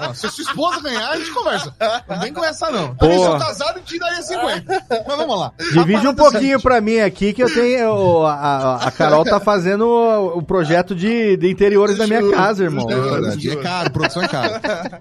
não. 0.00 0.14
Se 0.14 0.28
sua 0.30 0.44
esposa 0.44 0.80
ganhar, 0.80 1.10
a 1.10 1.16
gente 1.16 1.30
conversa. 1.32 1.74
Não 2.08 2.20
vem 2.20 2.32
com 2.32 2.44
essa, 2.44 2.70
não. 2.70 2.94
Também 2.94 3.18
sou 3.18 3.38
casado 3.38 3.78
e 3.78 3.82
te 3.82 3.98
daria 3.98 4.22
50. 4.22 4.84
Mas 5.06 5.16
vamos 5.16 5.38
lá. 5.38 5.52
Divide 5.72 6.06
um 6.06 6.14
pouquinho 6.14 6.60
pra 6.60 6.80
mim 6.80 6.98
aqui 6.98 7.21
que 7.30 7.42
eu 7.42 7.52
tenho. 7.52 8.24
A, 8.24 8.76
a 8.86 8.90
Carol 8.90 9.22
tá 9.22 9.38
fazendo 9.38 9.86
o, 10.34 10.42
projeto 10.42 10.94
de, 10.94 11.36
de 11.36 11.50
interiores 11.50 11.98
da 11.98 12.06
minha 12.06 12.30
casa, 12.30 12.64
irmão. 12.64 12.86
É, 12.90 13.48
é 13.48 13.56
caro, 13.56 13.90
produção 13.90 14.22
é 14.22 14.28
caro. 14.28 14.54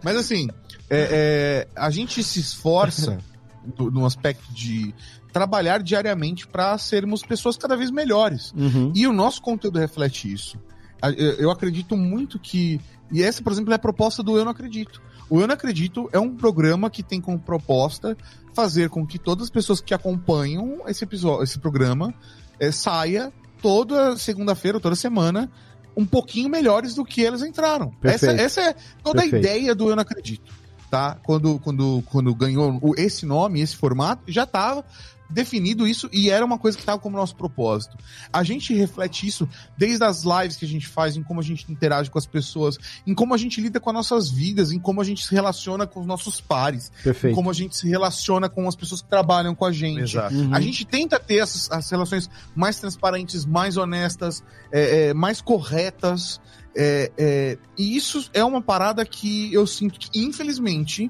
Mas 0.04 0.18
assim, 0.18 0.50
é, 0.90 1.08
é, 1.12 1.68
a 1.74 1.90
gente 1.90 2.22
se 2.22 2.42
esforça 2.42 3.18
no 3.78 4.06
aspecto 4.06 4.54
de 4.54 4.94
trabalhar 5.32 5.82
diariamente 5.82 6.46
para 6.46 6.78
sermos 6.78 7.22
pessoas 7.22 7.56
cada 7.56 7.78
vez 7.78 7.90
melhores. 7.90 8.54
Uhum. 8.58 8.92
E 8.94 9.08
o 9.08 9.14
nosso 9.14 9.42
conteúdo 9.42 9.80
reflete 9.80 10.32
isso. 10.32 10.60
Eu 11.40 11.50
acredito 11.50 11.96
muito 11.98 12.38
que. 12.38 12.80
E 13.12 13.24
essa, 13.24 13.42
por 13.42 13.52
exemplo, 13.52 13.72
é 13.72 13.76
a 13.76 13.80
proposta 13.80 14.22
do 14.22 14.38
Eu 14.38 14.46
Não 14.46 14.52
Acredito. 14.52 15.02
O 15.30 15.40
Eu 15.40 15.48
Não 15.48 15.54
Acredito 15.54 16.10
é 16.14 16.20
um 16.20 16.36
programa 16.36 16.90
que 16.90 17.02
tem 17.02 17.20
como 17.20 17.40
proposta 17.40 18.16
fazer 18.54 18.90
com 18.90 19.06
que 19.06 19.18
todas 19.18 19.46
as 19.46 19.50
pessoas 19.50 19.82
que 19.82 19.94
acompanham 19.94 20.82
esse 20.88 21.04
episódio, 21.04 21.44
esse 21.44 21.60
programa, 21.60 22.14
é, 22.60 22.72
saia 22.72 23.32
toda 23.62 24.18
segunda-feira, 24.18 24.80
toda 24.80 24.96
semana, 24.96 25.50
um 25.96 26.06
pouquinho 26.06 26.50
melhores 26.50 26.96
do 26.96 27.06
que 27.06 27.22
eles 27.22 27.42
entraram. 27.42 27.94
Essa, 28.02 28.32
essa, 28.32 28.62
é 28.62 28.76
toda 29.04 29.22
Perfeito. 29.22 29.36
a 29.36 29.50
ideia 29.50 29.76
do 29.76 29.90
Eu 29.90 29.96
Não 29.96 30.02
Acredito. 30.02 30.52
Tá? 30.90 31.18
Quando, 31.24 31.58
quando, 31.60 32.04
quando 32.08 32.36
ganhou 32.36 32.82
esse 32.98 33.26
nome, 33.26 33.62
esse 33.62 33.78
formato, 33.78 34.24
já 34.28 34.44
estava 34.44 34.84
definido 35.32 35.88
isso 35.88 36.10
e 36.12 36.30
era 36.30 36.46
uma 36.46 36.58
coisa 36.58 36.78
que 36.78 36.82
estava 36.82 37.00
como 37.00 37.18
nosso 37.18 37.36
propósito. 37.36 37.98
A 38.32 38.44
gente 38.44 38.74
reflete 38.74 39.26
isso 39.26 39.48
desde 39.78 40.04
as 40.04 40.24
lives 40.24 40.58
que 40.58 40.66
a 40.66 40.68
gente 40.68 40.88
faz, 40.88 41.16
em 41.16 41.24
como 41.24 41.40
a 41.40 41.44
gente 41.44 41.72
interage 41.72 42.10
com 42.10 42.18
as 42.18 42.26
pessoas, 42.26 42.78
em 43.06 43.14
como 43.14 43.34
a 43.34 43.38
gente 43.38 43.60
lida 43.62 43.80
com 43.80 43.90
as 43.90 43.96
nossas 43.96 44.30
vidas, 44.30 44.72
em 44.72 44.80
como 44.80 45.02
a 45.02 45.04
gente 45.04 45.26
se 45.26 45.34
relaciona 45.34 45.88
com 45.88 46.02
os 46.02 46.06
nossos 46.06 46.42
pares, 46.42 46.92
Perfeito. 47.04 47.34
em 47.34 47.36
como 47.36 47.50
a 47.50 47.54
gente 47.54 47.76
se 47.78 47.88
relaciona 47.88 48.50
com 48.50 48.68
as 48.68 48.76
pessoas 48.76 49.02
que 49.02 49.10
trabalham 49.10 49.56
com 49.56 49.66
a 49.66 49.72
gente. 49.72 50.18
Uhum. 50.18 50.54
A 50.54 50.60
gente 50.60 50.86
tenta 50.86 51.20
ter 51.20 51.38
essas, 51.38 51.72
as 51.72 51.90
relações 51.90 52.30
mais 52.56 52.80
transparentes, 52.80 53.46
mais 53.46 53.78
honestas, 53.78 54.44
é, 54.72 55.10
é, 55.10 55.14
mais 55.14 55.42
corretas. 55.42 56.40
É, 56.76 57.12
é 57.18 57.58
e 57.78 57.96
isso 57.96 58.30
é 58.34 58.44
uma 58.44 58.62
parada 58.62 59.06
que 59.06 59.54
eu 59.54 59.66
sinto 59.68 60.00
que, 60.00 60.20
infelizmente, 60.20 61.10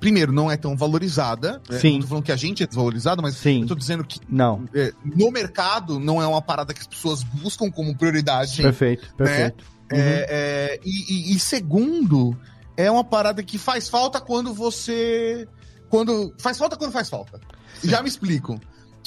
primeiro, 0.00 0.32
não 0.32 0.50
é 0.50 0.56
tão 0.56 0.76
valorizada. 0.76 1.60
Né? 1.68 1.78
Sim. 1.78 1.92
Não 1.94 2.00
tô 2.00 2.06
falando 2.06 2.24
que 2.24 2.32
a 2.32 2.36
gente 2.36 2.62
é 2.62 2.66
desvalorizado, 2.66 3.22
mas 3.22 3.36
Sim. 3.36 3.62
eu 3.62 3.68
tô 3.68 3.74
dizendo 3.74 4.04
que 4.04 4.20
não. 4.28 4.64
É, 4.74 4.92
no 5.04 5.30
mercado 5.30 5.98
não 5.98 6.20
é 6.20 6.26
uma 6.26 6.42
parada 6.42 6.72
que 6.72 6.80
as 6.80 6.86
pessoas 6.86 7.22
buscam 7.22 7.70
como 7.70 7.96
prioridade. 7.96 8.62
Perfeito, 8.62 9.14
perfeito. 9.16 9.64
Né? 9.64 9.74
Uhum. 9.92 9.98
É, 10.00 10.26
é, 10.28 10.80
e, 10.84 11.32
e, 11.32 11.36
e, 11.36 11.38
segundo, 11.38 12.36
é 12.76 12.90
uma 12.90 13.04
parada 13.04 13.42
que 13.42 13.58
faz 13.58 13.88
falta 13.88 14.20
quando 14.20 14.52
você. 14.52 15.46
Quando. 15.88 16.34
Faz 16.38 16.58
falta 16.58 16.76
quando 16.76 16.92
faz 16.92 17.08
falta. 17.08 17.40
Já 17.82 18.02
me 18.02 18.08
explico. 18.08 18.58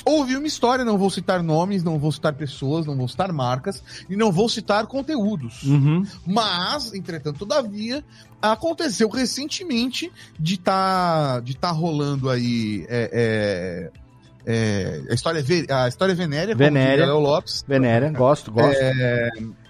Ouvi 0.07 0.37
uma 0.37 0.47
história, 0.47 0.85
não 0.85 0.97
vou 0.97 1.09
citar 1.09 1.43
nomes, 1.43 1.83
não 1.83 1.99
vou 1.99 2.11
citar 2.11 2.33
pessoas, 2.33 2.85
não 2.85 2.95
vou 2.95 3.07
citar 3.07 3.31
marcas 3.33 3.83
e 4.09 4.15
não 4.15 4.31
vou 4.31 4.47
citar 4.47 4.87
conteúdos. 4.87 5.63
Uhum. 5.63 6.05
Mas, 6.25 6.93
entretanto, 6.93 7.39
todavia, 7.39 8.03
aconteceu 8.41 9.09
recentemente 9.09 10.11
de 10.39 10.55
estar 10.55 11.35
tá, 11.35 11.39
de 11.41 11.57
tá 11.57 11.71
rolando 11.71 12.29
aí 12.29 12.85
é, 12.87 13.91
é, 14.45 15.03
é, 15.05 15.11
a 15.11 15.13
história 15.13 15.43
a 15.69 15.87
história 15.89 16.15
venérea, 16.15 16.55
venéria 16.55 17.05
Léo 17.05 17.19
Lopes. 17.19 17.65
Venéria, 17.67 18.09
gosto, 18.09 18.49
gosto. 18.49 18.79
É, 18.79 19.29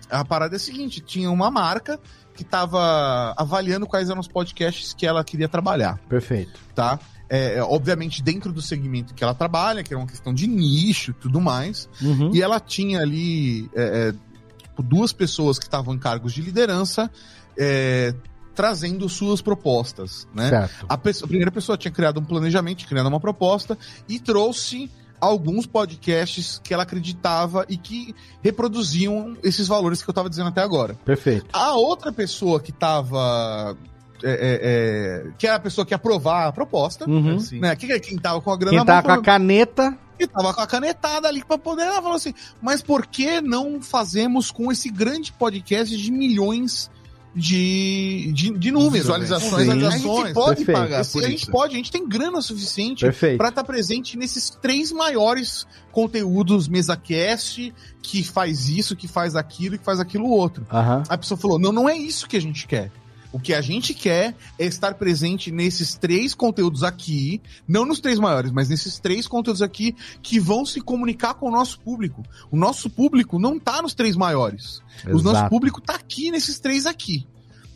a 0.09 0.23
parada 0.23 0.55
é 0.55 0.57
a 0.57 0.59
seguinte, 0.59 1.01
tinha 1.01 1.31
uma 1.31 1.49
marca 1.49 1.99
que 2.35 2.43
estava 2.43 3.33
avaliando 3.35 3.87
quais 3.87 4.09
eram 4.09 4.19
os 4.19 4.27
podcasts 4.27 4.93
que 4.93 5.07
ela 5.07 5.23
queria 5.23 5.49
trabalhar. 5.49 5.99
Perfeito. 6.07 6.59
Tá? 6.75 6.99
É, 7.29 7.55
é, 7.55 7.63
obviamente 7.63 8.23
dentro 8.23 8.53
do 8.53 8.61
segmento 8.61 9.13
que 9.13 9.23
ela 9.23 9.33
trabalha, 9.33 9.83
que 9.83 9.93
é 9.93 9.97
uma 9.97 10.07
questão 10.07 10.33
de 10.33 10.47
nicho 10.47 11.11
e 11.11 11.13
tudo 11.13 11.41
mais. 11.41 11.89
Uhum. 12.01 12.31
E 12.33 12.41
ela 12.41 12.59
tinha 12.59 13.01
ali 13.01 13.69
é, 13.75 14.09
é 14.09 14.13
tipo, 14.61 14.81
duas 14.81 15.11
pessoas 15.11 15.59
que 15.59 15.65
estavam 15.65 15.93
em 15.93 15.99
cargos 15.99 16.33
de 16.33 16.41
liderança 16.41 17.11
é, 17.57 18.13
trazendo 18.55 19.07
suas 19.09 19.41
propostas. 19.41 20.27
Né? 20.33 20.69
A, 20.87 20.97
pessoa, 20.97 21.25
a, 21.25 21.27
primeira 21.27 21.51
pessoa 21.51 21.77
tinha 21.77 21.91
criado 21.91 22.19
um 22.19 22.23
planejamento, 22.23 22.87
criado 22.87 23.07
uma 23.07 23.19
proposta 23.19 23.77
e 24.07 24.19
trouxe 24.19 24.89
alguns 25.19 25.65
podcasts 25.65 26.59
que 26.63 26.73
ela 26.73 26.83
acreditava 26.83 27.65
e 27.67 27.77
que 27.77 28.15
reproduziam 28.43 29.35
esses 29.43 29.67
valores 29.67 30.01
que 30.01 30.09
eu 30.09 30.11
estava 30.11 30.29
dizendo 30.29 30.49
até 30.49 30.61
agora. 30.61 30.95
Perfeito. 31.05 31.47
A 31.53 31.73
outra 31.73 32.11
pessoa 32.11 32.59
que 32.59 32.71
estava 32.71 33.75
é, 34.23 34.31
é, 34.31 34.59
é, 34.61 35.31
que 35.37 35.47
é 35.47 35.51
a 35.51 35.59
pessoa 35.59 35.85
que 35.85 35.93
aprovar 35.93 36.47
a 36.47 36.51
proposta, 36.51 37.09
uhum. 37.09 37.37
né? 37.53 37.75
Que, 37.75 37.99
quem 37.99 38.17
tava 38.17 38.41
com 38.41 38.51
a 38.51 38.57
grana 38.57 38.77
Quem 38.77 38.85
tava 38.85 39.03
com 39.03 39.11
a 39.11 39.21
caneta. 39.21 39.97
Que 40.17 40.25
tava 40.25 40.53
com 40.53 40.61
a 40.61 40.67
canetada 40.67 41.27
ali 41.27 41.43
para 41.43 41.57
poder. 41.57 41.83
Ela 41.83 42.01
falou 42.01 42.15
assim: 42.15 42.33
mas 42.61 42.81
por 42.81 43.05
que 43.05 43.39
não 43.39 43.81
fazemos 43.81 44.49
com 44.49 44.71
esse 44.71 44.89
grande 44.89 45.31
podcast 45.31 45.95
de 45.95 46.11
milhões 46.11 46.89
de, 47.37 48.31
de, 48.33 48.49
de 48.57 48.71
números, 48.71 48.93
visualizações, 48.93 49.67
né? 49.67 49.87
a 49.87 49.89
gente 49.91 50.33
pode 50.33 50.65
Perfeito. 50.65 50.71
pagar 50.71 51.05
por 51.05 51.23
a 51.23 51.29
gente 51.29 51.43
isso. 51.43 51.51
pode, 51.51 51.73
a 51.75 51.77
gente 51.77 51.91
tem 51.91 52.07
grana 52.07 52.41
suficiente 52.41 53.05
para 53.37 53.49
estar 53.49 53.51
tá 53.51 53.63
presente 53.63 54.17
nesses 54.17 54.49
três 54.49 54.91
maiores 54.91 55.67
conteúdos 55.91 56.67
MesaCast 56.67 57.71
que 58.01 58.23
faz 58.23 58.69
isso, 58.69 58.95
que 58.95 59.07
faz 59.07 59.35
aquilo, 59.35 59.77
que 59.77 59.83
faz 59.83 59.99
aquilo 59.99 60.27
outro. 60.27 60.65
Uhum. 60.71 61.03
A 61.07 61.17
pessoa 61.17 61.37
falou: 61.37 61.59
não, 61.59 61.71
não 61.71 61.87
é 61.87 61.95
isso 61.95 62.27
que 62.27 62.37
a 62.37 62.41
gente 62.41 62.65
quer. 62.65 62.91
O 63.31 63.39
que 63.39 63.53
a 63.53 63.61
gente 63.61 63.93
quer 63.93 64.35
é 64.57 64.65
estar 64.65 64.95
presente 64.95 65.51
nesses 65.51 65.95
três 65.95 66.33
conteúdos 66.33 66.83
aqui, 66.83 67.41
não 67.67 67.85
nos 67.85 67.99
três 67.99 68.19
maiores, 68.19 68.51
mas 68.51 68.69
nesses 68.69 68.99
três 68.99 69.27
conteúdos 69.27 69.61
aqui 69.61 69.95
que 70.21 70.39
vão 70.39 70.65
se 70.65 70.79
comunicar 70.81 71.33
com 71.35 71.47
o 71.47 71.51
nosso 71.51 71.79
público. 71.79 72.23
O 72.49 72.57
nosso 72.57 72.89
público 72.89 73.37
não 73.39 73.57
está 73.57 73.81
nos 73.81 73.93
três 73.93 74.15
maiores. 74.15 74.81
Exato. 74.99 75.17
O 75.17 75.21
nosso 75.21 75.49
público 75.49 75.79
está 75.79 75.95
aqui 75.95 76.31
nesses 76.31 76.59
três 76.59 76.85
aqui. 76.85 77.27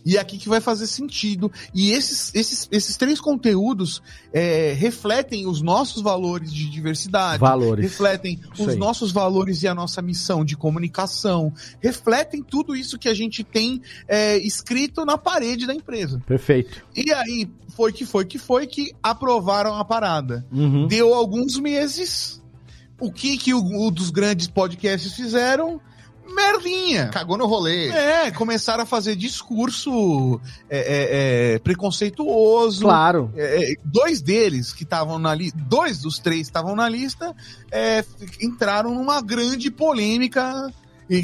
E 0.05 0.17
é 0.17 0.19
aqui 0.19 0.37
que 0.37 0.49
vai 0.49 0.59
fazer 0.59 0.87
sentido. 0.87 1.51
E 1.73 1.91
esses, 1.91 2.33
esses, 2.33 2.67
esses 2.71 2.97
três 2.97 3.19
conteúdos 3.19 4.01
é, 4.33 4.73
refletem 4.73 5.47
os 5.47 5.61
nossos 5.61 6.01
valores 6.01 6.53
de 6.53 6.69
diversidade, 6.69 7.39
valores. 7.39 7.83
refletem 7.83 8.39
isso 8.53 8.63
os 8.63 8.69
aí. 8.69 8.77
nossos 8.77 9.11
valores 9.11 9.63
e 9.63 9.67
a 9.67 9.75
nossa 9.75 10.01
missão 10.01 10.43
de 10.43 10.57
comunicação, 10.57 11.53
refletem 11.79 12.41
tudo 12.41 12.75
isso 12.75 12.97
que 12.97 13.09
a 13.09 13.13
gente 13.13 13.43
tem 13.43 13.81
é, 14.07 14.37
escrito 14.37 15.05
na 15.05 15.17
parede 15.17 15.65
da 15.67 15.73
empresa. 15.73 16.21
Perfeito. 16.25 16.83
E 16.95 17.11
aí 17.13 17.49
foi 17.75 17.91
que 17.91 18.05
foi 18.05 18.25
que 18.25 18.37
foi 18.37 18.67
que 18.67 18.93
aprovaram 19.01 19.75
a 19.75 19.85
parada. 19.85 20.45
Uhum. 20.51 20.87
Deu 20.87 21.13
alguns 21.13 21.57
meses. 21.57 22.41
O 22.99 23.11
que 23.11 23.35
que 23.35 23.53
o, 23.53 23.59
o 23.59 23.89
dos 23.89 24.11
grandes 24.11 24.47
podcasts 24.47 25.13
fizeram? 25.13 25.81
Merdinha. 26.31 27.09
Cagou 27.09 27.37
no 27.37 27.45
rolê. 27.45 27.89
É, 27.89 28.31
começaram 28.31 28.83
a 28.83 28.85
fazer 28.85 29.15
discurso 29.15 30.39
é, 30.69 30.79
é, 30.79 31.53
é, 31.55 31.59
preconceituoso. 31.59 32.81
Claro. 32.81 33.31
É, 33.35 33.71
é, 33.71 33.75
dois 33.83 34.21
deles 34.21 34.73
que 34.73 34.83
estavam 34.83 35.19
na 35.19 35.33
lista, 35.33 35.57
dois 35.67 35.99
dos 35.99 36.19
três 36.19 36.41
estavam 36.41 36.75
na 36.75 36.87
lista, 36.87 37.35
é, 37.71 38.03
entraram 38.41 38.93
numa 38.93 39.21
grande 39.21 39.69
polêmica 39.69 40.71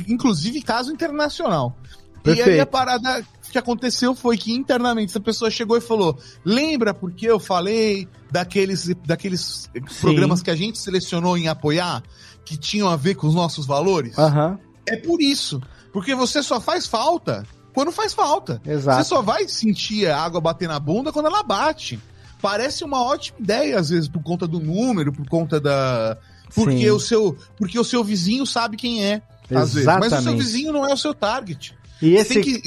inclusive 0.08 0.62
caso 0.62 0.92
internacional. 0.92 1.76
Perfeito. 2.24 2.50
E 2.50 2.54
aí 2.54 2.60
a 2.60 2.66
parada 2.66 3.24
que 3.52 3.58
aconteceu 3.58 4.14
foi 4.14 4.38
que 4.38 4.52
internamente 4.52 5.12
essa 5.12 5.20
pessoa 5.20 5.50
chegou 5.50 5.78
e 5.78 5.82
falou: 5.82 6.18
lembra 6.44 6.94
porque 6.94 7.26
eu 7.26 7.40
falei 7.40 8.08
daqueles, 8.30 8.94
daqueles 9.06 9.70
programas 10.02 10.42
que 10.42 10.52
a 10.52 10.56
gente 10.56 10.78
selecionou 10.78 11.38
em 11.38 11.48
apoiar, 11.48 12.04
que 12.44 12.58
tinham 12.58 12.90
a 12.90 12.96
ver 12.96 13.16
com 13.16 13.28
os 13.28 13.36
nossos 13.36 13.66
valores? 13.66 14.18
Uhum. 14.18 14.58
É 14.88 14.98
por 14.98 15.22
isso. 15.22 15.62
Porque 15.92 16.16
você 16.16 16.42
só 16.42 16.60
faz 16.60 16.88
falta 16.88 17.44
quando 17.74 17.92
faz 17.92 18.12
falta. 18.14 18.60
Exato. 18.66 19.04
Você 19.04 19.10
só 19.10 19.22
vai 19.22 19.48
sentir 19.48 20.08
a 20.08 20.20
água 20.20 20.42
bater 20.42 20.68
na 20.68 20.80
bunda 20.80 21.12
quando 21.12 21.28
ela 21.28 21.44
bate. 21.44 22.00
Parece 22.42 22.84
uma 22.84 23.04
ótima 23.04 23.38
ideia, 23.40 23.80
às 23.80 23.90
vezes, 23.90 24.08
por 24.08 24.24
conta 24.24 24.48
do 24.48 24.60
número, 24.60 25.14
por 25.14 25.28
conta 25.28 25.60
da. 25.60 26.18
Porque 26.56 26.90
o 26.90 27.00
seu, 27.00 27.38
porque 27.58 27.78
o 27.80 27.84
seu 27.84 28.04
vizinho 28.04 28.46
sabe 28.46 28.78
quem 28.78 29.06
é. 29.06 29.22
Às 29.54 29.74
vezes. 29.74 29.86
Mas 29.86 30.12
o 30.12 30.22
seu 30.24 30.38
vizinho 30.38 30.74
não 30.74 30.88
é 30.88 30.94
o 30.94 30.98
seu 30.98 31.14
target. 31.14 31.76
E 32.02 32.16
esse, 32.16 32.42
que, 32.42 32.62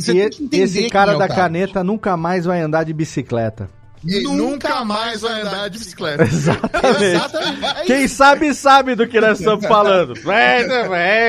e 0.53 0.61
esse 0.61 0.89
cara 0.89 1.15
é 1.15 1.19
da 1.19 1.29
caneta 1.29 1.85
nunca 1.85 2.17
mais 2.17 2.45
vai 2.45 2.61
andar 2.61 2.85
de 2.85 2.93
bicicleta. 2.93 3.71
E 4.05 4.23
nunca 4.23 4.85
mais 4.85 5.21
vai 5.21 5.43
andar 5.43 5.69
de 5.69 5.79
bicicleta. 5.79 6.23
Exatamente. 6.23 7.05
Exatamente. 7.05 7.87
Quem 7.87 8.09
sabe, 8.09 8.55
sabe 8.55 8.95
do 8.95 9.07
que 9.07 9.21
nós 9.21 9.39
estamos 9.39 9.67
falando. 9.67 10.15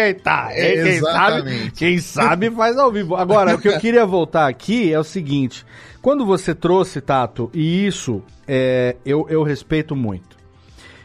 Eita! 0.05 0.47
Quem 0.53 0.99
sabe, 0.99 1.71
quem 1.71 1.97
sabe 1.99 2.51
faz 2.51 2.77
ao 2.77 2.91
vivo. 2.91 3.15
Agora, 3.15 3.55
o 3.55 3.59
que 3.59 3.67
eu 3.67 3.79
queria 3.79 4.05
voltar 4.05 4.47
aqui 4.47 4.91
é 4.91 4.99
o 4.99 5.03
seguinte. 5.03 5.65
Quando 6.01 6.25
você 6.25 6.55
trouxe, 6.55 7.01
Tato, 7.01 7.51
e 7.53 7.85
isso 7.85 8.23
é, 8.47 8.95
eu, 9.05 9.27
eu 9.29 9.43
respeito 9.43 9.95
muito. 9.95 10.37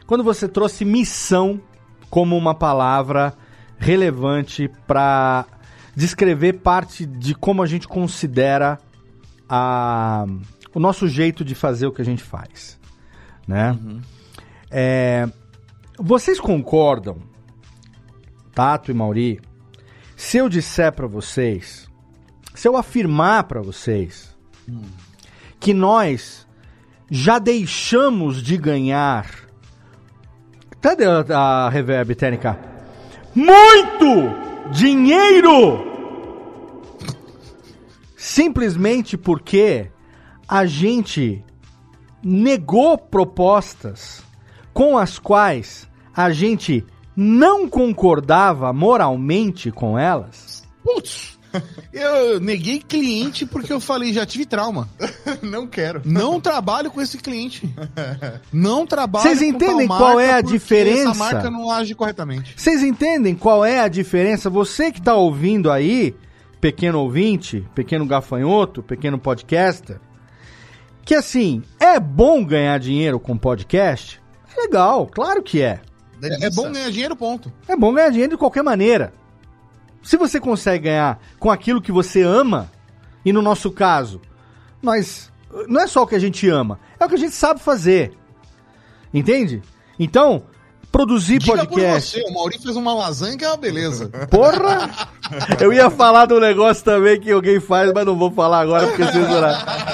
Quando 0.06 0.22
você 0.22 0.48
trouxe 0.48 0.84
missão 0.84 1.60
como 2.09 2.36
uma 2.36 2.55
palavra 2.55 3.34
relevante 3.76 4.70
para 4.86 5.44
descrever 5.94 6.55
parte 6.55 7.05
de 7.05 7.34
como 7.34 7.62
a 7.62 7.66
gente 7.66 7.88
considera 7.88 8.78
a, 9.48 10.26
o 10.76 10.78
nosso 10.78 11.08
jeito 11.08 11.42
de 11.42 11.54
fazer 11.54 11.86
o 11.86 11.90
que 11.90 12.02
a 12.02 12.04
gente 12.04 12.22
faz, 12.22 12.78
né? 13.48 13.72
Uhum. 13.72 13.98
É, 14.70 15.26
vocês 15.98 16.38
concordam, 16.38 17.16
Tato 18.54 18.90
e 18.90 18.94
Mauri, 18.94 19.40
se 20.14 20.36
eu 20.36 20.50
disser 20.50 20.92
para 20.92 21.06
vocês, 21.06 21.88
se 22.54 22.68
eu 22.68 22.76
afirmar 22.76 23.44
para 23.44 23.62
vocês 23.62 24.36
uhum. 24.68 24.82
que 25.58 25.72
nós 25.72 26.46
já 27.10 27.38
deixamos 27.38 28.42
de 28.42 28.58
ganhar. 28.58 29.30
Cadê 30.82 31.06
a, 31.06 31.20
a 31.38 31.70
reverb 31.70 32.14
técnica? 32.14 32.60
Muito 33.34 34.70
dinheiro! 34.72 35.96
Simplesmente 38.14 39.16
porque 39.16 39.90
a 40.48 40.66
gente 40.66 41.44
negou 42.23 42.97
propostas 42.98 44.23
com 44.73 44.98
as 44.98 45.18
quais 45.18 45.89
a 46.14 46.31
gente 46.31 46.85
não 47.16 47.68
concordava 47.68 48.73
moralmente 48.73 49.70
com 49.70 49.98
elas. 49.98 50.62
Putz! 50.85 51.36
Eu 51.93 52.39
neguei 52.39 52.81
cliente 52.81 53.47
porque 53.47 53.73
eu 53.73 53.81
falei, 53.81 54.12
já 54.12 54.27
tive 54.27 54.44
trauma. 54.44 54.89
Não 55.43 55.66
quero. 55.66 56.02
Não 56.05 56.39
trabalho 56.39 56.90
com 56.90 57.01
esse 57.01 57.16
cliente. 57.16 57.74
Não 58.52 58.86
trabalho 58.86 59.23
Vocês 59.23 59.40
entendem 59.40 59.89
qual 59.89 60.20
é 60.20 60.35
a 60.35 60.40
diferença? 60.43 61.10
Essa 61.10 61.18
marca 61.18 61.51
não 61.51 61.70
age 61.70 61.94
corretamente. 61.94 62.55
Vocês 62.56 62.82
entendem 62.82 63.35
qual 63.35 63.64
é 63.64 63.81
a 63.81 63.89
diferença? 63.89 64.51
Você 64.51 64.93
que 64.93 64.98
está 64.98 65.14
ouvindo 65.14 65.70
aí, 65.70 66.14
pequeno 66.60 67.01
ouvinte, 67.01 67.66
pequeno 67.74 68.05
gafanhoto, 68.05 68.82
pequeno 68.82 69.18
podcaster, 69.18 69.98
que 71.06 71.14
assim, 71.14 71.62
é 71.78 72.00
bom 72.00 72.44
ganhar 72.44 72.80
dinheiro 72.80 73.20
com 73.20 73.38
podcast? 73.38 74.20
É 74.56 74.60
legal, 74.60 75.06
claro 75.06 75.40
que 75.40 75.62
é. 75.62 75.80
É, 76.20 76.46
é 76.46 76.50
bom 76.50 76.72
ganhar 76.72 76.90
dinheiro, 76.90 77.14
ponto. 77.14 77.52
É 77.68 77.76
bom 77.76 77.94
ganhar 77.94 78.10
dinheiro 78.10 78.32
de 78.32 78.36
qualquer 78.36 78.64
maneira. 78.64 79.14
Se 80.02 80.16
você 80.16 80.40
consegue 80.40 80.86
ganhar 80.86 81.22
com 81.38 81.48
aquilo 81.48 81.80
que 81.80 81.92
você 81.92 82.22
ama, 82.22 82.68
e 83.24 83.32
no 83.32 83.40
nosso 83.40 83.70
caso, 83.70 84.20
nós 84.82 85.32
não 85.68 85.80
é 85.80 85.86
só 85.86 86.02
o 86.02 86.06
que 86.08 86.16
a 86.16 86.18
gente 86.18 86.48
ama, 86.48 86.80
é 86.98 87.04
o 87.04 87.08
que 87.08 87.14
a 87.14 87.18
gente 87.18 87.34
sabe 87.36 87.60
fazer. 87.60 88.12
Entende? 89.14 89.62
Então, 90.00 90.42
produzir 90.90 91.38
Diga 91.38 91.56
podcast. 91.56 92.12
Por 92.12 92.22
você, 92.22 92.30
o 92.30 92.34
Maurício 92.34 92.62
fez 92.62 92.76
uma 92.76 92.94
lasanha 92.94 93.36
que 93.36 93.44
é 93.44 93.48
uma 93.48 93.56
beleza. 93.56 94.08
Porra! 94.30 94.90
Eu 95.60 95.72
ia 95.72 95.90
falar 95.90 96.26
do 96.26 96.40
negócio 96.40 96.84
também 96.84 97.20
que 97.20 97.30
alguém 97.30 97.60
faz, 97.60 97.92
mas 97.92 98.06
não 98.06 98.16
vou 98.16 98.30
falar 98.30 98.60
agora 98.60 98.86
porque 98.86 99.04
vocês 99.04 99.26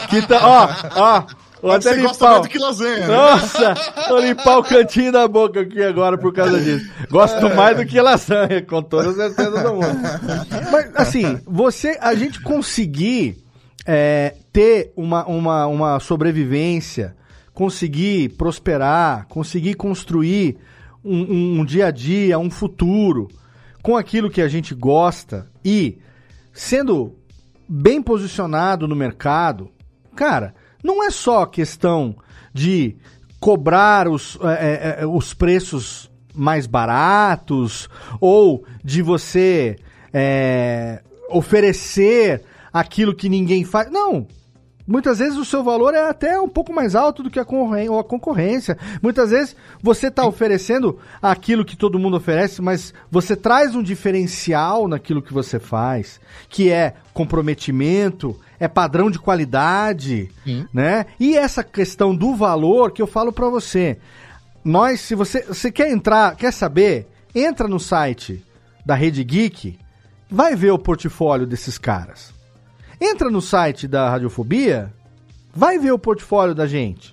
Que 0.08 0.26
tá, 0.26 0.40
ó, 0.42 0.68
ó, 1.00 1.24
Vou 1.62 1.70
até 1.70 1.94
limpar. 1.94 2.40
do 2.40 2.48
que 2.48 2.58
lasanha. 2.58 3.06
Né? 3.06 3.06
Nossa, 3.06 3.74
vou 4.08 4.18
limpar 4.18 4.58
o 4.58 4.64
cantinho 4.64 5.12
da 5.12 5.28
boca 5.28 5.60
aqui 5.60 5.80
agora 5.80 6.18
por 6.18 6.34
causa 6.34 6.60
disso. 6.60 6.90
Gosto 7.08 7.46
é. 7.46 7.54
mais 7.54 7.76
do 7.76 7.86
que 7.86 8.00
lasanha, 8.00 8.60
com 8.62 8.82
toda 8.82 9.12
certeza 9.12 9.62
do 9.62 9.74
mundo. 9.74 10.00
Mas, 10.72 10.90
assim, 10.96 11.40
você, 11.46 11.96
a 12.00 12.16
gente 12.16 12.40
conseguir 12.40 13.44
é, 13.86 14.34
ter 14.52 14.92
uma, 14.96 15.24
uma, 15.26 15.66
uma 15.68 16.00
sobrevivência, 16.00 17.14
conseguir 17.54 18.30
prosperar, 18.30 19.26
conseguir 19.28 19.74
construir 19.74 20.58
um, 21.04 21.60
um, 21.60 21.64
dia 21.64 21.86
a 21.86 21.90
dia, 21.90 22.38
um 22.38 22.50
futuro 22.50 23.28
com 23.82 23.96
aquilo 23.96 24.30
que 24.30 24.40
a 24.40 24.48
gente 24.48 24.74
gosta 24.74 25.50
e 25.64 25.98
sendo 26.52 27.16
bem 27.68 28.02
posicionado 28.02 28.86
no 28.86 28.94
mercado, 28.94 29.70
cara, 30.14 30.54
não 30.82 31.02
é 31.02 31.10
só 31.10 31.46
questão 31.46 32.16
de 32.52 32.96
cobrar 33.40 34.08
os, 34.08 34.38
é, 34.42 34.46
é, 34.46 35.02
é, 35.02 35.06
os 35.06 35.34
preços 35.34 36.10
mais 36.34 36.66
baratos 36.66 37.88
ou 38.20 38.64
de 38.84 39.02
você 39.02 39.76
é, 40.12 41.02
oferecer 41.28 42.42
aquilo 42.72 43.14
que 43.14 43.28
ninguém 43.28 43.64
faz. 43.64 43.90
Não. 43.90 44.26
Muitas 44.86 45.20
vezes 45.20 45.38
o 45.38 45.44
seu 45.44 45.62
valor 45.62 45.94
é 45.94 46.08
até 46.08 46.40
um 46.40 46.48
pouco 46.48 46.72
mais 46.72 46.94
alto 46.94 47.22
do 47.22 47.30
que 47.30 47.38
a, 47.38 47.44
concorrência. 47.44 48.76
Muitas 49.00 49.30
vezes 49.30 49.56
você 49.80 50.08
está 50.08 50.26
oferecendo 50.26 50.98
aquilo 51.20 51.64
que 51.64 51.76
todo 51.76 51.98
mundo 51.98 52.16
oferece, 52.16 52.60
mas 52.60 52.92
você 53.10 53.36
traz 53.36 53.74
um 53.74 53.82
diferencial 53.82 54.88
naquilo 54.88 55.22
que 55.22 55.32
você 55.32 55.58
faz, 55.58 56.20
que 56.48 56.70
é 56.70 56.94
comprometimento, 57.14 58.38
é 58.58 58.66
padrão 58.66 59.10
de 59.10 59.18
qualidade, 59.18 60.30
Sim. 60.44 60.66
né? 60.72 61.06
E 61.18 61.36
essa 61.36 61.62
questão 61.62 62.14
do 62.14 62.34
valor 62.34 62.90
que 62.92 63.02
eu 63.02 63.06
falo 63.06 63.32
para 63.32 63.48
você. 63.48 63.98
Nós, 64.64 65.00
se 65.00 65.14
você, 65.14 65.42
você 65.42 65.70
quer 65.70 65.90
entrar, 65.90 66.36
quer 66.36 66.52
saber, 66.52 67.08
entra 67.34 67.66
no 67.66 67.80
site 67.80 68.44
da 68.84 68.94
Rede 68.94 69.22
Geek, 69.24 69.78
vai 70.30 70.54
ver 70.56 70.70
o 70.70 70.78
portfólio 70.78 71.46
desses 71.46 71.78
caras. 71.78 72.31
Entra 73.02 73.28
no 73.28 73.42
site 73.42 73.88
da 73.88 74.08
Radiofobia, 74.08 74.92
vai 75.52 75.76
ver 75.76 75.90
o 75.90 75.98
portfólio 75.98 76.54
da 76.54 76.68
gente. 76.68 77.12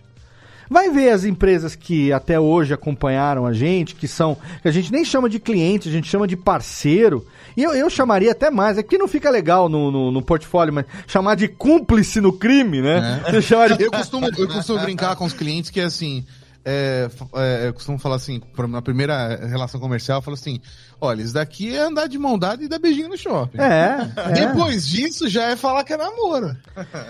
Vai 0.69 0.91
ver 0.91 1.09
as 1.09 1.23
empresas 1.23 1.75
que 1.75 2.13
até 2.13 2.39
hoje 2.39 2.75
acompanharam 2.75 3.47
a 3.47 3.53
gente, 3.53 3.95
que 3.95 4.07
são. 4.07 4.37
que 4.61 4.67
a 4.67 4.71
gente 4.71 4.91
nem 4.91 5.03
chama 5.03 5.27
de 5.27 5.39
cliente, 5.39 5.89
a 5.89 5.91
gente 5.91 6.07
chama 6.07 6.27
de 6.27 6.37
parceiro. 6.37 7.25
E 7.57 7.63
eu, 7.63 7.73
eu 7.73 7.89
chamaria 7.89 8.31
até 8.31 8.51
mais, 8.51 8.77
é 8.77 8.83
que 8.83 8.99
não 8.99 9.07
fica 9.07 9.31
legal 9.31 9.67
no, 9.67 9.89
no, 9.89 10.11
no, 10.11 10.21
portfólio, 10.21 10.71
mas 10.71 10.85
chamar 11.07 11.33
de 11.33 11.47
cúmplice 11.47 12.21
no 12.21 12.31
crime, 12.31 12.83
né? 12.83 13.23
É. 13.25 13.31
De... 13.75 13.83
Eu, 13.83 13.91
costumo, 13.91 14.27
eu 14.37 14.47
costumo 14.47 14.79
brincar 14.81 15.15
com 15.15 15.25
os 15.25 15.33
clientes 15.33 15.71
que 15.71 15.79
é 15.79 15.85
assim. 15.85 16.23
É, 16.63 17.09
é, 17.33 17.67
eu 17.69 17.73
costumo 17.73 17.97
falar 17.97 18.17
assim, 18.17 18.39
na 18.69 18.81
primeira 18.81 19.47
relação 19.47 19.79
comercial, 19.79 20.19
eu 20.19 20.21
falo 20.21 20.35
assim: 20.35 20.61
olha, 21.01 21.21
isso 21.21 21.33
daqui 21.33 21.75
é 21.75 21.79
andar 21.79 22.07
de 22.07 22.17
mão 22.17 22.37
dada 22.37 22.63
e 22.63 22.67
dar 22.67 22.79
beijinho 22.79 23.09
no 23.09 23.17
shopping. 23.17 23.57
É. 23.57 24.11
é. 24.15 24.31
Depois 24.31 24.87
disso 24.87 25.27
já 25.29 25.49
é 25.49 25.55
falar 25.55 25.83
que 25.83 25.93
é 25.93 25.97
namoro. 25.97 26.55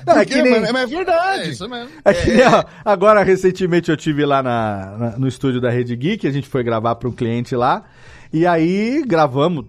Não, 0.06 0.18
é, 0.18 0.26
que 0.26 0.42
nem... 0.42 0.54
é, 0.54 0.70
é 0.70 0.86
verdade. 0.86 1.44
É 1.44 1.48
isso 1.50 1.68
mesmo. 1.68 1.90
É 2.04 2.14
que 2.14 2.32
nem, 2.32 2.48
ó, 2.48 2.64
agora, 2.84 3.24
recentemente, 3.24 3.90
eu 3.90 3.98
tive 3.98 4.26
lá 4.26 4.42
na, 4.44 4.98
na, 4.98 5.18
no 5.18 5.28
estúdio 5.28 5.62
da 5.62 5.70
Rede 5.70 5.96
Geek, 5.96 6.28
a 6.28 6.32
gente 6.32 6.48
foi 6.48 6.64
gravar 6.64 6.96
para 6.96 7.10
um 7.10 7.14
cliente 7.14 7.56
lá. 7.56 7.84
E 8.32 8.46
aí 8.46 9.04
gravamos, 9.06 9.66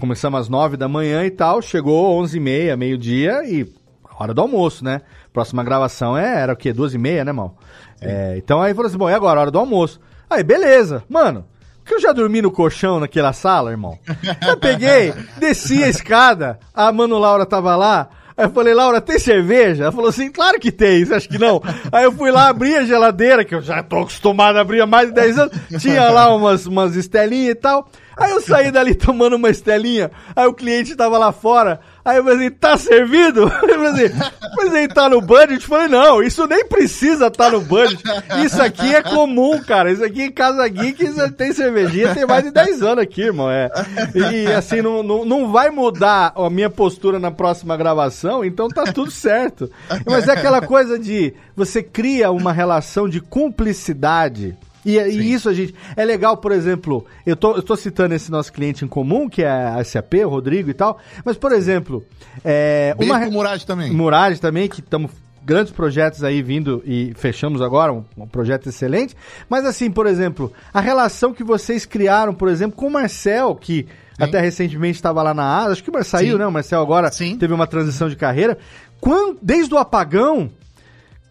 começamos 0.00 0.40
às 0.40 0.48
nove 0.48 0.76
da 0.76 0.88
manhã 0.88 1.24
e 1.24 1.30
tal, 1.30 1.60
chegou 1.60 2.18
onze 2.18 2.38
e 2.38 2.40
meia, 2.40 2.76
meio-dia 2.76 3.42
e 3.44 3.70
hora 4.18 4.32
do 4.32 4.40
almoço, 4.40 4.84
né? 4.84 5.02
Próxima 5.32 5.62
gravação 5.62 6.16
é, 6.16 6.40
era 6.40 6.52
o 6.52 6.56
quê? 6.56 6.72
Duas 6.72 6.94
e 6.94 6.98
meia, 6.98 7.24
né, 7.24 7.32
mal? 7.32 7.58
É, 8.00 8.36
então 8.36 8.62
aí 8.62 8.72
falou 8.72 8.88
assim, 8.88 8.98
bom, 8.98 9.10
e 9.10 9.14
agora? 9.14 9.40
Hora 9.40 9.50
do 9.50 9.58
almoço. 9.58 10.00
Aí, 10.28 10.42
beleza. 10.42 11.02
Mano, 11.08 11.44
que 11.84 11.94
eu 11.94 12.00
já 12.00 12.12
dormi 12.12 12.40
no 12.40 12.50
colchão 12.50 12.98
naquela 12.98 13.32
sala, 13.32 13.70
irmão. 13.70 13.98
Eu 14.46 14.56
peguei, 14.56 15.12
desci 15.38 15.82
a 15.82 15.88
escada, 15.88 16.58
a 16.72 16.90
Mano 16.92 17.18
Laura 17.18 17.44
tava 17.44 17.76
lá, 17.76 18.08
Aí 18.36 18.46
eu 18.46 18.50
falei, 18.50 18.74
Laura, 18.74 19.00
tem 19.00 19.16
cerveja? 19.16 19.84
Ela 19.84 19.92
falou 19.92 20.08
assim, 20.08 20.28
claro 20.30 20.58
que 20.58 20.72
tem, 20.72 21.04
você 21.04 21.14
acha 21.14 21.28
que 21.28 21.38
não? 21.38 21.62
Aí 21.92 22.02
eu 22.02 22.10
fui 22.10 22.32
lá, 22.32 22.48
abri 22.48 22.74
a 22.74 22.84
geladeira, 22.84 23.44
que 23.44 23.54
eu 23.54 23.62
já 23.62 23.80
tô 23.80 24.00
acostumado 24.00 24.56
a 24.56 24.60
abrir 24.60 24.80
há 24.80 24.86
mais 24.86 25.08
de 25.08 25.14
10 25.14 25.38
anos, 25.38 25.56
tinha 25.78 26.10
lá 26.10 26.34
umas, 26.34 26.66
umas 26.66 26.96
estelinhas 26.96 27.52
e 27.52 27.54
tal. 27.54 27.88
Aí 28.16 28.30
eu 28.30 28.40
saí 28.40 28.70
dali 28.70 28.94
tomando 28.94 29.36
uma 29.36 29.50
estelinha, 29.50 30.10
aí 30.34 30.46
o 30.46 30.54
cliente 30.54 30.94
tava 30.94 31.18
lá 31.18 31.32
fora, 31.32 31.80
aí 32.04 32.18
eu 32.18 32.24
falei 32.24 32.46
assim, 32.46 32.56
tá 32.56 32.76
servido? 32.76 33.42
Eu 33.64 33.84
falei 33.84 34.06
assim, 34.06 34.32
mas 34.56 34.74
ele 34.74 34.88
tá 34.88 35.08
no 35.08 35.20
budget? 35.20 35.54
Eu 35.54 35.68
falei, 35.68 35.88
não, 35.88 36.22
isso 36.22 36.46
nem 36.46 36.64
precisa 36.66 37.30
tá 37.30 37.50
no 37.50 37.60
budget. 37.60 38.02
Isso 38.44 38.60
aqui 38.62 38.94
é 38.94 39.02
comum, 39.02 39.60
cara. 39.62 39.90
Isso 39.90 40.04
aqui 40.04 40.22
em 40.22 40.30
Casa 40.30 40.66
Geek 40.68 41.04
tem 41.36 41.52
cervejinha, 41.52 42.14
tem 42.14 42.26
mais 42.26 42.44
de 42.44 42.50
10 42.50 42.82
anos 42.82 43.02
aqui, 43.02 43.22
irmão. 43.22 43.50
É. 43.50 43.70
E 44.14 44.46
assim, 44.52 44.80
não, 44.80 45.02
não, 45.02 45.24
não 45.24 45.50
vai 45.50 45.70
mudar 45.70 46.32
a 46.36 46.50
minha 46.50 46.70
postura 46.70 47.18
na 47.18 47.30
próxima 47.30 47.76
gravação, 47.76 48.44
então 48.44 48.68
tá 48.68 48.84
tudo 48.84 49.10
certo. 49.10 49.70
Mas 50.06 50.28
é 50.28 50.32
aquela 50.32 50.60
coisa 50.60 50.98
de 50.98 51.34
você 51.56 51.82
cria 51.82 52.30
uma 52.30 52.52
relação 52.52 53.08
de 53.08 53.20
cumplicidade 53.20 54.56
e, 54.84 54.98
e, 54.98 55.32
isso 55.32 55.48
a 55.48 55.54
gente. 55.54 55.74
É 55.96 56.04
legal, 56.04 56.36
por 56.36 56.52
exemplo, 56.52 57.06
eu 57.24 57.36
tô, 57.36 57.56
eu 57.56 57.62
tô 57.62 57.74
citando 57.76 58.14
esse 58.14 58.30
nosso 58.30 58.52
cliente 58.52 58.84
em 58.84 58.88
comum, 58.88 59.28
que 59.28 59.42
é 59.42 59.48
a 59.48 59.82
SAP, 59.82 60.14
o 60.24 60.28
Rodrigo 60.28 60.70
e 60.70 60.74
tal. 60.74 60.98
Mas, 61.24 61.36
por 61.36 61.52
exemplo. 61.52 62.04
É, 62.44 62.94
Beijo 62.98 63.12
uma. 63.12 63.26
Murad 63.30 63.62
também. 63.64 63.92
Murad 63.92 64.38
também, 64.38 64.68
que 64.68 64.80
estamos 64.80 65.10
grandes 65.44 65.72
projetos 65.72 66.24
aí 66.24 66.42
vindo 66.42 66.82
e 66.86 67.12
fechamos 67.16 67.60
agora, 67.60 67.92
um, 67.92 68.04
um, 68.16 68.26
projeto 68.26 68.68
excelente. 68.68 69.14
Mas 69.48 69.64
assim, 69.66 69.90
por 69.90 70.06
exemplo, 70.06 70.52
a 70.72 70.80
relação 70.80 71.34
que 71.34 71.44
vocês 71.44 71.84
criaram, 71.84 72.34
por 72.34 72.48
exemplo, 72.48 72.76
com 72.76 72.86
o 72.86 72.90
Marcel, 72.90 73.54
que 73.54 73.86
Sim. 74.16 74.24
até 74.24 74.40
recentemente 74.40 74.96
estava 74.96 75.22
lá 75.22 75.34
na 75.34 75.58
ASA, 75.58 75.72
acho 75.72 75.84
que 75.84 75.90
o 75.90 75.92
Marcel 75.92 76.20
saiu, 76.20 76.38
né? 76.38 76.46
O 76.46 76.52
Marcel 76.52 76.80
agora 76.80 77.12
Sim. 77.12 77.36
teve 77.36 77.52
uma 77.52 77.66
transição 77.66 78.08
de 78.08 78.16
carreira. 78.16 78.56
Quando, 79.00 79.38
desde 79.42 79.74
o 79.74 79.78
apagão, 79.78 80.50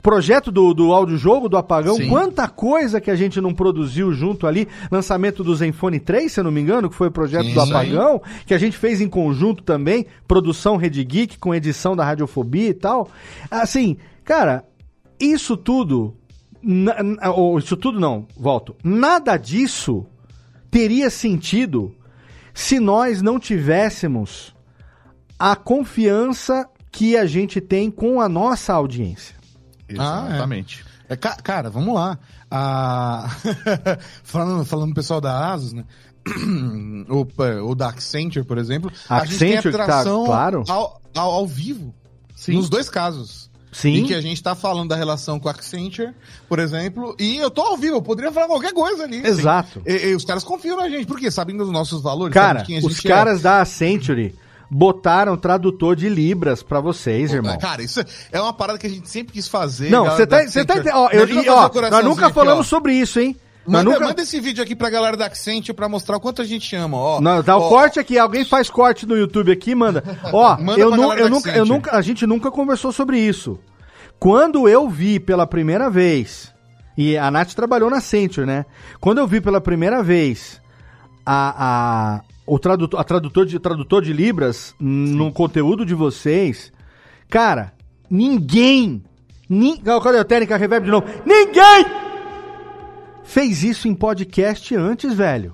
projeto 0.04 0.52
do, 0.52 0.74
do 0.74 0.94
audiojogo, 0.94 1.48
do 1.48 1.56
Apagão, 1.56 1.96
Sim. 1.96 2.10
quanta 2.10 2.50
coisa 2.50 3.00
que 3.00 3.10
a 3.10 3.16
gente 3.16 3.40
não 3.40 3.54
produziu 3.54 4.12
junto 4.12 4.46
ali, 4.46 4.68
lançamento 4.92 5.46
do 5.46 5.56
Zenfone 5.56 5.98
3, 5.98 6.30
se 6.30 6.40
eu 6.42 6.44
não 6.44 6.52
me 6.52 6.60
engano, 6.60 6.90
que 6.90 6.96
foi 6.96 7.08
o 7.08 7.12
projeto 7.12 7.46
Sim, 7.46 7.54
do 7.54 7.62
Apagão, 7.62 8.22
que 8.46 8.54
a 8.54 8.58
gente 8.58 8.78
fez 8.78 9.00
em 9.00 9.08
conjunto 9.08 9.64
também, 9.64 10.06
produção 10.28 10.76
Rede 10.76 11.02
Geek 11.06 11.40
com 11.40 11.56
edição 11.56 11.96
da 11.96 12.04
Radiofobia 12.04 12.68
e 12.68 12.74
tal. 12.74 13.10
Assim, 13.50 13.96
cara, 14.26 14.66
isso 15.18 15.56
tudo, 15.56 16.14
ou 17.34 17.58
isso 17.58 17.78
tudo 17.78 17.98
não, 17.98 18.28
volto, 18.38 18.76
nada 18.84 19.38
disso 19.38 20.06
teria 20.70 21.10
sentido 21.10 21.96
se 22.54 22.78
nós 22.78 23.22
não 23.22 23.40
tivéssemos 23.40 24.54
a 25.40 25.56
confiança 25.56 26.68
que 26.92 27.16
a 27.16 27.26
gente 27.26 27.62
tem 27.62 27.90
com 27.90 28.20
a 28.20 28.28
nossa 28.28 28.74
audiência. 28.74 29.43
Exatamente. 29.94 30.84
Ah, 30.86 30.90
é. 30.90 30.94
É, 31.14 31.15
cara, 31.15 31.70
vamos 31.70 31.94
lá. 31.94 32.18
Ah, 32.49 33.30
falando, 34.24 34.65
falando 34.65 34.94
pessoal 34.94 35.20
da 35.20 35.52
Asus, 35.52 35.74
né? 35.74 35.84
ou, 37.10 37.28
ou 37.64 37.76
da 37.76 37.90
Accenture, 37.90 38.45
por 38.45 38.57
exemplo, 38.57 38.91
Accenture, 39.10 39.22
a 39.22 39.26
gente 39.26 39.40
tem 39.40 39.57
a 39.57 39.86
tração 39.86 40.22
tá, 40.22 40.28
claro. 40.28 40.64
ao, 40.68 41.02
ao, 41.15 41.32
ao, 41.32 41.48
vivo. 41.48 41.94
Sim. 42.36 42.53
Nos 42.53 42.70
dois 42.70 42.90
casos. 42.90 43.52
Sim. 43.72 43.98
Em 43.98 44.06
que 44.06 44.14
a 44.14 44.22
gente 44.22 44.41
tá 44.41 44.53
falando 44.53 44.90
da 44.90 44.95
relação 44.95 45.40
com 45.40 45.49
a 45.49 45.52
Accenture, 45.52 46.14
por 46.48 46.60
exemplo, 46.60 47.15
e 47.20 47.38
eu 47.38 47.49
tô 47.49 47.61
ao 47.61 47.76
vivo, 47.76 47.98
eu 47.98 48.02
poderia 48.02 48.32
falar 48.32 48.48
qualquer 48.48 48.72
coisa 48.72 49.03
ali. 49.03 49.18
Assim. 49.18 49.28
Exato. 49.28 49.82
Assim. 49.86 49.98
E, 49.98 50.10
e, 50.10 50.15
os 50.15 50.24
caras 50.24 50.44
confiam 50.44 50.78
na 50.78 50.88
gente, 50.88 51.07
porque 51.07 51.32
sabem 51.32 51.57
dos 51.57 51.72
nossos 51.72 52.02
valores. 52.02 52.34
Cara, 52.34 52.64
os 52.84 52.99
caras 52.99 53.40
é. 53.40 53.44
da 53.44 53.61
Accenture 53.61 54.36
botaram 54.74 55.38
tradutor 55.38 55.95
de 55.95 56.10
Libras 56.10 56.64
para 56.64 56.80
vocês, 56.80 57.30
Pô, 57.30 57.36
irmão. 57.38 57.58
Cara, 57.60 57.84
isso 57.84 58.04
é 58.32 58.41
uma 58.41 58.52
parada 58.52 58.80
que 58.80 58.88
a 58.88 58.90
gente 58.90 59.08
sempre 59.08 59.34
quis 59.34 59.48
fazer. 59.48 59.91
Não, 59.91 60.06
você 60.06 60.26
tá, 60.26 60.45
você 60.48 60.66
tá, 60.66 60.76
ó, 60.94 61.10
eu, 61.12 61.28
ó, 61.54 61.90
nós 61.91 62.04
nunca 62.04 62.32
falamos 62.32 62.62
aqui, 62.62 62.70
sobre 62.70 62.94
isso, 62.94 63.20
hein? 63.20 63.38
Manda, 63.66 63.84
nunca... 63.91 64.06
manda, 64.06 64.22
esse 64.22 64.40
vídeo 64.41 64.64
aqui 64.64 64.76
pra 64.76 64.90
galera 64.90 65.16
da 65.16 65.28
Accenture 65.28 65.74
pra 65.74 65.88
mostrar 65.88 66.18
o 66.18 66.20
quanto 66.20 66.41
a 66.41 66.45
gente 66.45 66.76
ama, 66.76 66.98
ó. 66.98 67.22
Não, 67.22 67.41
dá 67.41 67.56
o 67.56 67.70
corte 67.70 68.00
aqui, 68.00 68.18
alguém 68.18 68.44
faz 68.44 68.70
corte 68.70 69.06
no 69.06 69.16
YouTube 69.16 69.52
aqui, 69.52 69.76
manda. 69.76 70.04
Ó, 70.34 70.58
manda 70.58 70.80
eu, 70.80 70.91
nu, 70.91 71.14
eu, 71.14 71.30
nunca, 71.30 71.52
eu 71.52 71.66
nunca, 71.66 71.95
a 71.95 72.02
gente 72.02 72.26
nunca 72.26 72.52
conversou 72.52 72.91
sobre 72.91 73.20
isso. 73.20 73.58
Quando 74.20 74.68
eu 74.68 74.90
vi 74.90 75.20
pela 75.20 75.48
primeira 75.48 75.90
vez, 75.90 76.52
e 76.98 77.18
a 77.18 77.32
Nath 77.32 77.54
trabalhou 77.54 77.90
na 77.90 77.98
Accenture, 77.98 78.45
né? 78.45 78.66
Quando 79.00 79.20
eu 79.20 79.28
vi 79.28 79.40
pela 79.40 79.62
primeira 79.62 80.04
vez 80.04 80.60
a, 81.26 82.22
o 82.45 82.60
tradutor, 82.60 82.99
a 82.99 83.03
tradutor 83.03 83.45
de, 83.45 83.60
tradutor 83.60 84.02
de 84.02 84.14
Libras 84.14 84.76
Sim. 84.78 85.15
no 85.15 85.32
conteúdo 85.32 85.86
de 85.86 85.94
vocês, 85.94 86.72
cara, 87.30 87.74
ninguém, 88.10 89.03
ni, 89.49 89.78
cadê 89.80 90.20
a 90.20 90.26
técnica 90.26 90.57
reverb 90.57 90.86
de 90.86 90.91
novo? 90.91 91.07
Ninguém 91.26 91.86
fez 93.24 93.64
isso 93.64 93.88
em 93.88 93.95
podcast 93.95 94.76
antes, 94.76 95.14
velho. 95.14 95.53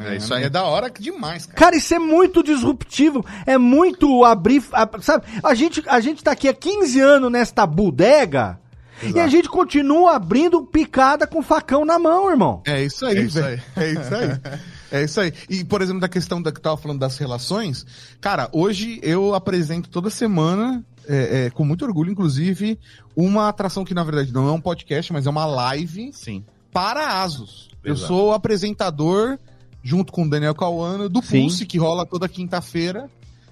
É, 0.00 0.16
isso 0.16 0.34
aí 0.34 0.44
é 0.44 0.50
da 0.50 0.64
hora 0.64 0.90
demais, 0.90 1.46
cara. 1.46 1.58
Cara, 1.58 1.76
isso 1.76 1.94
é 1.94 1.98
muito 1.98 2.42
disruptivo. 2.42 3.24
É 3.46 3.56
muito 3.56 4.24
abrir. 4.24 4.62
Sabe? 5.00 5.24
A 5.42 5.54
gente, 5.54 5.82
a 5.86 6.00
gente 6.00 6.24
tá 6.24 6.32
aqui 6.32 6.48
há 6.48 6.54
15 6.54 7.00
anos 7.00 7.30
nesta 7.30 7.64
bodega. 7.64 8.58
Exato. 9.00 9.16
E 9.16 9.20
a 9.20 9.28
gente 9.28 9.48
continua 9.48 10.16
abrindo 10.16 10.64
picada 10.64 11.26
com 11.26 11.42
facão 11.42 11.84
na 11.84 11.98
mão, 11.98 12.30
irmão. 12.30 12.62
É 12.66 12.82
isso 12.82 13.04
aí, 13.06 13.18
é 13.18 13.22
isso 13.22 13.44
aí. 13.44 13.60
É 13.76 13.90
isso 13.92 14.14
aí. 14.14 14.60
É 14.90 15.02
isso 15.02 15.20
aí. 15.20 15.32
E, 15.48 15.64
por 15.64 15.82
exemplo, 15.82 16.00
da 16.00 16.08
questão 16.08 16.40
da 16.40 16.52
que 16.52 16.60
tava 16.60 16.76
falando 16.76 17.00
das 17.00 17.18
relações, 17.18 17.84
cara, 18.20 18.48
hoje 18.52 19.00
eu 19.02 19.34
apresento 19.34 19.88
toda 19.88 20.10
semana, 20.10 20.84
é, 21.08 21.46
é, 21.46 21.50
com 21.50 21.64
muito 21.64 21.84
orgulho, 21.84 22.10
inclusive, 22.10 22.78
uma 23.14 23.48
atração 23.48 23.84
que 23.84 23.94
na 23.94 24.04
verdade 24.04 24.32
não 24.32 24.48
é 24.48 24.52
um 24.52 24.60
podcast, 24.60 25.12
mas 25.12 25.26
é 25.26 25.30
uma 25.30 25.46
live 25.46 26.12
Sim. 26.12 26.44
para 26.72 27.22
Asus. 27.22 27.68
Exato. 27.72 27.80
Eu 27.84 27.96
sou 27.96 28.28
o 28.28 28.32
apresentador, 28.32 29.38
junto 29.82 30.12
com 30.12 30.24
o 30.24 30.30
Daniel 30.30 30.54
Cauano, 30.54 31.08
do 31.08 31.22
Sim. 31.22 31.42
Pulse, 31.42 31.66
que 31.66 31.78
rola 31.78 32.06
toda 32.06 32.28
quinta-feira 32.28 33.08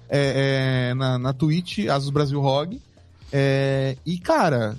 é, 0.09 0.89
é, 0.89 0.93
na, 0.93 1.17
na 1.17 1.33
Twitch, 1.33 1.87
Asus 1.87 2.09
Brasil 2.09 2.39
ROG. 2.39 2.81
É, 3.31 3.97
e, 4.05 4.17
cara, 4.17 4.75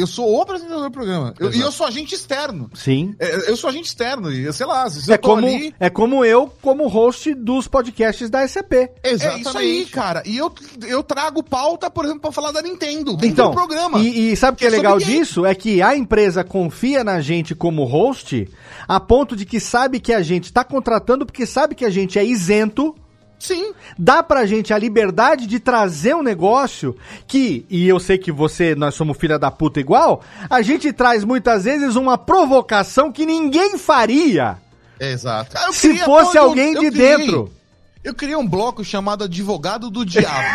eu 0.00 0.06
sou 0.06 0.36
o 0.36 0.42
apresentador 0.42 0.84
do 0.84 0.90
programa. 0.90 1.34
Eu, 1.38 1.52
e 1.52 1.60
eu 1.60 1.70
sou 1.70 1.86
agente 1.86 2.14
externo. 2.14 2.70
Sim. 2.74 3.14
É, 3.18 3.50
eu 3.50 3.56
sou 3.56 3.70
agente 3.70 3.88
externo. 3.88 4.30
E, 4.30 4.52
sei 4.52 4.66
lá, 4.66 4.88
se 4.88 5.12
é 5.12 5.18
como, 5.18 5.46
ali... 5.46 5.74
É 5.78 5.90
como 5.90 6.24
eu, 6.24 6.52
como 6.60 6.88
host 6.88 7.34
dos 7.34 7.68
podcasts 7.68 8.28
da 8.28 8.46
SCP. 8.46 8.90
Exatamente. 9.02 9.46
É 9.46 9.48
isso 9.48 9.58
aí, 9.58 9.86
cara. 9.86 10.22
E 10.26 10.36
eu, 10.36 10.52
eu 10.86 11.02
trago 11.02 11.42
pauta, 11.42 11.90
por 11.90 12.04
exemplo, 12.04 12.22
pra 12.22 12.32
falar 12.32 12.52
da 12.52 12.62
Nintendo 12.62 13.12
dentro 13.12 13.26
então, 13.26 13.50
do 13.50 13.54
programa. 13.54 13.98
E, 14.00 14.32
e 14.32 14.36
sabe 14.36 14.56
o 14.56 14.58
que 14.58 14.64
é, 14.64 14.68
é 14.68 14.70
legal 14.70 14.98
disso? 14.98 15.44
É 15.44 15.54
que 15.54 15.82
a 15.82 15.96
empresa 15.96 16.42
confia 16.42 17.04
na 17.04 17.20
gente 17.20 17.54
como 17.54 17.84
host 17.84 18.48
a 18.88 18.98
ponto 18.98 19.36
de 19.36 19.44
que 19.44 19.60
sabe 19.60 20.00
que 20.00 20.12
a 20.12 20.22
gente 20.22 20.52
tá 20.52 20.64
contratando 20.64 21.24
porque 21.24 21.46
sabe 21.46 21.74
que 21.74 21.84
a 21.84 21.90
gente 21.90 22.18
é 22.18 22.24
isento 22.24 22.94
Sim. 23.40 23.72
Dá 23.98 24.22
pra 24.22 24.44
gente 24.44 24.72
a 24.72 24.78
liberdade 24.78 25.46
de 25.46 25.58
trazer 25.58 26.14
um 26.14 26.22
negócio 26.22 26.94
que, 27.26 27.64
e 27.70 27.88
eu 27.88 27.98
sei 27.98 28.18
que 28.18 28.30
você, 28.30 28.74
nós 28.74 28.94
somos 28.94 29.16
filha 29.16 29.38
da 29.38 29.50
puta 29.50 29.80
igual, 29.80 30.22
a 30.48 30.60
gente 30.60 30.92
traz 30.92 31.24
muitas 31.24 31.64
vezes 31.64 31.96
uma 31.96 32.18
provocação 32.18 33.10
que 33.10 33.24
ninguém 33.24 33.78
faria. 33.78 34.58
Exato. 35.00 35.56
Se 35.72 35.96
fosse 35.98 36.36
alguém 36.36 36.78
de 36.78 36.90
dentro. 36.90 37.50
Eu 38.02 38.14
criei 38.14 38.34
um 38.34 38.46
bloco 38.46 38.82
chamado 38.82 39.24
Advogado 39.24 39.90
do 39.90 40.06
Diabo. 40.06 40.48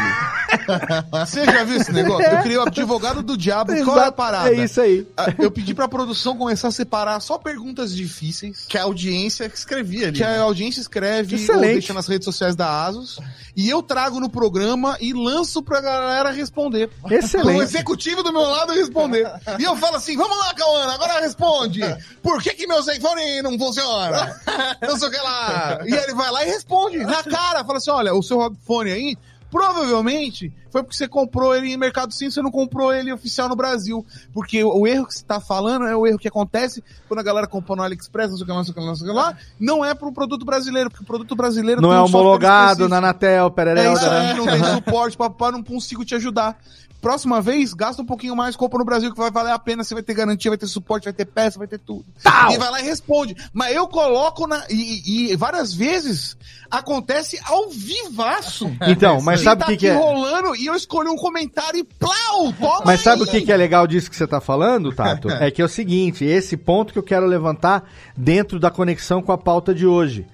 Você 1.11 1.45
já 1.45 1.63
viu 1.63 1.77
esse 1.77 1.91
negócio? 1.91 2.25
Eu 2.25 2.41
criei 2.41 2.57
o 2.57 2.63
Advogado 2.63 3.21
do 3.21 3.37
Diabo. 3.37 3.71
Exato, 3.71 3.85
Qual 3.85 3.99
é 3.99 4.07
a 4.07 4.11
parada? 4.11 4.49
É 4.49 4.63
isso 4.63 4.81
aí. 4.81 5.07
Ah, 5.15 5.27
eu 5.37 5.51
pedi 5.51 5.73
pra 5.73 5.87
produção 5.87 6.35
começar 6.35 6.69
a 6.69 6.71
separar 6.71 7.19
só 7.19 7.37
perguntas 7.37 7.95
difíceis. 7.95 8.65
Que 8.67 8.79
a 8.79 8.83
audiência 8.83 9.45
escrevia 9.53 10.07
ali. 10.07 10.17
Que 10.17 10.23
né? 10.23 10.39
a 10.39 10.41
audiência 10.41 10.81
escreve 10.81 11.35
Excelente. 11.35 11.65
ou 11.65 11.73
deixa 11.73 11.93
nas 11.93 12.07
redes 12.07 12.25
sociais 12.25 12.55
da 12.55 12.83
ASUS. 12.83 13.19
E 13.55 13.69
eu 13.69 13.83
trago 13.83 14.19
no 14.19 14.29
programa 14.29 14.97
e 14.99 15.13
lanço 15.13 15.61
pra 15.61 15.81
galera 15.81 16.31
responder. 16.31 16.89
Excelente. 17.09 17.59
O 17.59 17.63
executivo 17.63 18.23
do 18.23 18.33
meu 18.33 18.41
lado 18.41 18.73
responder. 18.73 19.31
E 19.59 19.63
eu 19.63 19.75
falo 19.77 19.97
assim: 19.97 20.17
vamos 20.17 20.37
lá, 20.37 20.53
Cauana, 20.55 20.93
agora 20.93 21.21
responde. 21.21 21.81
Por 22.23 22.41
que, 22.41 22.49
que 22.51 22.65
meu 22.67 22.79
iPhone 22.79 23.41
não 23.43 23.57
funciona? 23.57 24.35
Não 24.81 24.97
sei 24.97 25.07
o 25.07 25.11
que 25.11 25.17
lá. 25.17 25.79
E 25.85 25.93
ele 25.93 26.13
vai 26.13 26.29
lá 26.31 26.43
e 26.43 26.47
responde. 26.47 26.97
Na 26.97 27.23
cara, 27.35 27.63
fala 27.63 27.77
assim: 27.77 27.91
olha, 27.91 28.13
o 28.13 28.23
seu 28.23 28.39
fone 28.65 28.91
aí 28.91 29.17
provavelmente 29.49 30.51
foi 30.69 30.83
porque 30.83 30.97
você 30.97 31.07
comprou 31.07 31.55
ele 31.55 31.71
em 31.71 31.77
Mercado 31.77 32.13
Sim, 32.13 32.29
você 32.29 32.41
não 32.41 32.51
comprou 32.51 32.93
ele 32.93 33.13
oficial 33.13 33.47
no 33.47 33.55
Brasil. 33.55 34.05
Porque 34.33 34.61
o 34.61 34.85
erro 34.85 35.05
que 35.05 35.13
você 35.13 35.21
está 35.21 35.39
falando 35.39 35.85
é 35.85 35.95
o 35.95 36.05
erro 36.05 36.17
que 36.17 36.27
acontece 36.27 36.83
quando 37.07 37.21
a 37.21 37.23
galera 37.23 37.47
compra 37.47 37.77
no 37.77 37.83
AliExpress, 37.83 38.31
não 38.31 38.37
sei 38.37 38.43
o 38.43 38.45
que 38.45 38.51
lá, 38.51 38.57
não 38.57 38.63
sei 38.65 38.71
o 38.71 38.75
que 38.75 38.81
lá, 38.81 38.87
não 38.87 38.95
sei 38.95 39.07
o 39.07 39.09
que 39.09 39.15
lá, 39.15 39.37
não 39.57 39.85
é 39.85 39.93
para 39.93 40.09
o 40.09 40.11
produto 40.11 40.45
brasileiro, 40.45 40.89
porque 40.89 41.03
o 41.03 41.07
produto 41.07 41.33
brasileiro 41.35 41.79
não 41.81 41.93
é 41.93 42.01
homologado 42.01 42.89
na 42.89 42.97
Anatel, 42.97 43.49
pererel, 43.51 43.97
é 43.97 44.33
não 44.35 44.45
tem 44.45 44.63
suporte, 44.75 45.17
para 45.17 45.51
não 45.53 45.63
consigo 45.63 46.03
te 46.03 46.15
ajudar 46.15 46.57
próxima 47.05 47.39
vez, 47.39 47.71
gasta 47.71 48.01
um 48.01 48.05
pouquinho 48.05 48.35
mais, 48.35 48.55
compra 48.55 48.79
no 48.79 48.83
Brasil 48.83 49.11
que 49.11 49.17
vai 49.19 49.29
valer 49.29 49.51
a 49.51 49.59
pena, 49.59 49.83
você 49.83 49.93
vai 49.93 50.01
ter 50.01 50.15
garantia, 50.15 50.49
vai 50.49 50.57
ter 50.57 50.65
suporte, 50.65 51.03
vai 51.03 51.13
ter 51.13 51.25
peça, 51.25 51.59
vai 51.59 51.67
ter 51.67 51.77
tudo. 51.77 52.03
Tal. 52.23 52.51
E 52.51 52.57
vai 52.57 52.71
lá 52.71 52.81
e 52.81 52.83
responde. 52.83 53.35
Mas 53.53 53.75
eu 53.75 53.87
coloco 53.87 54.47
na. 54.47 54.65
E, 54.71 55.29
e 55.29 55.35
várias 55.35 55.71
vezes 55.71 56.35
acontece 56.67 57.39
ao 57.45 57.69
vivaço. 57.69 58.75
Então, 58.87 59.21
mas 59.21 59.41
sabe 59.41 59.61
o 59.61 59.65
tá 59.65 59.71
que, 59.71 59.77
que 59.77 59.87
é? 59.87 59.93
rolando 59.93 60.55
e 60.55 60.67
eu 60.67 60.75
escolho 60.75 61.11
um 61.11 61.15
comentário 61.15 61.79
e 61.79 61.83
plau, 61.83 62.53
toma 62.53 62.83
Mas 62.85 63.01
sabe 63.01 63.23
o 63.23 63.25
que, 63.25 63.41
que 63.41 63.51
é 63.51 63.57
legal 63.57 63.85
disso 63.85 64.09
que 64.09 64.15
você 64.15 64.25
tá 64.25 64.39
falando, 64.39 64.91
Tato? 64.91 65.29
é 65.41 65.51
que 65.51 65.61
é 65.61 65.65
o 65.65 65.69
seguinte, 65.69 66.23
esse 66.23 66.55
ponto 66.55 66.93
que 66.93 66.99
eu 66.99 67.03
quero 67.03 67.25
levantar 67.25 67.83
dentro 68.15 68.59
da 68.59 68.71
conexão 68.71 69.21
com 69.21 69.31
a 69.31 69.37
pauta 69.37 69.73
de 69.73 69.85
hoje. 69.85 70.25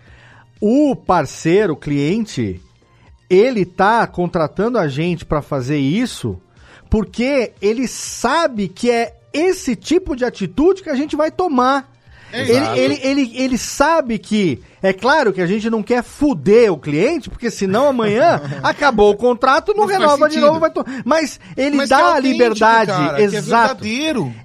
o 0.59 0.95
parceiro, 0.95 1.73
o 1.73 1.77
cliente, 1.77 2.61
ele 3.29 3.65
tá 3.65 4.05
contratando 4.05 4.77
a 4.77 4.87
gente 4.87 5.25
para 5.25 5.41
fazer 5.41 5.79
isso 5.79 6.39
porque 6.91 7.53
ele 7.61 7.87
sabe 7.87 8.67
que 8.67 8.91
é 8.91 9.15
esse 9.31 9.77
tipo 9.77 10.13
de 10.13 10.25
atitude 10.25 10.83
que 10.83 10.89
a 10.89 10.95
gente 10.95 11.15
vai 11.15 11.31
tomar. 11.31 11.89
Ele, 12.33 12.79
ele, 12.79 12.99
ele, 13.01 13.31
ele 13.35 13.57
sabe 13.57 14.17
que, 14.17 14.61
é 14.81 14.91
claro 14.91 15.31
que 15.31 15.41
a 15.41 15.47
gente 15.47 15.69
não 15.69 15.81
quer 15.81 16.03
fuder 16.03 16.71
o 16.71 16.77
cliente, 16.77 17.29
porque 17.29 17.49
senão 17.49 17.87
amanhã 17.87 18.41
acabou 18.61 19.11
o 19.11 19.17
contrato, 19.17 19.73
não, 19.73 19.81
não 19.81 19.85
renova 19.85 20.29
de 20.29 20.39
novo. 20.39 20.59
Vai. 20.59 20.71
Mas 21.05 21.39
ele 21.55 21.77
Mas 21.77 21.89
dá 21.89 21.99
é 21.99 22.13
a 22.13 22.19
liberdade, 22.19 22.91
cara, 22.91 23.21
é 23.21 23.23
exato. 23.23 23.85
É 23.85 23.89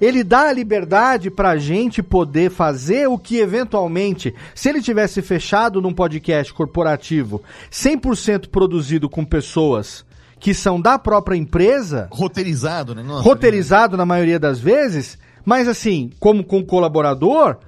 ele 0.00 0.22
dá 0.22 0.48
a 0.48 0.52
liberdade 0.52 1.30
pra 1.30 1.56
gente 1.56 2.00
poder 2.00 2.50
fazer 2.50 3.08
o 3.08 3.18
que 3.18 3.38
eventualmente, 3.38 4.32
se 4.54 4.68
ele 4.68 4.80
tivesse 4.80 5.20
fechado 5.20 5.80
num 5.80 5.92
podcast 5.92 6.52
corporativo, 6.54 7.42
100% 7.72 8.48
produzido 8.50 9.08
com 9.08 9.24
pessoas 9.24 10.04
que 10.38 10.52
são 10.54 10.80
da 10.80 10.98
própria 10.98 11.36
empresa. 11.36 12.08
Roteirizado, 12.10 12.94
né? 12.94 13.02
Nossa, 13.02 13.22
roteirizado 13.22 13.96
na 13.96 14.06
maioria 14.06 14.38
das 14.38 14.58
vezes, 14.58 15.18
mas 15.44 15.68
assim, 15.68 16.10
como 16.20 16.44
com 16.44 16.64
colaborador, 16.64 17.58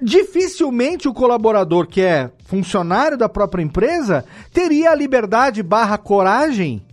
dificilmente 0.00 1.08
o 1.08 1.14
colaborador 1.14 1.86
que 1.86 2.00
é 2.00 2.30
funcionário 2.44 3.16
da 3.16 3.28
própria 3.28 3.62
empresa 3.62 4.24
teria 4.52 4.90
a 4.90 4.94
liberdade 4.94 5.62
barra 5.62 5.98
coragem 5.98 6.84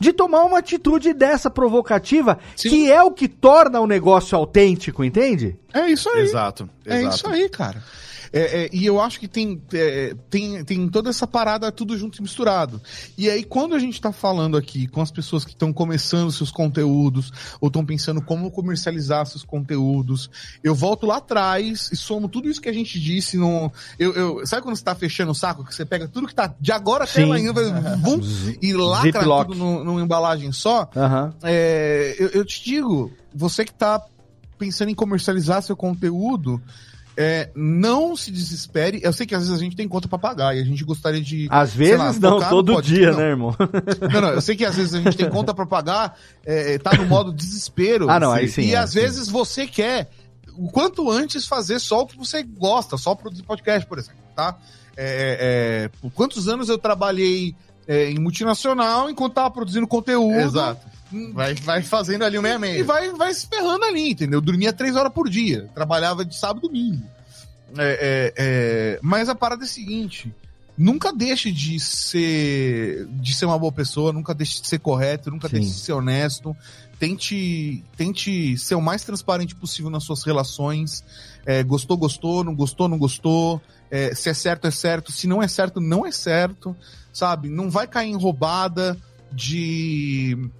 de 0.00 0.12
tomar 0.12 0.44
uma 0.44 0.58
atitude 0.58 1.12
dessa 1.12 1.50
provocativa, 1.50 2.38
Sim. 2.54 2.68
que 2.68 2.92
é 2.92 3.02
o 3.02 3.10
que 3.10 3.26
torna 3.26 3.80
o 3.80 3.86
negócio 3.86 4.36
autêntico, 4.36 5.02
entende? 5.02 5.56
É 5.74 5.90
isso 5.90 6.08
aí. 6.10 6.22
Exato. 6.22 6.68
É 6.86 7.02
isso 7.02 7.26
aí, 7.26 7.48
cara. 7.48 7.82
É, 8.32 8.64
é, 8.64 8.70
e 8.72 8.84
eu 8.84 9.00
acho 9.00 9.18
que 9.18 9.28
tem, 9.28 9.60
é, 9.72 10.14
tem, 10.30 10.64
tem 10.64 10.88
toda 10.88 11.10
essa 11.10 11.26
parada 11.26 11.70
tudo 11.72 11.96
junto 11.96 12.18
e 12.18 12.22
misturado. 12.22 12.80
E 13.16 13.28
aí, 13.28 13.44
quando 13.44 13.74
a 13.74 13.78
gente 13.78 13.94
está 13.94 14.12
falando 14.12 14.56
aqui 14.56 14.86
com 14.86 15.00
as 15.00 15.10
pessoas 15.10 15.44
que 15.44 15.52
estão 15.52 15.72
começando 15.72 16.30
seus 16.30 16.50
conteúdos, 16.50 17.32
ou 17.60 17.68
estão 17.68 17.84
pensando 17.84 18.20
como 18.20 18.50
comercializar 18.50 19.26
seus 19.26 19.44
conteúdos, 19.44 20.30
eu 20.62 20.74
volto 20.74 21.06
lá 21.06 21.16
atrás 21.16 21.90
e 21.92 21.96
somo 21.96 22.28
tudo 22.28 22.48
isso 22.48 22.60
que 22.60 22.68
a 22.68 22.74
gente 22.74 23.00
disse 23.00 23.36
no. 23.36 23.72
Eu, 23.98 24.12
eu, 24.14 24.46
sabe 24.46 24.62
quando 24.62 24.76
você 24.76 24.82
está 24.82 24.94
fechando 24.94 25.32
o 25.32 25.34
saco? 25.34 25.64
Que 25.64 25.74
você 25.74 25.84
pega 25.84 26.08
tudo 26.08 26.26
que 26.26 26.32
está 26.32 26.54
de 26.60 26.72
agora 26.72 27.04
até 27.04 27.22
ainda, 27.22 27.52
vum, 27.98 28.20
e 28.60 28.72
lacra 28.72 29.44
tudo 29.44 29.54
numa 29.54 30.02
embalagem 30.02 30.52
só. 30.52 30.88
Uhum. 30.94 31.32
Eu, 32.18 32.28
eu 32.28 32.44
te 32.44 32.62
digo, 32.64 33.12
você 33.34 33.64
que 33.64 33.72
está 33.72 34.02
pensando 34.58 34.90
em 34.90 34.94
comercializar 34.94 35.62
seu 35.62 35.76
conteúdo, 35.76 36.60
é, 37.20 37.50
não 37.52 38.14
se 38.14 38.30
desespere. 38.30 39.00
Eu 39.02 39.12
sei 39.12 39.26
que 39.26 39.34
às 39.34 39.40
vezes 39.40 39.60
a 39.60 39.62
gente 39.62 39.74
tem 39.74 39.88
conta 39.88 40.06
para 40.06 40.20
pagar 40.20 40.56
e 40.56 40.60
a 40.60 40.64
gente 40.64 40.84
gostaria 40.84 41.20
de. 41.20 41.48
Às 41.50 41.74
vezes 41.74 41.98
lá, 41.98 42.12
não, 42.12 42.48
todo 42.48 42.80
dia, 42.80 43.10
não. 43.10 43.18
né, 43.18 43.24
irmão? 43.30 43.56
Não, 44.12 44.20
não, 44.20 44.28
eu 44.28 44.40
sei 44.40 44.54
que 44.54 44.64
às 44.64 44.76
vezes 44.76 44.94
a 44.94 45.00
gente 45.00 45.16
tem 45.16 45.28
conta 45.28 45.52
para 45.52 45.66
pagar, 45.66 46.16
é, 46.46 46.74
é, 46.74 46.78
tá 46.78 46.92
no 46.96 47.06
modo 47.06 47.32
desespero. 47.32 48.08
Ah, 48.08 48.20
não, 48.20 48.30
aí 48.30 48.48
sim. 48.48 48.62
E 48.62 48.74
é, 48.74 48.78
às 48.78 48.90
sim. 48.90 49.00
vezes 49.00 49.28
você 49.28 49.66
quer, 49.66 50.10
o 50.56 50.70
quanto 50.70 51.10
antes, 51.10 51.46
fazer 51.46 51.80
só 51.80 52.02
o 52.02 52.06
que 52.06 52.16
você 52.16 52.42
gosta, 52.42 52.96
só 52.96 53.14
produzir 53.14 53.42
podcast, 53.42 53.86
por 53.88 53.98
exemplo, 53.98 54.20
tá? 54.36 54.56
É, 54.96 55.86
é, 55.86 55.88
por 56.00 56.10
quantos 56.12 56.48
anos 56.48 56.68
eu 56.68 56.78
trabalhei 56.78 57.54
em 57.88 58.18
multinacional 58.18 59.10
enquanto 59.10 59.34
tava 59.34 59.50
produzindo 59.50 59.86
conteúdo. 59.86 60.38
Exato. 60.38 60.86
Vai, 61.32 61.54
vai 61.54 61.82
fazendo 61.82 62.24
ali 62.24 62.38
o 62.38 62.42
meia 62.42 62.58
meia. 62.58 62.78
E 62.78 62.82
vai, 62.82 63.10
vai 63.12 63.32
se 63.32 63.46
ferrando 63.46 63.84
ali, 63.84 64.10
entendeu? 64.10 64.40
Dormia 64.40 64.72
três 64.72 64.94
horas 64.96 65.12
por 65.12 65.28
dia. 65.28 65.68
Trabalhava 65.74 66.24
de 66.24 66.36
sábado 66.36 66.66
e 66.66 66.68
domingo. 66.68 67.02
É, 67.76 67.82
é, 68.00 68.34
é, 68.36 68.98
mas 69.02 69.28
a 69.28 69.34
parada 69.34 69.64
é 69.64 69.66
a 69.66 69.68
seguinte: 69.68 70.34
nunca 70.76 71.12
deixe 71.12 71.50
de 71.50 71.78
ser 71.80 73.06
de 73.10 73.34
ser 73.34 73.46
uma 73.46 73.58
boa 73.58 73.72
pessoa, 73.72 74.12
nunca 74.12 74.34
deixe 74.34 74.60
de 74.62 74.68
ser 74.68 74.78
correto, 74.78 75.30
nunca 75.30 75.48
Sim. 75.48 75.56
deixe 75.56 75.70
de 75.70 75.80
ser 75.80 75.92
honesto. 75.92 76.56
Tente, 76.98 77.84
tente 77.96 78.58
ser 78.58 78.74
o 78.74 78.82
mais 78.82 79.04
transparente 79.04 79.54
possível 79.54 79.90
nas 79.90 80.04
suas 80.04 80.24
relações. 80.24 81.04
É, 81.46 81.62
gostou, 81.62 81.96
gostou, 81.96 82.42
não 82.42 82.54
gostou, 82.54 82.88
não 82.88 82.98
gostou. 82.98 83.62
É, 83.90 84.14
se 84.14 84.28
é 84.28 84.34
certo, 84.34 84.66
é 84.66 84.70
certo. 84.70 85.12
Se 85.12 85.26
não 85.26 85.42
é 85.42 85.46
certo, 85.46 85.80
não 85.80 86.04
é 86.04 86.10
certo. 86.10 86.76
Sabe? 87.12 87.48
Não 87.48 87.70
vai 87.70 87.86
cair 87.86 88.10
em 88.10 88.16
roubada 88.16 88.98
de 89.32 90.50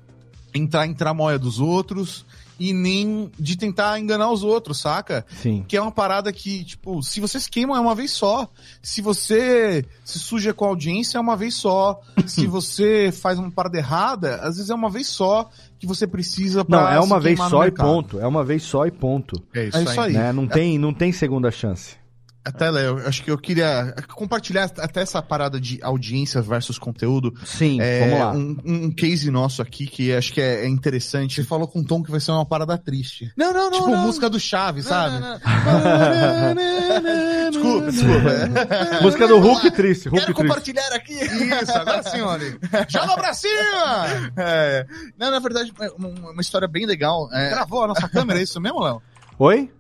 entrar 0.59 0.87
em 0.87 0.95
tramóia 0.95 1.39
dos 1.39 1.61
outros 1.61 2.25
e 2.59 2.73
nem 2.73 3.31
de 3.39 3.57
tentar 3.57 3.99
enganar 4.01 4.31
os 4.31 4.43
outros, 4.43 4.81
saca? 4.81 5.25
Sim. 5.41 5.65
Que 5.67 5.77
é 5.77 5.81
uma 5.81 5.93
parada 5.93 6.33
que, 6.33 6.65
tipo, 6.65 7.03
se 7.03 7.21
você 7.21 7.39
se 7.39 7.49
queima 7.49 7.77
é 7.77 7.81
uma 7.81 7.95
vez 7.95 8.11
só. 8.11 8.49
Se 8.83 9.01
você 9.01 9.85
se 10.05 10.19
suja 10.19 10.53
com 10.53 10.65
a 10.65 10.69
audiência 10.69 11.19
é 11.19 11.21
uma 11.21 11.37
vez 11.37 11.55
só. 11.55 12.01
se 12.27 12.47
você 12.47 13.13
faz 13.13 13.39
uma 13.39 13.51
parada 13.51 13.79
errada, 13.79 14.37
às 14.37 14.57
vezes 14.57 14.71
é 14.71 14.75
uma 14.75 14.91
vez 14.91 15.07
só 15.07 15.49
que 15.79 15.87
você 15.87 16.07
precisa 16.07 16.65
pra 16.65 16.81
Não, 16.81 16.89
é 16.89 17.01
uma 17.01 17.21
vez 17.21 17.39
só 17.39 17.65
e 17.65 17.71
ponto. 17.71 18.19
É 18.19 18.27
uma 18.27 18.45
vez 18.45 18.63
só 18.65 18.85
e 18.87 18.91
ponto. 18.91 19.41
É 19.55 19.67
isso, 19.67 19.79
é 19.79 19.83
isso 19.85 20.01
aí. 20.01 20.13
Né? 20.13 20.33
Não, 20.33 20.47
tem, 20.47 20.79
não 20.79 20.93
tem 20.93 21.13
segunda 21.13 21.51
chance. 21.51 21.97
Até, 22.45 22.71
Léo, 22.71 23.07
acho 23.07 23.23
que 23.23 23.31
eu 23.31 23.37
queria 23.37 23.95
compartilhar 24.15 24.71
até 24.79 25.03
essa 25.03 25.21
parada 25.21 25.61
de 25.61 25.79
audiência 25.83 26.41
versus 26.41 26.79
conteúdo. 26.79 27.35
Sim, 27.45 27.79
é, 27.81 28.01
vamos 28.01 28.19
lá. 28.19 28.33
Um, 28.33 28.57
um, 28.65 28.91
case 28.91 29.31
nosso 29.31 29.61
aqui 29.61 29.87
que 29.87 30.15
acho 30.15 30.33
que 30.33 30.41
é, 30.41 30.65
é, 30.65 30.69
interessante. 30.69 31.35
Você 31.35 31.45
falou 31.45 31.69
com 31.69 31.81
um 31.81 31.85
tom 31.85 32.03
que 32.03 32.11
vai 32.11 32.21
ser 32.21 32.31
uma 32.31 32.47
parada 32.47 32.79
triste. 32.79 33.31
Não, 33.37 33.53
não, 33.53 33.71
não. 33.71 33.79
Tipo 33.79 33.91
não. 33.91 33.99
música 33.99 34.31
do 34.31 34.41
Chaves, 34.41 34.87
sabe? 34.87 35.21
Não, 35.21 35.39
desculpa, 37.51 37.93
desculpa. 37.93 39.03
música 39.03 39.29
do 39.29 39.39
Hulk 39.39 39.71
triste. 39.73 40.09
Hulk 40.09 40.25
Quero 40.25 40.35
triste. 40.35 40.49
compartilhar 40.49 40.89
aqui. 40.95 41.13
Isso, 41.13 41.73
agora 41.73 42.03
sim, 42.05 42.23
olha. 42.23 42.59
Joga 42.89 43.15
pra 43.15 43.35
cima! 43.35 44.33
É. 44.37 44.87
Não, 45.19 45.31
na 45.31 45.39
verdade, 45.39 45.71
é 45.81 45.91
uma, 45.91 46.41
história 46.41 46.67
bem 46.67 46.87
legal. 46.87 47.29
É... 47.33 47.51
Gravou 47.51 47.85
a 47.85 47.89
nossa 47.89 48.09
câmera, 48.09 48.41
é 48.41 48.43
isso 48.43 48.59
mesmo, 48.61 48.81
Léo? 48.81 49.03
Oi? 49.39 49.71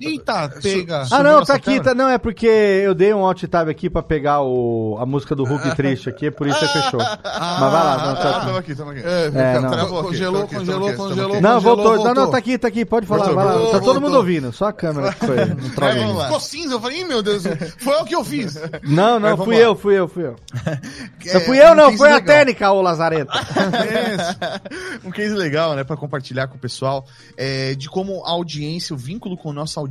Eita, 0.00 0.50
pega. 0.62 1.06
Ah, 1.10 1.22
não, 1.22 1.42
tá 1.42 1.54
aqui, 1.54 1.80
tá, 1.80 1.94
não, 1.94 2.08
é 2.08 2.18
porque 2.18 2.46
eu 2.46 2.94
dei 2.94 3.14
um 3.14 3.24
alt 3.24 3.42
tab 3.44 3.68
aqui 3.68 3.88
pra 3.88 4.02
pegar 4.02 4.42
o, 4.42 4.98
a 5.00 5.06
música 5.06 5.34
do 5.34 5.44
Hulk 5.44 5.72
triste 5.76 6.08
aqui, 6.08 6.30
por 6.30 6.46
isso 6.46 6.58
você 6.58 6.68
fechou. 6.68 7.00
Ah, 7.00 7.58
Mas 7.60 7.72
vai 7.72 7.84
lá, 7.84 8.06
não, 8.06 8.14
tá 8.14 8.30
aqui. 8.30 8.46
Tamo 8.46 8.58
aqui, 8.58 8.74
tamo 8.74 8.90
aqui. 8.90 9.02
É, 9.02 9.26
é, 9.26 9.60
não. 9.60 9.70
Congelou, 9.70 10.02
congelou, 10.02 10.46
congelou, 10.46 10.94
congelou. 10.94 11.40
Não, 11.40 11.60
voltou. 11.60 12.04
Não, 12.04 12.14
não, 12.14 12.30
tá 12.30 12.36
aqui, 12.36 12.58
tá 12.58 12.68
aqui, 12.68 12.84
pode 12.84 13.06
falar, 13.06 13.32
vai 13.32 13.44
lá. 13.44 13.70
Tá 13.70 13.80
todo 13.80 14.00
mundo 14.00 14.16
ouvindo, 14.16 14.52
só 14.52 14.66
a 14.66 14.72
câmera 14.72 15.12
que 15.12 15.26
foi. 15.26 15.36
É, 15.86 16.24
ficou 16.24 16.40
cinza, 16.40 16.74
eu 16.74 16.80
falei, 16.80 17.04
meu 17.04 17.22
Deus, 17.22 17.44
foi 17.78 17.94
o 17.96 18.04
que 18.04 18.14
eu 18.14 18.24
fiz. 18.24 18.58
Não, 18.82 19.20
não, 19.20 19.36
fui 19.36 19.56
eu, 19.56 19.76
fui 19.76 19.94
eu, 19.98 20.08
fui 20.08 20.24
eu. 20.24 20.36
Não 21.32 21.40
fui 21.40 21.60
eu, 21.60 21.74
não, 21.74 21.96
foi 21.96 22.12
a 22.12 22.20
técnica, 22.20 22.70
ô 22.70 22.80
Lazareta. 22.80 23.32
um 25.04 25.10
case 25.10 25.34
legal, 25.34 25.74
né, 25.74 25.84
pra 25.84 25.96
compartilhar 25.96 26.46
com 26.46 26.56
o 26.56 26.58
pessoal, 26.58 27.06
é, 27.36 27.74
de 27.74 27.88
como 27.88 28.24
a 28.24 28.30
audiência, 28.30 28.94
o 28.94 28.96
vínculo 28.96 29.36
com 29.36 29.50
a 29.50 29.52
nossa 29.52 29.80
audiência 29.80 29.85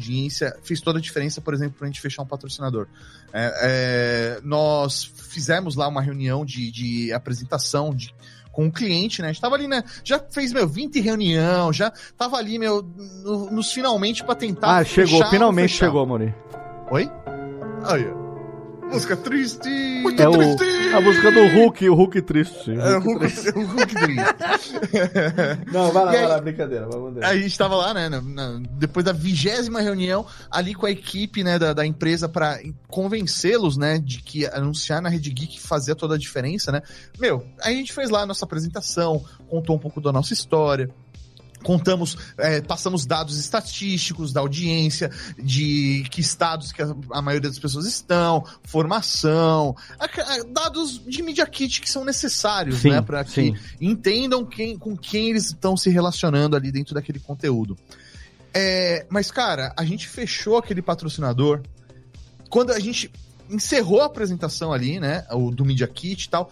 fez 0.63 0.81
toda 0.81 0.99
a 0.99 1.01
diferença, 1.01 1.41
por 1.41 1.53
exemplo, 1.53 1.77
pra 1.77 1.87
gente 1.87 2.01
fechar 2.01 2.21
um 2.21 2.25
patrocinador. 2.25 2.87
É, 3.33 4.37
é, 4.37 4.41
nós 4.43 5.03
fizemos 5.03 5.75
lá 5.75 5.87
uma 5.87 6.01
reunião 6.01 6.45
de, 6.45 6.71
de 6.71 7.13
apresentação 7.13 7.93
de, 7.93 8.13
com 8.51 8.67
o 8.67 8.71
cliente, 8.71 9.21
né? 9.21 9.29
A 9.29 9.31
gente 9.31 9.41
tava 9.41 9.55
ali, 9.55 9.67
né? 9.67 9.83
Já 10.03 10.19
fez, 10.19 10.53
meu, 10.53 10.67
20 10.67 10.99
reunião, 11.01 11.73
já 11.73 11.91
tava 12.17 12.37
ali, 12.37 12.57
meu, 12.57 12.81
no, 12.81 13.51
nos 13.51 13.71
finalmente 13.71 14.23
para 14.23 14.35
tentar. 14.35 14.77
Ah, 14.77 14.83
chegou, 14.83 15.25
finalmente 15.29 15.73
chegou, 15.73 16.05
Mori. 16.05 16.33
Oi? 16.89 17.11
Aí, 17.83 18.07
ó. 18.07 18.24
Música 18.95 19.17
triste! 19.17 19.67
Muito 20.01 20.23
é 20.23 20.29
triste! 20.29 20.63
O, 20.63 20.97
a 20.97 21.01
música 21.01 21.29
do 21.29 21.47
Hulk, 21.47 21.89
o 21.89 21.93
Hulk 21.95 22.21
triste. 22.21 22.71
Hulk 22.71 22.81
é, 22.81 22.97
o 22.97 23.01
Hulk, 23.01 23.19
triste. 23.19 23.49
o 23.59 23.65
Hulk 23.65 23.93
triste. 23.93 24.73
Não, 25.69 25.91
vai 25.91 26.05
lá, 26.05 26.11
aí, 26.11 26.17
vai 26.17 26.27
lá, 26.27 26.39
brincadeira, 26.39 26.87
vamos 26.87 27.13
ver. 27.13 27.25
Aí 27.25 27.39
a 27.39 27.41
gente 27.41 27.57
tava 27.57 27.75
lá, 27.75 27.93
né, 27.93 28.07
na, 28.07 28.21
na, 28.21 28.61
depois 28.71 29.05
da 29.05 29.11
vigésima 29.11 29.81
reunião, 29.81 30.25
ali 30.49 30.73
com 30.73 30.85
a 30.85 30.91
equipe, 30.91 31.43
né, 31.43 31.59
da, 31.59 31.73
da 31.73 31.85
empresa 31.85 32.29
para 32.29 32.57
convencê-los, 32.87 33.75
né, 33.75 33.99
de 33.99 34.21
que 34.21 34.45
anunciar 34.45 35.01
na 35.01 35.09
Rede 35.09 35.29
Geek 35.29 35.59
fazia 35.59 35.93
toda 35.93 36.15
a 36.15 36.17
diferença, 36.17 36.71
né. 36.71 36.81
Meu, 37.19 37.45
a 37.61 37.71
gente 37.71 37.91
fez 37.91 38.09
lá 38.09 38.21
a 38.21 38.25
nossa 38.25 38.45
apresentação, 38.45 39.21
contou 39.49 39.75
um 39.75 39.79
pouco 39.79 39.99
da 39.99 40.13
nossa 40.13 40.31
história, 40.31 40.89
contamos, 41.65 42.15
é, 42.37 42.61
passamos 42.61 43.07
dados 43.07 43.39
estatísticos 43.39 44.31
da 44.31 44.39
audiência, 44.39 45.09
de 45.37 46.05
que 46.11 46.21
estados 46.21 46.71
que 46.71 46.81
a, 46.81 46.95
a 47.11 47.21
maioria 47.23 47.49
das 47.49 47.57
pessoas 47.57 47.87
estão, 47.87 48.45
formação, 48.63 49.75
a, 49.99 50.05
a, 50.05 50.43
dados 50.43 51.01
de 51.03 51.23
Media 51.23 51.45
Kit 51.47 51.81
que 51.81 51.89
são 51.89 52.05
necessários, 52.05 52.77
sim, 52.77 52.91
né, 52.91 53.01
para 53.01 53.23
que 53.23 53.51
entendam 53.81 54.45
quem, 54.45 54.77
com 54.77 54.95
quem 54.95 55.31
eles 55.31 55.47
estão 55.47 55.75
se 55.75 55.89
relacionando 55.89 56.55
ali 56.55 56.71
dentro 56.71 56.93
daquele 56.93 57.19
conteúdo. 57.19 57.75
É, 58.53 59.07
mas, 59.09 59.31
cara, 59.31 59.73
a 59.75 59.83
gente 59.83 60.07
fechou 60.07 60.57
aquele 60.57 60.83
patrocinador 60.83 61.61
quando 62.47 62.71
a 62.71 62.79
gente 62.79 63.11
encerrou 63.49 64.01
a 64.01 64.05
apresentação 64.05 64.71
ali, 64.71 64.99
né, 64.99 65.25
o 65.31 65.51
do 65.51 65.65
Media 65.65 65.87
Kit 65.87 66.25
e 66.25 66.29
tal, 66.29 66.49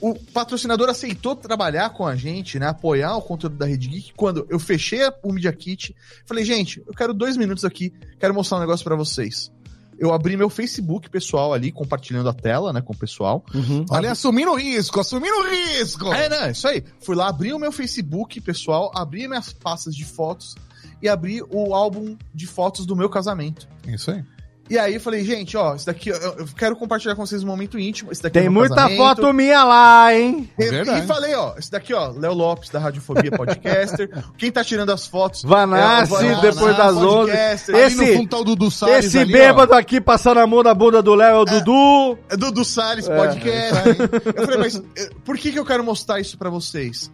o 0.00 0.14
patrocinador 0.14 0.88
aceitou 0.88 1.34
trabalhar 1.34 1.90
com 1.90 2.06
a 2.06 2.14
gente, 2.14 2.58
né? 2.58 2.68
Apoiar 2.68 3.16
o 3.16 3.22
conteúdo 3.22 3.56
da 3.56 3.66
Rede 3.66 3.88
Geek. 3.88 4.12
Quando 4.14 4.46
eu 4.50 4.58
fechei 4.58 5.00
o 5.22 5.32
Media 5.32 5.52
Kit, 5.52 5.94
falei, 6.26 6.44
gente, 6.44 6.82
eu 6.86 6.92
quero 6.94 7.14
dois 7.14 7.36
minutos 7.36 7.64
aqui, 7.64 7.92
quero 8.18 8.34
mostrar 8.34 8.58
um 8.58 8.60
negócio 8.60 8.84
para 8.84 8.96
vocês. 8.96 9.50
eu 9.98 10.12
abri 10.12 10.36
meu 10.36 10.50
Facebook 10.50 11.08
pessoal 11.08 11.52
ali, 11.52 11.72
compartilhando 11.72 12.28
a 12.28 12.32
tela, 12.32 12.72
né, 12.72 12.80
com 12.80 12.92
o 12.92 12.96
pessoal. 12.96 13.44
Uhum. 13.54 13.84
Olha, 13.90 14.12
assumindo 14.12 14.54
risco, 14.54 15.00
assumindo 15.00 15.36
risco! 15.48 16.12
É, 16.12 16.28
né, 16.28 16.50
isso 16.50 16.68
aí. 16.68 16.84
Fui 17.00 17.16
lá, 17.16 17.28
abri 17.28 17.52
o 17.52 17.58
meu 17.58 17.72
Facebook 17.72 18.40
pessoal, 18.40 18.90
abri 18.94 19.26
minhas 19.26 19.52
pastas 19.52 19.94
de 19.94 20.04
fotos 20.04 20.54
e 21.02 21.08
abri 21.08 21.42
o 21.42 21.74
álbum 21.74 22.16
de 22.34 22.46
fotos 22.46 22.86
do 22.86 22.94
meu 22.94 23.08
casamento. 23.08 23.68
Isso 23.86 24.10
aí. 24.10 24.22
E 24.68 24.78
aí 24.78 24.94
eu 24.94 25.00
falei, 25.00 25.24
gente, 25.24 25.56
ó, 25.56 25.74
isso 25.76 25.86
daqui 25.86 26.08
eu, 26.08 26.16
eu 26.16 26.46
quero 26.56 26.74
compartilhar 26.74 27.14
com 27.14 27.24
vocês 27.24 27.42
um 27.42 27.46
momento 27.46 27.78
íntimo. 27.78 28.10
Esse 28.10 28.22
daqui 28.22 28.38
é 28.38 28.40
Tem 28.40 28.46
é 28.46 28.50
muita 28.50 28.74
casamento. 28.74 28.98
foto 28.98 29.32
minha 29.32 29.62
lá, 29.62 30.12
hein? 30.12 30.50
E, 30.58 30.64
é 30.64 30.98
e, 30.98 31.06
falei, 31.06 31.34
ó, 31.34 31.54
esse 31.56 31.70
daqui, 31.70 31.94
ó, 31.94 32.08
Léo 32.08 32.34
Lopes 32.34 32.70
da 32.70 32.78
Radiofobia 32.78 33.30
Podcaster. 33.30 34.10
Quem 34.36 34.50
tá 34.50 34.64
tirando 34.64 34.90
as 34.90 35.06
fotos? 35.06 35.42
Vanassi, 35.42 36.14
é 36.14 36.16
Vanassi 36.16 36.40
depois 36.42 36.76
das 36.76 36.96
11. 36.96 37.32
Esse, 37.32 38.26
tá 38.26 38.42
Dudu 38.42 38.70
Salles 38.70 39.06
esse 39.06 39.18
ali, 39.18 39.32
bêbado 39.32 39.72
ó. 39.72 39.76
aqui 39.76 40.00
passando 40.00 40.38
a 40.38 40.46
mão 40.46 40.62
na 40.62 40.74
bunda 40.74 41.00
do 41.00 41.14
Léo 41.14 41.36
é 41.36 41.38
o 41.38 41.42
é, 41.42 41.60
Dudu. 41.60 42.18
É 42.30 42.36
Dudu 42.36 42.64
Salles 42.64 43.08
é. 43.08 43.16
Podcast. 43.16 43.88
eu 44.34 44.44
falei, 44.44 44.58
mas 44.58 44.82
eh, 44.96 45.10
por 45.24 45.38
que 45.38 45.52
que 45.52 45.58
eu 45.58 45.64
quero 45.64 45.84
mostrar 45.84 46.20
isso 46.20 46.36
pra 46.36 46.50
vocês? 46.50 47.10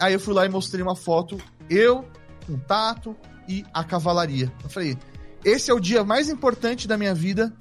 Aí 0.00 0.12
eu 0.12 0.20
fui 0.20 0.34
lá 0.34 0.44
e 0.44 0.48
mostrei 0.48 0.82
uma 0.82 0.96
foto, 0.96 1.38
eu, 1.70 2.04
um 2.48 2.58
tato 2.58 3.16
e 3.48 3.64
a 3.72 3.84
cavalaria. 3.84 4.52
Eu 4.62 4.68
falei, 4.68 4.98
esse 5.46 5.70
é 5.70 5.74
o 5.74 5.78
dia 5.78 6.02
mais 6.02 6.28
importante 6.28 6.88
da 6.88 6.98
minha 6.98 7.14
vida 7.14 7.52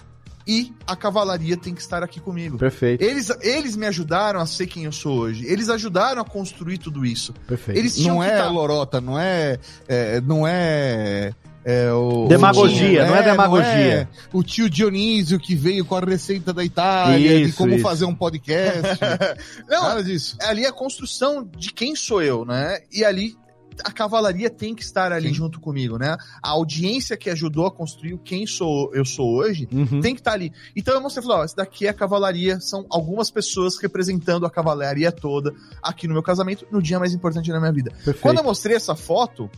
e 0.47 0.73
a 0.85 0.95
cavalaria 0.95 1.55
tem 1.55 1.73
que 1.73 1.81
estar 1.81 2.03
aqui 2.03 2.19
comigo. 2.19 2.57
Perfeito. 2.57 3.03
Eles, 3.03 3.29
eles 3.41 3.75
me 3.75 3.85
ajudaram 3.85 4.39
a 4.39 4.45
ser 4.45 4.67
quem 4.67 4.85
eu 4.85 4.91
sou 4.91 5.17
hoje. 5.17 5.45
Eles 5.45 5.69
ajudaram 5.69 6.21
a 6.21 6.25
construir 6.25 6.77
tudo 6.77 7.05
isso. 7.05 7.33
Perfeito. 7.47 7.77
Eles 7.77 7.97
não 7.99 8.23
é 8.23 8.37
tá... 8.37 8.47
lorota, 8.49 8.99
não 8.99 9.19
é, 9.19 9.59
é 9.87 10.19
não 10.21 10.47
é 10.47 11.33
é, 11.63 11.91
o, 11.91 12.27
demagogia, 12.27 13.03
o, 13.03 13.07
não 13.07 13.15
é, 13.15 13.19
é 13.19 13.23
demagogia. 13.23 13.63
Não 13.65 13.81
é 14.01 14.07
o 14.31 14.43
tio 14.43 14.69
Dionísio 14.69 15.39
que 15.39 15.55
veio 15.55 15.83
com 15.83 15.95
a 15.95 15.99
receita 15.99 16.53
da 16.53 16.63
Itália 16.63 17.39
isso, 17.39 17.49
de 17.49 17.57
como 17.57 17.73
isso. 17.73 17.81
fazer 17.83 18.05
um 18.05 18.13
podcast. 18.13 18.99
não, 19.67 19.81
Nada 19.81 20.03
disso. 20.03 20.37
Ali 20.41 20.63
é 20.63 20.67
a 20.67 20.71
construção 20.71 21.47
de 21.57 21.73
quem 21.73 21.95
sou 21.95 22.21
eu, 22.21 22.45
né? 22.45 22.77
E 22.91 23.03
ali 23.03 23.35
a 23.83 23.91
cavalaria 23.91 24.49
tem 24.49 24.73
que 24.73 24.83
estar 24.83 25.11
ali 25.11 25.29
Sim. 25.29 25.33
junto 25.33 25.59
comigo, 25.59 25.97
né? 25.97 26.15
A 26.41 26.49
audiência 26.49 27.17
que 27.17 27.29
ajudou 27.29 27.65
a 27.65 27.71
construir 27.71 28.17
quem 28.19 28.45
sou 28.45 28.93
eu 28.93 29.05
sou 29.05 29.35
hoje 29.35 29.67
uhum. 29.71 30.01
tem 30.01 30.13
que 30.13 30.21
estar 30.21 30.33
ali. 30.33 30.51
Então 30.75 30.93
eu 30.93 31.01
mostrei, 31.01 31.23
falei, 31.23 31.41
ó, 31.41 31.45
esse 31.45 31.55
daqui 31.55 31.87
é 31.87 31.89
a 31.89 31.93
cavalaria, 31.93 32.59
são 32.59 32.85
algumas 32.89 33.29
pessoas 33.29 33.77
representando 33.77 34.45
a 34.45 34.49
cavalaria 34.49 35.11
toda 35.11 35.53
aqui 35.81 36.07
no 36.07 36.13
meu 36.13 36.23
casamento, 36.23 36.65
no 36.71 36.81
dia 36.81 36.99
mais 36.99 37.13
importante 37.13 37.51
da 37.51 37.59
minha 37.59 37.73
vida. 37.73 37.91
Perfeito. 37.91 38.21
Quando 38.21 38.37
eu 38.37 38.43
mostrei 38.43 38.75
essa 38.75 38.95
foto, 38.95 39.49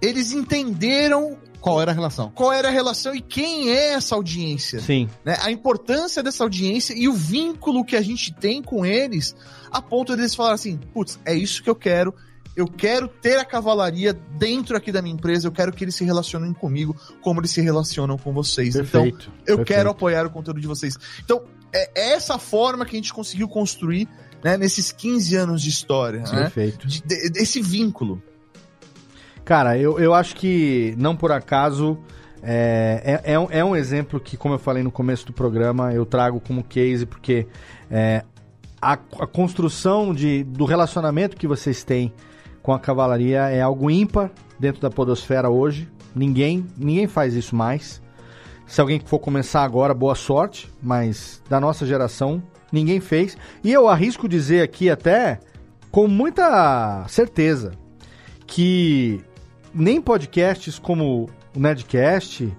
eles 0.00 0.32
entenderam 0.32 1.38
qual 1.60 1.82
era 1.82 1.90
a 1.90 1.94
relação? 1.94 2.30
Qual 2.34 2.52
era 2.52 2.68
a 2.68 2.70
relação 2.70 3.14
e 3.14 3.20
quem 3.20 3.70
é 3.70 3.94
essa 3.94 4.14
audiência? 4.14 4.80
Sim. 4.80 5.08
Né? 5.24 5.36
A 5.40 5.50
importância 5.50 6.22
dessa 6.22 6.44
audiência 6.44 6.94
e 6.96 7.08
o 7.08 7.12
vínculo 7.12 7.84
que 7.84 7.96
a 7.96 8.00
gente 8.00 8.32
tem 8.32 8.62
com 8.62 8.86
eles, 8.86 9.34
a 9.70 9.82
ponto 9.82 10.14
deles 10.14 10.34
falar 10.34 10.52
assim: 10.52 10.78
putz, 10.94 11.18
é 11.24 11.34
isso 11.34 11.62
que 11.62 11.68
eu 11.68 11.74
quero, 11.74 12.14
eu 12.58 12.66
quero 12.66 13.06
ter 13.06 13.38
a 13.38 13.44
cavalaria 13.44 14.12
dentro 14.12 14.76
aqui 14.76 14.90
da 14.90 15.00
minha 15.00 15.14
empresa, 15.14 15.46
eu 15.46 15.52
quero 15.52 15.72
que 15.72 15.84
eles 15.84 15.94
se 15.94 16.04
relacionem 16.04 16.52
comigo 16.52 16.96
como 17.20 17.40
eles 17.40 17.52
se 17.52 17.60
relacionam 17.60 18.18
com 18.18 18.32
vocês. 18.32 18.74
Então, 18.74 19.02
perfeito, 19.04 19.30
então, 19.30 19.32
eu 19.46 19.58
perfeito. 19.58 19.64
quero 19.64 19.90
apoiar 19.90 20.26
o 20.26 20.30
conteúdo 20.30 20.60
de 20.60 20.66
vocês. 20.66 20.98
Então, 21.24 21.44
é 21.72 22.14
essa 22.14 22.36
forma 22.36 22.84
que 22.84 22.96
a 22.96 22.98
gente 22.98 23.14
conseguiu 23.14 23.46
construir 23.46 24.08
né, 24.42 24.56
nesses 24.56 24.90
15 24.90 25.36
anos 25.36 25.62
de 25.62 25.68
história. 25.70 26.18
Né? 26.22 26.42
Perfeito. 26.42 26.88
De, 26.88 27.00
de, 27.00 27.30
desse 27.30 27.62
vínculo. 27.62 28.20
Cara, 29.44 29.78
eu, 29.78 30.00
eu 30.00 30.12
acho 30.12 30.34
que 30.34 30.96
não 30.98 31.14
por 31.14 31.30
acaso. 31.30 31.96
É, 32.42 33.20
é, 33.24 33.34
é, 33.34 33.38
um, 33.38 33.46
é 33.50 33.64
um 33.64 33.76
exemplo 33.76 34.18
que, 34.18 34.36
como 34.36 34.54
eu 34.54 34.58
falei 34.58 34.82
no 34.82 34.90
começo 34.90 35.24
do 35.24 35.32
programa, 35.32 35.92
eu 35.92 36.04
trago 36.04 36.40
como 36.40 36.64
case, 36.64 37.06
porque 37.06 37.46
é, 37.88 38.24
a, 38.82 38.92
a 38.92 39.26
construção 39.26 40.12
de, 40.12 40.42
do 40.42 40.64
relacionamento 40.64 41.36
que 41.36 41.46
vocês 41.46 41.84
têm 41.84 42.12
com 42.68 42.74
a 42.74 42.78
cavalaria 42.78 43.48
é 43.48 43.62
algo 43.62 43.90
ímpar 43.90 44.30
dentro 44.60 44.82
da 44.82 44.90
podosfera 44.90 45.48
hoje. 45.48 45.88
Ninguém, 46.14 46.66
ninguém 46.76 47.06
faz 47.06 47.32
isso 47.32 47.56
mais. 47.56 48.02
Se 48.66 48.78
alguém 48.78 49.00
for 49.02 49.18
começar 49.18 49.64
agora, 49.64 49.94
boa 49.94 50.14
sorte, 50.14 50.70
mas 50.82 51.42
da 51.48 51.58
nossa 51.58 51.86
geração 51.86 52.42
ninguém 52.70 53.00
fez. 53.00 53.38
E 53.64 53.72
eu 53.72 53.88
arrisco 53.88 54.28
dizer 54.28 54.60
aqui 54.60 54.90
até 54.90 55.40
com 55.90 56.06
muita 56.06 57.06
certeza 57.08 57.72
que 58.46 59.24
nem 59.72 59.98
podcasts 59.98 60.78
como 60.78 61.30
o 61.56 61.58
Nerdcast, 61.58 62.54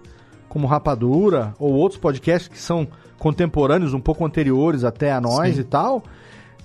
como 0.48 0.66
Rapadura 0.66 1.54
ou 1.60 1.72
outros 1.74 2.02
podcasts 2.02 2.48
que 2.48 2.58
são 2.58 2.88
contemporâneos, 3.20 3.94
um 3.94 4.02
pouco 4.02 4.26
anteriores 4.26 4.84
até 4.84 5.12
a 5.12 5.22
nós 5.22 5.54
Sim. 5.54 5.62
e 5.62 5.64
tal, 5.66 6.02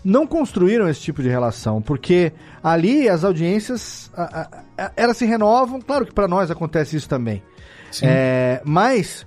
não 0.05 0.27
construíram 0.27 0.89
esse 0.89 1.01
tipo 1.01 1.23
de 1.23 1.29
relação, 1.29 1.81
porque 1.81 2.33
ali 2.63 3.09
as 3.09 3.25
audiências 3.25 4.11
a, 4.15 4.23
a, 4.23 4.85
a, 4.85 4.93
elas 4.97 5.17
se 5.17 5.25
renovam, 5.25 5.81
claro 5.81 6.05
que 6.05 6.13
para 6.13 6.29
nós 6.29 6.51
acontece 6.51 6.97
isso 6.97 7.09
também. 7.09 7.43
É, 8.03 8.61
mas 8.65 9.25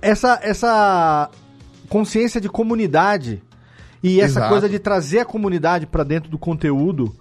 essa, 0.00 0.40
essa 0.42 1.30
consciência 1.88 2.40
de 2.40 2.48
comunidade 2.48 3.42
e 4.02 4.20
essa 4.20 4.40
Exato. 4.40 4.48
coisa 4.48 4.68
de 4.68 4.78
trazer 4.78 5.20
a 5.20 5.24
comunidade 5.24 5.86
para 5.86 6.02
dentro 6.02 6.30
do 6.30 6.38
conteúdo 6.38 7.14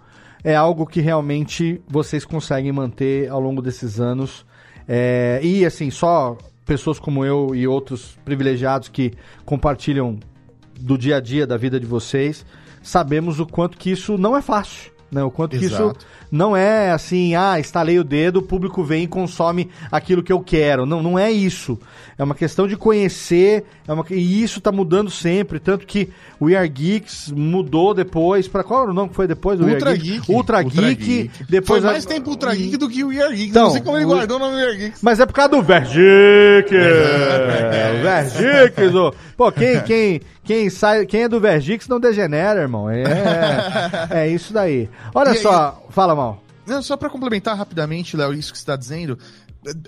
é 0.43 0.55
algo 0.55 0.85
que 0.85 1.01
realmente 1.01 1.81
vocês 1.87 2.23
conseguem 2.23 2.71
manter 2.71 3.29
ao 3.29 3.41
longo 3.41 3.61
desses 3.61 3.99
anos. 3.99 4.45
É, 4.87 5.41
e 5.43 5.65
assim, 5.65 5.91
só 5.91 6.37
pessoas 6.65 6.97
como 6.97 7.25
eu 7.25 7.53
e 7.53 7.67
outros 7.67 8.17
privilegiados 8.23 8.87
que 8.87 9.13
compartilham 9.43 10.17
do 10.79 10.97
dia 10.97 11.17
a 11.17 11.19
dia 11.19 11.45
da 11.45 11.57
vida 11.57 11.79
de 11.79 11.85
vocês, 11.85 12.45
sabemos 12.81 13.39
o 13.39 13.45
quanto 13.45 13.77
que 13.77 13.91
isso 13.91 14.17
não 14.17 14.35
é 14.35 14.41
fácil. 14.41 14.91
Né? 15.11 15.23
O 15.23 15.31
quanto 15.31 15.55
Exato. 15.55 15.95
que 15.95 15.97
isso 15.97 16.07
não 16.31 16.55
é 16.55 16.91
assim, 16.91 17.33
ah, 17.33 17.59
estalei 17.59 17.97
o 17.97 18.03
dedo, 18.03 18.37
o 18.37 18.41
público 18.43 18.83
vem 18.83 19.03
e 19.03 19.07
consome 19.07 19.69
aquilo 19.91 20.21
que 20.21 20.31
eu 20.31 20.39
quero. 20.39 20.85
Não, 20.85 21.01
não 21.01 21.17
é 21.17 21.31
isso. 21.31 21.79
É 22.17 22.23
uma 22.23 22.35
questão 22.35 22.67
de 22.67 22.75
conhecer, 22.75 23.63
é 23.87 23.93
uma, 23.93 24.05
e 24.11 24.43
isso 24.43 24.59
está 24.59 24.71
mudando 24.71 25.09
sempre. 25.09 25.59
Tanto 25.59 25.87
que 25.87 26.09
o 26.39 26.45
We 26.45 26.55
Are 26.55 26.69
Geeks 26.69 27.31
mudou 27.31 27.93
depois. 27.93 28.47
para 28.47 28.63
Qual 28.63 28.83
era 28.83 28.91
o 28.91 28.93
nome 28.93 29.09
que 29.09 29.15
foi 29.15 29.27
depois? 29.27 29.59
Ultra 29.59 29.95
Geek. 29.95 30.19
Geek. 30.19 30.31
Ultra, 30.31 30.63
Ultra 30.63 30.81
Geek, 30.81 31.03
Geek. 31.03 31.45
Depois 31.49 31.81
foi 31.81 31.91
mais 31.91 32.05
a... 32.05 32.09
tempo 32.09 32.29
Ultra 32.29 32.53
Geek 32.53 32.77
do 32.77 32.87
que 32.87 33.03
o 33.03 33.07
We 33.07 33.23
Are 33.23 33.35
Geeks. 33.35 33.49
Então, 33.49 33.63
não 33.63 33.71
sei 33.71 33.81
como 33.81 33.97
ele 33.97 34.05
guardou 34.05 34.37
o 34.37 34.39
nome 34.39 34.55
We 34.55 34.63
Are 34.63 34.77
Geeks. 34.77 34.99
Mas 35.01 35.19
é 35.19 35.25
por 35.25 35.33
causa 35.33 35.49
do 35.49 35.63
Vergeek. 35.63 36.69
é, 36.75 37.99
Vergeek. 38.03 38.75
Pô, 39.35 39.51
quem, 39.51 39.81
quem, 39.81 40.21
quem, 40.49 40.67
sai, 40.67 41.05
quem 41.05 41.21
é 41.21 41.29
do 41.29 41.39
Vergix 41.39 41.87
não 41.87 41.99
degenera, 41.99 42.61
irmão. 42.61 42.89
É, 42.89 43.05
é 44.09 44.27
isso 44.27 44.51
daí. 44.51 44.89
Olha 45.13 45.29
e 45.29 45.35
só, 45.35 45.85
fala 45.91 46.15
mal. 46.15 46.43
Não, 46.65 46.81
só 46.81 46.97
para 46.97 47.07
complementar 47.07 47.55
rapidamente, 47.55 48.17
Léo, 48.17 48.33
isso 48.33 48.51
que 48.51 48.57
você 48.57 48.63
está 48.63 48.75
dizendo, 48.75 49.15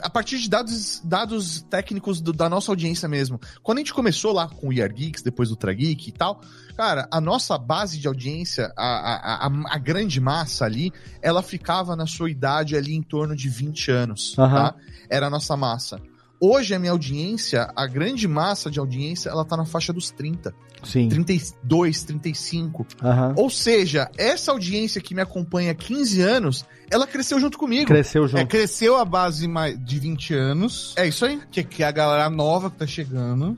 a 0.03 0.07
partir 0.07 0.37
de 0.37 0.47
dados, 0.47 1.01
dados 1.03 1.61
técnicos 1.63 2.21
do, 2.21 2.31
da 2.31 2.47
nossa 2.47 2.71
audiência 2.71 3.09
mesmo. 3.09 3.41
Quando 3.63 3.79
a 3.79 3.81
gente 3.81 3.91
começou 3.91 4.33
lá 4.33 4.47
com 4.47 4.67
o 4.67 4.73
IR 4.73 4.93
Geeks, 4.93 5.23
depois 5.23 5.49
do 5.49 5.55
Trageek 5.55 6.09
e 6.09 6.11
tal, 6.11 6.41
cara, 6.77 7.07
a 7.11 7.19
nossa 7.19 7.57
base 7.57 7.97
de 7.97 8.07
audiência, 8.07 8.71
a, 8.77 8.85
a, 8.85 9.47
a, 9.47 9.51
a, 9.73 9.77
grande 9.79 10.21
massa 10.21 10.63
ali, 10.63 10.93
ela 11.23 11.41
ficava 11.41 11.95
na 11.95 12.05
sua 12.05 12.29
idade 12.29 12.75
ali 12.75 12.93
em 12.93 13.01
torno 13.01 13.35
de 13.35 13.49
20 13.49 13.89
anos, 13.89 14.37
uhum. 14.37 14.47
tá? 14.47 14.75
Era 15.09 15.25
a 15.25 15.29
nossa 15.31 15.57
massa. 15.57 15.99
Hoje 16.43 16.73
a 16.73 16.79
minha 16.79 16.91
audiência, 16.91 17.71
a 17.75 17.85
grande 17.85 18.27
massa 18.27 18.71
de 18.71 18.79
audiência, 18.79 19.29
ela 19.29 19.45
tá 19.45 19.55
na 19.55 19.63
faixa 19.63 19.93
dos 19.93 20.09
30. 20.09 20.51
Sim. 20.83 21.07
32, 21.07 22.03
35. 22.03 22.87
Uhum. 23.03 23.33
Ou 23.35 23.49
seja, 23.49 24.09
essa 24.17 24.51
audiência 24.51 24.99
que 24.99 25.13
me 25.13 25.21
acompanha 25.21 25.71
há 25.71 25.75
15 25.75 26.19
anos, 26.21 26.65
ela 26.89 27.05
cresceu 27.05 27.39
junto 27.39 27.59
comigo. 27.59 27.85
Cresceu 27.85 28.27
junto. 28.27 28.39
É, 28.39 28.45
cresceu 28.45 28.97
a 28.97 29.05
base 29.05 29.47
de 29.77 29.99
20 29.99 30.33
anos. 30.33 30.95
É 30.97 31.07
isso 31.07 31.25
aí. 31.25 31.39
Que, 31.51 31.63
que 31.63 31.83
é 31.83 31.85
a 31.85 31.91
galera 31.91 32.27
nova 32.27 32.71
que 32.71 32.77
tá 32.77 32.87
chegando. 32.87 33.55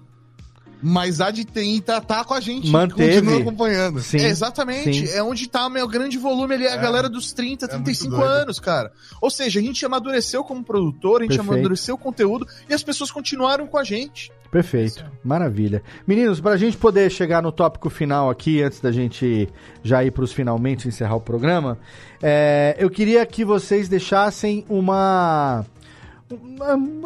Mas 0.83 1.21
a 1.21 1.31
de 1.31 1.45
TI 1.45 1.79
tá, 1.79 2.01
tá 2.01 2.25
com 2.25 2.33
a 2.33 2.41
gente, 2.41 2.69
Manteve. 2.69 3.21
continua 3.21 3.39
acompanhando. 3.39 4.01
Sim, 4.01 4.17
é, 4.17 4.27
exatamente. 4.27 5.07
Sim. 5.07 5.13
É 5.13 5.23
onde 5.23 5.47
tá 5.47 5.65
o 5.65 5.69
meu 5.69 5.87
grande 5.87 6.17
volume 6.17 6.55
ali, 6.55 6.65
é 6.65 6.73
a 6.73 6.77
galera 6.77 7.07
dos 7.07 7.31
30, 7.31 7.69
35 7.69 8.15
é 8.15 8.23
anos, 8.25 8.59
cara. 8.59 8.91
Ou 9.21 9.29
seja, 9.29 9.61
a 9.61 9.63
gente 9.63 9.85
amadureceu 9.85 10.43
como 10.43 10.61
produtor, 10.63 11.21
a 11.21 11.23
gente 11.23 11.37
Perfeito. 11.37 11.53
amadureceu 11.53 11.95
o 11.95 11.97
conteúdo 11.97 12.45
e 12.69 12.73
as 12.73 12.83
pessoas 12.83 13.09
continuaram 13.09 13.65
com 13.65 13.77
a 13.77 13.83
gente. 13.83 14.29
Perfeito, 14.51 15.03
maravilha. 15.23 15.81
Meninos, 16.05 16.39
para 16.39 16.51
a 16.51 16.57
gente 16.57 16.77
poder 16.77 17.09
chegar 17.09 17.41
no 17.41 17.51
tópico 17.51 17.89
final 17.89 18.29
aqui, 18.29 18.61
antes 18.61 18.79
da 18.79 18.91
gente 18.91 19.49
já 19.81 20.03
ir 20.03 20.11
para 20.11 20.23
os 20.23 20.31
finalmente 20.31 20.87
encerrar 20.87 21.15
o 21.15 21.21
programa, 21.21 21.79
é, 22.21 22.75
eu 22.77 22.87
queria 22.87 23.25
que 23.25 23.43
vocês 23.43 23.89
deixassem 23.89 24.63
uma 24.69 25.65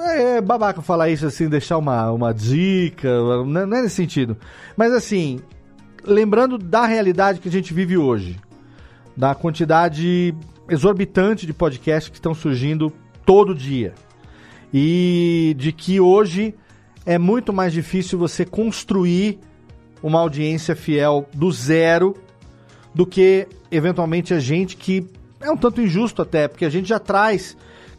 é, 0.01 0.37
é 0.37 0.41
babaca 0.41 0.81
falar 0.81 1.09
isso 1.09 1.25
assim, 1.25 1.47
deixar 1.47 1.77
uma, 1.77 2.11
uma 2.11 2.33
dica, 2.33 3.09
não 3.45 3.61
é 3.61 3.81
nesse 3.81 3.95
sentido. 3.95 4.37
Mas 4.75 4.93
assim, 4.93 5.39
lembrando 6.03 6.57
da 6.57 6.85
realidade 6.85 7.39
que 7.39 7.49
a 7.49 7.51
gente 7.51 7.73
vive 7.73 7.97
hoje, 7.97 8.39
da 9.15 9.33
quantidade 9.35 10.33
exorbitante 10.69 11.45
de 11.45 11.53
podcasts 11.53 12.09
que 12.09 12.17
estão 12.17 12.33
surgindo 12.33 12.91
todo 13.25 13.55
dia. 13.55 13.93
E 14.73 15.55
de 15.57 15.71
que 15.71 15.99
hoje 15.99 16.53
é 17.05 17.17
muito 17.17 17.53
mais 17.53 17.71
difícil 17.71 18.19
você 18.19 18.45
construir 18.45 19.39
uma 20.03 20.19
audiência 20.19 20.75
fiel 20.75 21.27
do 21.33 21.51
zero 21.51 22.15
do 22.93 23.05
que 23.05 23.47
eventualmente 23.71 24.33
a 24.33 24.39
gente 24.39 24.75
que 24.75 25.07
é 25.39 25.49
um 25.49 25.57
tanto 25.57 25.81
injusto 25.81 26.21
até, 26.21 26.47
porque 26.47 26.65
a 26.65 26.69
gente 26.69 26.89
já 26.89 26.99
traz 26.99 27.55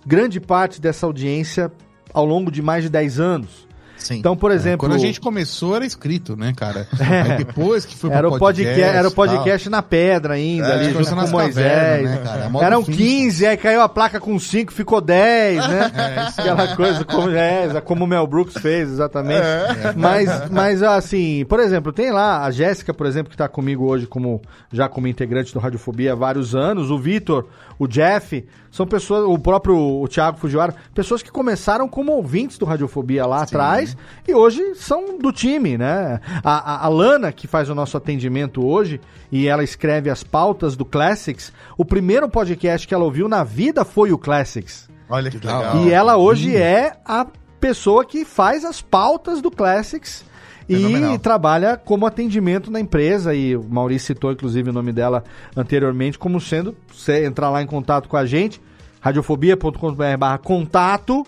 grande 0.08 0.40
parte 0.40 0.80
dessa 0.80 1.04
audiência 1.04 1.70
ao 2.14 2.24
longo 2.24 2.50
de 2.50 2.62
mais 2.62 2.82
de 2.82 2.88
10 2.88 3.20
anos. 3.20 3.68
Sim. 3.98 4.14
Então, 4.18 4.36
por 4.36 4.50
é, 4.50 4.54
exemplo. 4.54 4.78
Quando 4.78 4.94
a 4.94 4.98
gente 4.98 5.20
começou 5.20 5.74
era 5.74 5.84
escrito, 5.84 6.36
né, 6.36 6.52
cara? 6.56 6.86
É. 6.98 7.36
depois 7.36 7.84
que 7.86 7.96
foi 7.96 8.10
era 8.10 8.28
pro 8.28 8.38
podcast. 8.38 8.68
podcast 8.68 8.96
era 8.98 9.08
o 9.08 9.10
podcast 9.10 9.70
na 9.70 9.82
pedra 9.82 10.34
ainda, 10.34 10.68
é, 10.68 10.72
ali, 10.74 10.92
junto 10.92 11.08
com 11.08 11.26
Moisés. 11.28 11.54
Caverna, 11.54 12.10
né, 12.10 12.22
cara? 12.22 12.66
Eram 12.66 12.84
15, 12.84 13.46
aí 13.46 13.56
caiu 13.56 13.80
a 13.80 13.88
placa 13.88 14.20
com 14.20 14.38
5, 14.38 14.72
ficou 14.72 15.00
10, 15.00 15.68
né? 15.68 15.92
É, 15.98 16.20
Aquela 16.20 16.76
coisa 16.76 17.04
como, 17.04 17.30
é, 17.30 17.80
como 17.80 18.04
o 18.04 18.06
Mel 18.06 18.26
Brooks 18.26 18.54
fez, 18.60 18.88
exatamente. 18.90 19.40
É. 19.40 19.92
Mas, 19.96 20.50
mas, 20.50 20.82
assim, 20.82 21.44
por 21.48 21.60
exemplo, 21.60 21.92
tem 21.92 22.10
lá 22.10 22.44
a 22.44 22.50
Jéssica, 22.50 22.94
por 22.94 23.06
exemplo, 23.06 23.30
que 23.30 23.34
está 23.34 23.48
comigo 23.48 23.86
hoje 23.86 24.06
como 24.06 24.40
já 24.70 24.88
como 24.88 25.08
integrante 25.08 25.52
do 25.52 25.58
Radiofobia 25.58 26.12
há 26.12 26.16
vários 26.16 26.54
anos, 26.54 26.90
o 26.90 26.98
Vitor, 26.98 27.46
o 27.78 27.86
Jeff, 27.86 28.44
são 28.78 28.86
pessoas, 28.86 29.24
o 29.24 29.36
próprio 29.36 29.76
o 29.76 30.06
Thiago 30.06 30.38
Fujiwara, 30.38 30.72
pessoas 30.94 31.20
que 31.20 31.32
começaram 31.32 31.88
como 31.88 32.12
ouvintes 32.12 32.56
do 32.58 32.64
Radiofobia 32.64 33.26
lá 33.26 33.38
Sim. 33.38 33.42
atrás 33.42 33.96
e 34.26 34.32
hoje 34.32 34.76
são 34.76 35.18
do 35.18 35.32
time, 35.32 35.76
né? 35.76 36.20
A, 36.44 36.74
a, 36.74 36.86
a, 36.86 36.88
Lana, 36.88 37.32
que 37.32 37.48
faz 37.48 37.68
o 37.68 37.74
nosso 37.74 37.96
atendimento 37.96 38.64
hoje, 38.64 39.00
e 39.32 39.48
ela 39.48 39.64
escreve 39.64 40.10
as 40.10 40.22
pautas 40.22 40.76
do 40.76 40.84
Classics, 40.84 41.52
o 41.76 41.84
primeiro 41.84 42.28
podcast 42.28 42.86
que 42.86 42.94
ela 42.94 43.02
ouviu 43.02 43.28
na 43.28 43.42
vida 43.42 43.84
foi 43.84 44.12
o 44.12 44.18
Classics. 44.18 44.88
Olha 45.10 45.28
que 45.28 45.38
legal. 45.38 45.78
E 45.78 45.90
ela 45.90 46.16
hoje 46.16 46.56
é 46.56 46.92
a 47.04 47.26
pessoa 47.58 48.04
que 48.04 48.24
faz 48.24 48.64
as 48.64 48.80
pautas 48.80 49.42
do 49.42 49.50
Classics 49.50 50.24
e 50.68 51.18
trabalha 51.18 51.76
como 51.76 52.06
atendimento 52.06 52.70
na 52.70 52.78
empresa. 52.78 53.34
E 53.34 53.56
o 53.56 53.64
Maurício 53.64 54.08
citou, 54.08 54.32
inclusive, 54.32 54.70
o 54.70 54.72
nome 54.72 54.92
dela 54.92 55.24
anteriormente, 55.56 56.18
como 56.18 56.40
sendo, 56.40 56.76
você 56.92 57.24
entrar 57.24 57.50
lá 57.50 57.62
em 57.62 57.66
contato 57.66 58.08
com 58.08 58.16
a 58.16 58.26
gente, 58.26 58.60
radiofobia.com.br 59.00 60.42
contato, 60.42 61.26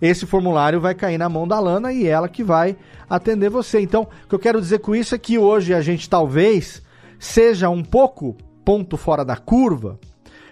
esse 0.00 0.26
formulário 0.26 0.80
vai 0.80 0.94
cair 0.94 1.16
na 1.16 1.28
mão 1.28 1.46
da 1.46 1.60
Lana 1.60 1.92
e 1.92 2.06
ela 2.06 2.28
que 2.28 2.42
vai 2.42 2.76
atender 3.08 3.48
você. 3.48 3.80
Então, 3.80 4.02
o 4.02 4.28
que 4.28 4.34
eu 4.34 4.38
quero 4.38 4.60
dizer 4.60 4.80
com 4.80 4.96
isso 4.96 5.14
é 5.14 5.18
que 5.18 5.38
hoje 5.38 5.72
a 5.72 5.80
gente 5.80 6.10
talvez 6.10 6.82
seja 7.20 7.70
um 7.70 7.84
pouco 7.84 8.36
ponto 8.64 8.96
fora 8.96 9.24
da 9.24 9.36
curva 9.36 10.00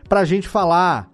para 0.09 0.21
a 0.21 0.25
gente 0.25 0.47
falar, 0.47 1.11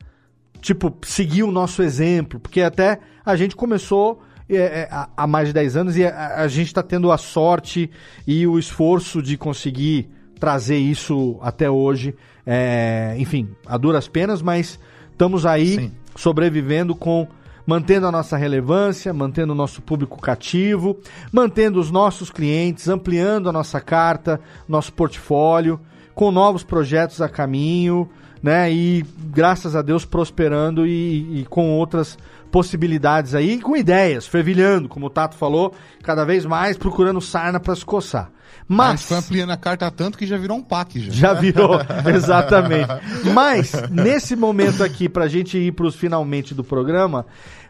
tipo, 0.60 0.94
seguir 1.02 1.44
o 1.44 1.51
nosso 1.51 1.82
exemplo, 1.82 2.38
porque 2.38 2.60
até 2.60 2.98
a 3.24 3.36
gente 3.36 3.56
começou 3.56 4.20
é, 4.48 4.56
é, 4.56 4.89
há 4.90 5.27
mais 5.27 5.48
de 5.48 5.55
10 5.55 5.77
anos 5.77 5.97
e 5.97 6.05
a, 6.05 6.43
a 6.43 6.48
gente 6.48 6.68
está 6.68 6.82
tendo 6.82 7.10
a 7.10 7.18
sorte 7.18 7.90
e 8.27 8.47
o 8.47 8.59
esforço 8.59 9.20
de 9.20 9.36
conseguir 9.36 10.09
trazer 10.39 10.77
isso 10.77 11.39
até 11.43 11.70
hoje. 11.70 12.14
É, 12.47 13.16
enfim, 13.18 13.48
a 13.66 13.77
duras 13.77 14.06
penas, 14.06 14.40
mas 14.40 14.78
estamos 15.10 15.44
aí 15.44 15.74
Sim. 15.74 15.93
sobrevivendo 16.14 16.94
com 16.94 17.27
mantendo 17.66 18.06
a 18.06 18.12
nossa 18.12 18.36
relevância, 18.36 19.12
mantendo 19.12 19.52
o 19.52 19.56
nosso 19.56 19.82
público 19.82 20.20
cativo, 20.20 20.97
mantendo 21.32 21.81
os 21.81 21.90
nossos 21.90 22.31
clientes, 22.31 22.89
ampliando 22.89 23.48
a 23.48 23.52
nossa 23.52 23.81
carta, 23.81 24.40
nosso 24.68 24.93
portfólio, 24.93 25.81
com 26.14 26.31
novos 26.31 26.62
projetos 26.62 27.20
a 27.20 27.28
caminho, 27.28 28.09
né? 28.40 28.73
E 28.73 29.05
graças 29.18 29.74
a 29.74 29.82
Deus 29.82 30.05
prosperando 30.05 30.86
e, 30.86 31.40
e 31.40 31.47
com 31.47 31.73
outras 31.73 32.16
possibilidades 32.51 33.35
aí, 33.35 33.60
com 33.60 33.77
ideias, 33.77 34.27
fervilhando, 34.27 34.89
como 34.89 35.06
o 35.06 35.10
Tato 35.10 35.36
falou, 35.36 35.74
cada 36.02 36.24
vez 36.24 36.44
mais 36.44 36.77
procurando 36.77 37.20
sarna 37.20 37.60
para 37.60 37.74
se 37.74 37.85
coçar. 37.85 38.31
Mas 38.68 39.02
foi 39.05 39.16
ampliando 39.18 39.51
a 39.51 39.56
carta 39.56 39.90
tanto 39.90 40.18
que 40.18 40.27
já 40.27 40.36
virou 40.36 40.59
um 40.59 40.62
pack 40.62 40.98
já. 41.01 41.12
Já 41.12 41.35
virou, 41.35 41.78
exatamente. 42.12 42.89
Mas 43.32 43.73
nesse 43.90 44.35
momento 44.35 44.82
aqui 44.82 45.09
para 45.09 45.24
a 45.24 45.28
gente 45.28 45.56
ir 45.56 45.73
para 45.73 45.86
os 45.86 45.94
finalmente 45.94 46.55
do 46.55 46.64
programa, 46.64 47.27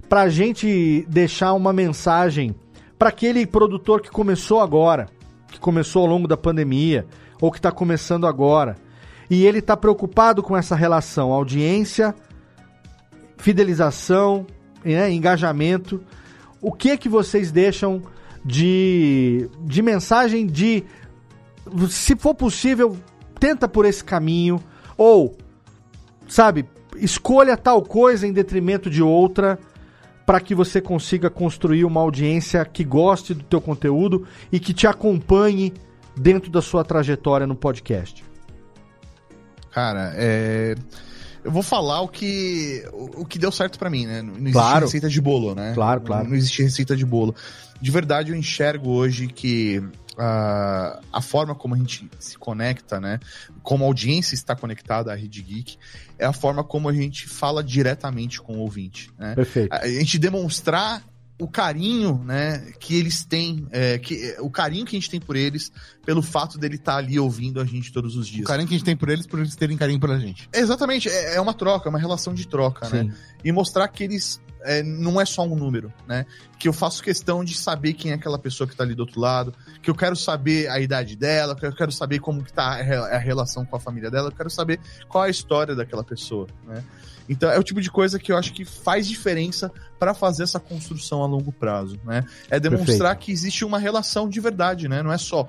para 0.09 0.23
a 0.23 0.29
gente 0.29 1.05
deixar 1.09 1.53
uma 1.53 1.73
mensagem 1.73 2.55
para 2.99 3.11
aquele 3.11 3.47
produtor 3.47 4.01
que 4.01 4.11
começou 4.11 4.61
agora, 4.61 5.09
que 5.51 5.61
começou 5.61 6.03
ao 6.03 6.09
longo 6.09 6.27
da 6.27 6.37
pandemia 6.37 7.07
ou 7.41 7.51
que 7.51 7.59
está 7.59 7.71
começando 7.71 8.27
agora, 8.27 8.77
e 9.29 9.45
ele 9.45 9.59
está 9.59 9.77
preocupado 9.77 10.43
com 10.43 10.57
essa 10.57 10.75
relação 10.75 11.33
audiência, 11.33 12.15
fidelização, 13.37 14.47
né, 14.95 15.11
engajamento. 15.11 16.01
O 16.61 16.73
que 16.73 16.97
que 16.97 17.09
vocês 17.09 17.51
deixam 17.51 18.03
de, 18.45 19.49
de 19.61 19.83
mensagem 19.83 20.47
de 20.47 20.85
se 21.89 22.15
for 22.15 22.35
possível, 22.35 22.97
tenta 23.41 23.69
por 23.69 23.85
esse 23.85 24.03
caminho 24.03 24.63
ou 24.97 25.37
sabe, 26.29 26.67
escolha 26.97 27.57
tal 27.57 27.83
coisa 27.83 28.27
em 28.27 28.33
detrimento 28.33 28.89
de 28.89 29.03
outra 29.03 29.59
para 30.25 30.41
que 30.41 30.55
você 30.55 30.81
consiga 30.81 31.31
construir 31.31 31.85
uma 31.85 32.01
audiência 32.01 32.65
que 32.65 32.83
goste 32.83 33.35
do 33.35 33.45
teu 33.45 33.61
conteúdo 33.61 34.27
e 34.51 34.59
que 34.59 34.75
te 34.75 34.87
acompanhe 34.87 35.73
dentro 36.17 36.51
da 36.51 36.61
sua 36.61 36.85
trajetória 36.85 37.47
no 37.47 37.55
podcast. 37.55 38.25
Cara, 39.71 40.13
é 40.17 40.75
eu 41.47 41.53
vou 41.53 41.63
falar 41.63 42.01
o 42.01 42.09
que, 42.09 42.85
o, 42.93 43.25
que 43.25 43.39
deu 43.39 43.53
certo 43.53 43.79
para 43.79 43.89
mim, 43.89 44.05
né? 44.05 44.21
Não 44.21 44.33
existe 44.35 44.53
claro. 44.53 44.87
receita 44.87 45.09
de 45.09 45.21
bolo, 45.21 45.55
né? 45.55 45.75
Claro, 45.75 46.01
claro. 46.01 46.25
Não, 46.25 46.31
não 46.31 46.37
existe 46.37 46.61
receita 46.61 46.97
de 46.97 47.07
bolo. 47.07 47.37
De 47.81 47.89
verdade, 47.89 48.33
eu 48.33 48.37
enxergo 48.37 48.91
hoje 48.91 49.29
que 49.29 49.79
uh, 49.79 51.01
a 51.13 51.23
forma 51.23 51.55
como 51.55 51.77
a 51.77 51.79
gente 51.79 52.11
se 52.19 52.37
conecta, 52.37 52.99
né? 53.01 53.21
Como 53.63 53.85
a 53.85 53.87
audiência 53.87 54.35
está 54.35 54.57
conectada 54.57 55.13
à 55.13 55.15
Rede 55.15 55.41
Geek, 55.41 55.79
é 56.19 56.27
a 56.27 56.33
forma 56.33 56.65
como 56.65 56.89
a 56.89 56.93
gente 56.93 57.29
fala 57.29 57.63
diretamente 57.63 58.43
com 58.43 58.55
o 58.55 58.59
ouvinte. 58.59 59.13
Né? 59.17 59.37
Perfeito. 59.37 59.73
A 59.73 59.87
gente 59.87 60.19
demonstrar 60.19 61.05
o 61.39 61.47
carinho, 61.47 62.23
né, 62.25 62.73
que 62.81 62.95
eles 62.95 63.25
têm, 63.25 63.67
é, 63.71 63.99
que, 63.99 64.37
o 64.41 64.51
carinho 64.51 64.87
que 64.87 64.97
a 64.97 64.99
gente 64.99 65.11
tem 65.11 65.21
por 65.21 65.37
eles, 65.37 65.71
pelo 66.05 66.23
fato 66.23 66.59
dele 66.59 66.77
estar 66.77 66.93
tá 66.93 66.99
ali 66.99 67.19
ouvindo 67.19 67.61
a 67.61 67.65
gente 67.65 67.93
todos 67.93 68.17
os 68.17 68.27
dias. 68.27 68.45
O 68.45 68.49
carinho 68.49 68.67
que 68.67 68.75
a 68.75 68.79
gente 68.79 68.87
tem 68.87 68.97
por 68.97 69.09
eles, 69.11 69.27
por 69.27 69.39
eles 69.39 69.55
terem 69.55 69.77
carinho 69.77 70.01
pela 70.01 70.19
gente. 70.19 70.49
Exatamente, 70.53 71.09
é, 71.09 71.35
é 71.35 71.41
uma 71.41 71.53
troca, 71.53 71.89
é 71.89 71.91
uma 71.91 71.99
relação 71.99 72.33
de 72.33 72.49
troca, 72.49 72.89
né? 72.89 73.03
Sim. 73.03 73.09
né? 73.09 73.15
E 73.45 73.53
mostrar 73.53 73.87
que 73.89 74.03
eles 74.03 74.41
é, 74.67 74.83
não 74.83 75.21
é 75.21 75.25
só 75.25 75.45
um 75.45 75.55
número, 75.55 75.93
né? 76.09 76.27
Que 76.59 76.69
eu 76.69 76.73
faço 76.73 77.03
questão 77.03 77.45
de 77.45 77.55
saber 77.55 77.93
quem 77.93 78.11
é 78.11 78.15
aquela 78.15 78.39
pessoa 78.39 78.67
que 78.67 78.75
está 78.75 78.83
ali 78.83 78.95
do 78.95 79.01
outro 79.01 79.21
lado, 79.21 79.55
que 79.83 79.91
eu 79.91 79.95
quero 79.95 80.17
saber 80.17 80.69
a 80.69 80.81
idade 80.81 81.17
dela, 81.17 81.55
que 81.55 81.65
eu 81.65 81.73
quero 81.73 81.93
saber 81.93 82.19
como 82.19 82.43
que 82.43 82.53
tá 82.53 82.81
a 82.81 83.19
relação 83.19 83.65
com 83.65 83.77
a 83.77 83.81
família 83.81 84.11
dela, 84.11 84.29
eu 84.29 84.33
quero 84.33 84.51
saber 84.51 84.81
qual 85.09 85.25
é 85.25 85.29
a 85.29 85.31
história 85.31 85.75
daquela 85.75 86.03
pessoa, 86.03 86.49
né? 86.67 86.83
Então 87.29 87.51
é 87.51 87.59
o 87.59 87.63
tipo 87.63 87.81
de 87.81 87.91
coisa 87.91 88.19
que 88.19 88.31
eu 88.31 88.37
acho 88.37 88.53
que 88.53 88.65
faz 88.65 89.07
diferença 89.07 89.71
para 89.99 90.15
fazer 90.15 90.43
essa 90.43 90.61
construção 90.61 91.23
a 91.23 91.27
longo 91.27 91.51
prazo, 91.51 91.99
né? 92.05 92.25
É 92.51 92.61
demonstrar 92.61 93.11
Perfeito. 93.11 93.19
que 93.19 93.33
existe 93.33 93.65
uma 93.65 93.79
relação 93.79 94.29
de 94.29 94.39
verdade, 94.41 94.89
né? 94.89 95.03
Não 95.03 95.13
é 95.13 95.19
só 95.19 95.47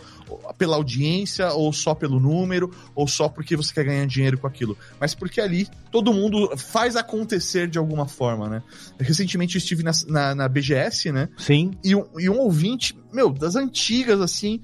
pela 0.58 0.76
audiência 0.76 1.52
ou 1.52 1.72
só 1.74 1.94
pelo 1.94 2.20
número 2.20 2.74
ou 2.95 3.08
só 3.08 3.28
porque 3.28 3.56
você 3.56 3.74
quer 3.74 3.84
ganhar 3.84 4.06
dinheiro 4.08 4.38
com 4.38 4.48
aquilo, 4.48 4.78
mas 4.99 5.14
porque 5.14 5.41
ali 5.41 5.68
todo 5.91 6.14
mundo 6.14 6.56
faz 6.58 6.95
acontecer 6.95 7.68
de 7.68 7.78
alguma 7.78 8.08
forma, 8.08 8.49
né? 8.49 8.64
Recentemente 8.99 9.56
eu 9.56 9.60
estive 9.60 9.84
na, 9.84 9.91
na, 10.08 10.36
na 10.36 10.48
BGS, 10.48 11.12
né? 11.12 11.30
Sim. 11.38 11.72
E 11.84 11.95
um, 11.95 12.06
e 12.18 12.30
um 12.30 12.40
ouvinte, 12.40 12.98
meu, 13.12 13.30
das 13.30 13.56
antigas 13.56 14.22
assim, 14.22 14.62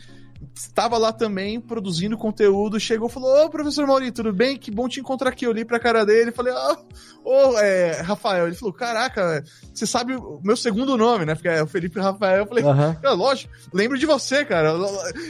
estava 0.55 0.97
lá 0.97 1.11
também 1.11 1.59
produzindo 1.59 2.17
conteúdo, 2.17 2.79
chegou 2.79 3.07
e 3.07 3.11
falou: 3.11 3.45
Ô, 3.45 3.49
professor 3.49 3.85
Mauri, 3.87 4.11
tudo 4.11 4.33
bem? 4.33 4.57
Que 4.57 4.71
bom 4.71 4.87
te 4.87 4.99
encontrar 4.99 5.29
aqui. 5.29 5.45
Eu 5.45 5.51
olhei 5.51 5.65
pra 5.65 5.79
cara 5.79 6.05
dele 6.05 6.29
e 6.29 6.33
falei: 6.33 6.53
Ah, 6.53 6.77
ô, 7.23 7.57
é, 7.59 8.01
Rafael. 8.01 8.47
Ele 8.47 8.55
falou: 8.55 8.73
Caraca, 8.73 9.43
você 9.73 9.85
sabe 9.85 10.15
o 10.15 10.39
meu 10.43 10.55
segundo 10.55 10.97
nome, 10.97 11.25
né? 11.25 11.35
Porque 11.35 11.47
é 11.47 11.63
o 11.63 11.67
Felipe 11.67 11.99
Rafael. 11.99 12.39
Eu 12.39 12.47
falei: 12.47 12.63
uhum. 12.63 13.15
Lógico, 13.15 13.53
lembro 13.73 13.97
de 13.97 14.05
você, 14.05 14.45
cara. 14.45 14.73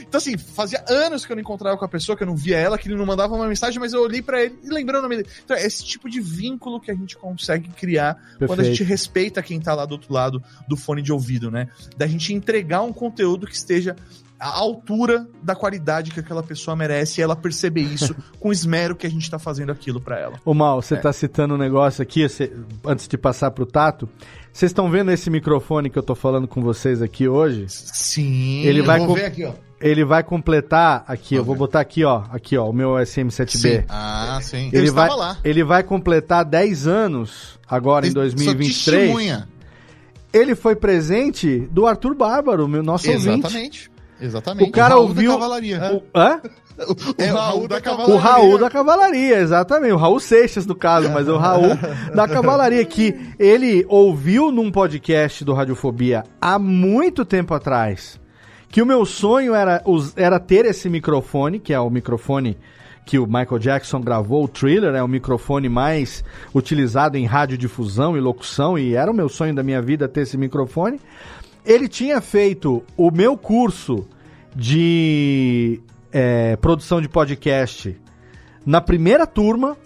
Então, 0.00 0.18
assim, 0.18 0.36
fazia 0.36 0.84
anos 0.88 1.24
que 1.24 1.32
eu 1.32 1.36
não 1.36 1.42
encontrava 1.42 1.76
com 1.76 1.84
a 1.84 1.88
pessoa, 1.88 2.16
que 2.16 2.22
eu 2.22 2.28
não 2.28 2.36
via 2.36 2.58
ela, 2.58 2.78
que 2.78 2.88
ele 2.88 2.96
não 2.96 3.06
mandava 3.06 3.34
uma 3.34 3.46
mensagem, 3.46 3.78
mas 3.80 3.92
eu 3.92 4.02
olhei 4.02 4.22
para 4.22 4.42
ele 4.42 4.58
e 4.62 4.68
lembrei 4.68 4.98
o 4.98 5.02
nome 5.02 5.16
dele. 5.16 5.28
Então, 5.44 5.56
é 5.56 5.64
esse 5.64 5.84
tipo 5.84 6.08
de 6.08 6.20
vínculo 6.20 6.80
que 6.80 6.90
a 6.90 6.94
gente 6.94 7.16
consegue 7.16 7.68
criar 7.70 8.14
Perfeito. 8.14 8.46
quando 8.46 8.60
a 8.60 8.64
gente 8.64 8.82
respeita 8.82 9.42
quem 9.42 9.60
tá 9.60 9.74
lá 9.74 9.84
do 9.86 9.92
outro 9.92 10.12
lado 10.12 10.42
do 10.68 10.76
fone 10.76 11.02
de 11.02 11.12
ouvido, 11.12 11.50
né? 11.50 11.68
Da 11.96 12.06
gente 12.06 12.32
entregar 12.32 12.82
um 12.82 12.92
conteúdo 12.92 13.46
que 13.46 13.54
esteja 13.54 13.96
a 14.38 14.48
altura 14.48 15.26
da 15.42 15.54
qualidade 15.54 16.10
que 16.10 16.20
aquela 16.20 16.42
pessoa 16.42 16.76
merece 16.76 17.20
e 17.20 17.24
ela 17.24 17.36
perceber 17.36 17.82
isso 17.82 18.14
com 18.38 18.52
esmero 18.52 18.96
que 18.96 19.06
a 19.06 19.10
gente 19.10 19.30
tá 19.30 19.38
fazendo 19.38 19.72
aquilo 19.72 20.00
para 20.00 20.18
ela. 20.18 20.40
Ô 20.44 20.52
Mal, 20.52 20.82
você 20.82 20.94
é. 20.94 20.98
tá 20.98 21.12
citando 21.12 21.54
um 21.54 21.58
negócio 21.58 22.02
aqui, 22.02 22.28
você, 22.28 22.52
antes 22.84 23.08
de 23.08 23.16
passar 23.16 23.50
pro 23.50 23.64
Tato. 23.64 24.08
Vocês 24.52 24.70
estão 24.70 24.90
vendo 24.90 25.10
esse 25.10 25.30
microfone 25.30 25.90
que 25.90 25.98
eu 25.98 26.02
tô 26.02 26.14
falando 26.14 26.46
com 26.46 26.60
vocês 26.60 27.02
aqui 27.02 27.26
hoje? 27.26 27.66
Sim. 27.68 28.62
Ele 28.62 28.82
vai 28.82 29.00
com... 29.00 29.14
ver 29.14 29.24
aqui, 29.24 29.44
ó. 29.44 29.52
Ele 29.80 30.04
vai 30.04 30.22
completar 30.22 31.04
aqui, 31.06 31.34
eu 31.34 31.44
vou 31.44 31.54
botar 31.54 31.80
aqui, 31.80 32.04
ó, 32.04 32.22
aqui, 32.30 32.56
ó, 32.56 32.70
o 32.70 32.72
meu 32.72 32.92
SM7B. 32.92 33.48
Sim. 33.48 33.84
Ah, 33.88 34.38
sim. 34.40 34.70
Ele 34.72 34.90
vai, 34.90 35.10
lá. 35.10 35.36
ele 35.44 35.62
vai 35.62 35.82
completar 35.82 36.44
10 36.44 36.86
anos 36.86 37.58
agora 37.68 38.06
em 38.06 38.12
2023. 38.12 39.00
Testemunha. 39.00 39.48
ele 40.32 40.54
foi 40.54 40.74
presente 40.74 41.58
do 41.70 41.86
Arthur 41.86 42.14
Bárbaro, 42.14 42.66
meu 42.66 42.82
nosso 42.82 43.10
Exatamente. 43.10 43.44
ouvinte. 43.44 43.46
Exatamente. 43.48 43.93
O 44.68 44.72
cara 44.72 44.96
o 44.96 45.02
ouviu. 45.02 45.32
Da 45.32 45.38
cavalaria. 45.38 45.80
O, 45.92 46.18
hã? 46.18 46.40
O, 46.76 47.22
é, 47.22 47.32
o 47.32 47.36
Raul 47.36 47.68
da 47.68 47.80
Cavalaria. 47.80 48.14
O 48.14 48.18
Raul 48.18 48.58
da 48.58 48.70
Cavalaria, 48.70 49.38
exatamente. 49.38 49.92
O 49.92 49.96
Raul 49.96 50.18
Seixas, 50.18 50.66
no 50.66 50.74
caso, 50.74 51.08
mas 51.10 51.28
o 51.28 51.36
Raul 51.36 51.76
da 52.14 52.26
Cavalaria, 52.26 52.84
que 52.84 53.14
ele 53.38 53.84
ouviu 53.88 54.50
num 54.50 54.72
podcast 54.72 55.44
do 55.44 55.54
Radiofobia 55.54 56.24
há 56.40 56.58
muito 56.58 57.24
tempo 57.24 57.54
atrás 57.54 58.20
que 58.74 58.82
o 58.82 58.86
meu 58.86 59.06
sonho 59.06 59.54
era, 59.54 59.80
era 60.16 60.40
ter 60.40 60.66
esse 60.66 60.90
microfone, 60.90 61.60
que 61.60 61.72
é 61.72 61.78
o 61.78 61.88
microfone 61.88 62.58
que 63.06 63.20
o 63.20 63.24
Michael 63.24 63.60
Jackson 63.60 64.00
gravou, 64.00 64.42
o 64.42 64.48
Thriller, 64.48 64.96
é 64.96 65.02
o 65.02 65.06
microfone 65.06 65.68
mais 65.68 66.24
utilizado 66.52 67.16
em 67.16 67.24
radiodifusão 67.24 68.16
e 68.16 68.20
locução, 68.20 68.76
e 68.76 68.96
era 68.96 69.08
o 69.08 69.14
meu 69.14 69.28
sonho 69.28 69.54
da 69.54 69.62
minha 69.62 69.80
vida 69.80 70.08
ter 70.08 70.22
esse 70.22 70.36
microfone. 70.36 70.98
Ele 71.64 71.88
tinha 71.88 72.20
feito 72.20 72.84
o 72.96 73.10
meu 73.10 73.36
curso 73.36 74.06
de 74.54 75.80
é, 76.12 76.56
produção 76.56 77.00
de 77.00 77.08
podcast 77.08 77.98
na 78.64 78.80
primeira 78.80 79.26
turma. 79.26 79.76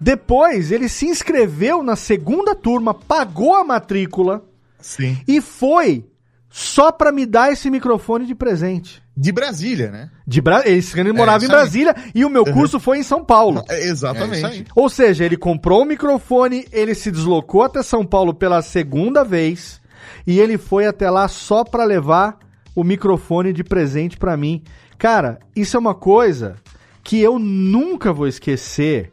Depois 0.00 0.70
ele 0.70 0.88
se 0.88 1.06
inscreveu 1.06 1.82
na 1.82 1.96
segunda 1.96 2.54
turma, 2.54 2.92
pagou 2.94 3.54
a 3.54 3.64
matrícula 3.64 4.44
Sim. 4.78 5.18
e 5.26 5.40
foi 5.40 6.04
só 6.50 6.92
para 6.92 7.10
me 7.10 7.26
dar 7.26 7.52
esse 7.52 7.70
microfone 7.70 8.26
de 8.26 8.34
presente. 8.34 9.02
De 9.16 9.32
Brasília, 9.32 9.90
né? 9.90 10.10
De 10.26 10.42
Bra... 10.42 10.62
Ele 10.66 11.12
morava 11.12 11.44
é, 11.44 11.46
em 11.46 11.48
Brasília 11.48 11.94
aí. 11.96 12.12
e 12.14 12.24
o 12.24 12.30
meu 12.30 12.44
curso 12.44 12.76
uhum. 12.76 12.80
foi 12.80 12.98
em 12.98 13.02
São 13.02 13.24
Paulo. 13.24 13.64
É, 13.68 13.84
exatamente. 13.84 14.62
É 14.62 14.64
Ou 14.74 14.90
seja, 14.90 15.24
ele 15.24 15.38
comprou 15.38 15.82
o 15.82 15.86
microfone, 15.86 16.66
ele 16.70 16.94
se 16.94 17.10
deslocou 17.10 17.62
até 17.62 17.82
São 17.82 18.04
Paulo 18.04 18.34
pela 18.34 18.60
segunda 18.60 19.24
vez 19.24 19.80
e 20.26 20.38
ele 20.40 20.58
foi 20.58 20.86
até 20.86 21.10
lá 21.10 21.28
só 21.28 21.64
para 21.64 21.84
levar 21.84 22.38
o 22.74 22.84
microfone 22.84 23.52
de 23.52 23.64
presente 23.64 24.16
para 24.16 24.36
mim. 24.36 24.62
Cara, 24.98 25.38
isso 25.54 25.76
é 25.76 25.80
uma 25.80 25.94
coisa 25.94 26.56
que 27.02 27.20
eu 27.20 27.38
nunca 27.38 28.12
vou 28.12 28.26
esquecer 28.26 29.12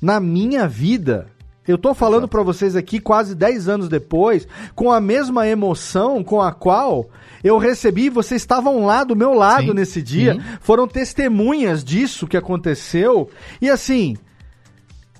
na 0.00 0.18
minha 0.18 0.66
vida. 0.66 1.28
Eu 1.66 1.78
tô 1.78 1.94
falando 1.94 2.26
para 2.26 2.42
vocês 2.42 2.74
aqui 2.74 2.98
quase 2.98 3.34
10 3.34 3.68
anos 3.68 3.88
depois, 3.88 4.48
com 4.74 4.90
a 4.90 5.00
mesma 5.00 5.46
emoção 5.46 6.24
com 6.24 6.42
a 6.42 6.52
qual 6.52 7.08
eu 7.44 7.58
recebi, 7.58 8.10
vocês 8.10 8.42
estavam 8.42 8.84
lá 8.84 9.04
do 9.04 9.14
meu 9.14 9.32
lado 9.32 9.68
sim, 9.68 9.74
nesse 9.74 10.02
dia, 10.02 10.34
sim. 10.34 10.40
foram 10.60 10.88
testemunhas 10.88 11.84
disso 11.84 12.26
que 12.26 12.36
aconteceu. 12.36 13.30
E 13.60 13.70
assim, 13.70 14.16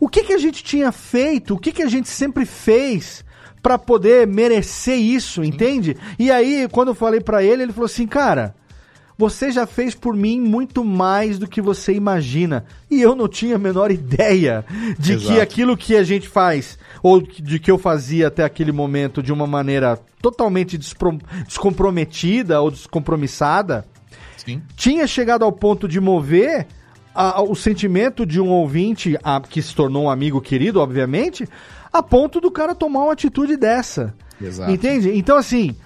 o 0.00 0.08
que 0.08 0.24
que 0.24 0.32
a 0.32 0.38
gente 0.38 0.64
tinha 0.64 0.90
feito? 0.90 1.54
O 1.54 1.58
que 1.58 1.72
que 1.72 1.82
a 1.82 1.88
gente 1.88 2.08
sempre 2.08 2.44
fez 2.44 3.24
para 3.62 3.78
poder 3.78 4.26
merecer 4.26 4.98
isso, 4.98 5.42
sim. 5.42 5.48
entende? 5.48 5.96
E 6.18 6.30
aí, 6.30 6.68
quando 6.70 6.88
eu 6.88 6.94
falei 6.94 7.20
para 7.20 7.42
ele, 7.42 7.62
ele 7.62 7.72
falou 7.72 7.86
assim, 7.86 8.06
cara, 8.06 8.54
você 9.20 9.52
já 9.52 9.66
fez 9.66 9.94
por 9.94 10.16
mim 10.16 10.40
muito 10.40 10.82
mais 10.82 11.38
do 11.38 11.46
que 11.46 11.60
você 11.60 11.92
imagina. 11.92 12.64
E 12.90 13.02
eu 13.02 13.14
não 13.14 13.28
tinha 13.28 13.56
a 13.56 13.58
menor 13.58 13.90
ideia 13.92 14.64
de 14.98 15.12
Exato. 15.12 15.34
que 15.34 15.40
aquilo 15.40 15.76
que 15.76 15.94
a 15.94 16.02
gente 16.02 16.26
faz, 16.26 16.78
ou 17.02 17.20
de 17.20 17.58
que 17.58 17.70
eu 17.70 17.76
fazia 17.76 18.28
até 18.28 18.42
aquele 18.42 18.72
momento 18.72 19.22
de 19.22 19.30
uma 19.30 19.46
maneira 19.46 19.98
totalmente 20.22 20.78
descomprometida 20.78 22.60
ou 22.62 22.70
descompromissada, 22.70 23.84
Sim. 24.38 24.62
tinha 24.74 25.06
chegado 25.06 25.44
ao 25.44 25.52
ponto 25.52 25.86
de 25.86 26.00
mover 26.00 26.66
a, 27.14 27.42
o 27.42 27.54
sentimento 27.54 28.24
de 28.24 28.40
um 28.40 28.48
ouvinte 28.48 29.18
a, 29.22 29.38
que 29.40 29.60
se 29.60 29.74
tornou 29.74 30.04
um 30.04 30.10
amigo 30.10 30.40
querido, 30.40 30.80
obviamente, 30.80 31.46
a 31.92 32.02
ponto 32.02 32.40
do 32.40 32.50
cara 32.50 32.74
tomar 32.74 33.04
uma 33.04 33.12
atitude 33.12 33.56
dessa. 33.56 34.14
Exato. 34.40 34.70
Entende? 34.70 35.10
Então, 35.16 35.36
assim, 35.36 35.76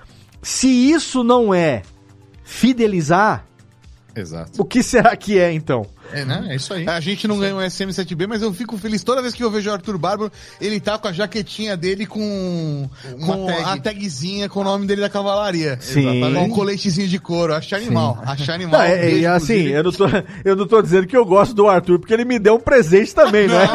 se 0.43 0.69
isso 0.69 1.25
não 1.25 1.53
é 1.53 1.83
fidelizar, 2.45 3.47
Exato. 4.15 4.61
o 4.61 4.65
que 4.65 4.83
será 4.83 5.17
que 5.17 5.39
é 5.39 5.53
então? 5.53 5.87
É, 6.15 6.25
né? 6.25 6.47
É 6.51 6.57
isso 6.57 6.73
aí. 6.73 6.89
A 6.89 7.01
gente 7.01 7.27
não 7.27 7.39
ganha 7.39 7.55
um 7.55 7.59
SM7B, 7.59 8.27
mas 8.29 8.43
eu 8.43 8.53
fico 8.53 8.79
feliz 8.79 9.03
toda 9.03 9.21
vez 9.21 9.35
que 9.35 9.43
eu 9.43 9.51
vejo 9.51 9.69
o 9.69 9.73
Arthur 9.73 9.99
Bárbaro, 9.99 10.31
ele 10.61 10.79
tá 10.79 10.97
com 10.97 11.09
a 11.09 11.13
jaquetinha 11.13 11.77
dele 11.77 12.07
com, 12.07 12.89
com 13.25 13.47
tag. 13.47 13.63
a 13.65 13.77
tagzinha 13.79 14.49
com 14.49 14.61
o 14.61 14.65
nome 14.65 14.87
dele 14.87 15.01
da 15.01 15.09
cavalaria. 15.09 15.79
Sim. 15.81 16.21
Com 16.21 16.43
um 16.43 16.51
coletezinho 16.51 17.09
de 17.09 17.19
couro. 17.19 17.55
Acho 17.55 17.75
animal. 17.75 18.19
Sim. 18.21 18.23
Acho 18.27 18.53
animal. 18.53 18.81
Não, 18.81 18.87
é, 18.87 19.21
é, 19.21 19.27
assim, 19.27 19.69
eu 19.69 19.83
não, 19.83 19.93
tô, 19.93 20.05
eu 20.45 20.57
não 20.57 20.67
tô 20.67 20.81
dizendo 20.81 21.07
que 21.07 21.17
eu 21.17 21.25
gosto 21.25 21.55
do 21.55 21.69
Arthur, 21.69 21.99
porque 21.99 22.15
ele 22.15 22.25
me 22.25 22.39
deu 22.39 22.55
um 22.55 22.61
presente 22.61 23.15
também, 23.15 23.49
não, 23.49 23.59
né? 23.59 23.67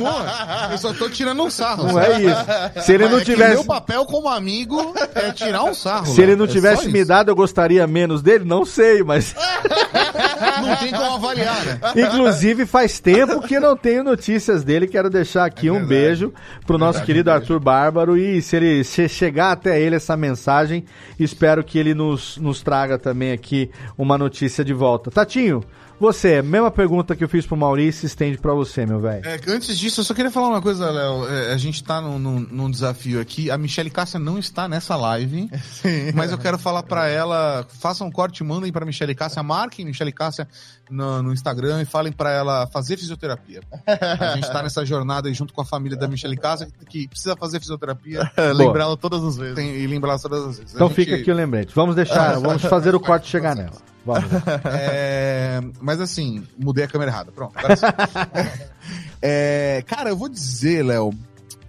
Não, 0.00 0.72
eu 0.72 0.78
só 0.78 0.92
tô 0.92 1.08
tirando 1.08 1.42
um 1.42 1.50
sarro. 1.50 1.84
Não 1.84 1.94
sabe? 1.94 2.12
é 2.12 2.20
isso. 2.20 2.84
Se 2.84 2.92
ele 2.92 3.08
não 3.08 3.18
é 3.18 3.24
tivesse. 3.24 3.54
Meu 3.54 3.64
papel 3.64 4.04
como 4.04 4.28
amigo 4.28 4.94
é 5.14 5.32
tirar 5.32 5.64
um 5.64 5.74
sarro. 5.74 6.06
Se 6.06 6.20
ele 6.20 6.36
não 6.36 6.44
é 6.44 6.48
tivesse 6.48 6.88
me 6.88 7.04
dado, 7.04 7.30
eu 7.30 7.36
gostaria 7.36 7.86
menos 7.86 8.22
dele? 8.22 8.44
Não 8.44 8.64
sei, 8.64 9.02
mas. 9.02 9.34
não 10.62 10.76
tem 10.76 10.92
como 10.92 11.14
avaliar, 11.14 11.31
né? 11.34 11.80
Inclusive, 11.96 12.66
faz 12.66 13.00
tempo 13.00 13.40
que 13.42 13.58
não 13.58 13.76
tenho 13.76 14.04
notícias 14.04 14.62
dele. 14.64 14.86
Quero 14.86 15.10
deixar 15.10 15.44
aqui 15.44 15.68
é 15.68 15.72
um 15.72 15.84
beijo 15.84 16.32
pro 16.66 16.78
nosso 16.78 16.98
verdade, 16.98 17.06
querido 17.06 17.30
Arthur 17.30 17.60
Bárbaro. 17.60 18.16
E 18.16 18.40
se 18.42 18.56
ele 18.56 18.84
se 18.84 19.08
chegar 19.08 19.52
até 19.52 19.80
ele 19.80 19.96
essa 19.96 20.16
mensagem, 20.16 20.84
espero 21.18 21.62
que 21.64 21.78
ele 21.78 21.94
nos, 21.94 22.36
nos 22.38 22.62
traga 22.62 22.98
também 22.98 23.32
aqui 23.32 23.70
uma 23.96 24.18
notícia 24.18 24.64
de 24.64 24.72
volta. 24.72 25.10
Tatinho, 25.10 25.62
você, 26.02 26.42
mesma 26.42 26.68
pergunta 26.68 27.14
que 27.14 27.22
eu 27.22 27.28
fiz 27.28 27.46
pro 27.46 27.56
Maurício, 27.56 28.04
estende 28.04 28.36
para 28.36 28.52
você, 28.52 28.84
meu 28.84 28.98
velho. 28.98 29.24
É, 29.24 29.40
antes 29.46 29.78
disso, 29.78 30.00
eu 30.00 30.04
só 30.04 30.12
queria 30.12 30.32
falar 30.32 30.48
uma 30.48 30.60
coisa, 30.60 30.90
Léo. 30.90 31.28
É, 31.28 31.52
a 31.52 31.56
gente 31.56 31.82
tá 31.84 32.00
num, 32.00 32.18
num, 32.18 32.40
num, 32.40 32.70
desafio 32.70 33.20
aqui. 33.20 33.52
A 33.52 33.56
Michelle 33.56 33.88
Cássia 33.88 34.18
não 34.18 34.36
está 34.36 34.68
nessa 34.68 34.96
live, 34.96 35.48
Sim. 35.80 36.10
mas 36.12 36.32
eu 36.32 36.38
quero 36.38 36.58
falar 36.58 36.82
para 36.82 37.08
ela, 37.08 37.64
façam 37.78 38.08
um 38.08 38.10
corte, 38.10 38.42
mandem 38.42 38.72
para 38.72 38.84
Michelle 38.84 39.14
Cássia, 39.14 39.44
marquem 39.44 39.84
Michelle 39.84 40.10
Cássia 40.10 40.48
no, 40.90 41.22
no 41.22 41.32
Instagram 41.32 41.82
e 41.82 41.84
falem 41.84 42.12
para 42.12 42.32
ela 42.32 42.66
fazer 42.66 42.96
fisioterapia. 42.96 43.60
A 43.86 44.34
gente 44.34 44.50
tá 44.50 44.60
nessa 44.60 44.84
jornada 44.84 45.28
aí 45.28 45.34
junto 45.34 45.54
com 45.54 45.60
a 45.60 45.64
família 45.64 45.96
da 45.96 46.08
Michelle 46.08 46.36
Cássia, 46.36 46.66
que 46.88 47.06
precisa 47.06 47.36
fazer 47.36 47.60
fisioterapia. 47.60 48.28
lembrá-la 48.56 48.96
todas 48.96 49.22
as 49.22 49.36
vezes. 49.36 49.54
Tem, 49.54 49.70
e 49.76 49.86
lembrá-la 49.86 50.18
todas 50.18 50.46
as 50.46 50.58
vezes. 50.58 50.74
Então 50.74 50.88
gente... 50.88 50.96
fica 50.96 51.14
aqui 51.14 51.30
o 51.30 51.34
lembrete. 51.34 51.72
Vamos 51.76 51.94
deixar, 51.94 52.38
vamos 52.42 52.62
fazer 52.62 52.92
o 52.92 52.98
corte 52.98 53.28
chegar 53.28 53.54
nela. 53.54 53.91
Vamos. 54.04 54.30
É, 54.64 55.60
mas 55.80 56.00
assim, 56.00 56.46
mudei 56.58 56.84
a 56.84 56.88
câmera 56.88 57.10
errada. 57.10 57.32
Pronto. 57.32 57.54
é, 59.20 59.82
cara, 59.86 60.10
eu 60.10 60.16
vou 60.16 60.28
dizer, 60.28 60.84
Léo, 60.84 61.12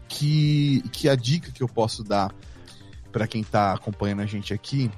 que, 0.07 0.83
que 0.91 1.09
a 1.09 1.15
dica 1.15 1.51
que 1.51 1.61
eu 1.61 1.67
posso 1.67 2.03
dar 2.03 2.33
para 3.11 3.27
quem 3.27 3.43
tá 3.43 3.73
acompanhando 3.73 4.21
a 4.21 4.25
gente 4.25 4.53
aqui 4.53 4.89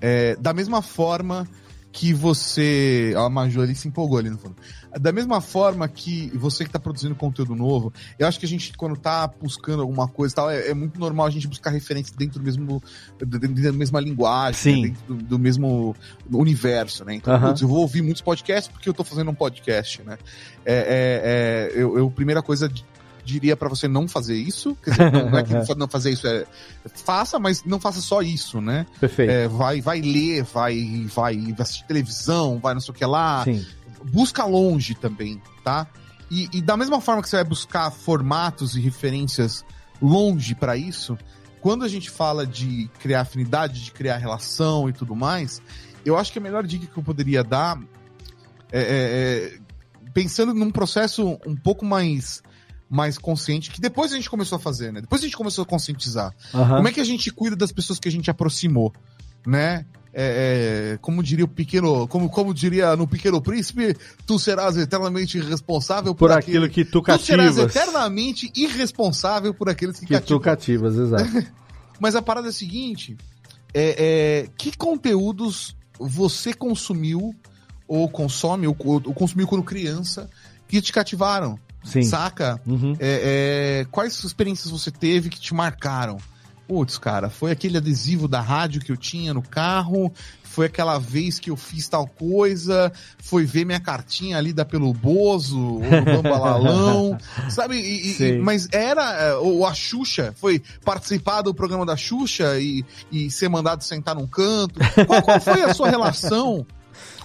é 0.00 0.36
da 0.36 0.52
mesma 0.52 0.82
forma 0.82 1.46
que 1.92 2.12
você. 2.12 3.14
A 3.16 3.28
Maju 3.28 3.62
ali 3.62 3.74
se 3.74 3.88
empolgou 3.88 4.18
ali 4.18 4.30
no 4.30 4.38
fundo. 4.38 4.56
Da 4.98 5.12
mesma 5.12 5.40
forma 5.40 5.86
que 5.88 6.30
você 6.34 6.64
que 6.64 6.68
está 6.68 6.78
produzindo 6.78 7.14
conteúdo 7.14 7.54
novo, 7.54 7.92
eu 8.18 8.26
acho 8.26 8.38
que 8.40 8.46
a 8.46 8.48
gente, 8.48 8.72
quando 8.76 8.94
está 8.94 9.26
buscando 9.26 9.82
alguma 9.82 10.08
coisa 10.08 10.34
tal, 10.34 10.50
é, 10.50 10.70
é, 10.70 10.74
muito 10.74 10.98
normal 10.98 11.26
a 11.26 11.30
gente 11.30 11.46
buscar 11.46 11.70
referências 11.70 12.16
dentro 12.16 12.40
do 12.40 12.44
mesmo. 12.44 12.82
dentro 13.18 13.62
da 13.62 13.72
mesma 13.72 14.00
linguagem, 14.00 14.82
né? 14.82 14.88
dentro 14.88 15.14
do, 15.14 15.24
do, 15.24 15.38
mesmo 15.38 15.94
universo, 16.32 17.04
né? 17.04 17.14
Então, 17.14 17.34
uhum. 17.34 17.54
eu 17.60 17.68
vou 17.68 17.78
ouvir 17.78 18.02
muitos 18.02 18.22
podcasts 18.22 18.70
porque 18.70 18.88
eu 18.88 18.92
estou 18.92 19.04
fazendo 19.04 19.30
um 19.30 19.34
podcast, 19.34 20.02
né? 20.02 20.18
É, 20.64 20.74
é, 20.74 21.76
é 21.76 21.82
eu, 21.82 21.96
eu, 21.96 22.10
primeira 22.10 22.42
coisa 22.42 22.70
diria 23.24 23.56
para 23.56 23.68
você 23.68 23.86
não 23.86 24.08
fazer 24.08 24.34
isso. 24.34 24.76
Quer 24.82 24.90
dizer, 24.90 25.12
não, 25.12 25.30
não 25.30 25.38
é 25.38 25.42
que 25.42 25.52
não 25.76 25.88
fazer 25.88 26.10
isso 26.10 26.26
é. 26.26 26.44
Faça, 26.94 27.38
mas 27.38 27.64
não 27.64 27.78
faça 27.78 28.00
só 28.00 28.22
isso, 28.22 28.60
né? 28.60 28.86
Perfeito. 28.98 29.30
É, 29.30 29.48
vai, 29.48 29.80
vai 29.80 30.00
ler, 30.00 30.42
vai, 30.42 31.06
vai 31.14 31.54
assistir 31.58 31.86
televisão, 31.86 32.58
vai 32.58 32.74
não 32.74 32.80
sei 32.80 32.92
o 32.92 32.94
que 32.94 33.04
lá. 33.04 33.44
Sim. 33.44 33.64
Busca 34.04 34.44
longe 34.44 34.94
também, 34.94 35.40
tá? 35.64 35.86
E, 36.30 36.48
e 36.52 36.62
da 36.62 36.76
mesma 36.76 37.00
forma 37.00 37.22
que 37.22 37.28
você 37.28 37.36
vai 37.36 37.44
buscar 37.44 37.90
formatos 37.90 38.76
e 38.76 38.80
referências 38.80 39.64
longe 40.00 40.54
para 40.54 40.76
isso, 40.76 41.18
quando 41.60 41.84
a 41.84 41.88
gente 41.88 42.08
fala 42.08 42.46
de 42.46 42.88
criar 43.00 43.22
afinidade, 43.22 43.84
de 43.84 43.90
criar 43.90 44.16
relação 44.16 44.88
e 44.88 44.92
tudo 44.92 45.14
mais, 45.14 45.60
eu 46.04 46.16
acho 46.16 46.32
que 46.32 46.38
a 46.38 46.42
melhor 46.42 46.66
dica 46.66 46.86
que 46.86 46.96
eu 46.96 47.02
poderia 47.02 47.42
dar 47.42 47.78
é, 48.72 48.80
é, 48.80 49.56
é 49.56 49.58
pensando 50.14 50.54
num 50.54 50.70
processo 50.70 51.38
um 51.46 51.56
pouco 51.56 51.84
mais 51.84 52.42
mais 52.88 53.16
consciente, 53.16 53.70
que 53.70 53.80
depois 53.80 54.12
a 54.12 54.16
gente 54.16 54.28
começou 54.28 54.56
a 54.56 54.58
fazer, 54.58 54.92
né? 54.92 55.00
Depois 55.00 55.22
a 55.22 55.24
gente 55.24 55.36
começou 55.36 55.62
a 55.62 55.66
conscientizar. 55.66 56.34
Uhum. 56.52 56.68
Como 56.68 56.88
é 56.88 56.92
que 56.92 57.00
a 57.00 57.04
gente 57.04 57.30
cuida 57.30 57.54
das 57.54 57.70
pessoas 57.70 58.00
que 58.00 58.08
a 58.08 58.10
gente 58.10 58.28
aproximou, 58.28 58.92
né? 59.46 59.86
É, 60.12 60.94
é, 60.94 60.98
como 60.98 61.22
diria 61.22 61.44
o 61.44 61.48
pequeno, 61.48 62.08
como, 62.08 62.28
como 62.28 62.52
diria 62.52 62.96
no 62.96 63.06
Pequeno 63.06 63.40
Príncipe, 63.40 63.96
tu 64.26 64.38
serás 64.38 64.76
eternamente 64.76 65.38
responsável 65.40 66.14
por, 66.14 66.30
por 66.30 66.32
aquilo, 66.36 66.64
aquilo, 66.64 66.68
que 66.68 66.84
tu 66.84 67.00
cativas. 67.00 67.26
Tu 67.26 67.26
serás 67.26 67.58
eternamente 67.58 68.52
irresponsável 68.56 69.54
por 69.54 69.68
aqueles 69.68 70.00
que, 70.00 70.06
que 70.06 70.20
tu 70.20 70.40
cativas, 70.40 70.96
exato. 70.96 71.46
Mas 72.00 72.16
a 72.16 72.22
parada 72.22 72.48
é 72.48 72.50
a 72.50 72.52
seguinte, 72.52 73.16
é, 73.72 74.44
é, 74.44 74.48
que 74.58 74.76
conteúdos 74.76 75.76
você 75.98 76.52
consumiu 76.52 77.34
ou 77.86 78.08
consome 78.08 78.66
ou, 78.66 78.76
ou 78.80 79.14
consumiu 79.14 79.46
quando 79.46 79.62
criança 79.62 80.28
que 80.66 80.80
te 80.80 80.92
cativaram? 80.92 81.58
Sim. 81.84 82.02
Saca? 82.02 82.60
Uhum. 82.66 82.94
É, 82.98 83.80
é, 83.80 83.86
quais 83.90 84.22
experiências 84.24 84.70
você 84.70 84.90
teve 84.90 85.28
que 85.28 85.40
te 85.40 85.54
marcaram? 85.54 86.18
Putz, 86.70 86.98
cara, 86.98 87.28
foi 87.28 87.50
aquele 87.50 87.78
adesivo 87.78 88.28
da 88.28 88.40
rádio 88.40 88.80
que 88.80 88.92
eu 88.92 88.96
tinha 88.96 89.34
no 89.34 89.42
carro, 89.42 90.12
foi 90.44 90.66
aquela 90.66 91.00
vez 91.00 91.36
que 91.36 91.50
eu 91.50 91.56
fiz 91.56 91.88
tal 91.88 92.06
coisa, 92.06 92.92
foi 93.18 93.44
ver 93.44 93.64
minha 93.64 93.80
cartinha 93.80 94.38
ali 94.38 94.52
da 94.52 94.64
pelo 94.64 94.94
Bozo, 94.94 95.58
ou 95.58 95.80
do 95.80 96.22
Bambalalão, 96.22 97.18
sabe? 97.50 97.74
E, 97.74 98.22
e, 98.22 98.38
mas 98.38 98.68
era, 98.70 99.02
é, 99.02 99.34
ou 99.34 99.66
a 99.66 99.74
Xuxa, 99.74 100.32
foi 100.36 100.62
participar 100.84 101.42
do 101.42 101.52
programa 101.52 101.84
da 101.84 101.96
Xuxa 101.96 102.60
e, 102.60 102.84
e 103.10 103.28
ser 103.32 103.48
mandado 103.48 103.82
sentar 103.82 104.14
num 104.14 104.28
canto. 104.28 104.78
Qual, 105.08 105.22
qual 105.22 105.40
foi 105.40 105.64
a 105.64 105.74
sua 105.74 105.90
relação 105.90 106.64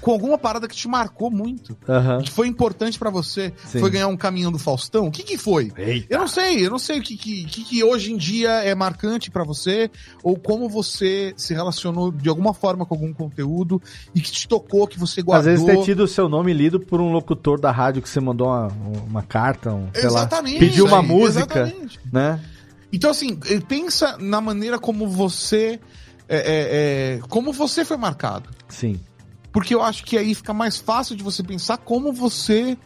com 0.02 0.12
alguma 0.12 0.38
parada 0.38 0.68
que 0.68 0.76
te 0.76 0.88
marcou 0.88 1.32
muito, 1.32 1.78
uhum. 1.88 2.22
que 2.22 2.32
foi 2.32 2.48
importante 2.48 3.00
para 3.00 3.10
você, 3.10 3.54
Sim. 3.66 3.80
foi 3.80 3.90
ganhar 3.90 4.08
um 4.08 4.18
caminhão 4.18 4.52
do 4.52 4.60
Faustão, 4.60 5.08
o 5.08 5.12
que 5.12 5.24
que 5.24 5.38
foi? 5.38 5.72
Eita. 5.78 6.08
Eu 6.14 6.20
não 6.20 6.28
sei, 6.28 6.66
eu 6.66 6.70
não 6.70 6.80
sei 6.80 7.00
o 7.00 7.02
que 7.02 7.18
que, 7.18 7.46
que, 7.46 7.64
que 7.64 7.84
hoje 7.84 8.14
em 8.14 8.18
dia 8.18 8.50
é 8.64 8.76
marcante 8.76 9.32
para 9.32 9.44
você, 9.44 9.90
ou 10.24 10.38
como 10.38 10.70
você 10.70 11.34
se 11.38 11.54
relacionou 11.54 12.12
de 12.12 12.30
alguma 12.30 12.54
forma 12.54 12.86
com 12.86 12.94
algum 12.94 13.14
conteúdo 13.14 13.82
e 14.14 14.22
que 14.22 14.32
te 14.32 14.48
tocou, 14.48 14.88
que 14.88 15.00
você 15.00 15.22
guardou. 15.22 15.52
Às 15.52 15.60
vezes 15.60 15.66
ter 15.66 15.84
tido 15.84 16.04
o 16.04 16.08
seu 16.08 16.30
nome 16.30 16.54
lido 16.54 16.80
por 16.80 17.02
um 17.02 17.12
locutor 17.12 17.60
da 17.60 17.72
rádio 17.72 18.02
que 18.02 18.10
você 18.10 18.20
mandou 18.20 18.48
uma, 18.48 18.68
uma 19.08 19.24
carta, 19.24 19.74
um, 19.74 19.90
exatamente, 19.94 20.54
lá, 20.54 20.60
pediu 20.60 20.86
uma 20.86 21.02
música, 21.02 21.62
exatamente. 21.62 22.00
né? 22.12 22.40
Então 22.92 23.10
assim, 23.10 23.36
pensa 23.68 24.18
na 24.20 24.40
maneira 24.40 24.80
como 24.80 25.08
você 25.08 25.80
é, 26.28 26.38
é, 26.38 27.18
é, 27.18 27.20
como 27.30 27.52
você 27.52 27.86
foi 27.86 27.98
marcado. 27.98 28.50
Sim. 28.68 29.00
Porque 29.56 29.74
eu 29.74 29.82
acho 29.82 30.04
que 30.04 30.18
aí 30.18 30.36
fica 30.36 30.54
mais 30.54 30.78
fácil 30.78 31.16
de 31.16 31.24
você 31.24 31.42
pensar 31.42 31.78
como 31.78 32.12
você 32.12 32.78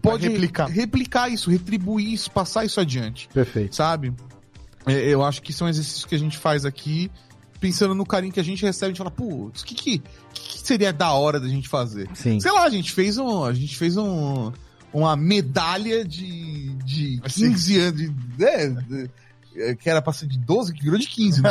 pode 0.00 0.26
replicar, 0.26 0.64
replicar 0.64 1.28
isso, 1.28 1.50
retribuir 1.50 2.10
isso, 2.10 2.30
passar 2.30 2.64
isso 2.64 2.80
adiante. 2.80 3.28
Perfeito. 3.34 3.76
Sabe? 3.76 4.14
É, 4.86 4.94
eu 5.10 5.22
acho 5.22 5.42
que 5.42 5.52
são 5.52 5.68
exercícios 5.68 6.06
que 6.06 6.14
a 6.14 6.18
gente 6.18 6.38
faz 6.38 6.64
aqui, 6.64 7.10
pensando 7.60 7.94
no 7.94 8.06
carinho 8.06 8.32
que 8.32 8.40
a 8.40 8.42
gente 8.42 8.64
recebe, 8.64 8.86
a 8.86 8.88
gente 8.94 8.96
fala, 8.96 9.10
putz, 9.10 9.60
o 9.60 9.66
que, 9.66 9.74
que, 9.74 9.98
que, 10.32 10.58
seria 10.58 10.90
da 10.90 11.12
hora 11.12 11.38
da 11.38 11.48
gente 11.48 11.68
fazer? 11.68 12.08
Sim. 12.14 12.40
Sei 12.40 12.50
lá, 12.50 12.64
a 12.64 12.70
gente 12.70 12.92
fez 12.92 13.18
um. 13.18 13.44
A 13.44 13.52
gente 13.52 13.76
fez 13.76 13.98
um. 13.98 14.50
Uma 14.94 15.16
medalha 15.16 16.02
de, 16.02 16.70
de 16.76 17.20
15 17.20 17.78
anos. 17.78 18.00
De, 18.00 18.14
né, 18.38 18.68
de, 18.68 19.10
que 19.78 19.88
era 19.88 20.02
pra 20.02 20.12
ser 20.12 20.26
de 20.26 20.38
12, 20.38 20.72
que 20.74 20.82
virou 20.82 20.98
de 20.98 21.06
15. 21.06 21.42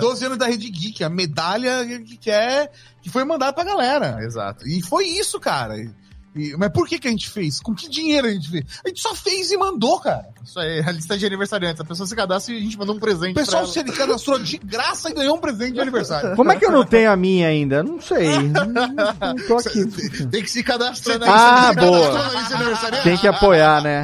12 0.00 0.24
anos 0.26 0.38
da 0.38 0.46
Rede 0.46 0.68
Geek, 0.70 1.04
a 1.04 1.08
medalha 1.08 1.84
que, 1.86 2.16
que, 2.16 2.30
é, 2.30 2.70
que 3.00 3.10
foi 3.10 3.24
mandada 3.24 3.52
pra 3.52 3.64
galera. 3.64 4.18
Exato. 4.22 4.66
E 4.66 4.82
foi 4.82 5.06
isso, 5.06 5.38
cara. 5.38 5.76
E, 6.34 6.56
mas 6.56 6.70
por 6.70 6.88
que, 6.88 6.98
que 6.98 7.08
a 7.08 7.10
gente 7.10 7.28
fez? 7.28 7.60
Com 7.60 7.74
que 7.74 7.88
dinheiro 7.88 8.26
a 8.26 8.30
gente 8.30 8.50
fez? 8.50 8.64
A 8.84 8.88
gente 8.88 9.00
só 9.00 9.14
fez 9.14 9.50
e 9.50 9.56
mandou, 9.56 10.00
cara. 10.00 10.26
Isso 10.44 10.58
aí, 10.58 10.80
a 10.80 10.90
lista 10.90 11.16
de 11.16 11.26
aniversariantes. 11.26 11.80
A 11.80 11.84
pessoa 11.84 12.06
se 12.06 12.16
cadastra 12.16 12.54
e 12.54 12.58
a 12.58 12.60
gente 12.60 12.76
mandou 12.78 12.96
um 12.96 12.98
presente. 12.98 13.32
O 13.32 13.34
pessoal 13.34 13.66
se 13.66 13.82
cadastrou 13.84 14.38
de 14.38 14.58
graça 14.58 15.10
e 15.10 15.14
ganhou 15.14 15.36
um 15.36 15.40
presente 15.40 15.74
de 15.74 15.80
aniversário. 15.80 16.34
Como 16.34 16.50
é 16.50 16.56
que 16.56 16.64
eu 16.64 16.72
não 16.72 16.84
tenho 16.84 17.10
a 17.10 17.16
minha 17.16 17.48
ainda? 17.48 17.82
Não 17.82 18.00
sei. 18.00 18.28
Não, 18.48 18.66
não 18.66 19.36
tô 19.46 19.56
aqui. 19.58 19.84
Tem 20.30 20.42
que 20.42 20.50
se 20.50 20.62
cadastrar 20.62 21.18
na 21.18 21.26
Ah, 21.28 21.72
boa. 21.72 23.02
Tem 23.02 23.16
que 23.16 23.28
apoiar, 23.28 23.82
né? 23.82 24.02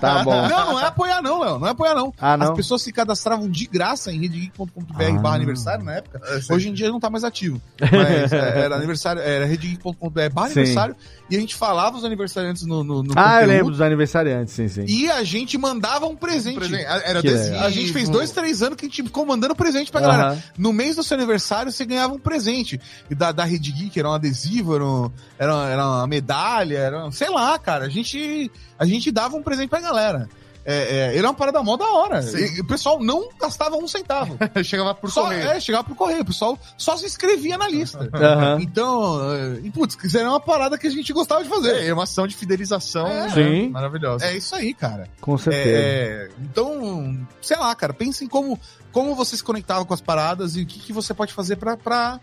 Tá 0.00 0.22
bom. 0.24 0.48
Não, 0.48 0.72
não 0.72 0.80
é 0.80 0.86
apoiar, 0.86 1.22
não, 1.22 1.40
Léo. 1.40 1.58
Não 1.58 1.68
é 1.68 1.70
apoiar, 1.70 1.94
não. 1.94 2.12
Ah, 2.18 2.36
não. 2.36 2.50
As 2.50 2.56
pessoas 2.56 2.82
se 2.82 2.92
cadastravam 2.92 3.48
de 3.48 3.66
graça 3.66 4.10
em 4.10 4.20
redegeek.com.br 4.20 5.02
ah. 5.02 5.12
barra 5.20 5.36
aniversário 5.36 5.84
na 5.84 5.94
época. 5.94 6.20
Hoje 6.50 6.68
em 6.68 6.72
dia 6.72 6.88
não 6.90 6.98
tá 6.98 7.10
mais 7.10 7.22
ativo. 7.24 7.60
Mas 7.80 8.32
é, 8.32 8.60
era 8.64 8.76
aniversário, 8.76 9.22
era 9.22 9.44
redegeek.com.br 9.44 10.20
barra 10.32 10.46
aniversário. 10.46 10.96
E 11.28 11.36
a 11.36 11.40
gente 11.40 11.54
falava 11.54 11.96
os 11.96 12.04
aniversariantes 12.04 12.64
no, 12.64 12.84
no, 12.84 13.02
no 13.02 13.12
Ah, 13.12 13.14
conteúdo, 13.14 13.40
eu 13.40 13.46
lembro 13.48 13.70
dos 13.72 13.80
aniversariantes, 13.80 14.54
sim, 14.54 14.68
sim. 14.68 14.84
E 14.86 15.10
a 15.10 15.24
gente 15.24 15.58
mandava 15.58 16.06
um 16.06 16.14
presente. 16.14 16.56
Um 16.56 16.60
presente. 16.60 16.84
Era 16.84 17.20
desse, 17.20 17.50
a 17.52 17.68
gente 17.70 17.92
fez 17.92 18.08
dois, 18.08 18.30
três 18.30 18.62
anos 18.62 18.76
que 18.76 18.86
a 18.86 18.88
gente 18.88 19.02
ficou 19.02 19.26
mandando 19.26 19.54
presente 19.54 19.90
pra 19.90 20.00
galera. 20.00 20.42
No 20.56 20.72
mês 20.72 20.96
do 20.96 21.02
seu 21.02 21.16
aniversário, 21.16 21.72
você 21.72 21.84
ganhava 21.84 22.14
um 22.14 22.18
presente. 22.18 22.80
E 23.10 23.14
da, 23.14 23.32
da 23.32 23.44
Rede 23.44 23.72
Geek, 23.72 23.98
era 23.98 24.08
um 24.08 24.12
adesivo, 24.12 24.74
era, 24.74 24.84
um, 24.84 25.10
era, 25.38 25.86
uma 25.86 26.06
medalha, 26.06 26.78
era, 26.78 27.10
sei 27.10 27.28
lá, 27.30 27.58
cara. 27.58 27.86
A 27.86 27.88
gente, 27.88 28.50
a 28.78 28.86
gente 28.86 29.10
dava 29.10 29.36
um 29.36 29.42
presente 29.42 29.68
pra 29.68 29.80
galera. 29.80 30.28
É, 30.68 30.96
é, 30.96 31.14
ele 31.14 31.24
é 31.24 31.28
uma 31.28 31.34
parada 31.34 31.62
mó 31.62 31.76
da 31.76 31.86
hora. 31.86 32.20
E, 32.20 32.60
o 32.60 32.64
pessoal 32.64 33.00
não 33.00 33.28
gastava 33.40 33.76
um 33.76 33.86
centavo. 33.86 34.36
chegava 34.64 34.92
por 34.96 35.08
só, 35.08 35.22
correio. 35.22 35.48
É, 35.48 35.60
chegava 35.60 35.84
por 35.84 35.94
correio. 35.94 36.22
O 36.22 36.24
pessoal 36.24 36.58
só 36.76 36.96
se 36.96 37.06
inscrevia 37.06 37.56
na 37.56 37.68
lista. 37.68 38.10
Uhum. 38.26 38.60
Então, 38.60 39.34
é, 39.34 39.60
e, 39.62 39.70
putz, 39.70 39.96
isso 40.02 40.18
era 40.18 40.28
uma 40.28 40.40
parada 40.40 40.76
que 40.76 40.86
a 40.86 40.90
gente 40.90 41.12
gostava 41.12 41.44
de 41.44 41.48
fazer. 41.48 41.76
É, 41.76 41.88
é 41.88 41.94
uma 41.94 42.02
ação 42.04 42.26
de 42.26 42.34
fidelização 42.34 43.06
é, 43.06 43.28
Sim. 43.28 43.68
maravilhosa. 43.68 44.24
É 44.24 44.36
isso 44.36 44.54
aí, 44.54 44.74
cara. 44.74 45.08
Com 45.20 45.38
certeza. 45.38 45.68
É, 45.68 46.28
então, 46.40 47.26
sei 47.40 47.56
lá, 47.56 47.72
cara, 47.74 47.92
pense 47.92 48.24
em 48.24 48.28
como, 48.28 48.58
como 48.90 49.14
você 49.14 49.36
se 49.36 49.44
conectava 49.44 49.84
com 49.84 49.94
as 49.94 50.00
paradas 50.00 50.56
e 50.56 50.62
o 50.62 50.66
que, 50.66 50.80
que 50.80 50.92
você 50.92 51.14
pode 51.14 51.32
fazer 51.32 51.56
pra, 51.56 51.76
pra, 51.76 52.18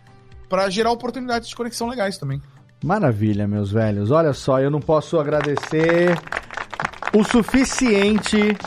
pra 0.49 0.69
gerar 0.69 0.91
oportunidades 0.91 1.47
de 1.47 1.55
conexão 1.55 1.87
legais 1.87 2.17
também. 2.17 2.41
Maravilha, 2.83 3.47
meus 3.47 3.71
velhos. 3.71 4.11
Olha 4.11 4.33
só, 4.33 4.59
eu 4.59 4.69
não 4.69 4.81
posso 4.81 5.17
agradecer 5.17 6.17
o 7.15 7.23
suficiente 7.23 8.57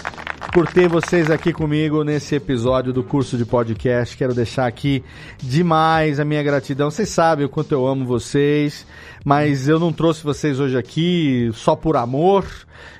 por 0.52 0.68
ter 0.68 0.88
vocês 0.88 1.32
aqui 1.32 1.52
comigo 1.52 2.04
nesse 2.04 2.36
episódio 2.36 2.92
do 2.92 3.02
curso 3.02 3.36
de 3.36 3.44
podcast. 3.44 4.16
Quero 4.16 4.32
deixar 4.32 4.66
aqui 4.66 5.02
demais 5.38 6.20
a 6.20 6.24
minha 6.24 6.42
gratidão. 6.44 6.88
Vocês 6.88 7.08
sabem 7.08 7.44
o 7.44 7.48
quanto 7.48 7.72
eu 7.72 7.84
amo 7.86 8.06
vocês, 8.06 8.86
mas 9.26 9.66
eu 9.66 9.80
não 9.80 9.92
trouxe 9.92 10.22
vocês 10.22 10.60
hoje 10.60 10.78
aqui 10.78 11.50
só 11.52 11.74
por 11.74 11.96
amor. 11.96 12.46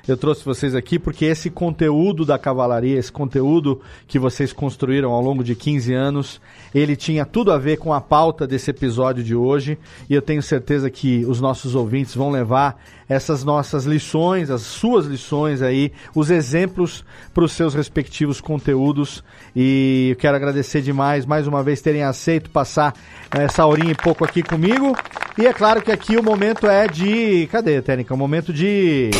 Eu 0.05 0.17
trouxe 0.17 0.43
vocês 0.43 0.75
aqui 0.75 0.99
porque 0.99 1.23
esse 1.23 1.49
conteúdo 1.49 2.25
da 2.25 2.37
cavalaria, 2.37 2.99
esse 2.99 3.09
conteúdo 3.11 3.81
que 4.05 4.19
vocês 4.19 4.51
construíram 4.51 5.11
ao 5.11 5.21
longo 5.21 5.41
de 5.41 5.55
15 5.55 5.93
anos, 5.93 6.41
ele 6.75 6.97
tinha 6.97 7.25
tudo 7.25 7.49
a 7.49 7.57
ver 7.57 7.77
com 7.77 7.93
a 7.93 8.01
pauta 8.01 8.45
desse 8.45 8.71
episódio 8.71 9.23
de 9.23 9.33
hoje. 9.33 9.77
E 10.09 10.13
eu 10.13 10.21
tenho 10.21 10.41
certeza 10.41 10.89
que 10.89 11.25
os 11.25 11.39
nossos 11.39 11.75
ouvintes 11.75 12.13
vão 12.13 12.29
levar 12.29 12.77
essas 13.07 13.43
nossas 13.43 13.85
lições, 13.85 14.49
as 14.49 14.61
suas 14.61 15.05
lições 15.05 15.61
aí, 15.61 15.93
os 16.13 16.29
exemplos 16.29 17.05
para 17.33 17.43
os 17.43 17.53
seus 17.53 17.73
respectivos 17.73 18.41
conteúdos. 18.41 19.23
E 19.55 20.09
eu 20.11 20.15
quero 20.17 20.35
agradecer 20.35 20.81
demais 20.81 21.25
mais 21.25 21.47
uma 21.47 21.63
vez 21.63 21.81
terem 21.81 22.03
aceito 22.03 22.49
passar 22.49 22.93
essa 23.31 23.65
horinha 23.65 23.91
e 23.91 23.95
pouco 23.95 24.23
aqui 24.23 24.41
comigo. 24.41 24.95
E 25.37 25.45
é 25.45 25.53
claro 25.53 25.81
que 25.81 25.91
aqui 25.91 26.17
o 26.17 26.23
momento 26.23 26.67
é 26.67 26.87
de. 26.87 27.47
Cadê, 27.51 27.81
Técnica? 27.81 28.13
O 28.13 28.17
momento 28.17 28.53
de. 28.53 29.11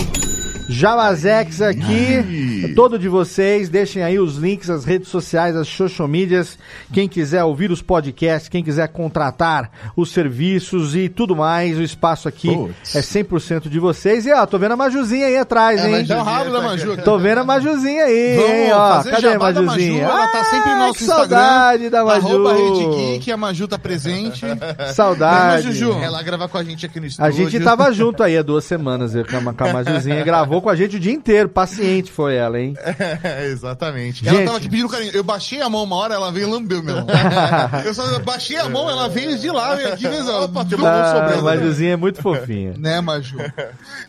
Javazex 0.69 1.61
aqui, 1.61 2.56
todo 2.77 2.99
de 2.99 3.09
vocês, 3.09 3.69
deixem 3.69 4.03
aí 4.03 4.19
os 4.19 4.35
links, 4.35 4.69
as 4.69 4.85
redes 4.85 5.07
sociais, 5.07 5.55
as 5.55 5.67
social 5.67 6.07
medias, 6.07 6.59
quem 6.93 7.09
quiser 7.09 7.43
ouvir 7.43 7.71
os 7.71 7.81
podcasts, 7.81 8.47
quem 8.47 8.63
quiser 8.63 8.87
contratar 8.89 9.71
os 9.95 10.11
serviços 10.11 10.95
e 10.95 11.09
tudo 11.09 11.35
mais, 11.35 11.75
o 11.79 11.81
espaço 11.81 12.27
aqui 12.27 12.55
Puts. 12.55 12.95
é 12.95 13.01
100% 13.01 13.67
de 13.67 13.79
vocês. 13.79 14.27
E 14.27 14.31
ó, 14.31 14.45
tô 14.45 14.59
vendo 14.59 14.73
a 14.73 14.75
Majuzinha 14.75 15.25
aí 15.25 15.37
atrás, 15.37 15.81
é, 15.81 15.89
hein? 15.89 16.05
É 16.07 16.15
o 16.15 16.21
rabo 16.21 16.51
da 16.51 16.61
Maju. 16.61 16.97
Tô 16.97 17.17
vendo 17.17 17.39
a 17.39 17.43
Majuzinha 17.43 18.03
aí, 18.03 18.35
Vamos 18.35 18.51
hein? 18.51 18.71
Ó, 18.71 19.03
cadê 19.05 19.27
a 19.27 19.39
Majuzinha? 19.39 20.03
Maju, 20.03 20.13
ela 20.13 20.27
tá 20.27 20.43
sempre 20.43 20.69
no 20.69 20.77
nosso 20.77 20.99
que 20.99 21.05
saudade 21.05 21.89
da 21.89 22.05
Maju. 22.05 22.27
Arroba 22.27 22.53
Rede 22.53 22.95
Geek, 22.95 23.31
a 23.31 23.37
Maju 23.37 23.67
tá 23.67 23.79
presente. 23.79 24.45
Saudade. 24.93 25.65
Mas, 25.65 25.75
Juju, 25.75 25.93
ela 25.93 26.21
grava 26.21 26.47
com 26.47 26.59
a 26.59 26.63
gente 26.63 26.85
aqui 26.85 26.99
no 26.99 27.07
estúdio. 27.07 27.25
A 27.27 27.31
gente 27.31 27.59
tava 27.59 27.91
junto 27.91 28.21
aí 28.21 28.37
há 28.37 28.43
duas 28.43 28.65
semanas 28.65 29.13
com 29.13 29.63
a 29.63 29.73
Majuzinha, 29.73 30.23
gravou 30.23 30.61
com 30.61 30.69
a 30.69 30.75
gente 30.75 30.97
o 30.97 30.99
dia 30.99 31.13
inteiro. 31.13 31.49
Paciente 31.49 32.11
foi 32.11 32.35
ela, 32.35 32.59
hein? 32.59 32.66
É, 33.23 33.45
exatamente. 33.45 34.23
Gente. 34.23 34.35
Ela 34.35 34.45
tava 34.45 34.57
aqui 34.57 34.69
pedindo 34.69 34.89
carinho. 34.89 35.11
Eu 35.11 35.23
baixei 35.23 35.61
a 35.61 35.69
mão 35.69 35.83
uma 35.83 35.95
hora, 35.95 36.15
ela 36.15 36.31
veio 36.31 36.47
e 36.47 36.51
lambeu 36.51 36.81
meu. 36.83 36.97
eu 37.85 37.93
só 37.93 38.19
baixei 38.19 38.57
a 38.57 38.69
mão, 38.69 38.89
ela 38.89 39.07
veio 39.07 39.37
de 39.37 39.49
lá, 39.49 39.75
veio 39.75 39.93
aqui 39.93 40.07
fez, 40.07 40.27
opa, 40.27 40.65
tem 40.65 40.77
uma 40.77 40.89
ah, 40.89 41.13
sobrando. 41.13 41.43
Majuzinha 41.43 41.93
é 41.93 41.95
muito 41.95 42.21
fofinha. 42.21 42.73
né, 42.77 43.01
Maju? 43.01 43.37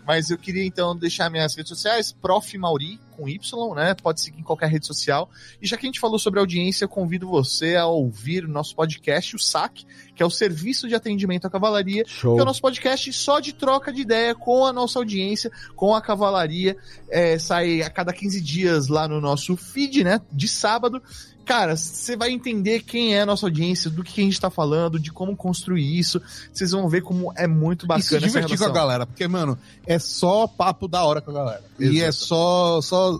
Mas 0.07 0.31
eu 0.31 0.39
queria 0.39 0.65
então 0.65 0.97
deixar 0.97 1.31
minhas 1.31 1.55
redes 1.55 1.69
sociais, 1.69 2.13
Prof. 2.13 2.57
Mauri, 2.59 2.99
com 3.19 3.29
Y, 3.29 3.75
né? 3.75 3.95
Pode 3.95 4.21
seguir 4.21 4.41
em 4.41 4.45
qualquer 4.45 4.71
rede 4.71 4.87
social. 4.87 5.29
E 5.61 5.67
já 5.67 5.77
que 5.77 5.85
a 5.85 5.89
gente 5.89 6.01
falou 6.01 6.19
sobre 6.19 6.39
audiência, 6.39 6.85
eu 6.85 6.89
convido 6.89 7.29
você 7.29 7.77
a 7.77 7.87
ouvir 7.87 8.45
o 8.45 8.49
nosso 8.49 8.75
podcast, 8.75 9.35
o 9.35 9.39
SAC, 9.39 9.85
que 10.19 10.23
é 10.25 10.27
o 10.27 10.31
Serviço 10.31 10.89
de 10.89 10.97
Atendimento 10.97 11.47
à 11.47 11.51
Cavalaria, 11.51 12.03
Show. 12.05 12.35
que 12.35 12.41
é 12.41 12.43
o 12.43 12.45
nosso 12.45 12.61
podcast 12.61 13.13
só 13.13 13.39
de 13.39 13.53
troca 13.53 13.93
de 13.93 14.01
ideia 14.01 14.35
com 14.35 14.67
a 14.67 14.73
nossa 14.73 14.99
audiência, 14.99 15.49
com 15.77 15.95
a 15.95 16.01
cavalaria. 16.01 16.77
É, 17.09 17.39
sai 17.39 17.83
a 17.83 17.89
cada 17.89 18.13
15 18.13 18.41
dias 18.41 18.89
lá 18.89 19.07
no 19.07 19.21
nosso 19.21 19.57
feed, 19.57 20.03
né? 20.03 20.21
De 20.33 20.49
sábado 20.49 21.01
cara, 21.45 21.77
você 21.77 22.15
vai 22.15 22.31
entender 22.31 22.83
quem 22.83 23.15
é 23.15 23.23
a 23.23 23.27
nossa 23.27 23.47
audiência, 23.47 23.89
do 23.89 24.05
que 24.05 24.21
a 24.21 24.25
gente 24.25 24.39
tá 24.39 24.51
falando, 24.51 25.01
de 25.01 25.11
como 25.11 25.35
construir 25.35 25.99
isso. 25.99 26.21
Vocês 26.53 26.73
vão 26.73 26.87
ver 26.91 27.01
como 27.01 27.33
é 27.37 27.47
muito 27.47 27.87
bacana. 27.87 28.05
E 28.05 28.07
se 28.07 28.19
divertir 28.19 28.59
com 28.59 28.65
a 28.65 28.69
galera, 28.69 29.07
porque, 29.07 29.27
mano, 29.27 29.59
é 29.87 29.99
só 29.99 30.47
papo 30.47 30.87
da 30.87 31.03
hora 31.05 31.23
com 31.23 31.31
a 31.31 31.35
galera. 31.35 31.65
Exato. 31.81 31.97
E 31.97 32.03
é 32.03 32.13
só, 32.13 32.83
só. 32.83 33.19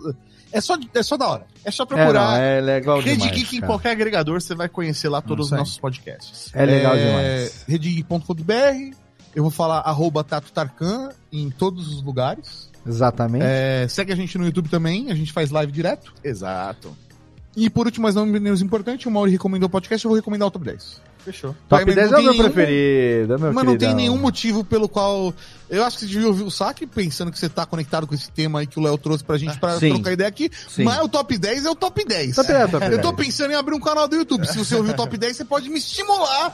É 0.51 0.61
só, 0.61 0.77
é 0.93 1.03
só 1.03 1.15
da 1.15 1.27
hora. 1.27 1.45
É 1.63 1.71
só 1.71 1.85
procurar. 1.85 2.39
É, 2.39 2.61
não, 2.61 2.69
é 2.69 2.75
legal 2.75 2.99
Rede 2.99 3.17
demais, 3.17 3.37
Geek 3.37 3.57
em 3.57 3.61
qualquer 3.61 3.91
agregador, 3.91 4.41
você 4.41 4.55
vai 4.55 4.67
conhecer 4.67 5.09
lá 5.09 5.21
todos 5.21 5.51
os 5.51 5.57
nossos 5.57 5.77
podcasts. 5.77 6.49
É 6.53 6.65
legal 6.65 6.95
é, 6.95 7.05
demais. 7.05 7.65
Redegeek.com.br. 7.67 8.95
Eu 9.35 9.43
vou 9.43 9.51
falar 9.51 9.79
arroba 9.79 10.23
Tato 10.23 10.51
Tarkan 10.51 11.09
em 11.31 11.49
todos 11.49 11.87
os 11.87 12.01
lugares. 12.01 12.69
Exatamente. 12.85 13.45
É, 13.45 13.85
segue 13.87 14.11
a 14.11 14.15
gente 14.15 14.37
no 14.37 14.45
YouTube 14.45 14.69
também, 14.69 15.11
a 15.11 15.15
gente 15.15 15.31
faz 15.31 15.51
live 15.51 15.71
direto. 15.71 16.13
Exato. 16.23 16.95
E 17.55 17.69
por 17.69 17.85
último, 17.85 18.03
mas 18.03 18.15
não 18.15 18.25
menos 18.25 18.61
importante, 18.61 19.07
o 19.07 19.11
Mauri 19.11 19.31
recomendou 19.31 19.67
o 19.67 19.69
podcast, 19.69 20.03
eu 20.03 20.09
vou 20.09 20.15
recomendar 20.15 20.47
o 20.47 20.51
top 20.51 20.65
10. 20.65 21.01
Fechou. 21.19 21.55
Top 21.67 21.83
Vai, 21.83 21.93
10 21.93 21.97
é 21.97 22.17
o 22.17 22.21
meu 22.21 22.31
nenhum, 22.31 22.43
preferido, 22.43 23.33
é 23.33 23.37
meu 23.37 23.53
Mas 23.53 23.63
queridão. 23.63 23.63
não 23.65 23.77
tem 23.77 23.93
nenhum 23.93 24.17
motivo 24.17 24.63
pelo 24.63 24.87
qual. 24.87 25.33
Eu 25.69 25.83
acho 25.83 25.97
que 25.97 26.05
você 26.05 26.11
devia 26.11 26.27
ouvir 26.27 26.43
o 26.43 26.51
saque 26.51 26.87
pensando 26.87 27.31
que 27.31 27.37
você 27.37 27.47
tá 27.47 27.65
conectado 27.65 28.07
com 28.07 28.15
esse 28.15 28.31
tema 28.31 28.59
aí 28.59 28.67
que 28.67 28.79
o 28.79 28.81
Léo 28.81 28.97
trouxe 28.97 29.23
pra 29.23 29.37
gente 29.37 29.57
pra 29.59 29.79
Sim. 29.79 29.93
trocar 29.93 30.11
ideia 30.11 30.27
aqui. 30.27 30.49
Sim. 30.67 30.83
Mas 30.83 30.99
o 31.01 31.07
top 31.07 31.37
10 31.37 31.65
é 31.65 31.69
o 31.69 31.75
top 31.75 32.03
10. 32.03 32.35
Top 32.35 32.47
10, 32.47 32.71
top 32.71 32.79
10. 32.79 32.91
Eu 32.91 33.01
tô 33.01 33.13
pensando 33.13 33.51
em 33.51 33.55
abrir 33.55 33.75
um 33.75 33.79
canal 33.79 34.07
do 34.07 34.15
YouTube. 34.15 34.47
Se 34.47 34.57
você 34.57 34.75
ouvir 34.75 34.91
o 34.91 34.95
top 34.95 35.17
10, 35.17 35.37
você 35.37 35.45
pode 35.45 35.69
me 35.69 35.77
estimular 35.77 36.53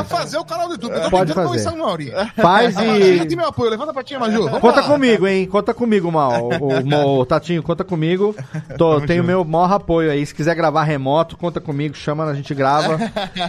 a 0.00 0.04
fazer 0.04 0.38
o 0.38 0.44
canal 0.44 0.66
do 0.68 0.74
YouTube. 0.74 0.94
Eu 0.94 1.02
tô 1.02 1.10
pode 1.10 1.32
fazer. 1.32 1.70
com 1.70 1.76
Mauri. 1.76 2.12
Faz 2.34 2.74
e. 2.76 3.26
Tem 3.26 3.36
meu 3.36 3.46
apoio. 3.46 3.70
Levanta 3.70 3.92
a 3.92 3.94
patinha, 3.94 4.18
Maju. 4.18 4.44
Vamos 4.44 4.60
conta 4.60 4.80
lá. 4.80 4.86
comigo, 4.86 5.26
hein? 5.26 5.46
Conta 5.46 5.74
comigo, 5.74 6.10
Mal. 6.10 6.50
O, 6.66 7.20
o, 7.20 7.26
Tatinho, 7.26 7.62
conta 7.62 7.84
comigo. 7.84 8.34
Tô, 8.76 9.00
tenho 9.00 9.22
meu 9.22 9.44
maior 9.44 9.72
apoio 9.72 10.10
aí. 10.10 10.24
Se 10.24 10.34
quiser 10.34 10.54
gravar 10.54 10.84
remoto, 10.84 11.36
conta 11.36 11.60
comigo, 11.60 11.94
chama, 11.94 12.24
a 12.24 12.34
gente 12.34 12.54
grava. 12.54 12.98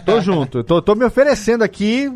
Tô 0.05 0.21
junto. 0.21 0.63
Tô, 0.63 0.81
tô 0.81 0.95
me 0.95 1.05
oferecendo 1.05 1.63
aqui 1.63 2.11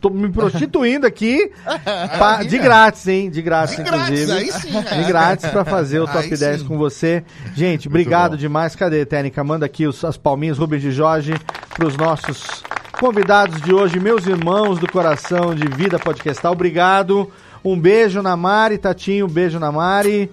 tô 0.00 0.10
me 0.10 0.28
prostituindo 0.30 1.06
aqui 1.06 1.52
pra, 2.16 2.42
de 2.42 2.58
grátis, 2.58 3.06
hein? 3.06 3.30
De 3.30 3.42
grátis, 3.42 3.76
de 3.76 3.82
inclusive. 3.82 4.26
Grátis, 4.26 4.54
aí 4.54 4.62
sim, 4.62 5.02
De 5.02 5.04
grátis 5.04 5.50
pra 5.50 5.64
fazer 5.64 6.00
o 6.00 6.06
top 6.08 6.24
aí 6.24 6.36
10 6.36 6.60
sim. 6.60 6.66
com 6.66 6.78
você. 6.78 7.22
Gente, 7.54 7.88
Muito 7.88 7.88
obrigado 7.88 8.30
bom. 8.32 8.36
demais. 8.36 8.74
Cadê, 8.74 9.04
Técnica? 9.04 9.44
Manda 9.44 9.66
aqui 9.66 9.86
os, 9.86 10.04
as 10.04 10.16
palminhas, 10.16 10.58
Rubens 10.58 10.82
de 10.82 10.90
Jorge, 10.90 11.34
pros 11.74 11.96
nossos 11.96 12.62
convidados 12.98 13.60
de 13.62 13.72
hoje, 13.72 13.98
meus 13.98 14.26
irmãos 14.26 14.78
do 14.78 14.90
coração 14.90 15.54
de 15.54 15.66
vida 15.68 15.98
podcastal. 15.98 16.52
Obrigado. 16.52 17.30
Um 17.64 17.78
beijo 17.78 18.22
na 18.22 18.36
Mari, 18.36 18.78
Tatinho, 18.78 19.26
um 19.26 19.28
beijo 19.28 19.58
na 19.58 19.70
Mari. 19.70 20.30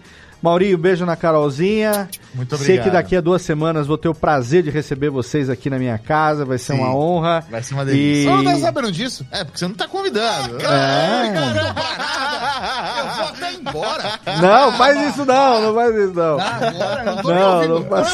Maurinho, 0.48 0.78
beijo 0.78 1.06
na 1.06 1.18
Carolzinha. 1.18 2.08
Muito 2.34 2.56
obrigado. 2.56 2.76
Sei 2.76 2.82
que 2.82 2.90
daqui 2.90 3.18
a 3.18 3.22
duas 3.22 3.42
semanas 3.42 3.86
vou 3.86 3.98
ter 3.98 4.08
o 4.08 4.16
prazer 4.16 4.64
de 4.64 4.70
receber 4.70 5.10
vocês 5.10 5.50
aqui 5.50 5.70
na 5.70 5.78
minha 5.78 5.98
casa. 5.98 6.46
Vai 6.46 6.58
ser 6.58 6.74
Sim, 6.74 6.80
uma 6.80 6.96
honra. 6.96 7.44
Vai 7.52 7.62
ser 7.62 7.74
uma 7.74 7.84
delícia. 7.84 8.22
E... 8.22 8.24
Você 8.24 8.44
não 8.44 8.54
tá 8.54 8.60
sabendo 8.60 8.92
disso? 8.92 9.28
É, 9.30 9.44
porque 9.44 9.60
você 9.60 9.68
não 9.68 9.76
tá 9.76 9.88
convidado. 9.90 10.58
Ah, 10.66 11.26
é. 11.26 13.02
Eu 13.02 13.08
vou 13.16 13.26
até 13.26 13.54
embora. 13.54 14.20
Não, 14.42 14.72
faz 14.74 15.14
isso 15.14 15.26
não, 15.26 15.62
não 15.62 15.74
faz 15.76 15.96
isso 15.96 16.14
não. 16.14 16.40
Ah, 16.40 16.60
agora, 16.62 17.04
não 17.04 17.22
tô 17.22 17.34
não, 17.34 17.68
não 17.68 17.84
faz... 17.86 18.14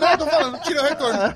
não, 0.00 0.18
tô 0.18 0.26
falando, 0.26 0.60
tira 0.60 0.82
o 0.82 0.84
retorno. 0.84 1.34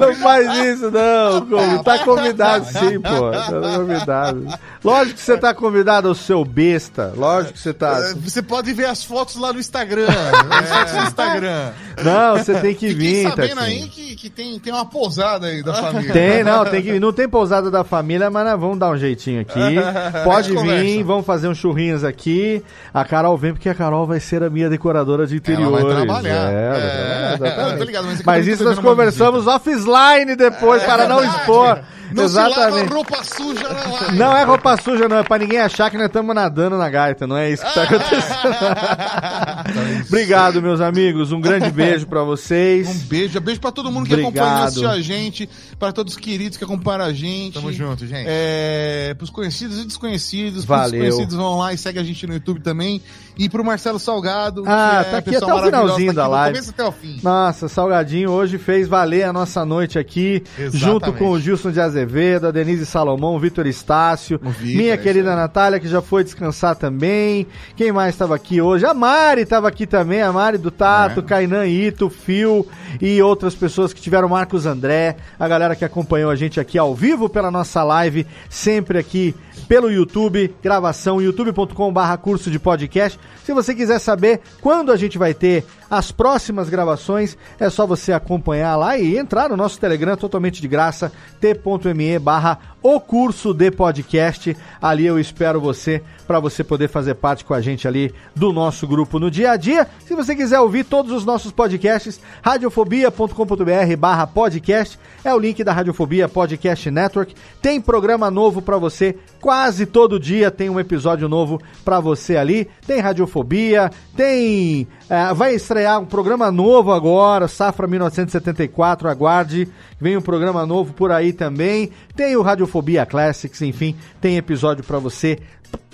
Não 0.00 0.14
faz 0.16 0.58
isso 0.66 0.90
não, 0.90 1.82
Tá 1.84 1.98
convidado 2.00 2.66
sim, 2.66 3.00
pô. 3.00 3.30
Tá 3.30 3.76
convidado. 3.76 4.46
Lógico 4.84 5.16
que 5.16 5.22
você 5.22 5.36
tá 5.38 5.54
convidado, 5.54 6.10
o 6.10 6.14
seu 6.14 6.44
besta. 6.44 7.12
Lógico 7.16 7.54
que 7.54 7.60
você 7.60 7.72
tá. 7.72 8.00
Você 8.16 8.42
pode 8.42 8.72
ver 8.72 8.86
as 8.96 9.04
fotos 9.04 9.36
lá 9.36 9.52
no 9.52 9.60
Instagram. 9.60 10.06
As 10.08 10.68
fotos 10.70 10.94
no 10.94 11.02
Instagram. 11.02 11.72
Não, 12.02 12.38
você 12.38 12.54
tem 12.60 12.74
que 12.74 12.88
Fiquei 12.88 13.22
vir. 13.22 13.28
sabendo 13.28 13.54
tá 13.56 13.62
aí 13.62 13.88
que, 13.88 14.16
que 14.16 14.30
tem, 14.30 14.58
tem 14.58 14.72
uma 14.72 14.86
pousada 14.86 15.48
aí 15.48 15.62
da 15.62 15.74
família. 15.74 16.12
Tem, 16.12 16.42
não, 16.42 16.64
tem 16.64 16.82
que 16.82 16.92
vir. 16.92 17.00
Não 17.00 17.12
tem 17.12 17.28
pousada 17.28 17.70
da 17.70 17.84
família, 17.84 18.30
mas 18.30 18.44
nós 18.46 18.58
vamos 18.58 18.78
dar 18.78 18.90
um 18.90 18.96
jeitinho 18.96 19.42
aqui. 19.42 19.60
Pode 20.24 20.56
vir, 20.56 21.02
vamos 21.02 21.26
fazer 21.26 21.48
uns 21.48 21.58
churrinhos 21.58 22.04
aqui. 22.04 22.62
A 22.92 23.04
Carol 23.04 23.36
vem, 23.36 23.52
porque 23.52 23.68
a 23.68 23.74
Carol 23.74 24.06
vai 24.06 24.20
ser 24.20 24.42
a 24.42 24.48
minha 24.48 24.70
decoradora 24.70 25.26
de 25.26 25.36
interiores. 25.36 25.78
Ela 25.78 25.84
vai 25.84 25.96
trabalhar. 25.96 26.50
É, 26.50 27.38
é... 27.40 27.76
Ligado, 27.84 28.06
mas, 28.06 28.22
mas 28.22 28.46
isso 28.46 28.64
nós 28.64 28.78
conversamos 28.78 29.46
offline 29.46 30.34
depois, 30.36 30.82
é, 30.82 30.86
para 30.86 31.06
não 31.06 31.22
expor. 31.22 31.80
Não 32.12 32.24
Exatamente. 32.24 32.92
roupa 32.92 33.22
suja 33.24 33.68
na 33.68 33.84
live. 33.88 34.16
Não 34.16 34.36
é 34.36 34.44
roupa 34.44 34.76
suja, 34.80 35.08
não. 35.08 35.18
É 35.18 35.22
pra 35.22 35.38
ninguém 35.38 35.58
achar 35.58 35.90
que 35.90 35.96
nós 35.96 36.06
estamos 36.06 36.34
nadando 36.34 36.76
na 36.78 36.88
gaita. 36.88 37.26
Não 37.26 37.36
é 37.36 37.50
isso 37.50 37.64
que 37.64 37.74
tá 37.74 37.82
acontecendo. 37.88 40.06
Obrigado, 40.08 40.62
meus 40.62 40.80
amigos. 40.80 41.32
Um 41.32 41.40
grande 41.40 41.70
beijo 41.70 42.06
pra 42.06 42.22
vocês. 42.22 42.88
Um 42.88 42.98
beijo. 43.06 43.40
Beijo 43.40 43.60
pra 43.60 43.72
todo 43.72 43.90
mundo 43.90 44.06
que 44.06 44.14
acompanha 44.14 44.64
assistiu 44.64 44.90
a 44.90 45.00
gente. 45.00 45.48
Pra 45.78 45.92
todos 45.92 46.14
os 46.14 46.18
queridos 46.18 46.56
que 46.58 46.64
acompanham 46.64 47.02
a 47.02 47.12
gente. 47.12 47.54
Tamo 47.54 47.72
junto, 47.72 48.06
gente. 48.06 48.26
É, 48.28 49.14
pros 49.18 49.30
conhecidos 49.30 49.80
e 49.80 49.84
desconhecidos. 49.84 50.64
Valeu. 50.64 50.90
Pros 50.90 51.00
desconhecidos 51.02 51.34
vão 51.36 51.58
lá 51.58 51.72
e 51.72 51.78
segue 51.78 51.98
a 51.98 52.04
gente 52.04 52.26
no 52.26 52.34
YouTube 52.34 52.60
também. 52.60 53.02
E 53.38 53.48
pro 53.48 53.64
Marcelo 53.64 53.98
Salgado. 53.98 54.64
Ah, 54.66 55.04
tá 55.10 55.18
aqui 55.18 55.36
até 55.36 55.52
o 55.52 55.62
finalzinho 55.62 56.14
tá 56.14 56.22
da 56.22 56.28
live. 56.28 56.54
Começo 56.54 56.70
até 56.70 56.84
o 56.84 56.92
fim. 56.92 57.20
Nossa, 57.22 57.68
Salgadinho 57.68 58.30
hoje 58.30 58.58
fez 58.58 58.88
valer 58.88 59.24
a 59.24 59.32
nossa 59.32 59.64
noite 59.64 59.98
aqui. 59.98 60.42
Exatamente. 60.58 60.78
Junto 60.78 61.12
com 61.12 61.30
o 61.30 61.38
Gilson 61.38 61.70
de 61.70 61.80
Azevedo 61.80 62.46
a 62.46 62.50
Denise 62.50 62.86
Salomão, 62.86 63.38
Vitor 63.38 63.66
Estácio, 63.66 64.38
Victor, 64.42 64.66
minha 64.66 64.96
querida 64.96 65.32
é. 65.32 65.36
Natália, 65.36 65.80
que 65.80 65.88
já 65.88 66.00
foi 66.00 66.24
descansar 66.24 66.76
também. 66.76 67.46
Quem 67.76 67.92
mais 67.92 68.14
estava 68.14 68.34
aqui 68.34 68.60
hoje? 68.60 68.86
A 68.86 68.94
Mari 68.94 69.42
estava 69.42 69.68
aqui 69.68 69.86
também, 69.86 70.22
a 70.22 70.32
Mari 70.32 70.58
do 70.58 70.70
Tato, 70.70 71.20
é. 71.20 71.22
Kainan 71.22 71.66
Ito, 71.66 72.08
Fio 72.08 72.66
e 73.00 73.20
outras 73.20 73.54
pessoas 73.54 73.92
que 73.92 74.00
tiveram, 74.00 74.28
Marcos 74.28 74.66
André, 74.66 75.16
a 75.38 75.46
galera 75.46 75.76
que 75.76 75.84
acompanhou 75.84 76.30
a 76.30 76.36
gente 76.36 76.58
aqui 76.58 76.78
ao 76.78 76.94
vivo 76.94 77.28
pela 77.28 77.50
nossa 77.50 77.82
live, 77.82 78.26
sempre 78.48 78.98
aqui 78.98 79.34
pelo 79.68 79.90
YouTube, 79.90 80.54
gravação 80.62 81.20
youtube.com/barra 81.20 82.16
curso 82.16 82.50
de 82.50 82.58
podcast. 82.58 83.18
Se 83.44 83.52
você 83.52 83.74
quiser 83.74 83.98
saber 83.98 84.40
quando 84.60 84.92
a 84.92 84.96
gente 84.96 85.18
vai 85.18 85.34
ter 85.34 85.64
as 85.90 86.10
próximas 86.10 86.68
gravações, 86.68 87.36
é 87.58 87.70
só 87.70 87.86
você 87.86 88.12
acompanhar 88.12 88.76
lá 88.76 88.98
e 88.98 89.16
entrar 89.16 89.48
no 89.48 89.56
nosso 89.56 89.78
Telegram 89.78 90.16
totalmente 90.16 90.60
de 90.60 90.68
graça, 90.68 91.12
t.me 91.40 92.18
barra 92.18 92.58
o 92.82 93.00
curso 93.00 93.52
de 93.52 93.70
podcast. 93.70 94.56
Ali 94.80 95.06
eu 95.06 95.18
espero 95.18 95.60
você 95.60 96.02
para 96.26 96.38
você 96.38 96.62
poder 96.62 96.88
fazer 96.88 97.14
parte 97.14 97.44
com 97.44 97.54
a 97.54 97.60
gente 97.60 97.86
ali 97.86 98.14
do 98.34 98.52
nosso 98.52 98.86
grupo 98.86 99.18
no 99.18 99.30
dia 99.30 99.52
a 99.52 99.56
dia. 99.56 99.88
Se 100.06 100.14
você 100.14 100.34
quiser 100.36 100.60
ouvir 100.60 100.84
todos 100.84 101.12
os 101.12 101.24
nossos 101.24 101.50
podcasts, 101.50 102.20
radiofobia.com.br 102.42 103.96
barra 103.98 104.26
podcast 104.26 104.98
é 105.24 105.34
o 105.34 105.38
link 105.38 105.62
da 105.64 105.72
Radiofobia 105.72 106.28
Podcast 106.28 106.90
Network. 106.90 107.34
Tem 107.60 107.80
programa 107.80 108.30
novo 108.30 108.62
para 108.62 108.78
você 108.78 109.16
quase 109.40 109.86
todo 109.86 110.18
dia 110.18 110.50
tem 110.50 110.68
um 110.68 110.80
episódio 110.80 111.28
novo 111.28 111.60
para 111.84 112.00
você 112.00 112.36
ali. 112.36 112.68
Tem 112.86 113.00
Radiofobia, 113.00 113.90
tem 114.16 114.88
é, 115.08 115.32
vai 115.32 115.54
estrear 115.54 116.00
um 116.00 116.04
programa 116.04 116.50
novo 116.50 116.92
agora, 116.92 117.46
Safra 117.46 117.86
1974, 117.86 119.08
aguarde. 119.08 119.68
Vem 120.00 120.16
um 120.16 120.22
programa 120.22 120.66
novo 120.66 120.92
por 120.92 121.12
aí 121.12 121.32
também. 121.32 121.90
Tem 122.14 122.36
o 122.36 122.42
Radiofobia 122.42 123.06
Classics, 123.06 123.62
enfim, 123.62 123.96
tem 124.20 124.36
episódio 124.36 124.84
para 124.84 124.98
você 124.98 125.38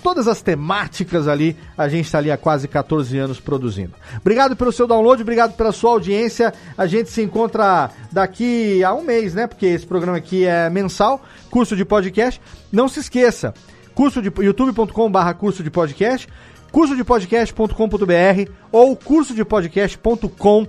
todas 0.03 0.27
as 0.27 0.41
temáticas 0.41 1.27
ali, 1.27 1.55
a 1.77 1.87
gente 1.87 2.05
está 2.05 2.17
ali 2.17 2.29
há 2.29 2.37
quase 2.37 2.67
14 2.67 3.17
anos 3.17 3.39
produzindo. 3.39 3.93
Obrigado 4.19 4.55
pelo 4.55 4.71
seu 4.71 4.85
download, 4.85 5.21
obrigado 5.21 5.55
pela 5.55 5.71
sua 5.71 5.91
audiência. 5.91 6.53
A 6.77 6.85
gente 6.85 7.09
se 7.09 7.21
encontra 7.21 7.89
daqui 8.11 8.83
a 8.83 8.93
um 8.93 9.01
mês, 9.01 9.33
né? 9.33 9.47
Porque 9.47 9.65
esse 9.65 9.87
programa 9.87 10.17
aqui 10.17 10.45
é 10.45 10.69
mensal, 10.69 11.23
curso 11.49 11.75
de 11.75 11.85
podcast. 11.85 12.41
Não 12.71 12.89
se 12.89 12.99
esqueça, 12.99 13.53
curso 13.95 14.21
de 14.21 14.31
youtube.com/barra 14.43 15.33
curso 15.33 15.63
de 15.63 15.71
podcast, 15.71 16.27
cursodepodcast.com.br 16.73 18.51
ou 18.71 18.97
cursodepodcast.com, 18.97 20.67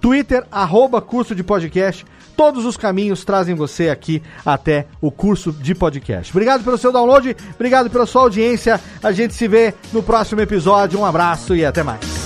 Twitter 0.00 0.46
arroba 0.52 1.02
curso 1.02 1.34
de 1.34 1.42
podcast 1.42 2.06
Todos 2.36 2.66
os 2.66 2.76
caminhos 2.76 3.24
trazem 3.24 3.54
você 3.54 3.88
aqui 3.88 4.22
até 4.44 4.86
o 5.00 5.10
curso 5.10 5.50
de 5.52 5.74
podcast. 5.74 6.30
Obrigado 6.30 6.62
pelo 6.62 6.76
seu 6.76 6.92
download, 6.92 7.34
obrigado 7.54 7.88
pela 7.88 8.04
sua 8.04 8.22
audiência. 8.22 8.78
A 9.02 9.10
gente 9.10 9.32
se 9.32 9.48
vê 9.48 9.72
no 9.92 10.02
próximo 10.02 10.42
episódio. 10.42 11.00
Um 11.00 11.06
abraço 11.06 11.56
e 11.56 11.64
até 11.64 11.82
mais. 11.82 12.25